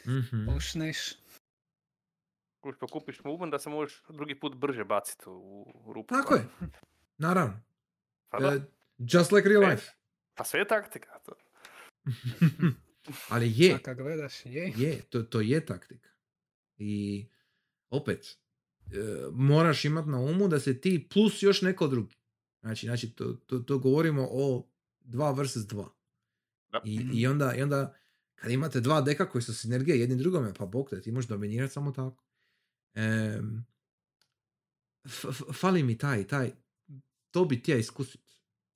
Mhm. 0.08 0.46
pušneš. 0.46 0.98
Kuš 2.60 2.76
pokupiš 2.78 3.24
movement 3.24 3.52
da 3.52 3.60
se 3.60 3.70
možeš 3.70 4.04
drugi 4.10 4.36
put 4.36 4.56
brže 4.56 4.84
baciti 4.84 5.24
u, 5.28 5.32
u 5.78 5.94
rupu. 5.94 6.08
Tako 6.10 6.36
je, 6.36 6.46
naravno. 7.18 7.62
Pa, 8.30 8.40
da. 8.40 8.48
E, 8.48 8.62
just 9.00 9.32
like 9.32 9.50
real 9.50 9.64
E. 9.64 9.68
life. 9.68 9.92
pa 10.36 10.44
sve 10.44 10.60
je 10.60 10.68
taktika. 10.68 11.20
To. 11.20 11.32
Ali 13.30 13.54
je, 13.56 13.76
A 13.76 13.80
kad 13.80 13.98
gledaš, 13.98 14.46
je. 14.46 14.74
je, 14.78 15.02
to, 15.02 15.24
to 15.24 15.42
je 15.42 15.66
taktika. 15.66 16.10
I 16.78 17.26
opet, 17.90 18.38
moraš 19.34 19.86
imati 19.86 20.10
na 20.10 20.20
umu 20.20 20.48
da 20.48 20.60
se 20.60 20.82
ti 20.82 21.08
plus 21.14 21.44
još 21.44 21.62
neko 21.62 21.88
drugi. 21.88 22.16
Znači, 22.62 22.86
znači 22.86 23.10
to, 23.10 23.34
to, 23.34 23.60
to 23.60 23.80
govorimo 23.80 24.28
o 24.32 24.70
2 25.06 25.38
versus 25.38 25.64
2. 25.64 25.88
Da. 26.72 26.82
I, 26.86 27.02
i, 27.14 27.28
onda, 27.28 27.56
I 27.58 27.62
onda 27.62 27.96
kad 28.36 28.52
imate 28.52 28.80
dva 28.80 29.02
deka 29.02 29.30
koji 29.30 29.42
su 29.42 29.54
sinergije 29.56 30.00
jedni 30.00 30.16
drugome, 30.16 30.54
pa 30.54 30.66
bok 30.66 30.90
te, 30.90 31.02
ti 31.02 31.12
možeš 31.12 31.30
dominirati 31.30 31.74
samo 31.74 31.92
tako. 31.92 32.24
Em, 32.94 33.66
f- 35.06 35.26
f- 35.30 35.56
fali 35.60 35.84
mi 35.84 35.98
taj, 35.98 36.28
taj, 36.28 36.52
to 37.32 37.46
bi 37.46 37.64
ti 37.64 37.72
ja 37.72 37.78
iskusit. 37.78 38.22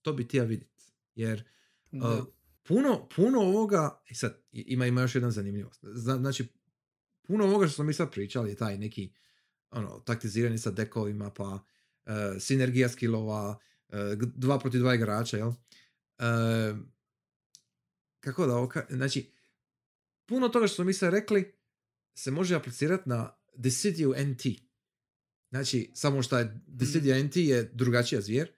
To 0.01 0.13
bi 0.13 0.27
ti 0.27 0.37
ja 0.37 0.43
vidit. 0.43 0.93
Jer. 1.15 1.43
Uh, 1.91 2.25
puno, 2.63 3.07
puno 3.15 3.39
ovoga, 3.39 4.01
i 4.09 4.15
sad 4.15 4.41
ima, 4.51 4.85
ima 4.85 5.01
još 5.01 5.15
jedna 5.15 5.31
zanimljivost. 5.31 5.83
Zna- 5.83 6.17
znači, 6.17 6.47
puno 7.21 7.43
ovoga 7.45 7.67
što 7.67 7.75
smo 7.75 7.83
mi 7.83 7.93
sad 7.93 8.11
pričali 8.11 8.55
taj 8.55 8.77
neki 8.77 9.13
ono, 9.71 9.99
taktizirani 9.99 10.57
sa 10.57 10.71
dekovima, 10.71 11.29
pa 11.29 11.43
uh, 11.43 12.11
sinergija 12.39 12.89
skillova, 12.89 13.59
g- 13.89 14.31
dva 14.35 14.59
protiv 14.59 14.79
dva 14.79 14.95
igrača, 14.95 15.37
jel? 15.37 15.47
Uh, 15.47 16.77
kako 18.19 18.45
da 18.47 18.55
ovo 18.55 18.67
ka- 18.67 18.95
Znači, 18.95 19.31
puno 20.25 20.49
toga 20.49 20.67
što 20.67 20.75
smo 20.75 20.83
mi 20.85 20.93
sad 20.93 21.13
rekli 21.13 21.53
se 22.17 22.31
može 22.31 22.55
aplicirati 22.55 23.09
na 23.09 23.35
Decidio 23.55 24.15
NT. 24.17 24.45
Znači, 25.49 25.91
samo 25.93 26.21
što 26.21 26.37
je 26.37 26.61
Decidio 26.67 27.23
NT 27.23 27.35
je 27.35 27.63
drugačija 27.73 28.21
zvijer 28.21 28.51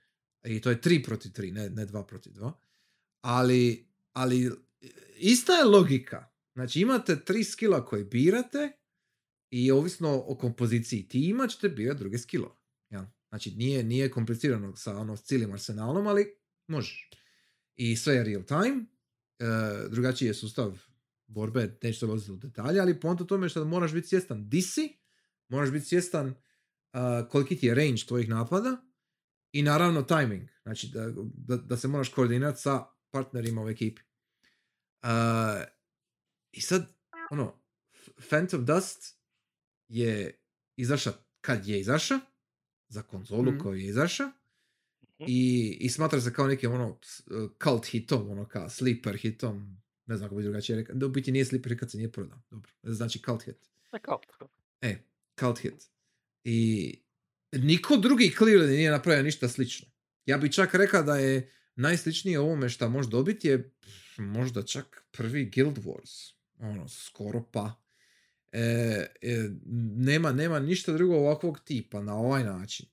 i 0.46 0.62
to 0.62 0.70
je 0.70 0.82
3 0.82 1.06
protiv 1.06 1.30
3, 1.32 1.54
ne, 1.54 1.70
ne 1.70 1.86
2 1.88 2.08
protiv 2.08 2.34
2 2.34 2.52
ali, 3.22 3.90
ali 4.14 4.52
ista 5.18 5.54
je 5.54 5.66
logika. 5.66 6.30
Znači 6.54 6.82
imate 6.82 7.26
tri 7.26 7.44
skilla 7.44 7.86
koje 7.86 8.04
birate 8.04 8.72
i 9.50 9.72
ovisno 9.72 10.24
o 10.28 10.36
kompoziciji 10.36 11.08
tima 11.08 11.48
ćete 11.48 11.70
birati 11.70 12.00
druge 12.00 12.18
skillove. 12.18 12.56
jel? 12.90 13.04
Znači 13.30 13.52
nije, 13.52 13.84
nije 13.84 14.12
komplicirano 14.12 14.76
sa 14.76 14.98
ono, 14.98 15.18
cijelim 15.18 15.52
arsenalom, 15.52 16.08
ali 16.08 16.26
možeš. 16.68 17.10
I 17.76 17.96
sve 17.96 18.16
je 18.16 18.24
real 18.24 18.44
time, 18.44 18.86
e, 19.40 19.46
drugačiji 19.90 20.28
je 20.28 20.34
sustav 20.34 20.80
borbe, 21.28 21.78
neću 21.84 22.00
se 22.00 22.06
ulaziti 22.06 22.32
u 22.32 22.36
detalje, 22.36 22.80
ali 22.80 23.00
point 23.00 23.22
u 23.22 23.28
tome 23.28 23.46
je 23.46 23.50
što 23.50 23.66
moraš 23.66 23.94
biti 23.94 24.08
svjestan 24.08 24.50
di 24.50 24.62
si, 24.62 24.98
moraš 25.48 25.72
biti 25.72 25.86
svjestan 25.86 26.28
uh, 26.28 27.30
koliki 27.30 27.58
ti 27.58 27.68
je 27.68 27.76
range 27.76 28.06
tvojih 28.08 28.30
napada 28.30 28.78
i 29.52 29.62
naravno 29.62 30.02
timing, 30.02 30.50
znači 30.64 30.88
da, 30.88 31.14
da, 31.34 31.58
da 31.58 31.78
se 31.78 31.88
moraš 31.88 32.10
koordinirati 32.10 32.62
sa 32.62 32.86
partnerima 33.10 33.64
u 33.64 33.70
ekipi. 33.70 34.02
Uh, 35.04 35.10
I 36.52 36.62
sad, 36.62 36.96
ono, 37.32 37.62
Phantom 38.30 38.66
Dust 38.66 39.17
je 39.90 40.40
izaša 40.76 41.12
kad 41.42 41.68
je 41.68 41.80
izaša, 41.80 42.20
za 42.88 43.02
konzolu 43.02 43.52
koju 43.60 43.76
je 43.76 43.86
izaša, 43.86 44.32
Mhm. 45.20 45.26
i, 45.28 45.78
i 45.80 45.90
smatra 45.90 46.22
se 46.22 46.34
kao 46.34 46.48
nekim 46.48 46.72
ono 46.72 47.00
s- 47.04 47.22
cult 47.64 47.86
hitom, 47.86 48.30
ono 48.30 48.48
kao 48.48 48.70
sleeper 48.70 49.18
hitom, 49.18 49.78
ne 50.06 50.18
znam 50.18 50.30
kako 50.30 50.38
bi 50.38 50.44
drugačije 50.44 50.76
rekao, 50.76 50.96
da 50.96 51.06
u 51.06 51.10
biti 51.10 51.32
nije 51.32 51.46
sleeper 51.46 51.80
kad 51.80 51.92
se 51.92 51.98
nije 51.98 52.12
prodao, 52.12 52.42
dobro, 52.50 52.72
znači 52.84 53.20
cult 53.20 53.44
hit. 53.44 53.56
E, 54.82 54.98
cult 55.40 55.60
hit. 55.60 55.74
I 56.44 57.00
niko 57.54 57.98
drugi 57.98 58.34
clearly 58.40 58.68
nije 58.68 58.92
napravio 58.92 59.24
ništa 59.24 59.50
slično. 59.50 59.88
Ja 60.26 60.38
bi 60.38 60.52
čak 60.52 60.74
rekao 60.74 61.04
da 61.04 61.18
je 61.18 61.52
najsličnije 61.76 62.40
ovome 62.40 62.70
što 62.70 62.90
možeš 62.90 63.12
dobiti 63.12 63.48
je 63.48 63.72
možda 64.18 64.64
čak 64.64 65.06
prvi 65.12 65.46
Guild 65.46 65.78
Wars. 65.78 66.34
Ono, 66.60 66.88
skoro 66.88 67.44
pa. 67.44 67.74
E, 68.52 68.60
e, 69.22 69.50
nema, 69.96 70.32
nema 70.32 70.60
ništa 70.60 70.94
drugo 70.94 71.16
ovakvog 71.16 71.60
tipa 71.60 72.02
na 72.02 72.16
ovaj 72.16 72.44
način. 72.44 72.86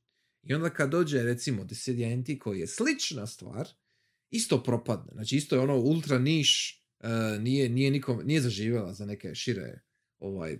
I 0.43 0.55
onda 0.55 0.71
kad 0.71 0.91
dođe 0.91 1.23
recimo 1.23 1.65
Dissidia 1.65 2.17
NT 2.17 2.29
koji 2.41 2.61
je 2.61 2.67
slična 2.67 3.27
stvar, 3.27 3.69
isto 4.31 4.63
propadne. 4.63 5.13
Znači 5.13 5.37
isto 5.37 5.57
je 5.57 5.61
ono 5.61 5.77
ultra 5.77 6.19
niš, 6.19 6.83
uh, 7.01 7.43
nije, 7.43 7.69
nije, 7.69 7.91
nikom, 7.91 8.21
nije 8.25 8.41
zaživjela 8.41 8.95
za 8.95 9.07
neke 9.07 9.35
šire 9.35 9.81
ovaj, 10.19 10.59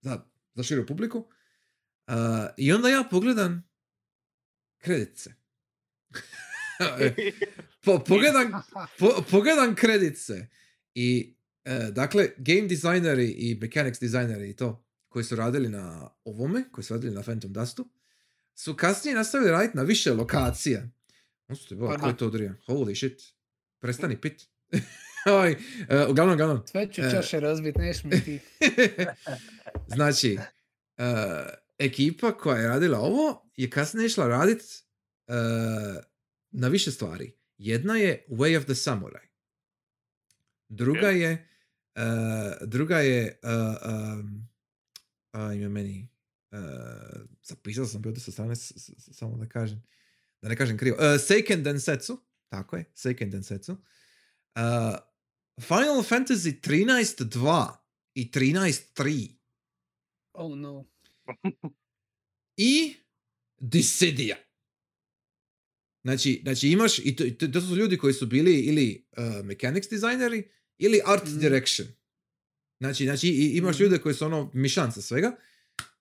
za, 0.00 0.24
za 0.54 0.62
širu 0.62 0.86
publiku. 0.86 1.18
Uh, 1.18 2.14
I 2.56 2.72
onda 2.72 2.88
ja 2.88 3.04
pogledam 3.10 3.68
kredice. 4.78 5.34
po, 7.84 7.98
pogledam, 8.08 8.52
po, 8.98 9.24
pogledam 9.30 9.74
kredice 9.74 10.46
i 10.94 11.33
e, 11.64 11.90
dakle 11.90 12.28
game 12.36 12.68
designeri 12.68 13.30
i 13.30 13.58
mechanics 13.60 14.00
designeri 14.00 14.50
i 14.50 14.56
to 14.56 14.84
koji 15.08 15.24
su 15.24 15.36
radili 15.36 15.68
na 15.68 16.10
ovome, 16.24 16.64
koji 16.72 16.84
su 16.84 16.94
radili 16.94 17.14
na 17.14 17.22
Phantom 17.22 17.52
Dustu, 17.52 17.88
su 18.54 18.76
kasnije 18.76 19.14
nastavili 19.14 19.50
raditi 19.50 19.76
na 19.76 19.82
više 19.82 20.12
lokacija. 20.12 20.88
On 21.48 21.56
su 21.56 21.68
te 21.68 21.74
bo, 21.74 21.96
ko 22.00 22.06
je 22.06 22.16
to 22.16 22.26
odrija? 22.26 22.54
Holy 22.66 22.94
shit. 22.94 23.20
Prestani 23.78 24.20
pit. 24.20 24.42
Oj, 25.40 25.52
uh, 25.52 26.10
uglavnom, 26.10 26.34
uglavnom. 26.34 26.66
Sve 26.66 26.92
ću 26.92 27.02
E. 27.02 27.10
čaše 27.10 27.40
razbit, 27.40 27.76
neš 27.76 28.04
mi 28.04 28.24
ti. 28.24 28.40
znači, 29.96 30.38
uh, 30.98 31.04
ekipa 31.78 32.38
koja 32.38 32.60
je 32.60 32.68
radila 32.68 32.98
ovo 32.98 33.50
je 33.56 33.70
kasnije 33.70 34.06
išla 34.06 34.28
radit 34.28 34.62
na 36.50 36.68
više 36.68 36.90
stvari. 36.90 37.32
Jedna 37.58 37.96
je 37.96 38.26
Way 38.28 38.58
of 38.58 38.64
the 38.64 38.74
Samurai. 38.74 39.26
Druga 40.68 41.08
je 41.08 41.48
uh, 41.96 42.68
druga 42.68 42.98
je 42.98 43.40
uh, 43.42 43.50
um, 44.20 44.48
a, 45.32 45.52
ime 45.52 45.68
meni 45.68 46.08
uh, 46.52 46.58
zapisao 47.42 47.86
sam 47.86 48.02
bio 48.02 48.10
ovdje 48.10 48.24
sa 48.24 48.32
strane 48.32 48.56
samo 48.56 49.36
da 49.36 49.46
kažem 49.46 49.82
da 50.42 50.48
ne 50.48 50.56
kažem 50.56 50.78
krivo. 50.78 50.96
Uh, 50.96 51.20
Seiken 51.20 51.62
Densetsu, 51.62 52.20
tako 52.48 52.76
je, 52.76 52.84
Seiken 52.94 53.30
Densetsu. 53.30 53.72
Uh, 53.72 53.80
Final 55.60 56.02
Fantasy 56.02 56.60
13.2 56.60 57.72
i 58.14 58.30
13.3 58.30 59.28
Oh 60.32 60.58
no. 60.58 60.86
i 62.56 62.94
Dissidia. 63.58 64.36
Znači, 66.02 66.40
znači 66.42 66.68
imaš, 66.68 66.98
i 66.98 67.16
to, 67.16 67.48
to, 67.48 67.60
su 67.60 67.76
ljudi 67.76 67.98
koji 67.98 68.14
su 68.14 68.26
bili 68.26 68.60
ili 68.60 69.06
uh, 69.16 69.44
mechanics 69.44 69.88
designeri 69.88 70.50
ili 70.78 71.00
art 71.04 71.26
Mhm. 71.26 71.38
direction. 71.38 71.88
Znači, 72.80 73.04
znači 73.04 73.28
i, 73.28 73.50
imaš 73.50 73.76
Mhm. 73.76 73.82
ljude 73.82 73.98
koji 73.98 74.14
su 74.14 74.24
ono 74.24 74.50
mišanca 74.54 75.02
svega 75.02 75.36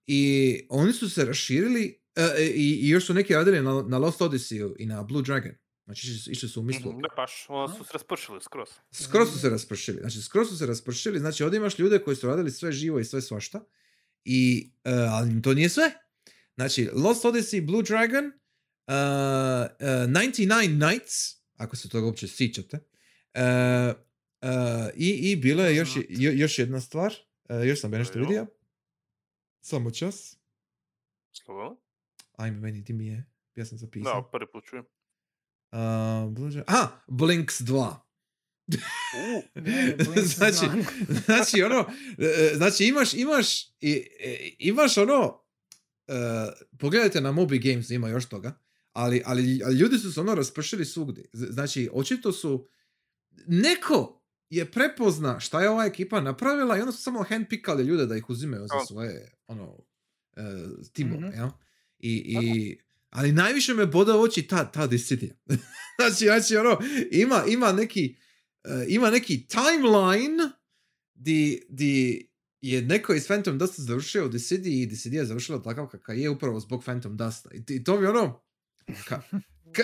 i 0.07 0.21
oni 0.69 0.93
su 0.93 1.09
se 1.09 1.25
raširili 1.25 1.99
uh, 2.15 2.23
i, 2.41 2.79
i 2.81 2.89
još 2.89 3.05
su 3.05 3.13
neki 3.13 3.33
radili 3.33 3.61
na, 3.61 3.81
na 3.81 3.97
Lost 3.97 4.19
Odyssey 4.19 4.75
i 4.79 4.85
na 4.85 5.03
Blue 5.03 5.21
Dragon. 5.21 5.51
Znači 5.85 6.07
išli, 6.27 6.49
su- 6.49 6.59
u 6.59 6.63
mislu. 6.63 6.91
Mhm, 6.91 7.01
Da, 7.01 7.07
baš, 7.15 7.45
ono 7.49 7.67
su 7.69 7.83
se 7.83 7.89
raspršili 7.93 8.41
skroz. 8.41 8.69
Skroz 8.93 9.29
su 9.29 9.39
se 9.39 9.49
raspršili. 9.49 9.97
Znači, 9.99 10.21
skroz 10.21 10.49
su 10.49 10.57
se 10.57 10.65
raspršili. 10.65 11.19
Znači, 11.19 11.43
ovdje 11.43 11.57
imaš 11.57 11.79
ljude 11.79 11.99
koji 11.99 12.15
su 12.15 12.27
radili 12.27 12.51
sve 12.51 12.71
živo 12.71 12.99
i 12.99 13.05
sve 13.05 13.21
svašta. 13.21 13.65
I, 14.25 14.71
uh, 14.85 14.91
ali 14.91 15.41
to 15.41 15.53
nije 15.53 15.69
sve. 15.69 15.91
Znači, 16.55 16.89
Lost 16.93 17.23
Odyssey, 17.25 17.65
Blue 17.65 17.83
Dragon, 17.83 18.25
uh, 18.25 18.31
uh, 18.87 18.93
99 20.07 20.67
Nights, 20.81 21.13
ako 21.55 21.75
se 21.75 21.89
toga 21.89 22.05
uopće 22.05 22.27
sjećate. 22.27 22.79
Uh, 24.43 24.49
uh, 24.49 24.55
i, 24.95 25.31
I 25.31 25.35
bilo 25.35 25.65
je 25.65 25.75
još, 25.75 25.89
još 26.09 26.59
jedna 26.59 26.81
stvar. 26.81 27.13
Uh, 27.49 27.67
još 27.67 27.81
sam 27.81 27.91
bi 27.91 27.97
nešto 27.97 28.19
vidio. 28.19 28.47
Samo 29.61 29.91
čas. 29.91 30.37
Slobodno? 31.33 31.77
Ajme, 32.31 32.59
meni 32.59 32.85
ti 32.85 32.93
mi 32.93 33.07
je. 33.07 33.25
Ja 33.55 33.65
sam 33.65 33.77
zapisao. 33.77 34.21
Da, 34.21 34.27
prvi 34.31 34.51
put 34.51 34.63
čujem. 34.65 34.85
Uh, 35.71 35.77
Dragon. 36.33 36.63
Aha, 36.67 37.03
Blinks 37.07 37.61
2. 37.61 37.95
U, 38.67 38.75
Ne, 39.61 39.95
Blinks 39.97 40.35
znači, 40.35 40.65
znači 41.25 41.63
ono, 41.63 41.85
znači 42.55 42.85
imaš, 42.85 43.13
imaš, 43.13 43.67
i- 43.81 44.07
imaš 44.59 44.97
ono, 44.97 45.43
e, 46.07 46.13
pogledajte 46.79 47.21
na 47.21 47.31
Moby 47.31 47.71
Games, 47.71 47.89
ima 47.89 48.09
još 48.09 48.25
toga, 48.25 48.59
ali, 48.91 49.21
ali, 49.25 49.61
ali 49.65 49.75
ljudi 49.75 49.97
su 49.97 50.13
se 50.13 50.19
ono 50.19 50.35
raspršili 50.35 50.85
svugdje. 50.85 51.25
Znači, 51.33 51.89
očito 51.93 52.31
su, 52.31 52.67
neko 53.47 54.22
je 54.49 54.71
prepozna 54.71 55.39
šta 55.39 55.61
je 55.61 55.69
ova 55.69 55.85
ekipa 55.85 56.21
napravila 56.21 56.77
i 56.77 56.81
onda 56.81 56.91
su 56.91 57.01
samo 57.01 57.23
handpickali 57.23 57.83
ljude 57.83 58.05
da 58.05 58.15
ih 58.17 58.29
uzimaju 58.29 58.61
za 58.67 58.85
svoje, 58.87 59.31
ono, 59.47 59.77
e, 60.35 60.41
timove, 60.93 61.27
Mhm. 61.27 61.37
jel? 61.37 61.49
I, 61.99 62.13
i, 62.13 62.77
ali 63.09 63.31
najviše 63.31 63.73
me 63.73 63.85
boda 63.85 64.17
oči 64.19 64.47
ta, 64.47 64.71
ta 64.71 64.87
Dissidia. 64.87 65.35
znači, 65.99 66.25
znači, 66.25 66.55
ono, 66.55 66.79
ima, 67.11 67.43
ima 67.47 67.71
neki, 67.71 68.15
e, 68.63 68.85
ima 68.87 69.09
neki 69.09 69.47
timeline 69.47 70.43
di, 71.13 71.61
di 71.69 72.27
je 72.61 72.81
neko 72.81 73.13
iz 73.13 73.25
Phantom 73.27 73.57
Dusta 73.57 73.81
završio 73.81 74.25
u 74.25 74.29
Dissidia 74.29 74.83
i 74.83 74.85
Dissidia 74.85 75.19
je 75.19 75.25
završila 75.25 75.61
takav 75.61 75.87
kakav 75.87 76.17
je 76.17 76.29
upravo 76.29 76.59
zbog 76.59 76.83
Phantom 76.83 77.17
Dusta. 77.17 77.49
I, 77.69 77.83
to 77.83 77.99
mi 77.99 78.07
ono, 78.07 78.43
ka, 79.07 79.21
ka, 79.73 79.83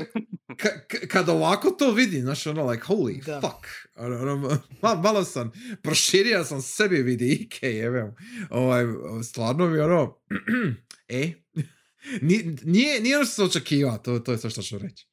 ka, 0.58 0.70
ka- 0.88 1.08
kad 1.08 1.30
ovako 1.30 1.70
to 1.70 1.92
vidim, 1.92 2.22
znaš, 2.22 2.48
ono, 2.48 2.72
like, 2.72 2.84
holy 2.88 3.26
Da. 3.26 3.42
fuck. 3.42 3.68
Ono, 3.96 4.22
ono, 4.22 4.36
ma- 4.82 5.02
malo 5.04 5.24
sam, 5.24 5.52
proširio 5.84 6.44
sam 6.44 6.62
sebi 6.62 7.02
vidike, 7.04 7.68
jebem. 7.68 8.16
Ovaj, 8.50 8.86
stvarno 9.24 9.68
mi 9.68 9.80
ono, 9.80 10.20
e, 11.08 11.32
Ni- 12.22 12.58
nije, 12.64 13.02
nije 13.02 13.16
ono 13.18 13.26
što 13.26 13.34
sam 13.34 13.46
očekivao, 13.46 13.98
to, 13.98 14.20
to 14.20 14.32
je 14.32 14.38
sve 14.38 14.50
što 14.50 14.62
ću 14.62 14.78
reći. 14.78 15.08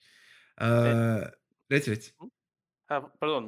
Uh, 0.61 1.27
reci, 1.69 1.91
reci. 1.91 2.13
a, 2.89 3.09
pardon, 3.21 3.45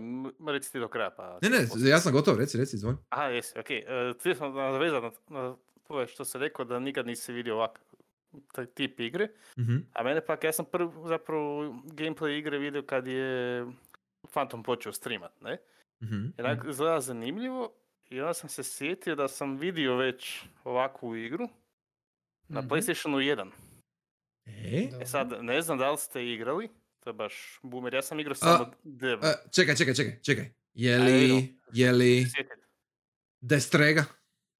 reci 0.48 0.72
ti 0.72 0.78
do 0.80 0.88
kraja 0.88 1.10
pa... 1.16 1.38
Ne, 1.42 1.48
ne, 1.50 1.88
ja 1.90 2.00
sam 2.00 2.12
gotov, 2.12 2.38
reci, 2.38 2.58
reci, 2.58 2.76
izvoli. 2.76 2.96
Aha, 3.08 3.22
jesi, 3.24 3.58
okej. 3.58 3.84
Okay. 3.88 4.20
Htio 4.20 4.34
sam 4.34 4.54
nadovezati 4.54 5.16
na, 5.28 5.56
to 5.88 6.06
što 6.06 6.24
se 6.24 6.38
rekao 6.38 6.64
da 6.64 6.78
nikad 6.78 7.06
nisi 7.06 7.32
vidio 7.32 7.54
ovak 7.54 7.80
taj 8.52 8.66
tip 8.66 9.00
igre. 9.00 9.28
Mhm, 9.58 9.76
A 9.92 10.02
mene 10.02 10.20
pak, 10.20 10.44
ja 10.44 10.52
sam 10.52 10.64
prvi 10.66 10.90
zapravo 11.04 11.62
gameplay 11.84 12.38
igre 12.38 12.58
vidio 12.58 12.82
kad 12.82 13.06
je 13.06 13.66
Phantom 14.32 14.62
počeo 14.62 14.92
streamat, 14.92 15.40
ne? 15.40 15.56
mhm, 16.02 16.26
I 16.38 16.42
onak 16.42 16.64
izgleda 16.70 17.00
zanimljivo 17.00 17.72
i 18.06 18.20
onda 18.20 18.34
sam 18.34 18.48
se 18.48 18.62
sjetio 18.64 19.14
da 19.14 19.28
sam 19.28 19.56
vidio 19.56 19.96
već 19.96 20.40
ovakvu 20.64 21.16
igru 21.16 21.48
na 22.48 22.60
Mhm. 22.60 22.68
PlayStationu 22.68 23.16
1. 23.16 23.50
E? 24.46 24.82
Dobro. 24.82 25.02
E 25.02 25.06
sad, 25.06 25.32
ne 25.40 25.62
znam 25.62 25.78
da 25.78 25.90
li 25.90 25.98
ste 25.98 26.26
igrali, 26.26 26.68
to 27.00 27.10
je 27.10 27.14
baš 27.14 27.58
boomer, 27.62 27.94
ja 27.94 28.02
sam 28.02 28.20
igrao 28.20 28.34
samo. 28.34 28.72
A, 29.22 29.32
čekaj, 29.52 29.74
čekaj, 29.76 29.94
čekaj, 29.94 30.20
čekaj. 30.22 30.50
Je 30.74 30.98
li, 30.98 31.54
je 31.72 31.92
li. 31.92 32.26
Destrega? 33.40 34.04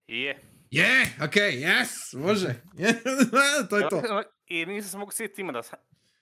Je. 0.06 0.38
Je, 0.70 0.88
okej, 1.24 1.52
yes, 1.52 2.16
može. 2.18 2.54
To 3.70 3.76
je 3.76 3.88
to. 3.88 4.22
I 4.46 4.66
nisam 4.66 4.90
se 4.90 4.98
mogu 4.98 5.10
sjetiti 5.12 5.40
ima 5.40 5.52
da 5.52 5.62
sam... 5.62 5.78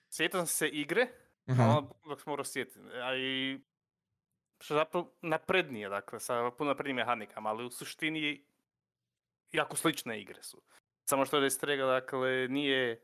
Sjetio 0.09 0.39
sam 0.39 0.47
se 0.47 0.67
igre, 0.67 1.07
Aha. 1.47 1.63
Aha. 1.63 1.81
dok 2.05 2.21
sam 2.21 2.31
morao 2.31 2.45
sjetiti. 2.45 2.79
A 2.93 3.15
i 3.15 3.59
što 4.59 4.73
je 4.73 4.79
zapravo 4.79 5.13
naprednije, 5.21 5.89
dakle, 5.89 6.19
sa 6.19 6.51
puno 6.51 6.67
naprednijim 6.67 6.95
mehanikama, 6.95 7.49
ali 7.49 7.65
u 7.65 7.69
suštini 7.69 8.43
jako 9.51 9.75
slične 9.75 10.21
igre 10.21 10.43
su. 10.43 10.61
Samo 11.09 11.25
što 11.25 11.37
je 11.37 11.41
Destrega, 11.41 11.85
dakle, 11.85 12.47
nije 12.47 13.01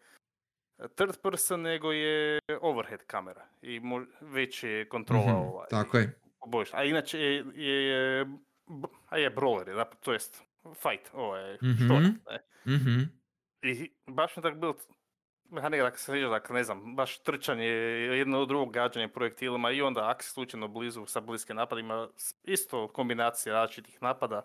third 0.96 1.22
person, 1.22 1.62
nego 1.62 1.92
je 1.92 2.40
overhead 2.62 3.04
kamera 3.04 3.46
i 3.62 3.80
mo- 3.80 4.08
već 4.22 4.64
je 4.64 4.90
kontrola 4.90 5.24
Mhm, 5.24 5.36
ovaj, 5.36 5.68
Tako 5.70 5.98
je. 5.98 6.20
poboljšana. 6.40 6.82
A 6.82 6.86
inače 6.86 7.20
je, 7.20 7.44
je, 7.56 8.18
je 9.14 9.32
brawler, 9.32 9.68
je, 9.68 9.76
zapravo, 9.76 10.02
to 10.04 10.14
jest 10.14 10.44
fight, 10.66 11.10
ovaj, 11.14 11.54
Mhm. 11.56 11.88
ne. 12.28 12.44
Mhm. 12.68 13.00
I 13.62 13.92
baš 14.08 14.36
mi 14.38 14.44
tako 14.44 14.56
bilo 14.56 14.76
mehanika, 15.46 15.84
dakle 15.84 15.98
se 15.98 16.06
sviđa, 16.06 16.30
dakle 16.30 16.54
ne 16.54 16.64
znam, 16.64 16.96
baš 16.96 17.20
trčanje, 17.20 17.66
jedno 17.66 18.40
od 18.40 18.48
drugog 18.48 18.74
gađanje 18.74 19.08
projektilima 19.08 19.72
i 19.72 19.82
onda 19.82 20.10
ako 20.10 20.24
si 20.24 20.30
slučajno 20.30 20.68
blizu 20.68 21.06
sa 21.06 21.22
bliskim 21.22 21.56
napadima, 21.56 22.10
isto 22.44 22.88
kombinacija 22.88 23.54
različitih 23.54 24.02
napada. 24.02 24.42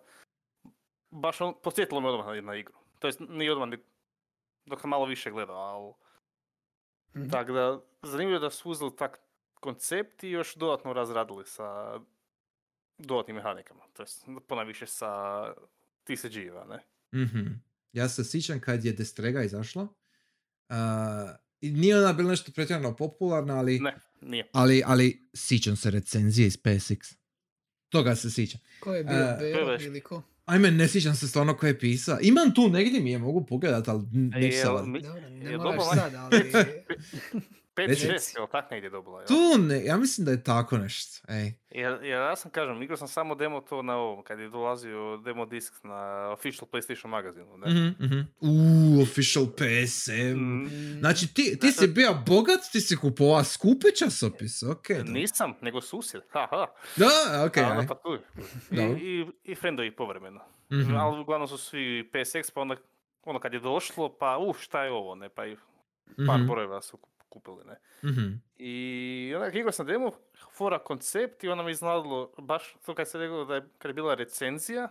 Baš 1.10 1.40
on, 1.40 1.54
podsjetilo 1.62 2.00
me 2.00 2.08
odmah 2.08 2.42
na, 2.42 2.54
igru. 2.54 2.74
To 2.98 3.06
jest 3.06 3.20
nije 3.20 3.52
odmah, 3.52 3.68
ni- 3.68 3.84
dok 4.66 4.80
sam 4.80 4.90
malo 4.90 5.04
više 5.04 5.30
gledao, 5.30 5.56
ali 5.56 5.94
Mhm. 7.16 7.30
tako 7.30 7.52
da, 7.52 7.80
zanimljivo 8.02 8.36
je 8.36 8.40
da 8.40 8.50
su 8.50 8.70
uzeli 8.70 8.96
tak 8.96 9.20
koncept 9.54 10.24
i 10.24 10.30
još 10.30 10.54
dodatno 10.54 10.92
razradili 10.92 11.46
sa 11.46 12.00
dodatnim 12.98 13.36
mehanikama. 13.36 13.80
To 13.92 14.02
jest 14.02 14.26
ponajviše 14.48 14.86
sa 14.86 15.44
TCG-eva, 16.08 16.66
ne? 16.66 16.78
Mhm. 17.14 17.46
Ja 17.92 18.08
se 18.08 18.24
sjećam 18.24 18.60
kad 18.60 18.84
je 18.84 18.92
Destrega 18.92 19.42
izašla. 19.42 19.82
Uh, 19.82 20.76
i 21.60 21.70
nije 21.70 21.98
ona 21.98 22.12
bila 22.12 22.30
nešto 22.30 22.52
pretjerano 22.52 22.96
popularna, 22.96 23.56
ali, 23.56 23.78
Ne, 23.80 23.94
nije. 24.22 24.48
ali, 24.52 24.82
ali 24.86 25.28
sjećam 25.34 25.76
se 25.76 25.90
recenzije 25.90 26.46
iz 26.46 26.58
PSX. 26.58 27.14
Toga 27.88 28.16
se 28.16 28.30
sjećam. 28.30 28.60
Ko 28.80 28.94
je 28.94 29.04
bio 29.04 29.66
već. 29.66 29.82
ili 29.82 30.00
ko? 30.00 30.22
Ajme, 30.44 30.70
ne 30.70 30.88
sjećam 30.88 31.14
se 31.14 31.28
stvarno 31.28 31.56
ko 31.56 31.66
je 31.66 31.78
pisa. 31.78 32.18
Imam 32.22 32.54
tu 32.54 32.68
negdje 32.68 33.00
mi 33.00 33.10
je 33.10 33.18
mogu 33.18 33.46
pogledat, 33.46 33.88
ali 33.88 34.02
n- 34.04 34.32
E, 34.34 34.40
neću 34.40 34.56
jel 34.56 34.76
sad. 34.76 34.86
ne 35.24 35.56
moraš 35.58 35.82
sad, 35.94 36.14
ali... 36.14 36.52
5 37.78 37.86
Reci. 37.88 38.06
6 38.06 38.36
jel 38.36 38.46
tak 38.46 38.70
negdje 38.70 38.90
dobila, 38.90 39.18
jel? 39.20 39.26
Tu 39.26 39.58
ne, 39.58 39.84
ja 39.84 39.96
mislim 39.96 40.24
da 40.24 40.30
je 40.30 40.42
tako 40.44 40.78
nešto. 40.78 41.22
Ej. 41.28 41.52
Jer, 41.70 41.92
jer 41.92 42.20
ja 42.20 42.36
sam 42.36 42.50
kažem, 42.50 42.82
igrao 42.82 42.96
sam 42.96 43.08
samo 43.08 43.34
demo 43.34 43.60
to 43.60 43.82
na 43.82 43.96
ovom, 43.96 44.24
kad 44.24 44.38
je 44.38 44.48
dolazio 44.48 45.16
demo 45.16 45.46
disk 45.46 45.74
na 45.84 46.30
official 46.30 46.68
PlayStation 46.68 47.06
magazinu, 47.06 47.56
ne? 47.56 47.70
Mhm, 47.70 48.04
mhm. 48.04 48.20
Uuu, 48.40 49.02
official 49.02 49.46
PSM. 49.48 50.36
Mm, 50.36 50.98
Znači, 50.98 51.34
ti, 51.34 51.58
ti 51.60 51.72
si 51.72 51.86
bio 51.86 52.14
bogat, 52.26 52.60
ti 52.72 52.80
si 52.80 52.96
kupovao 52.96 53.44
skupe 53.44 53.88
časopise, 53.90 54.66
ok. 54.68 54.88
da. 54.88 55.02
Nisam, 55.02 55.54
nego 55.60 55.80
susjed, 55.80 56.22
haha. 56.30 56.66
Da, 56.96 57.06
ok, 57.46 57.56
A 57.56 57.60
onda 57.62 57.80
aj. 57.80 57.86
pa 57.86 57.94
tu. 57.94 58.18
I, 58.70 58.80
i, 58.80 59.26
i 59.44 59.54
friendovi 59.54 59.96
povremeno. 59.96 60.40
Mhm. 60.72 60.94
Ali 60.96 61.20
uglavnom 61.20 61.48
su 61.48 61.58
svi 61.58 62.10
PSX, 62.12 62.50
pa 62.54 62.60
onda 62.60 62.76
ono 63.22 63.40
kad 63.40 63.52
je 63.52 63.60
došlo, 63.60 64.16
pa 64.18 64.38
uh, 64.38 64.56
šta 64.56 64.84
je 64.84 64.90
ovo, 64.90 65.14
ne, 65.14 65.28
pa 65.28 65.46
i 65.46 65.56
par 66.26 66.38
Mhm, 66.38 66.46
brojeva 66.46 66.82
su 66.82 66.98
kupili, 67.28 67.64
ne. 67.64 67.80
mhm. 68.04 68.32
I 68.56 68.74
onak 69.36 69.54
igrao 69.54 69.72
sam 69.72 69.86
demo, 69.86 70.12
fora 70.52 70.78
koncept 70.78 71.44
i 71.44 71.48
onda 71.48 71.62
mi 71.64 71.70
iznadilo, 71.70 72.32
baš 72.38 72.76
to 72.86 72.94
kad 72.94 73.08
se 73.08 73.18
rekao 73.18 73.44
da 73.44 73.54
je, 73.54 73.68
kad 73.78 73.88
je 73.88 73.94
bila 73.94 74.14
recenzija, 74.14 74.88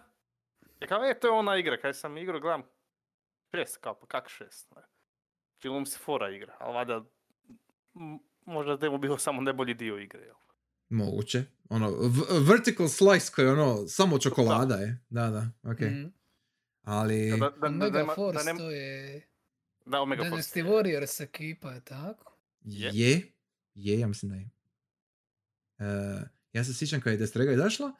je 0.79 0.87
kao, 0.87 1.05
e, 1.05 1.19
to 1.19 1.27
je 1.27 1.31
ona 1.31 1.57
igra, 1.57 1.77
kad 1.77 1.97
sam 1.97 2.17
igrao, 2.17 2.39
gledam, 2.39 2.63
šest, 3.51 3.77
kao, 3.77 3.95
pa 3.95 4.07
kak 4.07 4.29
šest, 4.29 4.75
ne. 4.75 4.81
Čilo 5.57 5.79
mi 5.79 5.85
se 5.85 5.99
fora 5.99 6.29
igra, 6.29 6.55
ali 6.59 6.73
valjda, 6.73 7.03
m- 7.95 8.19
možda 8.45 8.77
demo 8.77 8.97
bio 8.97 9.17
samo 9.17 9.41
najbolji 9.41 9.73
dio 9.73 9.97
igre, 9.97 10.21
jel? 10.21 10.35
Moguće. 10.89 11.43
Ono, 11.69 11.89
v- 11.91 12.49
vertical 12.49 12.87
slice 12.87 13.31
koji 13.35 13.45
je 13.45 13.51
ono, 13.51 13.87
samo 13.87 14.19
čokolada 14.19 14.75
je. 14.75 14.99
Da, 15.09 15.29
da, 15.29 15.71
ok. 15.71 15.79
Mm. 15.79 16.13
Ali... 16.83 17.29
Da, 17.31 17.37
da, 17.37 17.49
da, 17.49 17.67
da, 17.69 17.69
nema- 17.69 18.05
da, 18.05 18.13
Force, 18.15 18.43
nema- 18.45 18.59
to 18.59 18.71
je 18.71 19.27
da, 19.87 20.01
Omega 20.01 20.23
Dynasty. 20.23 20.63
Warriors 20.63 21.23
ekipa, 21.23 21.71
je 21.71 21.81
tako? 21.81 22.37
Je. 22.61 22.91
Je, 22.93 23.21
je, 23.75 23.99
ja 23.99 24.07
mislim 24.07 24.29
da 24.31 24.35
je. 24.35 24.49
E, 25.79 26.21
ja 26.53 26.63
se 26.63 26.73
sjećam 26.73 27.01
kad 27.01 27.13
je 27.13 27.17
Destrega 27.17 27.51
izašla, 27.53 27.91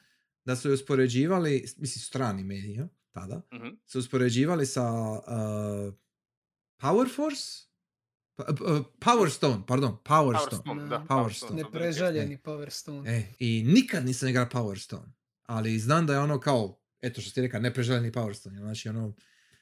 da 0.45 0.55
su 0.55 0.68
je 0.68 0.73
uspoređivali, 0.73 1.51
mislim 1.77 2.01
strani 2.01 2.43
mediji, 2.43 2.80
tada, 3.11 3.41
Mhm. 3.53 3.68
su 3.85 3.99
uspoređivali 3.99 4.65
sa 4.65 4.91
uh, 4.91 5.93
Power 6.77 7.15
Force? 7.15 7.68
Pa- 8.35 8.43
uh, 8.51 8.85
Power 8.99 9.30
Stone, 9.30 9.64
pardon, 9.68 9.91
Power, 9.95 10.34
Power 10.34 10.47
Stone. 10.47 10.61
Stone, 10.61 10.85
Da. 10.85 11.05
Power 11.09 11.34
Stone. 11.35 11.64
Neprežaljeni 11.64 12.38
Power 12.38 12.69
Stone. 12.69 13.11
E, 13.11 13.34
I 13.39 13.64
nikad 13.64 14.05
nisam 14.05 14.30
igrao 14.30 14.45
Power 14.45 14.77
Stone. 14.77 15.14
Ali 15.43 15.80
znam 15.80 16.05
da 16.05 16.14
je 16.14 16.19
ono 16.19 16.39
kao, 16.39 16.80
eto 17.01 17.22
što 17.22 17.31
ti 17.31 17.41
rekao, 17.41 17.59
nepreželjeni 17.59 18.11
Power 18.11 18.34
Stone. 18.34 18.57
Znači 18.57 18.89
ono, 18.89 19.14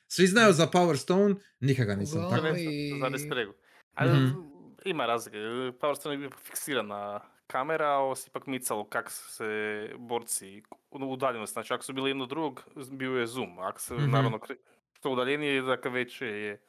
svi 0.08 0.28
znaju 0.28 0.54
za 0.54 0.68
Power 0.68 0.98
Stone, 0.98 1.36
nikad 1.60 1.88
ga 1.88 1.96
nisam 1.96 2.20
Uglavnom, 2.20 2.44
tako. 2.44 2.58
I- 2.60 3.00
za 3.00 3.10
Destregu. 3.10 3.54
Ali 3.94 4.12
Mhm. 4.12 4.40
ima 4.86 5.06
razlike. 5.06 5.38
Power 5.72 5.96
Stone 5.96 6.16
je 6.16 6.20
bio 6.20 6.30
fiksirana 6.38 7.20
kamera, 7.48 7.88
a 7.88 7.98
ovo 7.98 8.16
se 8.16 8.28
ipak 8.30 8.48
micalo 8.48 8.84
kak 8.84 9.12
se 9.12 9.46
borci 9.98 10.64
u 10.92 11.12
udaljenosti. 11.12 11.54
Znači, 11.54 11.74
ako 11.74 11.84
su 11.84 11.94
bili 11.94 12.10
jedno 12.10 12.26
drugog, 12.26 12.64
bio 12.92 13.12
je 13.12 13.28
zoom. 13.28 13.60
Ako 13.60 13.82
se, 13.82 13.94
Mhm. 13.94 14.12
naravno, 14.12 14.38
kre- 14.38 14.58
što 14.94 15.10
udaljenije, 15.10 15.62
dakle, 15.62 15.92
veće 15.92 16.26
je 16.28 16.62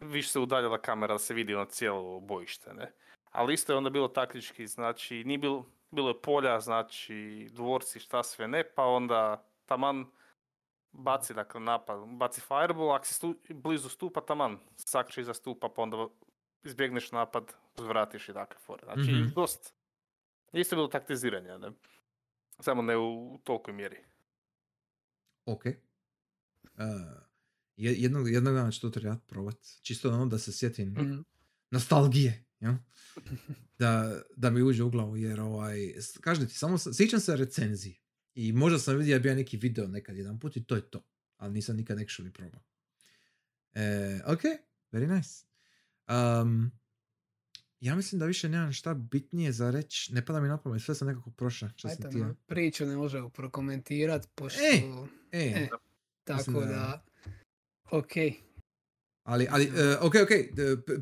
više 0.00 0.28
se 0.28 0.38
udaljila 0.38 0.78
kamera 0.78 1.14
da 1.14 1.18
se 1.18 1.34
vidi 1.34 1.54
ono 1.54 1.64
cijelo 1.64 2.20
bojište, 2.20 2.74
ne? 2.74 2.92
Ali 3.24 3.54
isto 3.54 3.72
je 3.72 3.76
onda 3.76 3.90
bilo 3.90 4.08
taktički, 4.08 4.66
znači, 4.66 5.24
nije 5.24 5.38
bilo, 5.38 5.66
bilo 5.90 6.08
je 6.08 6.20
polja, 6.22 6.60
znači, 6.60 7.14
dvorci, 7.52 8.00
šta 8.00 8.22
sve 8.22 8.48
ne, 8.48 8.64
pa 8.64 8.84
onda 8.84 9.44
taman 9.66 10.06
baci, 10.92 11.34
dakle, 11.34 11.60
napad, 11.62 11.98
baci 12.10 12.40
fireball, 12.40 12.92
ako 12.92 13.06
si 13.06 13.14
stu, 13.14 13.28
blizu 13.50 13.88
stupa, 13.88 14.20
taman, 14.22 14.58
sakče 14.76 15.20
iza 15.20 15.34
stupa, 15.34 15.68
pa 15.68 15.82
onda 15.82 16.08
izbjegneš 16.64 17.12
napad, 17.12 17.44
uzvratiš 17.76 18.28
i 18.28 18.32
takve 18.32 18.58
fore. 18.58 18.82
Znači, 18.84 19.12
Mhm. 19.12 19.28
dosta. 19.30 19.70
Isto 20.52 20.74
je 20.74 20.78
bilo 20.78 20.88
taktiziranje, 20.88 21.58
ne? 21.58 21.70
Samo 22.58 22.82
ne 22.82 22.96
u, 22.98 23.38
tolikoj 23.38 23.74
mjeri. 23.74 23.96
Ok. 25.46 25.64
Uh, 25.66 25.72
je- 27.76 27.94
jednog, 27.94 28.28
jednog 28.28 28.54
dana 28.54 28.70
ću 28.70 28.80
to 28.80 28.90
trebati 28.90 29.26
probat. 29.26 29.56
Čisto 29.82 30.08
ono 30.10 30.26
da 30.26 30.38
se 30.38 30.52
sjetim 30.52 30.88
Mm. 30.88 31.24
nostalgije. 31.70 32.44
Ja? 32.60 32.78
Da, 33.78 34.20
da 34.36 34.50
mi 34.50 34.62
uđe 34.62 34.82
u 34.82 34.90
glavu 34.90 35.16
jer 35.16 35.40
ovaj, 35.40 35.78
kažem 36.20 36.46
ti, 36.46 36.54
samo 36.54 36.78
sam- 36.78 36.94
sjećam 36.94 37.20
se 37.20 37.36
recenzije. 37.36 37.96
I 38.34 38.52
možda 38.52 38.78
sam 38.78 38.96
vidio 38.96 39.20
bio 39.20 39.34
neki 39.34 39.56
video 39.56 39.86
nekad 39.88 40.16
jedan 40.16 40.38
put 40.38 40.56
i 40.56 40.64
to 40.64 40.76
je 40.76 40.90
to. 40.90 41.04
Ali 41.36 41.52
nisam 41.52 41.76
nikad 41.76 41.98
actually 41.98 42.30
probao. 42.30 42.60
E, 43.74 44.20
ok, 44.26 44.40
very 44.92 45.16
nice. 45.16 45.44
Um, 46.42 46.70
ja 47.80 47.94
mislim 47.96 48.18
da 48.18 48.26
više 48.26 48.48
nemam 48.48 48.72
šta 48.72 48.94
bitnije 48.94 49.52
za 49.52 49.70
reći. 49.70 50.14
Ne 50.14 50.26
pada 50.26 50.40
mi 50.40 50.48
na 50.48 50.56
pamet, 50.62 50.82
sve 50.82 50.94
sam 50.94 51.08
nekako 51.08 51.30
prošao. 51.30 51.68
Ajde, 51.84 52.18
no, 52.18 52.34
priču 52.46 52.86
ne 52.86 52.96
možemo 52.96 53.28
prokomentirat, 53.28 54.28
pošto... 54.34 54.60
Ej, 54.60 54.82
E, 55.32 55.38
E, 55.40 55.68
tako 56.24 56.52
da- 56.60 56.66
da... 56.66 57.04
Ok. 57.90 58.12
Ali, 59.22 59.46
ali 59.50 59.64
e, 59.64 59.96
ok, 60.00 60.14
ok, 60.14 60.28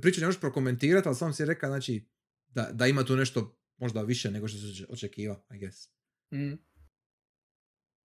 priču 0.00 0.20
ne 0.20 0.26
možeš 0.26 0.40
prokomentirati, 0.40 1.08
ali 1.08 1.16
sam 1.16 1.32
si 1.32 1.44
rekao, 1.44 1.70
znači, 1.70 2.08
da, 2.48 2.70
da 2.72 2.86
ima 2.86 3.04
tu 3.04 3.16
nešto 3.16 3.58
možda 3.76 4.02
više 4.02 4.30
nego 4.30 4.48
što 4.48 4.58
se 4.58 4.86
očekivao, 4.88 5.44
I 5.54 5.58
guess. 5.58 5.88
Mm. 6.32 6.67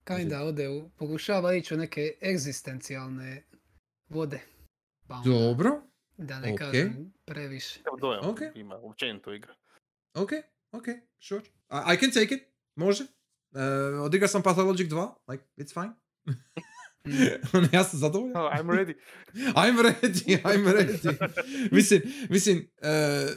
Kinda 0.04 0.42
ode 0.42 0.68
u, 0.68 0.90
pokušava 0.90 1.54
ići 1.54 1.74
u 1.74 1.78
neke 1.78 2.14
egzistencijalne 2.22 3.42
vode. 4.08 4.40
Pa 5.08 5.14
onda, 5.14 5.30
Dobro, 5.30 5.82
Da 6.16 6.40
ne 6.40 6.52
ok. 6.52 6.58
kažem 6.58 7.12
previše. 7.24 7.80
Evo 7.86 7.96
dojam 7.96 8.24
Ok. 8.30 8.38
ima, 8.54 8.76
općenito 8.76 9.32
igra. 9.34 9.54
ok, 10.14 10.30
ok, 10.72 10.84
sure. 11.20 11.44
I, 11.70 11.94
I 11.94 12.00
can 12.00 12.10
take 12.10 12.34
it, 12.34 12.42
može. 12.76 13.04
Uh, 13.04 13.60
odigrao 14.02 14.28
sam 14.28 14.42
Pathologic 14.42 14.88
2, 14.88 15.14
like, 15.28 15.44
it's 15.56 15.72
fine. 15.74 15.92
Mm. 16.26 17.64
ja 17.76 17.84
sam 17.84 17.98
zadovoljan. 18.00 18.36
Oh, 18.36 18.52
I'm 18.52 18.66
ready. 18.66 18.94
I'm 19.56 19.76
ready, 19.82 20.42
I'm 20.42 20.64
ready. 20.66 21.28
mislim, 21.76 22.02
mislim, 22.30 22.58
uh, 22.58 23.36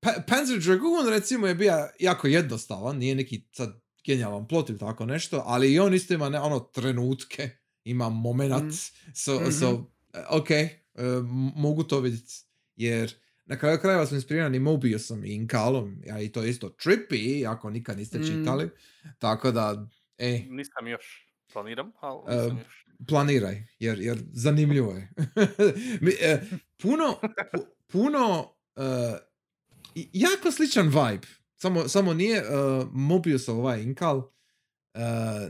pa- 0.00 0.22
Panzer 0.28 0.58
Dragoon 0.58 1.08
recimo 1.08 1.46
je 1.46 1.54
bio 1.54 1.88
jako 1.98 2.26
jednostavan, 2.26 2.96
nije 2.98 3.14
neki 3.14 3.44
sad 3.52 3.80
genijalan 4.08 4.48
plot 4.48 4.68
ili 4.70 4.78
tako 4.78 5.06
nešto, 5.06 5.42
ali 5.46 5.72
i 5.72 5.78
on 5.78 5.94
isto 5.94 6.14
ima 6.14 6.28
ne, 6.28 6.40
ono 6.40 6.60
trenutke, 6.60 7.50
ima 7.84 8.08
moment, 8.08 8.64
Mm. 8.64 9.12
so, 9.14 9.40
Mhm. 9.40 9.50
so, 9.50 9.70
uh, 9.70 9.84
ok, 10.30 10.48
uh, 10.50 11.02
m- 11.16 11.24
mogu 11.56 11.82
to 11.82 12.00
vidjeti, 12.00 12.34
jer 12.76 13.14
na 13.46 13.58
kraju 13.58 13.78
krajeva 13.78 14.06
smo 14.06 14.14
inspirirani 14.14 14.58
Mobiusom 14.60 15.24
i 15.24 15.28
Inkalom, 15.28 16.02
a 16.12 16.20
i 16.20 16.28
to 16.28 16.42
je 16.42 16.50
isto 16.50 16.68
trippy, 16.68 17.48
ako 17.48 17.70
nikad 17.70 17.98
niste 17.98 18.18
Mm. 18.18 18.24
čitali, 18.24 18.70
tako 19.18 19.50
da, 19.52 19.86
ej, 20.18 20.38
Nisam 20.40 20.86
još. 20.86 21.24
Planiram, 21.52 21.92
ali 22.00 22.20
E, 22.28 22.36
nisam 22.36 22.58
još. 22.58 22.84
planiraj, 23.08 23.62
jer, 23.78 23.98
jer 24.00 24.18
zanimljivo 24.32 24.92
je. 24.92 25.08
Mi, 26.00 26.12
puno, 26.76 27.18
pu- 27.52 27.64
puno, 27.86 28.52
e, 28.76 28.82
i- 29.94 30.08
jako 30.12 30.50
sličan 30.50 30.86
vibe, 30.86 31.26
samo, 31.58 31.88
samo 31.88 32.14
nije 32.14 32.42
uh, 32.42 32.48
Mobiusov 32.92 33.58
ovaj 33.58 33.82
Inkal, 33.82 34.22
e, 34.94 35.00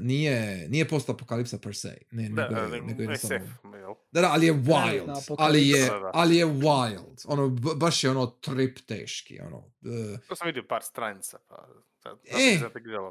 nije, 0.00 0.68
nije 0.68 0.88
post-apokalipsa 0.88 1.58
per 1.58 1.76
se, 1.76 1.98
ne, 2.10 2.28
Da, 2.28 2.42
nego, 2.42 2.54
da, 2.86 2.94
nego 2.94 3.16
SF, 3.16 3.30
jel? 3.64 3.94
Da, 4.12 4.20
da, 4.20 4.30
ali 4.30 4.46
je 4.46 4.52
wild, 4.54 5.24
ali 5.38 5.68
je, 5.68 5.82
apokalipsa, 5.84 5.98
da. 5.98 6.10
ali 6.14 6.36
je 6.36 6.46
wild, 6.46 7.24
ono, 7.24 7.48
b- 7.48 7.74
baš 7.76 8.04
je 8.04 8.10
ono 8.10 8.26
trip 8.26 8.78
teški, 8.78 9.40
ono, 9.40 9.72
e, 10.14 10.18
To 10.28 10.36
sam 10.36 10.46
vidio 10.46 10.64
par 10.68 10.82
stranica, 10.82 11.38
pa 11.48 11.68
da, 12.04 12.10
da 12.10 12.18
E. 12.24 12.60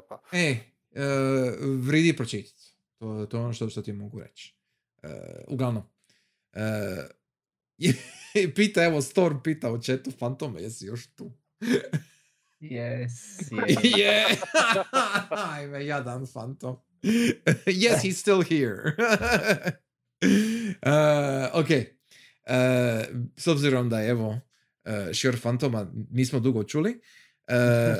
pa. 0.08 0.20
E, 0.32 0.40
e, 0.92 1.04
vridi 1.78 2.16
pročitati. 2.16 2.74
To, 2.98 3.26
to 3.26 3.36
je 3.36 3.42
ono 3.42 3.52
što, 3.52 3.68
što 3.68 3.82
ti 3.82 3.92
mogu 3.92 4.20
reći. 4.20 4.54
E, 5.02 5.08
uglavnom. 5.48 5.82
E, 6.52 6.60
je- 8.34 8.54
pita, 8.54 8.84
evo, 8.84 9.02
Storm 9.02 9.36
pita 9.44 9.72
u 9.72 9.78
chatu 9.78 10.10
Fantome, 10.10 10.62
jesi 10.62 10.86
još 10.86 11.06
tu? 11.06 11.32
Yes, 12.60 13.50
Je! 13.98 14.24
Ajme, 15.30 15.86
jadan 15.86 16.26
Fantom. 16.26 16.76
yes, 17.66 18.02
he's 18.02 18.18
still 18.18 18.42
here. 18.42 18.96
E, 20.82 21.50
ok. 21.54 21.70
E, 21.70 21.86
s 23.36 23.46
obzirom 23.46 23.88
da 23.88 24.00
je, 24.00 24.10
evo, 24.10 24.28
uh, 24.28 25.14
Sure 25.14 25.36
Fantoma 25.36 25.86
nismo 26.10 26.40
dugo 26.40 26.64
čuli, 26.64 27.00
e, 27.46 27.96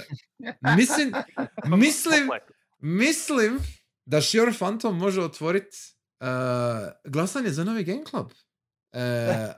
mislim, 0.76 1.12
mislim, 1.78 2.28
Mislim 2.80 3.58
da 4.04 4.22
Sure 4.22 4.52
Phantom 4.52 4.98
može 4.98 5.22
otvoriti 5.22 5.76
glasanje 7.04 7.50
za 7.50 7.64
novi 7.64 7.84
Game 7.84 8.02
Club. 8.10 8.32
E, 8.92 8.98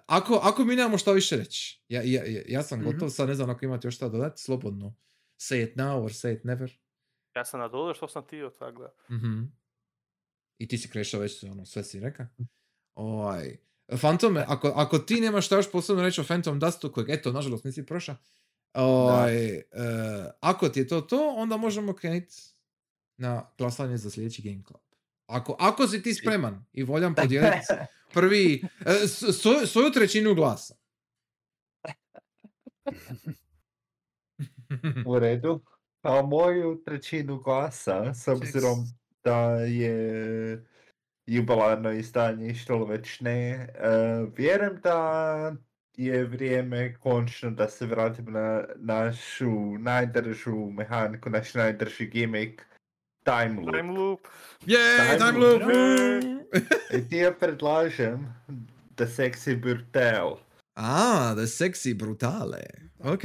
ako, 0.07 0.35
ako 0.35 0.65
mi 0.65 0.77
nemamo 0.77 0.99
šta 0.99 1.13
više 1.13 1.37
reći. 1.37 1.83
Ja, 1.89 2.03
ja, 2.03 2.23
ja- 2.49 2.63
sam 2.63 2.81
Mhm. 2.81 2.91
gotov, 2.91 3.11
sad 3.11 3.29
ne 3.29 3.35
znam 3.35 3.51
ako 3.51 3.65
imate 3.65 3.89
još 3.89 3.97
šta 3.97 4.09
dodati, 4.09 4.43
slobodno. 4.43 4.95
Say 5.39 5.63
it 5.63 5.77
now 5.77 6.05
or 6.05 6.11
say 6.11 6.37
it 6.37 6.45
never. 6.45 6.79
Ja 7.37 7.45
sam 7.45 7.61
nadodao 7.61 7.95
što 7.95 8.09
sam 8.09 8.27
tio, 8.27 8.51
tako 8.51 8.83
da. 8.83 9.17
Mhm. 9.17 9.43
I 10.59 10.69
ti 10.69 10.79
si 10.79 10.91
krešao 10.91 11.21
već 11.21 11.45
ono, 11.45 11.67
sve 11.67 11.85
si 11.85 12.01
rekao. 12.01 12.27
Ovaj, 12.95 13.57
Fantome, 13.99 14.45
ako, 14.49 14.69
ako 14.69 14.99
ti 14.99 15.21
nemaš 15.21 15.47
šta 15.47 15.57
još 15.57 15.73
posebno 15.73 16.03
reći 16.03 16.21
o 16.21 16.25
Phantom 16.25 16.59
Dustu, 16.59 16.93
kojeg 16.93 17.11
eto, 17.11 17.33
nažalost 17.33 17.65
nisi 17.65 17.87
prošao, 17.87 18.17
ovaj, 18.75 19.55
e, 19.55 19.65
ako 20.41 20.69
ti 20.69 20.81
je 20.81 20.89
to 20.89 21.01
to, 21.01 21.35
onda 21.37 21.57
možemo 21.57 21.93
krenuti 21.95 22.35
na 23.17 23.51
glasanje 23.59 23.97
za 23.97 24.11
sljedeći 24.11 24.43
Game 24.43 24.63
Club. 24.67 24.81
Ako, 25.27 25.57
ako 25.59 25.87
si 25.89 26.03
ti 26.03 26.15
spreman 26.15 26.65
i 26.73 26.83
voljan 26.83 27.15
podijeliti 27.15 27.57
prvi, 28.13 28.63
e, 28.81 28.93
svoju- 29.33 29.67
svoju 29.67 29.91
trećinu 29.91 30.35
glasa. 30.35 30.75
U 35.07 35.19
redu. 35.19 35.61
Pa 36.01 36.23
moju 36.23 36.83
trećinu 36.85 37.39
glasa, 37.39 38.15
s 38.15 38.29
obzirom 38.29 38.79
da 39.25 39.37
je 39.55 40.65
jubilarno 41.27 41.93
izdanje 41.93 42.55
što 42.55 42.85
već 42.85 43.21
ne, 43.21 43.49
e, 43.51 43.69
vjerujem 44.37 44.81
da 44.83 45.57
je 45.95 46.25
vrijeme 46.25 46.95
končno 46.95 47.51
da 47.51 47.69
se 47.69 47.87
vratimo 47.87 48.31
na 48.31 48.65
našu 48.77 49.51
najdržu 49.79 50.71
mehaniku, 50.71 51.31
naš 51.31 51.55
najdrži 51.55 52.07
gimmick, 52.07 52.63
time 53.25 53.61
loop. 53.61 53.73
Time 53.73 53.93
loop. 53.93 54.21
Jej, 54.67 54.97
Time 54.99 55.19
time 55.19 55.39
loop. 55.39 55.63
loop! 55.63 56.40
I 56.97 57.09
ti 57.09 57.17
ja 57.17 57.33
predlažem 57.33 58.35
da 58.97 59.07
Sexy 59.07 59.61
Brutal. 59.61 60.39
A, 60.75 61.35
da 61.35 61.43
sexy 61.43 61.95
brutale. 61.95 62.63
Ok, 62.99 63.23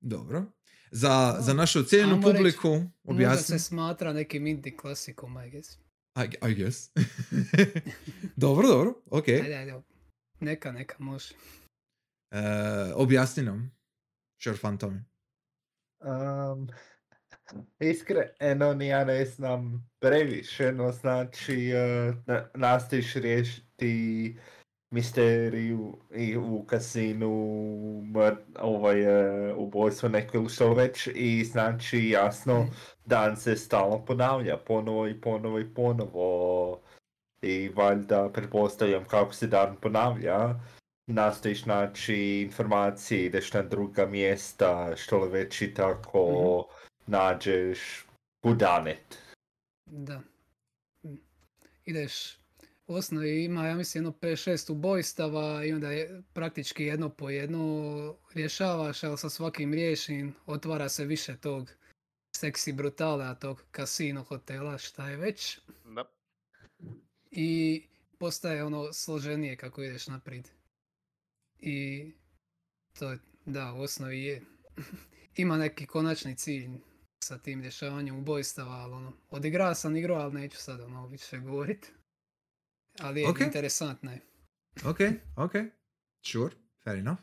dobro. 0.00 0.44
Za, 0.90 1.36
za 1.40 1.54
našu 1.54 1.78
reći, 1.78 2.20
publiku 2.22 2.68
Možda 2.68 2.90
objasni. 3.04 3.58
se 3.58 3.64
smatra 3.64 4.12
nekim 4.12 4.46
indie 4.46 4.76
klasikom, 4.76 5.36
I 5.46 5.50
guess. 5.50 5.78
I, 6.16 6.50
I 6.50 6.54
guess. 6.54 6.90
dobro, 8.36 8.68
dobro, 8.68 8.94
ok. 9.10 9.28
Ajde, 9.28 9.54
ajde. 9.54 9.74
Neka, 10.40 10.72
neka, 10.72 10.96
može. 10.98 11.34
E, 12.30 12.38
objasni 12.94 13.42
nam. 13.42 13.72
Sure 14.42 14.56
Phantom. 14.56 15.04
Um, 16.00 16.68
iskreno 17.80 18.82
ja 18.82 19.04
ne 19.04 19.24
znam 19.24 19.90
previše, 20.00 20.72
no 20.72 20.92
znači 20.92 21.72
uh, 21.74 22.14
na- 22.26 22.48
nastojiš 22.54 23.14
riješiti 23.14 24.36
misteriju 24.90 25.98
i 26.14 26.36
u 26.36 26.64
kasinu 26.66 27.30
mr, 28.04 28.36
ovaj, 28.58 29.00
uh, 29.50 29.58
ubojstvo 29.58 30.08
neko 30.08 30.36
ili 30.36 30.48
što 30.48 30.74
već 30.74 31.08
i 31.14 31.44
znači 31.44 32.08
jasno 32.08 32.66
dan 33.04 33.36
se 33.36 33.56
stalno 33.56 34.04
ponavlja 34.04 34.56
ponovo 34.56 35.08
i 35.08 35.20
ponovo 35.20 35.58
i 35.60 35.74
ponovo. 35.74 36.80
I 37.42 37.68
valjda 37.68 38.30
pretpostavljam 38.32 39.04
kako 39.04 39.34
se 39.34 39.46
dan 39.46 39.76
ponavlja 39.76 40.54
nastojiš 41.06 41.66
naći 41.66 42.40
informacije, 42.42 43.24
ideš 43.24 43.52
na 43.52 43.62
druga 43.62 44.06
mjesta, 44.06 44.96
što 44.96 45.18
li 45.18 45.30
već 45.30 45.62
i 45.62 45.74
tako 45.74 46.66
nađeš 47.06 48.06
budanet. 48.42 49.18
Da. 49.86 50.22
Mm. 51.04 51.16
Ideš, 51.84 52.38
u 52.86 52.94
osnovi 52.94 53.44
ima, 53.44 53.66
ja 53.66 53.74
mislim, 53.74 54.04
jedno 54.04 54.18
5-6 54.20 54.72
ubojstava 54.72 55.64
i 55.64 55.72
onda 55.72 55.90
je 55.90 56.22
praktički 56.32 56.84
jedno 56.84 57.08
po 57.08 57.30
jedno 57.30 58.16
rješavaš, 58.34 59.04
ali 59.04 59.18
sa 59.18 59.30
svakim 59.30 59.74
riješim 59.74 60.34
otvara 60.46 60.88
se 60.88 61.04
više 61.04 61.36
tog 61.36 61.70
seksi 62.36 62.72
brutala, 62.72 63.34
tog 63.34 63.62
kasino 63.70 64.22
hotela, 64.22 64.78
šta 64.78 65.08
je 65.08 65.16
već. 65.16 65.58
Da. 65.84 66.04
I 67.30 67.82
postaje 68.18 68.64
ono 68.64 68.92
složenije 68.92 69.56
kako 69.56 69.82
ideš 69.82 70.06
naprijed. 70.06 70.48
I 71.60 72.06
to 72.98 73.10
je, 73.10 73.18
da, 73.44 73.72
u 73.72 73.80
osnovi 73.80 74.22
je. 74.22 74.42
Ima 75.36 75.56
neki 75.56 75.86
konačni 75.86 76.36
cilj 76.36 76.68
sa 77.22 77.38
tim 77.38 77.62
rješavanjem 77.62 78.18
ubojstava, 78.18 78.70
ali 78.72 78.92
ono, 78.92 79.12
odigrao 79.30 79.74
sam 79.74 79.96
igru, 79.96 80.14
ali 80.14 80.34
neću 80.34 80.56
sad 80.58 80.80
ono 80.80 81.06
više 81.06 81.38
govorit. 81.38 81.92
Ali 83.00 83.20
je 83.20 83.28
Ok. 83.28 83.40
interesantno 83.40 84.12
je. 84.12 84.20
Ok, 84.84 84.98
ok. 85.36 85.52
Sure, 86.26 86.54
fair 86.84 86.98
enough. 86.98 87.20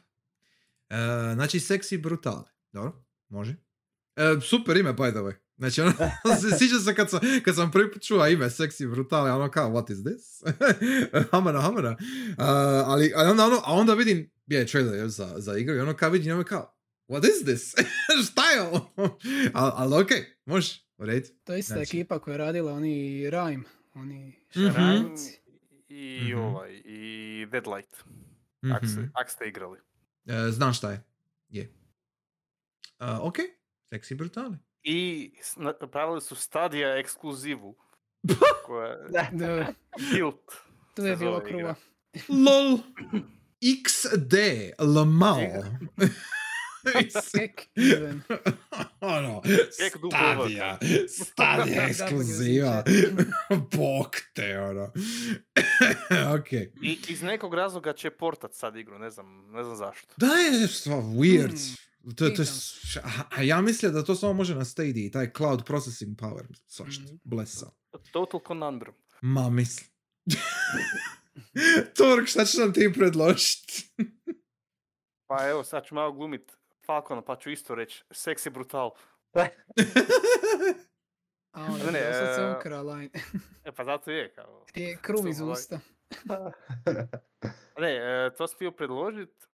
E, 0.90 0.96
znači, 1.34 1.60
sexy 1.60 2.02
brutale. 2.02 2.44
Dobro, 2.72 3.06
može. 3.30 3.56
E, 4.16 4.42
super 4.42 4.78
ime, 4.78 4.94
by 4.94 5.10
the 5.12 5.20
way. 5.20 5.34
Znači, 5.58 5.82
ono, 5.82 5.92
se- 6.42 6.58
sjećam 6.60 6.80
se 6.80 6.96
kad 6.96 7.10
sam, 7.10 7.20
kad 7.46 7.56
sam 7.56 7.72
prvi 7.72 7.92
put 7.94 8.02
čuo 8.04 8.28
ime 8.28 8.46
sexy 8.46 8.92
brutale, 8.92 9.32
ono 9.32 9.52
kao, 9.52 9.70
what 9.70 9.92
is 9.92 9.98
this? 10.04 10.44
hamana, 11.32 11.62
hamana. 11.62 11.90
Uh, 11.92 11.96
ali, 12.86 13.14
ali 13.16 13.30
onda, 13.32 13.46
ono, 13.46 13.62
a 13.66 13.74
onda 13.74 13.94
vidim, 13.94 14.32
je 14.48 14.66
trailer 14.68 14.96
je, 14.96 15.10
za, 15.10 15.34
za 15.38 15.58
igru 15.58 15.76
i 15.76 15.80
ono 15.80 15.94
kao 15.96 16.10
vidim, 16.10 16.34
ono 16.34 16.44
kao, 16.44 16.79
what 17.10 17.24
is 17.26 17.44
this? 17.44 17.74
Šta 18.32 18.44
je 18.46 18.62
ovo? 18.62 18.90
ali, 19.54 19.72
ali 19.76 19.96
ok, 19.96 20.10
može, 20.46 20.80
u 20.98 21.06
redu. 21.06 21.28
To 21.44 21.54
je 21.54 21.60
ista 21.60 21.74
Znači- 21.74 21.98
ekipa 21.98 22.20
koja 22.20 22.34
je 22.34 22.38
radila 22.38 22.74
oni 22.74 22.90
Rime, 23.30 23.64
oni 23.94 24.36
Mhm. 24.56 24.66
Rime 24.68 25.10
i 25.90 26.20
Mhm. 26.24 26.40
ovaj, 26.40 26.82
i 26.86 27.08
Deadlight. 27.46 28.04
Mhm. 28.64 28.72
Ak, 28.74 28.84
ste, 28.86 29.10
ak 29.14 29.30
ste 29.30 29.48
igrali. 29.48 29.80
E, 30.26 30.52
znam 30.52 30.74
šta 30.74 30.92
je. 30.92 31.04
Je. 31.50 31.74
Uh, 33.00 33.08
ok, 33.22 33.36
sexy 33.92 34.16
brutale. 34.16 34.58
I 34.84 35.32
napravili 35.80 36.22
su 36.22 36.36
Stadia 36.36 36.98
ekskluzivu. 36.98 37.76
koja 38.66 38.88
je 38.88 38.98
Da, 39.10 39.68
Guild. 40.12 40.34
tu 40.96 41.04
je 41.04 41.16
bilo 41.16 41.40
kruva. 41.42 41.76
LOL. 42.30 42.80
XD 43.62 44.34
Lamao. 44.80 45.40
Ono, 49.02 49.42
stadija, 49.72 50.78
stadija 51.10 51.88
ekskluziva. 51.90 52.84
Bog 53.72 54.16
te, 54.34 54.60
ono. 54.60 54.84
ok. 56.36 56.52
I 56.82 57.00
iz 57.08 57.22
nekog 57.22 57.54
razloga 57.54 57.94
će 57.94 58.10
portat 58.10 58.54
sad 58.54 58.76
igru, 58.76 59.00
ne 59.00 59.10
znam, 59.10 59.26
ne 59.48 59.64
znam 59.64 59.76
zašto. 59.76 60.14
Da 60.18 60.28
je 60.28 60.68
stva 60.68 60.96
weird. 60.96 61.50
Hmm, 61.50 61.76
To, 62.06 62.12
to 62.14 62.26
je, 62.26 62.32
pitam. 62.32 62.46
s- 62.46 62.98
a, 63.30 63.42
ja 63.42 63.62
mislim 63.62 63.94
da 63.94 64.04
to 64.04 64.16
samo 64.16 64.34
može 64.34 64.56
na 64.56 64.66
Stadia, 64.66 65.12
taj 65.12 65.32
cloud 65.32 65.66
processing 65.66 66.18
power, 66.18 66.44
svašta, 66.68 67.04
Mhm. 67.04 67.16
blesa. 67.24 67.72
Total 68.12 68.40
conundrum. 68.48 68.94
Ma 69.22 69.50
mislim. 69.50 69.88
Tork, 71.96 72.28
šta 72.28 72.46
će 72.46 72.60
nam 72.60 72.74
ti 72.74 72.92
predložiti? 72.94 73.90
Pa 75.28 75.48
evo, 75.48 75.64
sad 75.64 75.86
ću 75.86 75.96
malo 75.96 76.12
glumit 76.12 76.52
Falcona, 76.90 77.22
pa 77.22 77.36
ću 77.36 77.50
isto 77.50 77.76
reći, 77.76 78.04
seksi 78.12 78.50
brutal. 78.50 78.92
A 81.52 81.64
onda 81.64 81.86
Ne, 81.86 81.92
ne, 81.92 82.00
ne, 82.00 82.14
sad 82.14 82.36
se 82.36 82.42
e, 82.42 82.56
ukra 82.58 82.82
line. 82.82 83.10
E 83.66 83.72
pa 83.72 83.84
zato 83.84 84.12
je 84.12 84.34
kao... 84.34 84.66
Je 84.76 84.98
kruv 85.02 85.28
iz 85.28 85.42
ovaj- 85.42 85.54
usta. 85.54 85.80
Ne, 87.80 87.96
e, 87.96 88.34
to 88.38 88.48
sam 88.48 88.56
htio 88.56 88.72
predložit 88.72 89.48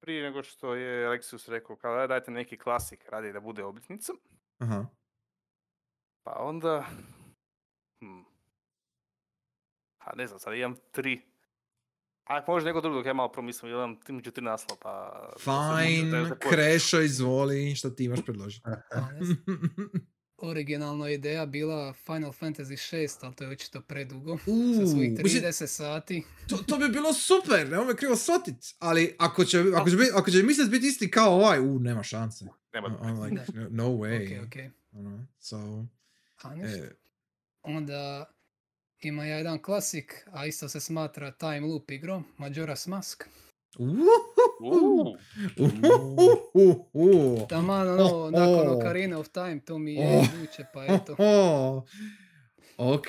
prije 0.00 0.22
nego 0.22 0.42
što 0.42 0.74
je 0.74 1.06
Alexius 1.08 1.50
rekao, 1.50 1.76
kao 1.76 1.96
"Daj, 1.96 2.08
dajte 2.08 2.30
neki 2.30 2.58
klasik 2.58 3.08
radi 3.08 3.32
da 3.32 3.40
bude 3.40 3.64
obljetnica. 3.64 4.12
Aha. 4.58 4.86
Pa 6.22 6.36
onda... 6.38 6.84
Hmm. 8.00 8.24
A 9.98 10.14
ne 10.16 10.26
znam, 10.26 10.38
sad 10.38 10.54
imam 10.54 10.76
tri. 10.92 11.22
Ako 12.26 12.52
može 12.52 12.66
neko 12.66 12.80
drugo, 12.80 12.96
dok 12.96 13.06
ja 13.06 13.12
malo 13.12 13.32
promislim, 13.32 13.72
imam 13.72 13.96
među 14.08 14.30
tri 14.30 14.44
naslova, 14.44 14.80
pa... 14.82 15.28
Fine. 15.38 16.30
Krešo, 16.50 17.00
izvoli, 17.00 17.74
šta 17.74 17.94
ti 17.94 18.04
imaš 18.04 18.20
predložiti? 18.24 18.68
Originalna 20.38 21.10
ideja 21.10 21.46
bila 21.46 21.92
Final 21.92 22.32
Fantasy 22.32 22.96
6, 22.96 23.18
ali 23.22 23.34
to 23.34 23.44
je 23.44 23.50
očito 23.50 23.80
predugo. 23.80 24.38
Sa 24.38 24.44
svojih 24.44 25.12
Uuu, 25.12 25.22
mislim, 25.22 25.42
30 25.42 25.66
sati. 25.66 26.22
to, 26.48 26.56
to 26.56 26.78
bi 26.78 26.88
bilo 26.88 27.12
super, 27.12 27.68
nemoj 27.70 27.86
me 27.86 27.96
krivo 27.96 28.16
shvatit, 28.16 28.54
ali 28.78 29.16
ako 29.18 29.44
će, 29.44 29.64
ako 29.74 29.90
će, 29.90 29.96
ako 30.14 30.30
će 30.30 30.42
mislet 30.42 30.70
biti 30.70 30.86
isti 30.86 31.10
kao 31.10 31.34
ovaj, 31.34 31.60
u, 31.60 31.78
nema 31.78 32.02
šanse. 32.02 32.44
Nema 32.72 32.88
I'm 32.88 33.24
like, 33.24 33.52
no, 33.54 33.68
no 33.70 33.88
way. 33.88 34.40
Ok, 34.42 34.46
ok. 34.46 34.56
Ono, 34.92 35.26
so, 35.38 35.84
A 36.42 36.54
ništa. 36.54 36.78
e, 36.78 36.96
Onda 37.62 38.30
ima 39.00 39.24
jedan 39.24 39.62
klasik, 39.62 40.28
a 40.32 40.46
isto 40.46 40.68
se 40.68 40.80
smatra 40.80 41.30
time 41.30 41.60
loop 41.60 41.90
igrom, 41.90 42.24
Majora's 42.38 42.88
Mask. 42.88 43.24
Taman 47.48 47.88
ono, 47.88 48.30
nakon. 48.30 48.68
Ocarina 48.68 49.18
of 49.18 49.28
Time, 49.28 49.60
to 49.60 49.78
mi 49.78 49.94
je 49.94 50.22
iduće, 50.34 50.64
pa 50.74 50.84
eto. 50.84 51.16
Ok. 52.76 53.06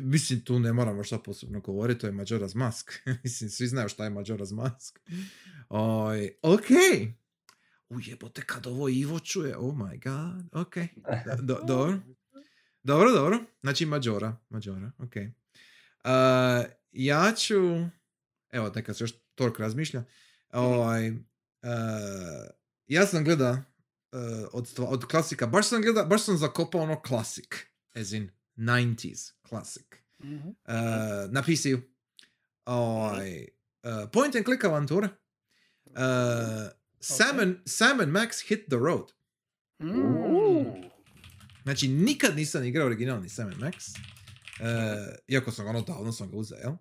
Mislim, 0.00 0.44
tu 0.44 0.58
ne 0.58 0.72
moramo 0.72 1.04
šta 1.04 1.18
posebno 1.18 1.60
govoriti, 1.60 2.00
to 2.00 2.06
je 2.06 2.12
Majora's 2.12 2.56
Mask. 2.56 2.92
mislim, 3.24 3.50
svi 3.50 3.66
znaju 3.66 3.88
šta 3.88 4.04
je 4.04 4.10
Majora's 4.10 4.54
Mask. 4.54 5.00
Oj, 5.68 6.30
ok. 6.42 6.66
Ujebote, 7.88 8.42
kad 8.46 8.66
ovo 8.66 8.88
Ivo 8.88 9.18
čuje, 9.18 9.56
oh 9.56 9.74
my 9.74 10.02
god, 10.04 10.62
ok. 10.62 10.74
Do, 11.42 11.60
dobro. 11.66 11.98
Dobro, 12.82 13.10
dobro. 13.10 13.38
Znači 13.62 13.86
Majora. 13.86 14.36
Majora, 14.48 14.90
ok. 14.98 15.12
Uh, 15.16 16.70
ja 16.92 17.32
ću... 17.36 17.54
Evo, 18.50 18.72
neka 18.74 18.94
se 18.94 19.04
još 19.04 19.12
Tork 19.34 19.58
razmišlja. 19.58 20.04
Ovaj, 20.52 21.10
uh, 21.10 21.16
ja 22.86 23.06
sam 23.06 23.24
gleda 23.24 23.50
uh, 23.50 24.18
od, 24.52 24.66
stva- 24.66 24.88
od 24.88 25.04
klasika, 25.04 25.46
baš 25.46 25.68
sam 25.68 25.82
gleda, 25.82 26.04
baš 26.04 26.24
sam 26.24 26.36
zakopao 26.36 26.80
ono 26.80 27.02
klasik. 27.02 27.66
As 27.94 28.12
in 28.12 28.30
90s 28.56 29.32
klasik. 29.48 29.98
Mhm. 30.24 30.48
Uh, 30.48 30.52
na 31.30 31.42
PC-u. 31.42 31.80
Ovaj, 32.64 33.46
uh, 33.82 34.10
point 34.12 34.34
and 34.34 34.44
click 34.44 34.64
avantura. 34.64 35.08
Uh, 35.86 36.72
Sam, 37.00 37.38
and, 37.40 37.56
Sam 37.66 38.00
and 38.00 38.12
Max 38.12 38.48
hit 38.48 38.68
the 38.68 38.76
road. 38.76 39.12
Mm. 39.82 40.41
Znači, 41.62 41.88
nikad 41.88 42.36
nisam 42.36 42.64
igrao 42.64 42.86
originalni 42.86 43.28
Sam 43.28 43.50
Max. 43.50 43.96
Uh, 44.60 44.66
iako 45.28 45.50
sam 45.50 45.64
ga 45.64 45.70
ono 45.70 45.80
davno 45.80 46.12
sam 46.12 46.30
ga 46.30 46.36
uzeo, 46.36 46.58
jel? 46.58 46.72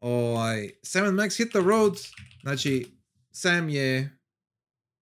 Ovaj, 0.00 0.70
Sam 0.82 1.06
Max 1.06 1.36
hit 1.36 1.50
the 1.50 1.58
road. 1.60 1.98
Znači, 2.42 2.86
Sam 3.32 3.68
je... 3.68 4.18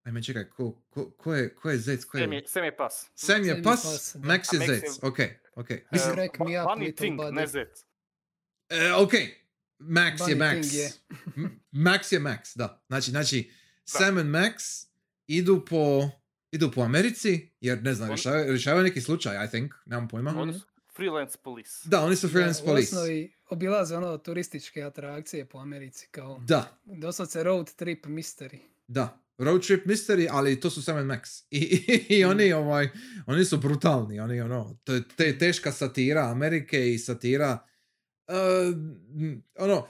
Ajme, 0.03 0.23
čekaj, 0.23 0.49
ko, 0.49 0.83
ko, 0.89 1.11
ko 1.11 1.33
je, 1.33 1.55
ko 1.55 1.69
je 1.69 1.77
zec? 1.77 2.05
Ko 2.05 2.17
je... 2.17 2.23
Sem 2.23 2.33
je, 2.33 2.43
sem 2.47 2.63
je 2.63 2.77
pas. 2.77 3.05
Sam 3.15 3.43
je 3.43 3.49
Sam 3.49 3.57
je 3.57 3.63
pas, 3.63 3.83
pas. 3.83 4.15
Max 4.15 4.53
je 4.53 4.59
Max 4.59 4.67
zec. 4.67 4.83
je- 4.83 4.89
Ok, 5.01 5.19
ok. 5.55 5.69
Mislim, 5.91 6.13
Crack 6.13 6.39
me 6.39 6.61
up, 6.61 6.67
Bunny 6.67 6.95
Thing, 6.95 7.19
buddy. 7.19 7.33
ne 7.35 7.47
zec. 7.47 7.69
e, 8.69 8.93
ok. 8.93 9.13
Max 9.79 10.27
je 10.29 10.35
Bunny 10.35 10.35
Max. 10.35 10.67
Thing 10.67 10.73
je. 10.73 10.91
Max 11.71 12.13
je 12.13 12.19
Max, 12.19 12.57
da. 12.57 12.83
Znači, 12.87 13.11
znači, 13.11 13.51
Sam 13.85 14.17
and 14.17 14.29
Max 14.29 14.85
idu 15.27 15.65
po, 15.65 16.09
idu 16.53 16.71
po 16.71 16.81
Americi, 16.81 17.49
jer 17.61 17.83
ne 17.83 17.93
znam, 17.93 18.09
rješavaju, 18.09 18.51
rješavaju 18.51 18.83
neki 18.83 19.01
slučaj, 19.01 19.45
I 19.45 19.49
think, 19.49 19.73
nemam 19.85 20.07
pojma. 20.07 20.33
Oni 20.37 20.53
su 20.53 20.59
freelance 20.95 21.37
police. 21.43 21.71
Da, 21.85 22.01
oni 22.01 22.15
su 22.15 22.29
freelance 22.29 22.61
Da, 22.61 22.65
police. 22.65 22.95
U 22.95 22.99
osnovi 22.99 23.33
obilaze 23.49 23.97
ono 23.97 24.17
turističke 24.17 24.83
atrakcije 24.83 25.45
po 25.45 25.57
Americi 25.57 26.07
kao 26.11 26.39
Da, 26.39 26.77
doslovce 26.85 27.43
road 27.43 27.75
trip 27.75 28.05
mystery. 28.05 28.57
da. 28.87 29.19
Road 29.37 29.65
trip 29.67 29.85
mystery, 29.85 30.27
ali 30.31 30.59
to 30.59 30.69
su 30.69 30.81
Sam 30.81 30.97
Max. 30.97 31.43
I, 31.51 31.57
i, 31.57 32.15
i 32.15 32.25
oni, 32.25 32.53
ovaj, 32.53 32.89
oni 33.25 33.45
su 33.45 33.57
brutalni. 33.57 34.19
Oni, 34.19 34.41
ono, 34.41 34.77
to 34.83 34.93
je 34.93 35.03
te, 35.17 35.37
teška 35.37 35.71
satira 35.71 36.31
Amerike 36.31 36.93
i 36.93 36.97
satira 36.97 37.57
uh, 38.27 38.77
ono, 39.59 39.87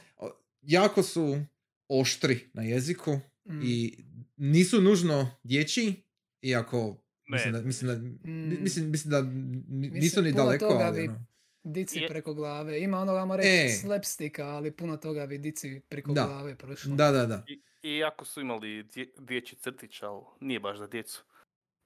jako 0.61 1.03
su 1.03 1.39
oštri 1.87 2.49
na 2.53 2.63
jeziku 2.63 3.19
Mm. 3.45 3.61
i 3.63 4.03
nisu 4.37 4.81
nužno 4.81 5.35
dječji, 5.43 6.03
iako 6.43 6.97
mislim 7.25 7.53
da, 7.53 7.61
mislim 7.61 7.87
da, 7.89 7.97
Mm. 8.29 8.57
mislim, 8.59 8.89
mislim 8.89 9.11
da 9.11 9.21
nisu 9.21 9.93
Mislim, 9.93 10.25
ni 10.25 10.31
daleko, 10.33 10.67
toga 10.67 10.83
ali 10.83 11.01
bi- 11.01 11.07
ono. 11.07 11.25
Dici 11.65 11.99
Je- 11.99 12.07
preko 12.07 12.33
glave. 12.33 12.81
Ima 12.81 12.99
ono, 12.99 13.13
ajmo 13.13 13.35
reći, 13.35 13.49
E. 13.49 13.69
slapsticka, 13.71 14.43
ali 14.45 14.71
puno 14.71 14.97
toga 14.97 15.25
bi 15.25 15.37
dici 15.37 15.81
preko 15.81 16.13
Da. 16.13 16.25
glave 16.25 16.55
prošlo. 16.55 16.95
Da, 16.95 17.11
da, 17.11 17.25
da. 17.25 17.43
I, 17.47 17.61
iako 17.89 18.25
su 18.25 18.41
imali 18.41 18.83
dje, 18.85 19.05
dječji 19.19 19.57
crtić, 19.57 20.01
ali 20.01 20.21
nije 20.41 20.59
baš 20.59 20.77
za 20.77 20.87
djecu. 20.87 21.23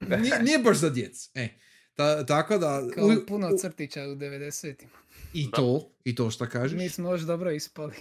Nije, 0.02 0.10
nije 0.44 0.60
baš 0.60 0.78
za 0.78 0.90
djec. 0.90 1.30
E, 1.36 1.50
ta, 1.94 2.26
tako 2.26 2.58
da... 2.58 2.88
Kao 2.90 3.06
u- 3.08 3.26
puno 3.28 3.48
u- 3.48 3.58
crtića 3.58 4.02
u 4.02 4.16
90-im. 4.16 4.90
I 5.34 5.46
Da. 5.46 5.52
to, 5.52 5.92
i 6.04 6.16
to 6.16 6.32
šta 6.32 6.48
kažeš. 6.48 6.78
Mi 6.78 6.90
smo 6.90 7.12
još 7.12 7.22
dobro 7.22 7.52
ispali. 7.52 7.94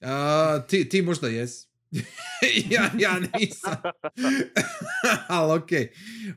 A, 0.00 0.60
ti, 0.60 0.88
ti 0.88 1.02
možda 1.02 1.28
jes. 1.28 1.66
ja, 2.70 2.90
ja 2.98 3.20
nisam. 3.34 3.72
Ali 5.28 5.52
okej. 5.54 5.88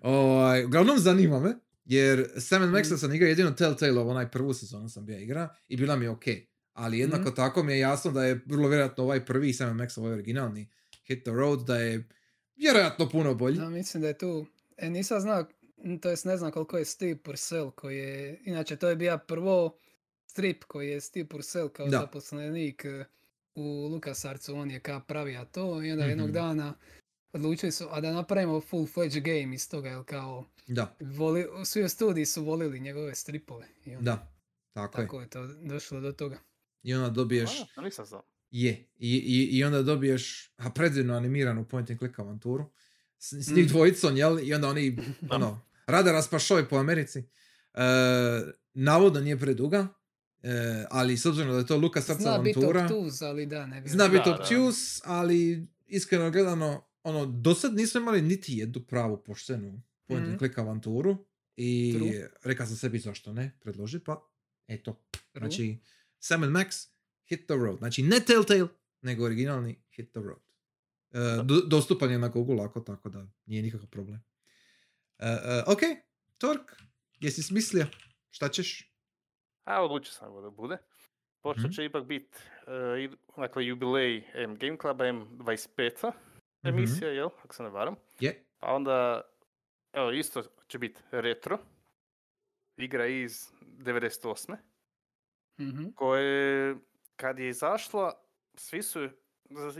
Ovaj, 0.02 0.66
uglavnom 0.66 1.00
zanima 1.00 1.40
me, 1.40 1.54
jer 1.86 2.28
Sam 2.38 2.62
and 2.64 2.72
Maxa 2.72 2.94
Mm. 2.94 2.98
sam 2.98 3.14
igrao 3.14 3.28
jedino 3.28 3.52
Telltale, 3.52 4.00
onaj 4.02 4.32
prvu 4.32 4.54
sezonu 4.54 4.90
sam 4.90 5.06
bio 5.06 5.18
igra 5.18 5.56
i 5.68 5.78
bila 5.78 5.96
mi 5.96 6.06
je 6.06 6.10
okej. 6.10 6.48
Ali 6.74 7.00
jednako 7.00 7.24
Mhm. 7.24 7.36
tako 7.36 7.64
mi 7.64 7.74
je 7.74 7.80
jasno 7.80 8.12
da 8.12 8.26
je 8.26 8.42
vrlo 8.46 8.68
vjerojatno 8.68 9.04
ovaj 9.04 9.26
prvi 9.26 9.54
Sam 9.54 9.78
Max, 9.78 10.00
ovaj 10.00 10.14
originalni 10.14 10.70
Hit 11.04 11.24
the 11.24 11.32
Road, 11.32 11.60
da 11.60 11.78
je 11.78 12.08
vjerojatno 12.56 13.10
puno 13.10 13.36
bolji. 13.36 13.58
Ja 13.58 13.70
mislim 13.70 14.02
da 14.02 14.08
je 14.08 14.18
tu, 14.18 14.46
e, 14.78 14.90
nisam 14.90 15.22
znao, 15.22 15.46
to 16.02 16.10
jest 16.10 16.26
ne 16.26 16.38
znam 16.38 16.52
koliko 16.52 16.78
je 16.78 16.86
Steve 16.86 17.16
Purcell 17.18 17.72
koji 17.72 17.98
je, 17.98 18.40
inače 18.44 18.76
to 18.76 18.90
je 18.90 18.96
bio 18.96 19.18
prvo 19.18 19.78
strip 20.26 20.64
koji 20.64 20.90
je 20.90 21.02
Steve 21.02 21.28
Purcell 21.28 21.70
kao 21.70 21.88
Da. 21.88 22.00
zaposlenik 22.00 22.86
e, 22.86 23.06
u 23.58 23.88
LucasArtsu, 23.88 24.56
on 24.56 24.72
je 24.72 24.80
kao 24.80 25.00
pravija 25.00 25.46
to 25.46 25.84
i 25.84 25.92
onda 25.92 26.06
jednog 26.06 26.28
Mhm. 26.28 26.34
dana 26.34 26.74
odlučili 27.34 27.72
su, 27.72 27.88
a 27.90 28.02
da 28.02 28.14
napravimo 28.14 28.62
full 28.62 28.88
fledged 28.88 29.24
game 29.24 29.56
iz 29.56 29.70
toga, 29.70 29.90
jer 29.90 30.04
kao 30.04 30.46
Da, 30.68 30.96
voli, 31.02 31.46
svi 31.66 31.84
u 31.84 31.90
studiji 31.90 32.26
su 32.26 32.44
volili 32.44 32.80
njegove 32.80 33.16
stripove 33.16 33.68
i 33.86 33.96
onda, 33.96 34.12
da. 34.12 34.32
Tako, 34.74 35.02
je. 35.02 35.06
tako 35.06 35.22
je 35.22 35.30
to 35.30 35.48
došlo 35.48 36.00
do 36.02 36.12
toga. 36.12 36.40
I 36.84 36.94
onda 36.94 37.10
dobiješ... 37.10 37.50
A, 37.62 37.66
to 37.76 37.82
nisam 37.82 38.06
znao. 38.06 38.24
Je. 38.52 38.72
I, 38.98 39.12
i, 39.18 39.58
i 39.58 39.64
onda 39.64 39.82
dobiješ 39.82 40.54
a, 40.58 40.70
predivno 40.70 41.14
animiranu 41.16 41.66
point 41.66 41.90
and 41.90 42.00
click 42.00 42.20
avanturu. 42.20 42.66
S, 43.20 43.34
s 43.34 43.50
njih 43.50 43.66
Mm. 43.66 43.68
dvojicom, 43.68 44.18
jel? 44.18 44.40
I 44.40 44.54
onda 44.54 44.68
oni, 44.68 44.98
ono, 45.32 45.62
rade 45.88 46.12
raspašoj 46.12 46.70
po 46.70 46.76
Americi. 46.76 47.20
E, 47.20 47.82
navodno 48.74 49.20
nije 49.20 49.40
preduga, 49.40 49.88
e, 50.44 50.50
ali 50.90 51.18
s 51.18 51.26
obzirom 51.26 51.52
da 51.52 51.58
je 51.58 51.66
to 51.66 51.78
Luka 51.78 52.02
Srca 52.02 52.14
Zna 52.16 52.38
biti 52.38 52.60
avantura, 52.60 52.84
obtuz, 52.86 53.22
ali 53.22 53.46
da, 53.46 53.66
ne 53.66 53.82
bi. 53.82 53.90
zna 53.90 54.08
biti 54.08 54.30
obtuse, 54.30 55.02
ali 55.06 55.68
iskreno 55.88 56.32
gledano, 56.32 56.84
ono, 57.04 57.26
do 57.26 57.56
sad 57.56 57.76
nismo 57.76 58.00
imali 58.00 58.22
niti 58.22 58.54
jednu 58.54 58.82
pravu 58.82 59.18
poštenu 59.20 59.82
point 60.06 60.22
and 60.22 60.30
Mhm. 60.30 60.38
click 60.38 60.58
avanturu. 60.58 61.26
I 61.56 61.94
True. 61.94 62.30
rekao 62.44 62.66
sam 62.68 62.76
sebi 62.76 63.00
zašto 63.00 63.34
ne, 63.34 63.58
predloži, 63.60 64.00
pa 64.00 64.22
eto. 64.68 65.00
True. 65.12 65.40
Znači, 65.40 65.80
Sam 66.20 66.44
and 66.44 66.52
Max, 66.52 66.88
Hit 67.26 67.40
the 67.42 67.56
Road. 67.56 67.78
Znači, 67.78 68.04
ne 68.04 68.20
Telltale, 68.20 68.68
nego 69.02 69.26
originalni 69.26 69.76
Hit 69.92 70.12
the 70.12 70.20
Road. 70.20 70.42
E, 71.12 71.44
do- 71.44 71.62
dostupan 71.62 72.12
je 72.12 72.20
na 72.20 72.28
Google 72.28 72.62
ako 72.62 72.80
tako 72.80 73.10
da 73.10 73.28
nije 73.46 73.62
nikakav 73.62 73.88
problem. 73.88 74.20
E, 75.20 75.28
e, 75.28 75.64
ok, 75.68 75.80
Tork, 76.38 76.72
jesi 77.20 77.44
smislio? 77.44 77.88
Šta 78.30 78.50
ćeš? 78.50 78.87
A 79.68 79.84
odlučio 79.84 80.12
sam 80.12 80.42
da 80.42 80.50
bude. 80.50 80.78
Pošto 81.42 81.62
Mhm. 81.62 81.72
će 81.72 81.86
ipak 81.86 82.04
biti, 82.04 82.38
dakle, 83.38 83.66
jubilej 83.66 84.24
M 84.34 84.56
Game 84.56 84.78
Cluba, 84.78 85.06
M25 85.06 86.12
emisija, 86.64 87.10
jel, 87.12 87.30
ako 87.44 87.56
se 87.56 87.64
ne 87.64 87.70
varam. 87.70 87.96
Je. 88.20 88.44
Pa 88.60 88.68
onda, 88.68 89.22
evo, 89.94 90.12
isto 90.12 90.44
će 90.68 90.80
biti 90.80 91.02
retro. 91.12 91.58
Igra 92.78 93.06
iz 93.08 93.52
98. 93.62 94.58
Mhm. 95.60 95.86
koje 95.96 96.76
kad 97.16 97.40
je 97.40 97.50
izašla, 97.50 98.14
svi 98.56 98.84
su, 98.84 99.10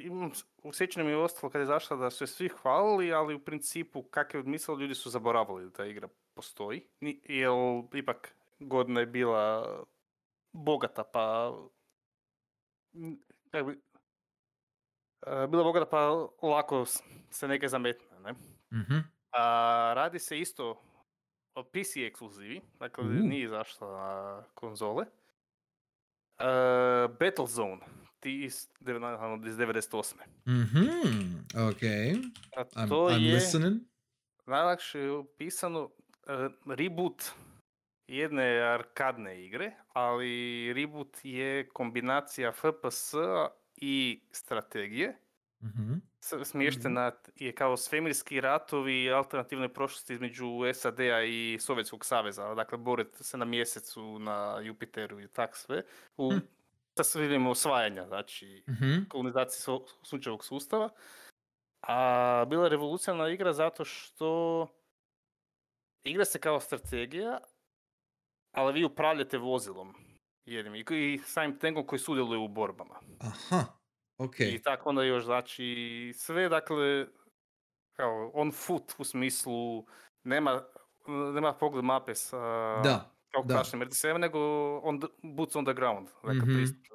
imam, 0.02 0.32
u 0.64 0.74
sjećanju 0.74 1.06
mi 1.06 1.12
je 1.12 1.18
ostalo 1.18 1.52
kad 1.52 1.60
je 1.60 1.64
izašla 1.64 1.98
da 1.98 2.10
su 2.10 2.24
je 2.24 2.28
svi 2.28 2.50
hvalili, 2.50 3.14
ali 3.14 3.36
u 3.36 3.40
principu 3.40 4.04
kak 4.04 4.34
je 4.34 4.40
odmislili, 4.40 4.82
ljudi 4.82 4.96
su 4.96 5.10
zaboravili 5.10 5.66
da 5.66 5.72
ta 5.72 5.86
igra 5.86 6.08
postoji. 6.34 6.88
Jer 7.02 7.52
ipak 7.94 8.36
godina 8.60 9.00
je 9.00 9.06
bila 9.06 9.66
bogata, 10.54 11.04
pa... 11.04 11.54
m, 12.94 13.18
Kak 13.52 13.66
bi, 13.66 13.82
bila 15.50 15.64
bogata 15.64 15.86
pa 15.86 16.10
lako 16.48 16.86
se 17.30 17.48
neke 17.48 17.68
zametne, 17.68 18.20
ne? 18.20 18.34
Mhm. 18.74 18.98
A, 19.32 19.44
radi 19.96 20.20
se 20.20 20.40
isto 20.40 20.82
o 21.56 21.64
PC 21.64 21.96
ekskluzivi, 21.98 22.62
dakle 22.80 23.04
U. 23.04 23.08
nije 23.10 23.44
izašla 23.44 23.88
na 23.88 24.44
konzole. 24.54 25.06
Uh, 26.40 26.46
Battlezone, 27.20 27.82
ti 28.20 28.44
iz, 28.44 28.70
iz 29.46 29.58
98. 29.58 30.16
Mhm. 30.48 30.86
Ok. 31.70 31.84
A 32.58 32.64
I'm, 32.64 32.90
to 32.90 32.96
I'm 32.96 33.20
je 33.20 33.34
listening. 33.34 33.82
najlakše 34.46 35.00
je 35.00 35.12
opisano 35.12 35.84
uh, 35.84 35.92
reboot 36.76 37.24
jedne 38.08 38.44
arkadne 38.62 39.46
igre, 39.46 39.72
ali 39.90 40.30
reboot 40.74 41.18
je 41.24 41.70
kombinacija 41.70 42.52
FPS 42.52 43.14
i 43.76 44.22
strategije. 44.32 45.18
Mhm. 45.64 45.94
S- 46.20 46.44
smještena 46.44 47.12
je 47.36 47.56
kao 47.56 47.78
svemirski 47.78 48.42
ratovi 48.42 49.04
i 49.04 49.12
alternativne 49.12 49.70
prošlosti 49.70 50.14
između 50.14 50.46
SAD-a 50.74 51.24
i 51.24 51.58
Sovjetskog 51.60 52.06
saveza. 52.06 52.56
Dakle, 52.56 52.78
borite 52.78 53.24
se 53.24 53.38
na 53.38 53.46
mjesecu, 53.46 54.20
na 54.20 54.60
Jupiteru 54.60 55.20
i 55.20 55.28
tak 55.28 55.56
sve. 55.56 55.84
U, 56.18 56.32
Hm. 56.32 56.38
sa 56.96 57.04
svim 57.04 57.48
osvajanja, 57.48 58.06
znači 58.06 58.64
Mhm. 58.70 59.04
kolonizacije 59.10 59.62
su- 59.62 59.88
sunčevog 60.04 60.46
sustava. 60.46 60.90
A 61.82 62.46
bila 62.48 62.64
je 62.64 62.70
revolucionarna 62.70 63.30
igra 63.30 63.54
zato 63.54 63.86
što 63.86 64.68
igra 66.04 66.26
se 66.26 66.40
kao 66.40 66.60
strategija, 66.60 67.40
ali 68.58 68.74
vi 68.74 68.86
upravljate 68.86 69.38
vozilom 69.38 69.94
jednim 70.46 70.76
i, 70.76 71.20
samim 71.26 71.60
tankom 71.60 71.88
koji 71.88 72.00
sudjeluje 72.00 72.40
u 72.40 72.48
borbama. 72.48 72.96
Aha. 73.20 73.64
Ok. 74.18 74.40
I 74.40 74.62
tako 74.62 74.90
onda 74.90 75.04
još, 75.04 75.24
znači, 75.26 75.66
sve, 76.16 76.50
dakle, 76.50 77.08
kao 77.94 78.32
on 78.34 78.52
foot 78.52 78.94
u 78.98 79.04
smislu, 79.04 79.86
nema 80.24 80.62
nema 81.34 81.54
pogled 81.54 81.86
mape 81.86 82.16
sa, 82.16 82.38
Da, 82.82 83.12
kao 83.32 83.44
da. 83.44 83.64
7, 83.64 84.18
nego 84.18 84.40
on 84.80 85.00
the, 85.00 85.08
boots 85.24 85.56
on 85.56 85.66
the 85.66 85.74
ground, 85.74 86.08
dakle 86.24 86.46
Mhm. 86.46 86.54
pristup. 86.56 86.86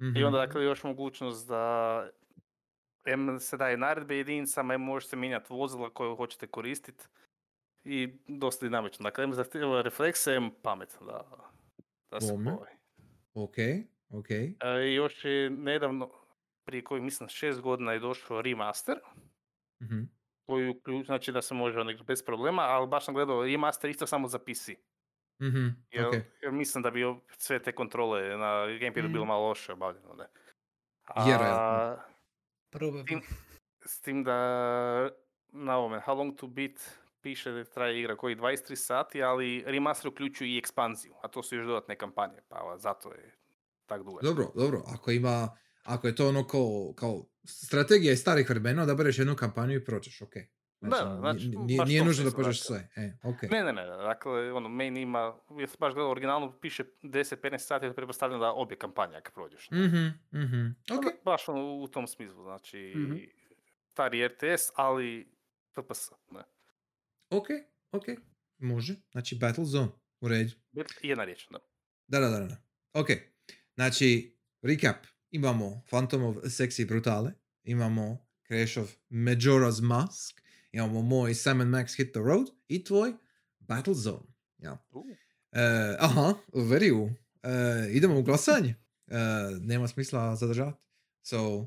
I 0.00 0.04
Mhm. 0.04 0.24
onda 0.24 0.38
dakle 0.38 0.64
još 0.64 0.84
mogućnost 0.84 1.48
da 1.48 2.08
M 3.04 3.40
se 3.40 3.56
daje 3.56 3.76
naredbe 3.76 4.16
jedinicama 4.16 4.74
i 4.74 4.78
možete 4.78 5.16
mijenjati 5.16 5.52
vozila 5.52 5.90
koje 5.90 6.16
hoćete 6.16 6.46
koristiti 6.46 7.04
i 7.84 8.08
dosta 8.28 8.66
dinamično. 8.66 9.02
Dakle, 9.02 9.24
M 9.24 9.32
zahtjeva 9.34 9.82
reflekse, 9.82 10.32
M 10.32 10.50
pamet 10.62 10.96
da, 11.00 11.24
da 12.10 12.20
se 12.20 12.32
ovaj. 12.32 12.72
Ok, 13.34 13.54
ok. 14.10 14.30
E, 14.30 14.54
još 14.94 15.24
je 15.24 15.50
nedavno, 15.50 16.10
prije 16.64 16.84
koji 16.84 17.00
mislim 17.00 17.28
šest 17.28 17.60
godina 17.60 17.92
je 17.92 17.98
došao 17.98 18.42
remaster, 18.42 18.96
Mhm. 19.82 20.00
koji 20.42 20.74
znači 21.04 21.32
da 21.32 21.42
se 21.42 21.54
može 21.54 21.80
onak 21.80 22.02
bez 22.02 22.24
problema, 22.24 22.62
ali 22.62 22.88
baš 22.88 23.04
sam 23.04 23.14
gledao 23.14 23.44
remaster 23.44 23.90
isto 23.90 24.06
samo 24.06 24.28
za 24.28 24.38
PC. 24.38 24.68
Mhm. 25.42 25.66
Jer, 25.90 26.06
Ok. 26.06 26.14
jer 26.42 26.52
mislim 26.52 26.82
da 26.82 26.90
bi 26.90 27.04
sve 27.28 27.62
te 27.62 27.72
kontrole 27.72 28.36
na 28.36 28.66
gamepadu 28.80 29.08
bilo 29.08 29.24
Mm. 29.24 29.28
malo 29.28 29.48
loše 29.48 29.72
obavljeno. 29.72 30.14
Ne? 30.14 30.24
Vjerojatno. 31.24 31.58
A, 31.60 31.96
Probably. 32.72 33.06
tim, 33.08 33.22
s 33.80 34.00
tim 34.00 34.24
da 34.24 34.34
na 35.48 35.76
ovome 35.76 35.98
How 35.98 36.14
Long 36.14 36.36
to 36.36 36.46
Beat 36.46 36.80
piše 37.22 37.52
da 37.52 37.64
traje 37.64 38.00
igra 38.00 38.16
koji 38.16 38.36
23 38.36 38.74
sati, 38.76 39.22
ali 39.22 39.62
remaster 39.66 40.08
uključuje 40.08 40.50
i 40.50 40.58
ekspanziju, 40.58 41.14
a 41.22 41.28
to 41.28 41.42
su 41.42 41.56
još 41.56 41.66
dodatne 41.66 41.96
kampanje, 41.96 42.38
pa 42.48 42.74
zato 42.78 43.12
je 43.12 43.36
tak 43.86 44.02
dugo. 44.02 44.18
Dobro, 44.22 44.52
dobro. 44.54 44.82
Ako 44.86 45.10
ima, 45.10 45.56
ako 45.82 46.06
je 46.06 46.14
to 46.14 46.28
ono 46.28 46.46
kao, 46.46 46.92
kao 46.96 47.24
strategija 47.44 48.12
iz 48.12 48.20
starih 48.20 48.50
vremena, 48.50 48.86
da 48.86 48.94
bereš 48.94 49.18
jednu 49.18 49.36
kampanju 49.36 49.74
i 49.74 49.84
prođeš, 49.84 50.22
ok. 50.22 50.32
Da, 50.82 50.88
da, 50.88 51.16
znači, 51.20 51.48
nije, 51.48 51.58
nije, 51.58 51.78
baš 51.78 51.88
nije 51.88 52.04
nužno 52.04 52.24
da 52.24 52.30
prođeš 52.30 52.60
dakle. 52.62 52.88
sve. 52.94 53.04
E, 53.04 53.16
ok. 53.22 53.42
Ne, 53.42 53.64
ne, 53.64 53.72
ne, 53.72 53.86
dakle, 53.86 54.52
ono, 54.52 54.68
main 54.68 54.96
ima, 54.96 55.18
ja 55.60 55.66
sam 55.66 55.76
baš 55.80 55.94
gledao 55.94 56.10
originalno, 56.10 56.58
piše 56.60 56.84
10-15 57.02 57.58
sati, 57.58 57.88
to 57.88 57.94
pretpostavljam 57.94 58.40
da 58.40 58.52
obje 58.52 58.76
kampanje 58.78 59.16
ako 59.16 59.30
prođeš. 59.32 59.70
Mhm, 59.70 60.06
mhm. 60.44 60.66
Ok. 60.92 61.00
Ono, 61.06 61.10
Baš 61.24 61.48
ono 61.48 61.74
u 61.74 61.88
tom 61.88 62.06
smislu, 62.06 62.42
znači, 62.42 62.92
Mhm. 62.96 63.16
stari 63.92 64.28
RTS, 64.28 64.70
ali 64.74 65.32
FPS, 65.74 66.12
ne. 66.30 66.42
Ok, 67.30 67.46
ok. 67.92 68.04
Može. 68.58 68.96
Znači 69.12 69.36
Battle 69.36 69.64
Zone. 69.64 69.90
U 70.20 70.28
redu. 70.28 70.52
Jedna 71.02 71.24
riječ, 71.24 71.48
da. 71.50 71.58
Da, 72.06 72.20
da, 72.20 72.28
da, 72.28 72.46
da. 72.46 72.62
Ok. 72.92 73.06
Znači, 73.74 74.38
recap. 74.62 75.06
Imamo 75.30 75.82
Phantom 75.88 76.22
of 76.22 76.36
Sexy 76.36 76.88
Brutale. 76.88 77.32
Imamo 77.62 78.26
Crash 78.46 78.78
of 78.78 78.94
Majora's 79.10 79.82
Mask. 79.82 80.40
Imamo 80.72 81.02
moj 81.02 81.34
Sam 81.34 81.60
and 81.60 81.70
Max 81.70 81.96
Hit 81.96 82.12
the 82.12 82.20
Road. 82.20 82.46
I 82.68 82.84
tvoj 82.84 83.12
Battle 83.58 83.94
Zone. 83.94 84.26
Ja. 84.58 84.86
Uh. 84.90 85.04
E, 85.52 85.96
aha, 85.98 86.34
very 86.52 86.92
u. 86.92 87.10
E, 87.42 87.88
idemo 87.92 88.18
u 88.18 88.22
glasanje. 88.22 88.74
E, 89.06 89.16
nema 89.60 89.88
smisla 89.88 90.36
zadržati. 90.36 90.78
So, 91.22 91.66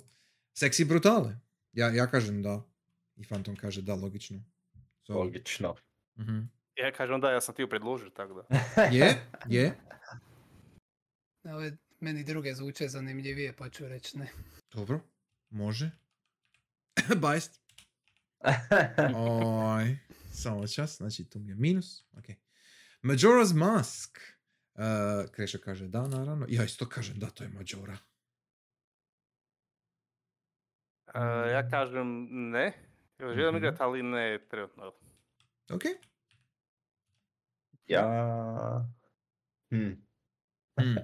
Sexy 0.56 0.88
Brutale. 0.88 1.40
Ja, 1.72 1.90
ja 1.90 2.08
kažem 2.08 2.44
da. 2.44 2.70
I 3.16 3.24
Phantom 3.24 3.56
kaže 3.56 3.82
da, 3.82 3.96
logično. 3.96 4.44
So, 5.08 5.14
Logično. 5.14 5.76
mhm. 6.20 6.40
Ja 6.76 6.92
kažem 6.92 7.22
da, 7.22 7.32
ja 7.32 7.42
sam 7.42 7.56
ti 7.56 7.62
ju 7.62 7.70
predložio, 7.70 8.10
tako 8.10 8.34
da. 8.34 8.58
Je, 8.98 9.26
je. 9.46 9.76
Ove 11.44 11.78
meni 12.00 12.24
druge 12.24 12.54
zvuče 12.54 12.88
zanimljivije, 12.88 13.54
pa 13.56 13.70
ću 13.70 13.88
reći 13.88 14.18
ne. 14.18 14.28
Dobro, 14.74 15.00
može. 15.50 15.92
Bajst. 17.22 17.62
Oj, 19.16 19.98
samo 20.32 20.68
čas, 20.68 20.98
znači 20.98 21.30
tu 21.30 21.40
mi 21.40 21.52
je 21.52 21.56
minus. 21.56 22.06
Ok. 22.18 22.26
Majora's 23.04 23.56
Mask. 23.56 24.20
Uh, 24.74 25.32
Krešo 25.32 25.58
kaže 25.64 25.88
da, 25.88 26.08
naravno. 26.08 26.46
Ja 26.50 26.64
isto 26.64 26.90
kažem 26.90 27.20
da, 27.20 27.30
to 27.30 27.44
je 27.44 27.50
Majora. 27.50 27.98
E, 31.16 31.52
ja 31.52 31.70
kažem 31.70 32.28
ne, 32.32 32.74
jer 33.28 33.36
želim 33.36 33.56
Mhm. 33.56 33.58
igrat, 33.58 33.82
ali 33.82 34.04
ne 34.04 34.40
trenutno. 34.50 34.92
Ok. 35.74 35.82
ja... 37.88 38.86
Hmm. 39.72 40.06
Mm. 40.80 40.84
Mm. 40.84 40.96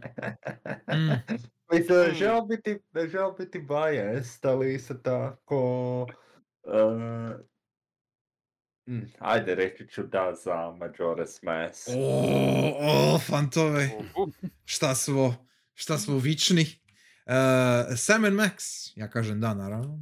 Mislim, 1.72 1.98
ne 1.98 2.06
Hmm. 2.06 2.16
želim 2.16 2.48
biti, 2.48 2.80
ne 2.94 3.08
želim 3.08 3.36
biti 3.38 3.60
biased, 3.60 4.46
ali 4.46 4.74
isto 4.74 4.94
tako... 4.94 6.02
Uh, 6.64 7.32
mm, 8.88 9.12
ajde, 9.20 9.56
reći 9.56 9.88
ću 9.88 10.04
da 10.04 10.34
za 10.36 10.52
Majora's 10.54 11.44
Mask. 11.44 11.88
O, 11.98 13.16
o, 13.16 13.20
fantove. 13.20 13.90
Uh, 14.16 14.30
Šta 14.66 14.96
smo, 14.96 15.48
šta 15.74 15.98
smo 15.98 16.18
vični. 16.18 16.62
Uh, 17.26 17.34
Sam 17.98 18.26
and 18.26 18.36
Max. 18.36 18.91
Ja 18.96 19.10
kažem 19.10 19.41
da, 19.41 19.54
naravno. 19.54 20.00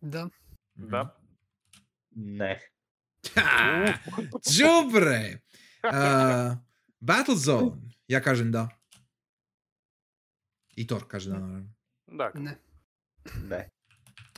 Da, 0.00 0.24
Mhm. 0.24 0.88
da. 0.90 1.18
Ne. 2.18 2.60
Ha! 3.34 3.94
Đubre! 4.50 5.38
Uh, 5.84 6.56
Battlezone. 7.00 7.70
Ja 8.08 8.20
kažem 8.20 8.52
da. 8.52 8.68
I 10.70 10.86
Thor 10.86 11.08
kaže 11.08 11.30
da, 11.30 11.34
naravno. 11.34 11.68
Dakle, 12.08 12.40
ne. 12.40 12.58
Ne. 13.42 13.68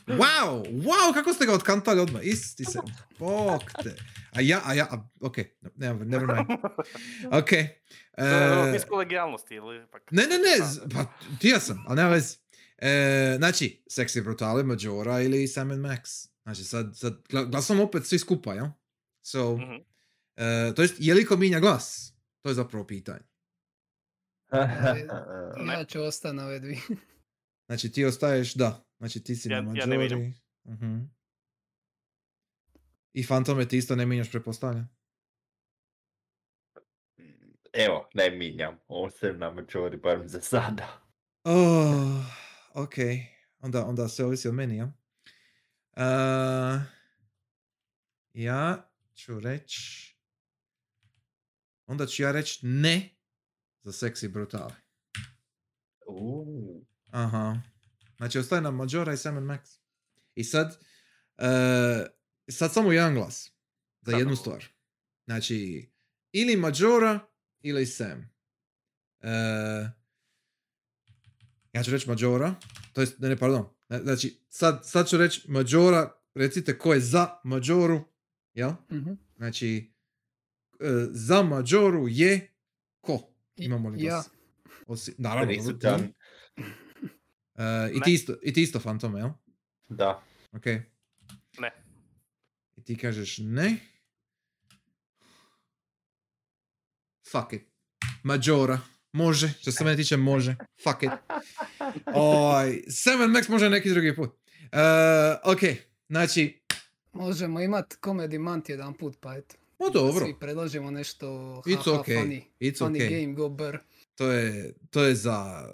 Wow! 0.07 0.65
Wow, 0.83 1.15
kako 1.15 1.33
ste 1.33 1.47
ga 1.47 1.55
otkantali 1.55 2.01
odmah. 2.01 2.21
Isti 2.25 2.65
se. 2.65 2.79
Bog 3.19 3.61
te. 3.83 3.95
A 4.33 4.41
ja, 4.41 4.61
a 4.65 4.75
ja, 4.75 4.87
a, 4.91 5.09
ok. 5.21 5.37
Never, 5.77 6.07
never 6.07 6.27
mind. 6.27 6.47
Ok. 7.41 7.51
uh, 7.53 7.67
Uh, 8.19 8.77
iz 8.77 8.85
kolegijalnosti 8.85 9.55
ili 9.55 9.85
ipak. 9.85 10.03
ne, 10.11 10.23
ne, 10.23 10.39
ne, 10.39 10.67
z- 10.67 10.81
pa 10.95 11.05
ti 11.39 11.49
ja 11.49 11.61
sam, 11.61 11.85
ali 11.87 11.97
nema 11.97 12.09
veze. 12.09 12.37
E, 12.79 12.91
znači, 13.39 13.83
Sexy 13.91 14.25
Brutale, 14.25 14.63
Majora 14.63 15.21
ili 15.21 15.49
Sam 15.49 15.69
Max. 15.69 16.30
Znači, 16.51 16.65
sad, 16.65 16.97
sad 16.97 17.13
gla- 17.29 17.51
glasamo 17.51 17.83
opet 17.85 18.07
svi 18.07 18.19
skupa, 18.19 18.55
jel? 18.55 18.67
So, 19.23 19.57
mhm. 19.57 19.75
e, 20.37 20.75
to 20.75 20.83
jest, 20.83 20.95
je 20.99 21.15
li 21.15 21.25
ko 21.27 21.37
minja 21.37 21.61
glas? 21.61 22.15
To 22.41 22.49
je 22.49 22.55
zapravo 22.55 22.87
pitanje. 22.87 23.21
Ja 25.73 25.85
ću 25.85 26.03
ostati 26.03 26.37
na 26.37 26.45
ove 26.47 26.59
dvije. 26.61 26.81
Znači, 27.67 27.93
ti 27.93 28.05
ostaješ, 28.05 28.55
da. 28.55 28.85
Znači, 28.99 29.25
ti 29.25 29.37
si 29.37 29.49
Ja- 29.49 29.61
na 29.63 29.73
ja 29.77 29.87
ne 29.87 29.97
Majori. 29.97 30.35
Mhm. 30.69 30.99
I 33.13 33.23
Fantome 33.23 33.69
ti 33.69 33.77
isto 33.77 33.97
ne 33.97 34.07
minjaš, 34.07 34.31
prepostavljam. 34.31 34.97
Evo, 37.73 38.09
ne 38.15 38.31
minjam. 38.31 38.79
Ostajem 38.89 39.39
na 39.39 39.51
Majori, 39.51 39.97
barem 39.97 40.29
za 40.29 40.41
sada. 40.41 41.01
Oh, 41.45 42.25
ok. 42.75 42.95
Onda, 43.59 43.85
onda 43.87 44.09
sve 44.09 44.25
ovisi 44.25 44.49
od 44.49 44.55
meni, 44.55 44.77
ja? 44.77 44.93
Uh, 45.97 46.83
ja 48.35 48.91
ću 49.15 49.41
reći... 49.41 50.11
Onda 51.87 52.07
ću 52.07 52.23
ja 52.23 52.33
reći 52.33 52.67
ne 52.67 53.17
za 53.83 53.93
Sexy 53.93 54.29
Brutale. 54.29 54.75
Uuu. 56.07 56.87
Aha. 57.11 57.61
Znači, 58.17 58.39
ostaje 58.39 58.63
nam 58.63 58.77
Majora 58.77 59.13
i 59.13 59.17
Sam 59.17 59.37
and 59.37 59.47
Max. 59.47 59.79
I 60.35 60.45
sad, 60.45 60.79
uh, 61.39 62.07
sad 62.51 62.73
samo 62.73 62.93
jedan 62.93 63.15
glas 63.15 63.53
za 64.01 64.17
jednu 64.17 64.37
stvar. 64.37 64.65
Znači, 65.25 65.91
ili 66.33 66.57
Majora 66.57 67.21
ili 67.61 67.87
Sam. 67.87 68.31
Uh, 69.21 69.89
ja 71.73 71.83
ću 71.83 71.91
reći 71.91 72.09
Majora. 72.09 72.55
To 72.93 73.01
jest, 73.01 73.19
ne, 73.19 73.29
ne, 73.29 73.37
pardon. 73.37 73.80
Znači, 73.93 74.39
sad, 74.49 74.81
sad 74.85 75.09
ću 75.09 75.17
reći 75.17 75.51
Majora. 75.51 76.13
Recite 76.35 76.79
ko 76.79 76.95
je 76.95 77.01
za 77.01 77.41
Majoru. 77.45 78.05
Jel? 78.55 78.71
Mhm. 78.91 79.11
Znači, 79.37 79.93
uh, 80.73 80.87
za 81.11 81.43
Majoru 81.43 82.07
je 82.09 82.55
ko? 83.01 83.33
I- 83.57 83.65
Imamo 83.65 83.89
li 83.89 84.03
ja. 84.05 84.23
Osi, 84.87 85.15
naravno. 85.19 85.41
dobro, 85.47 85.65
Prisutan. 85.65 86.13
Uh, 87.55 87.65
i, 87.93 87.99
Ne. 87.99 88.05
ti 88.05 88.13
isto, 88.13 88.35
I 88.43 88.53
ti 88.53 88.63
isto 88.63 88.81
Fantome, 88.81 89.21
jel? 89.21 89.29
Da. 89.89 90.23
Ok. 90.53 90.65
Ne. 91.59 91.73
I 92.77 92.85
ti 92.85 92.97
kažeš 92.97 93.39
ne. 93.39 93.77
Fuck 97.33 97.53
it. 97.53 97.63
Majora. 98.23 98.79
Može. 99.13 99.53
Što 99.61 99.73
se 99.73 99.85
mene 99.85 99.97
tiče 99.97 100.17
može. 100.17 100.57
Fuck 100.83 101.03
it. 101.03 101.11
Oj, 102.15 102.83
Sam 102.89 103.21
Max 103.21 103.51
može 103.51 103.71
neki 103.71 103.91
drugi 103.91 104.17
put. 104.17 104.29
Uh, 104.29 105.53
ok. 105.53 105.61
Znači, 106.09 106.61
Možemo 107.13 107.61
imat 107.61 107.95
Comedy 108.03 108.39
Month 108.39 108.71
jedan 108.71 108.95
put, 108.95 109.17
pa 109.21 109.37
eto. 109.37 109.55
no 109.79 109.91
dobro. 109.91 110.25
Svi 110.25 110.35
predložimo 110.41 110.91
nešto 110.91 111.27
It's 111.67 111.85
haha 111.85 111.91
okay. 111.91 112.23
funny. 112.23 112.43
It's 112.61 112.79
funny 112.79 112.99
okay. 112.99 113.21
game, 113.21 113.35
go 113.35 113.49
burr. 113.49 113.79
To 114.15 114.31
je, 114.31 114.75
to 114.91 115.05
je 115.05 115.15
za... 115.15 115.69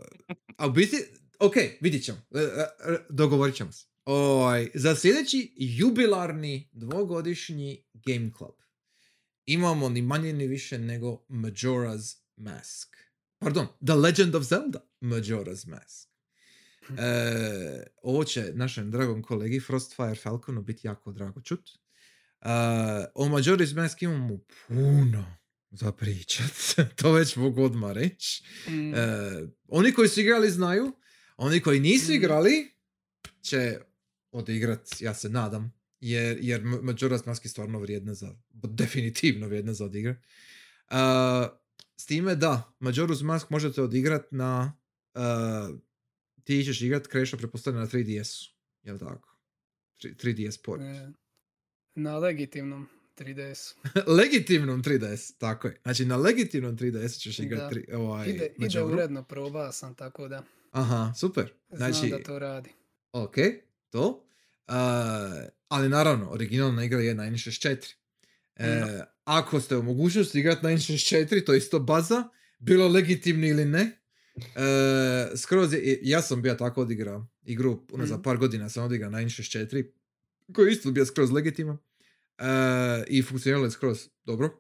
A 0.57 0.67
u 0.67 0.71
biti, 0.71 0.97
ok, 1.39 1.55
vidit 1.81 2.05
ćemo. 2.05 2.19
E, 2.35 2.39
e, 2.39 2.99
Dogovorit 3.09 3.55
ćemo 3.55 3.73
se. 3.73 3.87
Oj, 4.05 4.71
za 4.75 4.97
sljedeći 4.97 5.53
jubilarni 5.57 6.69
dvogodišnji 6.73 7.85
Game 7.95 8.31
Club 8.39 8.55
imamo 9.47 9.89
ni 9.89 10.03
manje 10.03 10.33
ni 10.33 10.47
više 10.47 10.79
nego 10.79 11.25
Majora's 11.29 12.17
Mask. 12.37 12.97
Pardon, 13.39 13.67
The 13.87 13.95
Legend 13.95 14.35
of 14.35 14.43
Zelda 14.45 14.81
Majora's 15.01 15.67
Mask. 15.69 16.09
E, 16.99 17.87
ovo 18.03 18.25
će 18.25 18.53
našem 18.55 18.91
dragom 18.91 19.23
kolegi 19.23 19.61
Frostfire 19.61 20.15
Falconu 20.15 20.63
biti 20.63 20.87
jako 20.87 21.13
drago 21.13 21.41
čut. 21.41 21.71
E, 21.71 22.49
o 23.15 23.29
Majora's 23.29 23.75
Mask 23.77 24.03
imamo 24.03 24.39
puno 24.69 25.37
za 25.71 25.93
pričat. 25.93 26.51
to 27.03 27.13
već 27.13 27.37
mogu 27.37 27.63
odmah 27.63 27.93
reći. 27.93 28.43
Mm, 28.69 28.95
E, 28.95 28.99
oni 29.69 29.93
koji 29.93 30.09
su 30.09 30.21
igrali 30.21 30.51
znaju, 30.51 30.93
oni 31.37 31.61
koji 31.61 31.81
nisu 31.81 32.05
Mhm. 32.05 32.15
igrali 32.15 32.71
će 33.43 33.79
odigrat, 34.31 34.89
ja 35.01 35.15
se 35.15 35.29
nadam, 35.29 35.73
jer, 36.01 36.39
jer 36.41 36.63
Majora's 36.63 37.27
Mask 37.27 37.45
je 37.45 37.49
stvarno 37.49 37.79
vrijedna 37.79 38.15
za, 38.15 38.35
definitivno 38.51 39.47
vrijedna 39.49 39.75
za 39.75 39.85
odigrat. 39.85 40.17
Uh, 40.91 40.97
s 41.97 42.07
time 42.07 42.35
da, 42.35 42.73
Majora's 42.81 43.23
Mask 43.23 43.51
možete 43.51 43.83
odigrat 43.83 44.33
na, 44.33 44.73
uh, 45.15 45.79
ti 46.45 46.65
ćeš 46.65 46.83
igrat 46.83 47.03
Crash'a 47.05 47.37
pretpostavljam 47.37 47.83
na 47.83 47.89
3DS-u, 47.89 48.53
jel 48.83 48.99
tako? 48.99 49.37
3- 50.03 50.15
3DS 50.17 50.63
port. 50.65 50.83
e, 50.83 51.09
na 51.95 52.19
legitimnom 52.19 52.89
3DS. 53.17 53.75
legitimnom 54.19 54.83
3DS, 54.83 55.39
tako 55.39 55.69
je. 55.69 55.77
Znači 55.83 56.05
na 56.05 56.17
legitimnom 56.17 56.77
3DS 56.77 57.19
ćeš 57.19 57.39
igrat 57.39 57.61
Da. 57.61 57.69
tri, 57.69 57.87
ovaj, 57.93 58.29
Ide, 58.29 58.55
ide 58.59 58.83
uredno, 58.83 59.23
probao 59.23 59.73
sam, 59.73 59.95
tako 59.95 60.29
da 60.29 60.43
Aha, 60.71 61.13
super. 61.15 61.53
znam 61.69 61.93
Znači, 61.93 62.11
da 62.11 62.23
to 62.23 62.39
radi. 62.39 62.71
ok, 63.13 63.35
to. 63.91 64.09
Uh, 64.69 64.75
ali 65.69 65.89
naravno, 65.89 66.31
originalna 66.31 66.85
igra 66.85 67.01
je 67.01 67.15
na 67.15 67.25
N64. 67.25 67.95
E, 68.57 68.81
No. 68.81 69.05
Ako 69.27 69.61
ste 69.61 69.77
u 69.77 69.83
mogućnosti 69.83 70.39
igrati 70.39 70.65
na 70.65 70.71
N64, 70.71 71.45
to 71.45 71.53
je 71.53 71.59
isto 71.59 71.79
baza, 71.81 72.29
bilo 72.59 72.89
legitimni 72.89 73.49
ili 73.49 73.65
ne. 73.65 73.91
E, 74.37 74.41
skroz 75.37 75.73
je, 75.73 75.99
ja 76.03 76.23
sam 76.23 76.43
bio 76.43 76.55
tako 76.55 76.81
odigrao 76.83 77.27
igru, 77.45 77.83
ono 77.93 78.07
za 78.07 78.15
Mhm. 78.15 78.23
par 78.23 78.37
godina 78.37 78.69
sam 78.69 78.85
odigrao 78.85 79.11
na 79.11 79.19
N64, 79.19 79.85
koji 80.53 80.67
je 80.67 80.73
isto 80.73 80.91
bio 80.91 81.07
skroz 81.07 81.31
legitiman. 81.31 81.79
E, 82.39 82.45
I 83.09 83.23
funkcioniralo 83.23 83.65
je 83.65 83.71
skroz 83.71 83.99
dobro. 84.25 84.51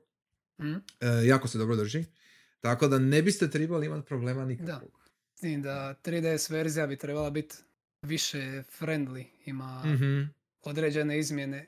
Mm. 0.60 0.74
E, 0.74 0.80
jako 1.24 1.48
se 1.48 1.59
dobro 1.59 1.76
drži. 1.76 2.05
Tako 2.60 2.88
da 2.88 2.98
ne 2.98 3.22
biste 3.22 3.51
trebali 3.51 3.86
imati 3.86 4.06
problema 4.06 4.44
nikakvog. 4.44 5.01
Tim 5.34 5.62
da 5.62 5.94
3DS 5.97 6.51
verzija 6.51 6.86
bi 6.86 6.97
trebala 6.97 7.30
biti 7.30 7.56
više 8.02 8.38
friendly, 8.80 9.24
ima 9.44 9.82
Mhm. 9.84 10.22
određene 10.62 11.18
izmjene. 11.18 11.66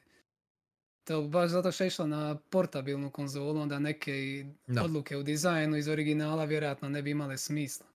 To 1.09 1.23
baš 1.23 1.51
zato 1.51 1.73
što 1.73 1.85
je 1.85 1.89
išla 1.89 2.07
na 2.07 2.39
portabilnu 2.51 3.11
konzolu, 3.11 3.61
onda 3.61 3.79
neke 3.79 4.13
i 4.13 4.47
Da. 4.67 4.83
odluke 4.85 5.17
u 5.17 5.23
dizajnu 5.23 5.77
iz 5.77 5.89
originala 5.89 6.45
vjerojatno 6.45 6.89
ne 6.89 7.03
bi 7.03 7.11
imale 7.11 7.39
smisla. 7.39 7.87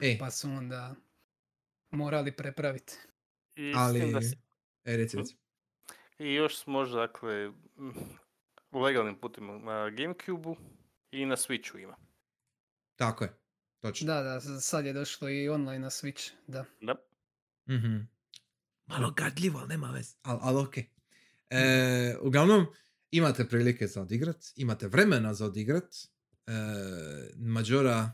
E, 0.00 0.18
Pa 0.18 0.30
su 0.30 0.48
onda 0.48 0.94
morali 1.90 2.32
prepraviti. 2.32 2.94
I, 3.56 3.72
ali... 3.76 4.12
da 4.12 4.18
E, 4.84 4.96
reci, 4.96 5.16
reci. 5.16 5.36
I 6.18 6.34
još 6.34 6.58
smo 6.58 6.72
možda, 6.72 6.96
dakle, 6.98 7.50
legalnim 8.72 9.18
putima 9.20 9.58
na 9.58 9.90
Gamecube-u 9.90 10.56
i 11.10 11.26
na 11.26 11.36
Switchu 11.36 11.82
ima. 11.82 11.96
Tako 12.96 13.24
je. 13.24 13.32
Točno. 13.80 14.06
Da, 14.06 14.22
da, 14.22 14.40
sad 14.40 14.86
je 14.86 14.92
došlo 14.92 15.28
i 15.28 15.48
online 15.48 15.78
na 15.78 15.90
Switch, 15.90 16.32
da. 16.46 16.64
Da. 16.80 16.94
Mhm. 17.68 17.96
Malo 18.86 19.10
gadljivo, 19.10 19.58
ali 19.58 19.68
nema 19.68 19.90
veze. 19.90 20.16
Al, 20.22 20.38
ali 20.42 20.58
ok. 20.58 20.74
E, 21.50 22.16
uglavnom, 22.20 22.66
imate 23.10 23.44
prilike 23.44 23.86
za 23.86 24.02
odigrat, 24.02 24.36
imate 24.56 24.88
vremena 24.88 25.34
za 25.34 25.46
odigrat. 25.46 25.94
E, 26.46 26.52
Majora, 27.36 28.12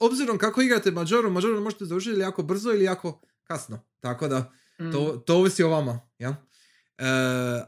obzirom 0.00 0.38
kako 0.38 0.62
igrate 0.62 0.90
Majoru, 0.90 1.30
Majoru 1.30 1.60
možete 1.60 1.84
završiti 1.84 2.12
ili 2.12 2.20
jako 2.20 2.42
brzo 2.42 2.70
ili 2.70 2.84
jako 2.84 3.20
kasno. 3.44 3.86
Tako 4.00 4.28
da, 4.28 4.52
Mm, 4.78 4.92
to, 4.92 5.16
to 5.16 5.36
ovisi 5.36 5.62
o 5.62 5.68
vama. 5.68 6.00
Ja? 6.18 6.28
E, 6.98 7.04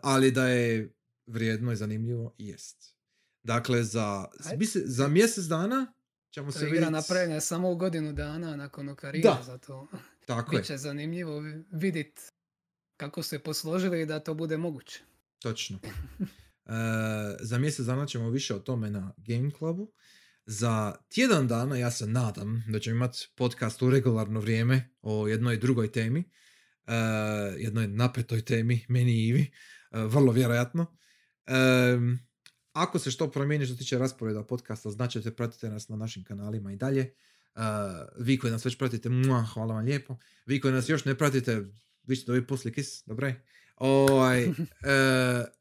ali 0.03 0.31
da 0.31 0.49
je 0.49 0.95
vrijedno 1.27 1.73
i 1.73 1.77
zanimljivo, 1.77 2.35
jest. 2.39 2.97
Dakle, 3.43 3.83
za, 3.83 4.27
misli- 4.53 4.83
za 4.85 5.09
mjesec 5.09 5.45
dana 5.45 5.93
ćemo 6.31 6.47
to 6.47 6.53
se 6.53 6.65
je 6.65 6.69
igra 6.69 6.79
vidjeti. 6.79 6.93
napravljena 6.93 7.41
samo 7.41 7.71
u 7.71 7.77
godinu 7.77 8.13
dana 8.13 8.57
nakon 8.57 8.89
Ocarina, 8.89 9.23
Da. 9.25 9.43
zato 9.43 9.89
Tako 10.27 10.53
je. 10.53 10.59
bit 10.59 10.67
će 10.67 10.77
zanimljivo 10.77 11.43
vidjeti 11.73 12.23
kako 12.97 13.23
se 13.23 13.39
posložili 13.39 14.07
da 14.07 14.21
to 14.21 14.35
bude 14.35 14.57
moguće. 14.57 15.01
Točno. 15.39 15.79
E, 16.67 16.71
za 17.41 17.59
mjesec 17.59 17.87
dana 17.87 18.07
ćemo 18.07 18.31
više 18.31 18.55
o 18.55 18.59
tome 18.59 18.91
na 18.91 19.15
Game 19.17 19.51
Clubu. 19.59 19.93
Za 20.47 20.95
tjedan 21.09 21.49
dana 21.49 21.77
ja 21.77 21.91
se 21.91 22.07
nadam 22.07 22.65
da 22.69 22.81
ćemo 22.81 22.97
imati 22.97 23.29
podcast 23.35 23.83
u 23.83 23.91
regularno 23.91 24.41
vrijeme 24.41 24.91
o 25.03 25.29
jednoj 25.29 25.57
drugoj 25.57 25.93
temi. 25.93 26.25
E, 26.87 26.95
jednoj 27.59 27.89
napetoj 27.89 28.45
temi, 28.45 28.87
meni 28.89 29.13
i 29.13 29.29
Ivi. 29.29 29.51
E, 29.91 30.01
vrlo 30.01 30.33
vjerojatno. 30.33 30.97
E, 31.47 31.55
ako 32.73 32.99
se 32.99 33.11
što 33.11 33.31
promijeni 33.31 33.67
što 33.67 33.77
tiče 33.77 33.99
rasporeda 33.99 34.45
podcasta, 34.45 34.91
značajte, 34.91 35.37
pratite 35.37 35.69
nas 35.69 35.89
na 35.89 35.97
našim 35.97 36.25
kanalima 36.25 36.73
i 36.73 36.77
dalje. 36.77 37.01
E, 37.03 37.11
vi 38.19 38.39
koji 38.39 38.51
nas 38.51 38.65
već 38.65 38.79
pratite, 38.79 39.09
mua, 39.09 39.43
hvala 39.43 39.75
vam 39.75 39.85
lijepo. 39.85 40.17
Vi 40.47 40.61
koji 40.61 40.75
nas 40.75 40.89
još 40.89 41.05
ne 41.05 41.19
pratite, 41.19 41.65
vi 42.07 42.17
ćete 42.17 42.27
dobiti 42.27 42.47
poslije 42.47 42.73
kis, 42.73 43.03
dobre? 43.07 43.35
Ovaj, 43.77 44.45
e, 44.45 44.51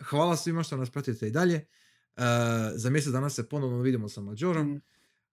hvala 0.02 0.38
svima 0.38 0.64
što 0.64 0.78
nas 0.78 0.90
pratite 0.90 1.28
i 1.28 1.32
dalje. 1.32 1.56
E, 1.56 1.65
za 2.72 2.90
mjesec 2.90 3.11
dana 3.11 3.30
se 3.30 3.49
ponovno 3.49 3.82
vidimo 3.82 4.10
sa 4.10 4.22
Mađorom. 4.22 4.68
Mm, 4.68 4.82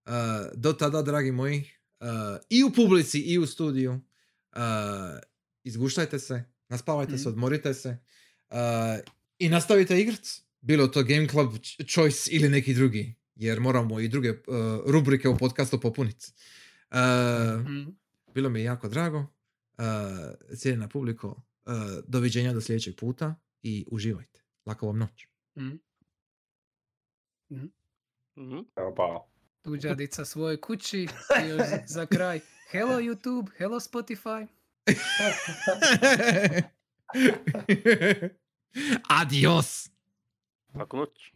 E, 0.07 0.11
do 0.55 0.73
tada, 0.73 1.03
dragi 1.03 1.33
moji, 1.33 1.71
i 2.51 2.65
u 2.65 2.71
publici 2.73 3.21
i 3.21 3.39
u 3.39 3.47
studiju, 3.47 4.01
izguštajte 5.65 6.19
se, 6.19 6.45
naspavajte 6.69 7.13
se, 7.13 7.21
Mhm. 7.21 7.29
odmorite 7.29 7.75
se 7.75 7.97
i 9.39 9.49
nastavite 9.49 10.01
igrat. 10.01 10.21
Bilo 10.61 10.87
to 10.87 11.03
Game 11.03 11.29
Club 11.29 11.53
Ch- 11.53 11.93
Choice 11.93 12.31
ili 12.31 12.49
neki 12.49 12.75
drugi, 12.75 13.15
jer 13.37 13.61
moramo 13.61 14.01
i 14.01 14.09
druge 14.09 14.35
rubrike 14.87 15.29
u 15.29 15.39
podcastu 15.39 15.81
popuniti. 15.81 16.27
Mm. 16.93 17.87
bilo 18.35 18.49
mi 18.51 18.61
je 18.61 18.65
jako 18.65 18.89
drago. 18.89 19.27
Uh, 19.81 19.87
cijenjena 20.57 20.89
publiko, 20.89 21.29
uh, 21.29 21.73
doviđenja 22.07 22.53
do 22.53 22.61
sljedećeg 22.61 22.97
puta 22.97 23.35
i 23.63 23.87
uživajte. 23.91 24.41
Lako 24.67 24.87
vam 24.87 24.99
noć. 24.99 25.27
mm. 25.57 25.81
Mhm. 28.37 28.59
Evo 28.77 28.95
pa. 28.97 29.27
Tuđadica 29.63 30.25
svojoj 30.25 30.61
kući 30.61 30.99
i 31.45 31.47
još 31.49 31.63
za 31.87 32.07
kraj. 32.07 32.41
Hello 32.71 32.99
YouTube, 32.99 33.47
hello 33.59 33.81
Spotify. 33.81 34.47
Adios! 39.21 39.91
Laku 40.75 40.97
noć. 40.97 41.33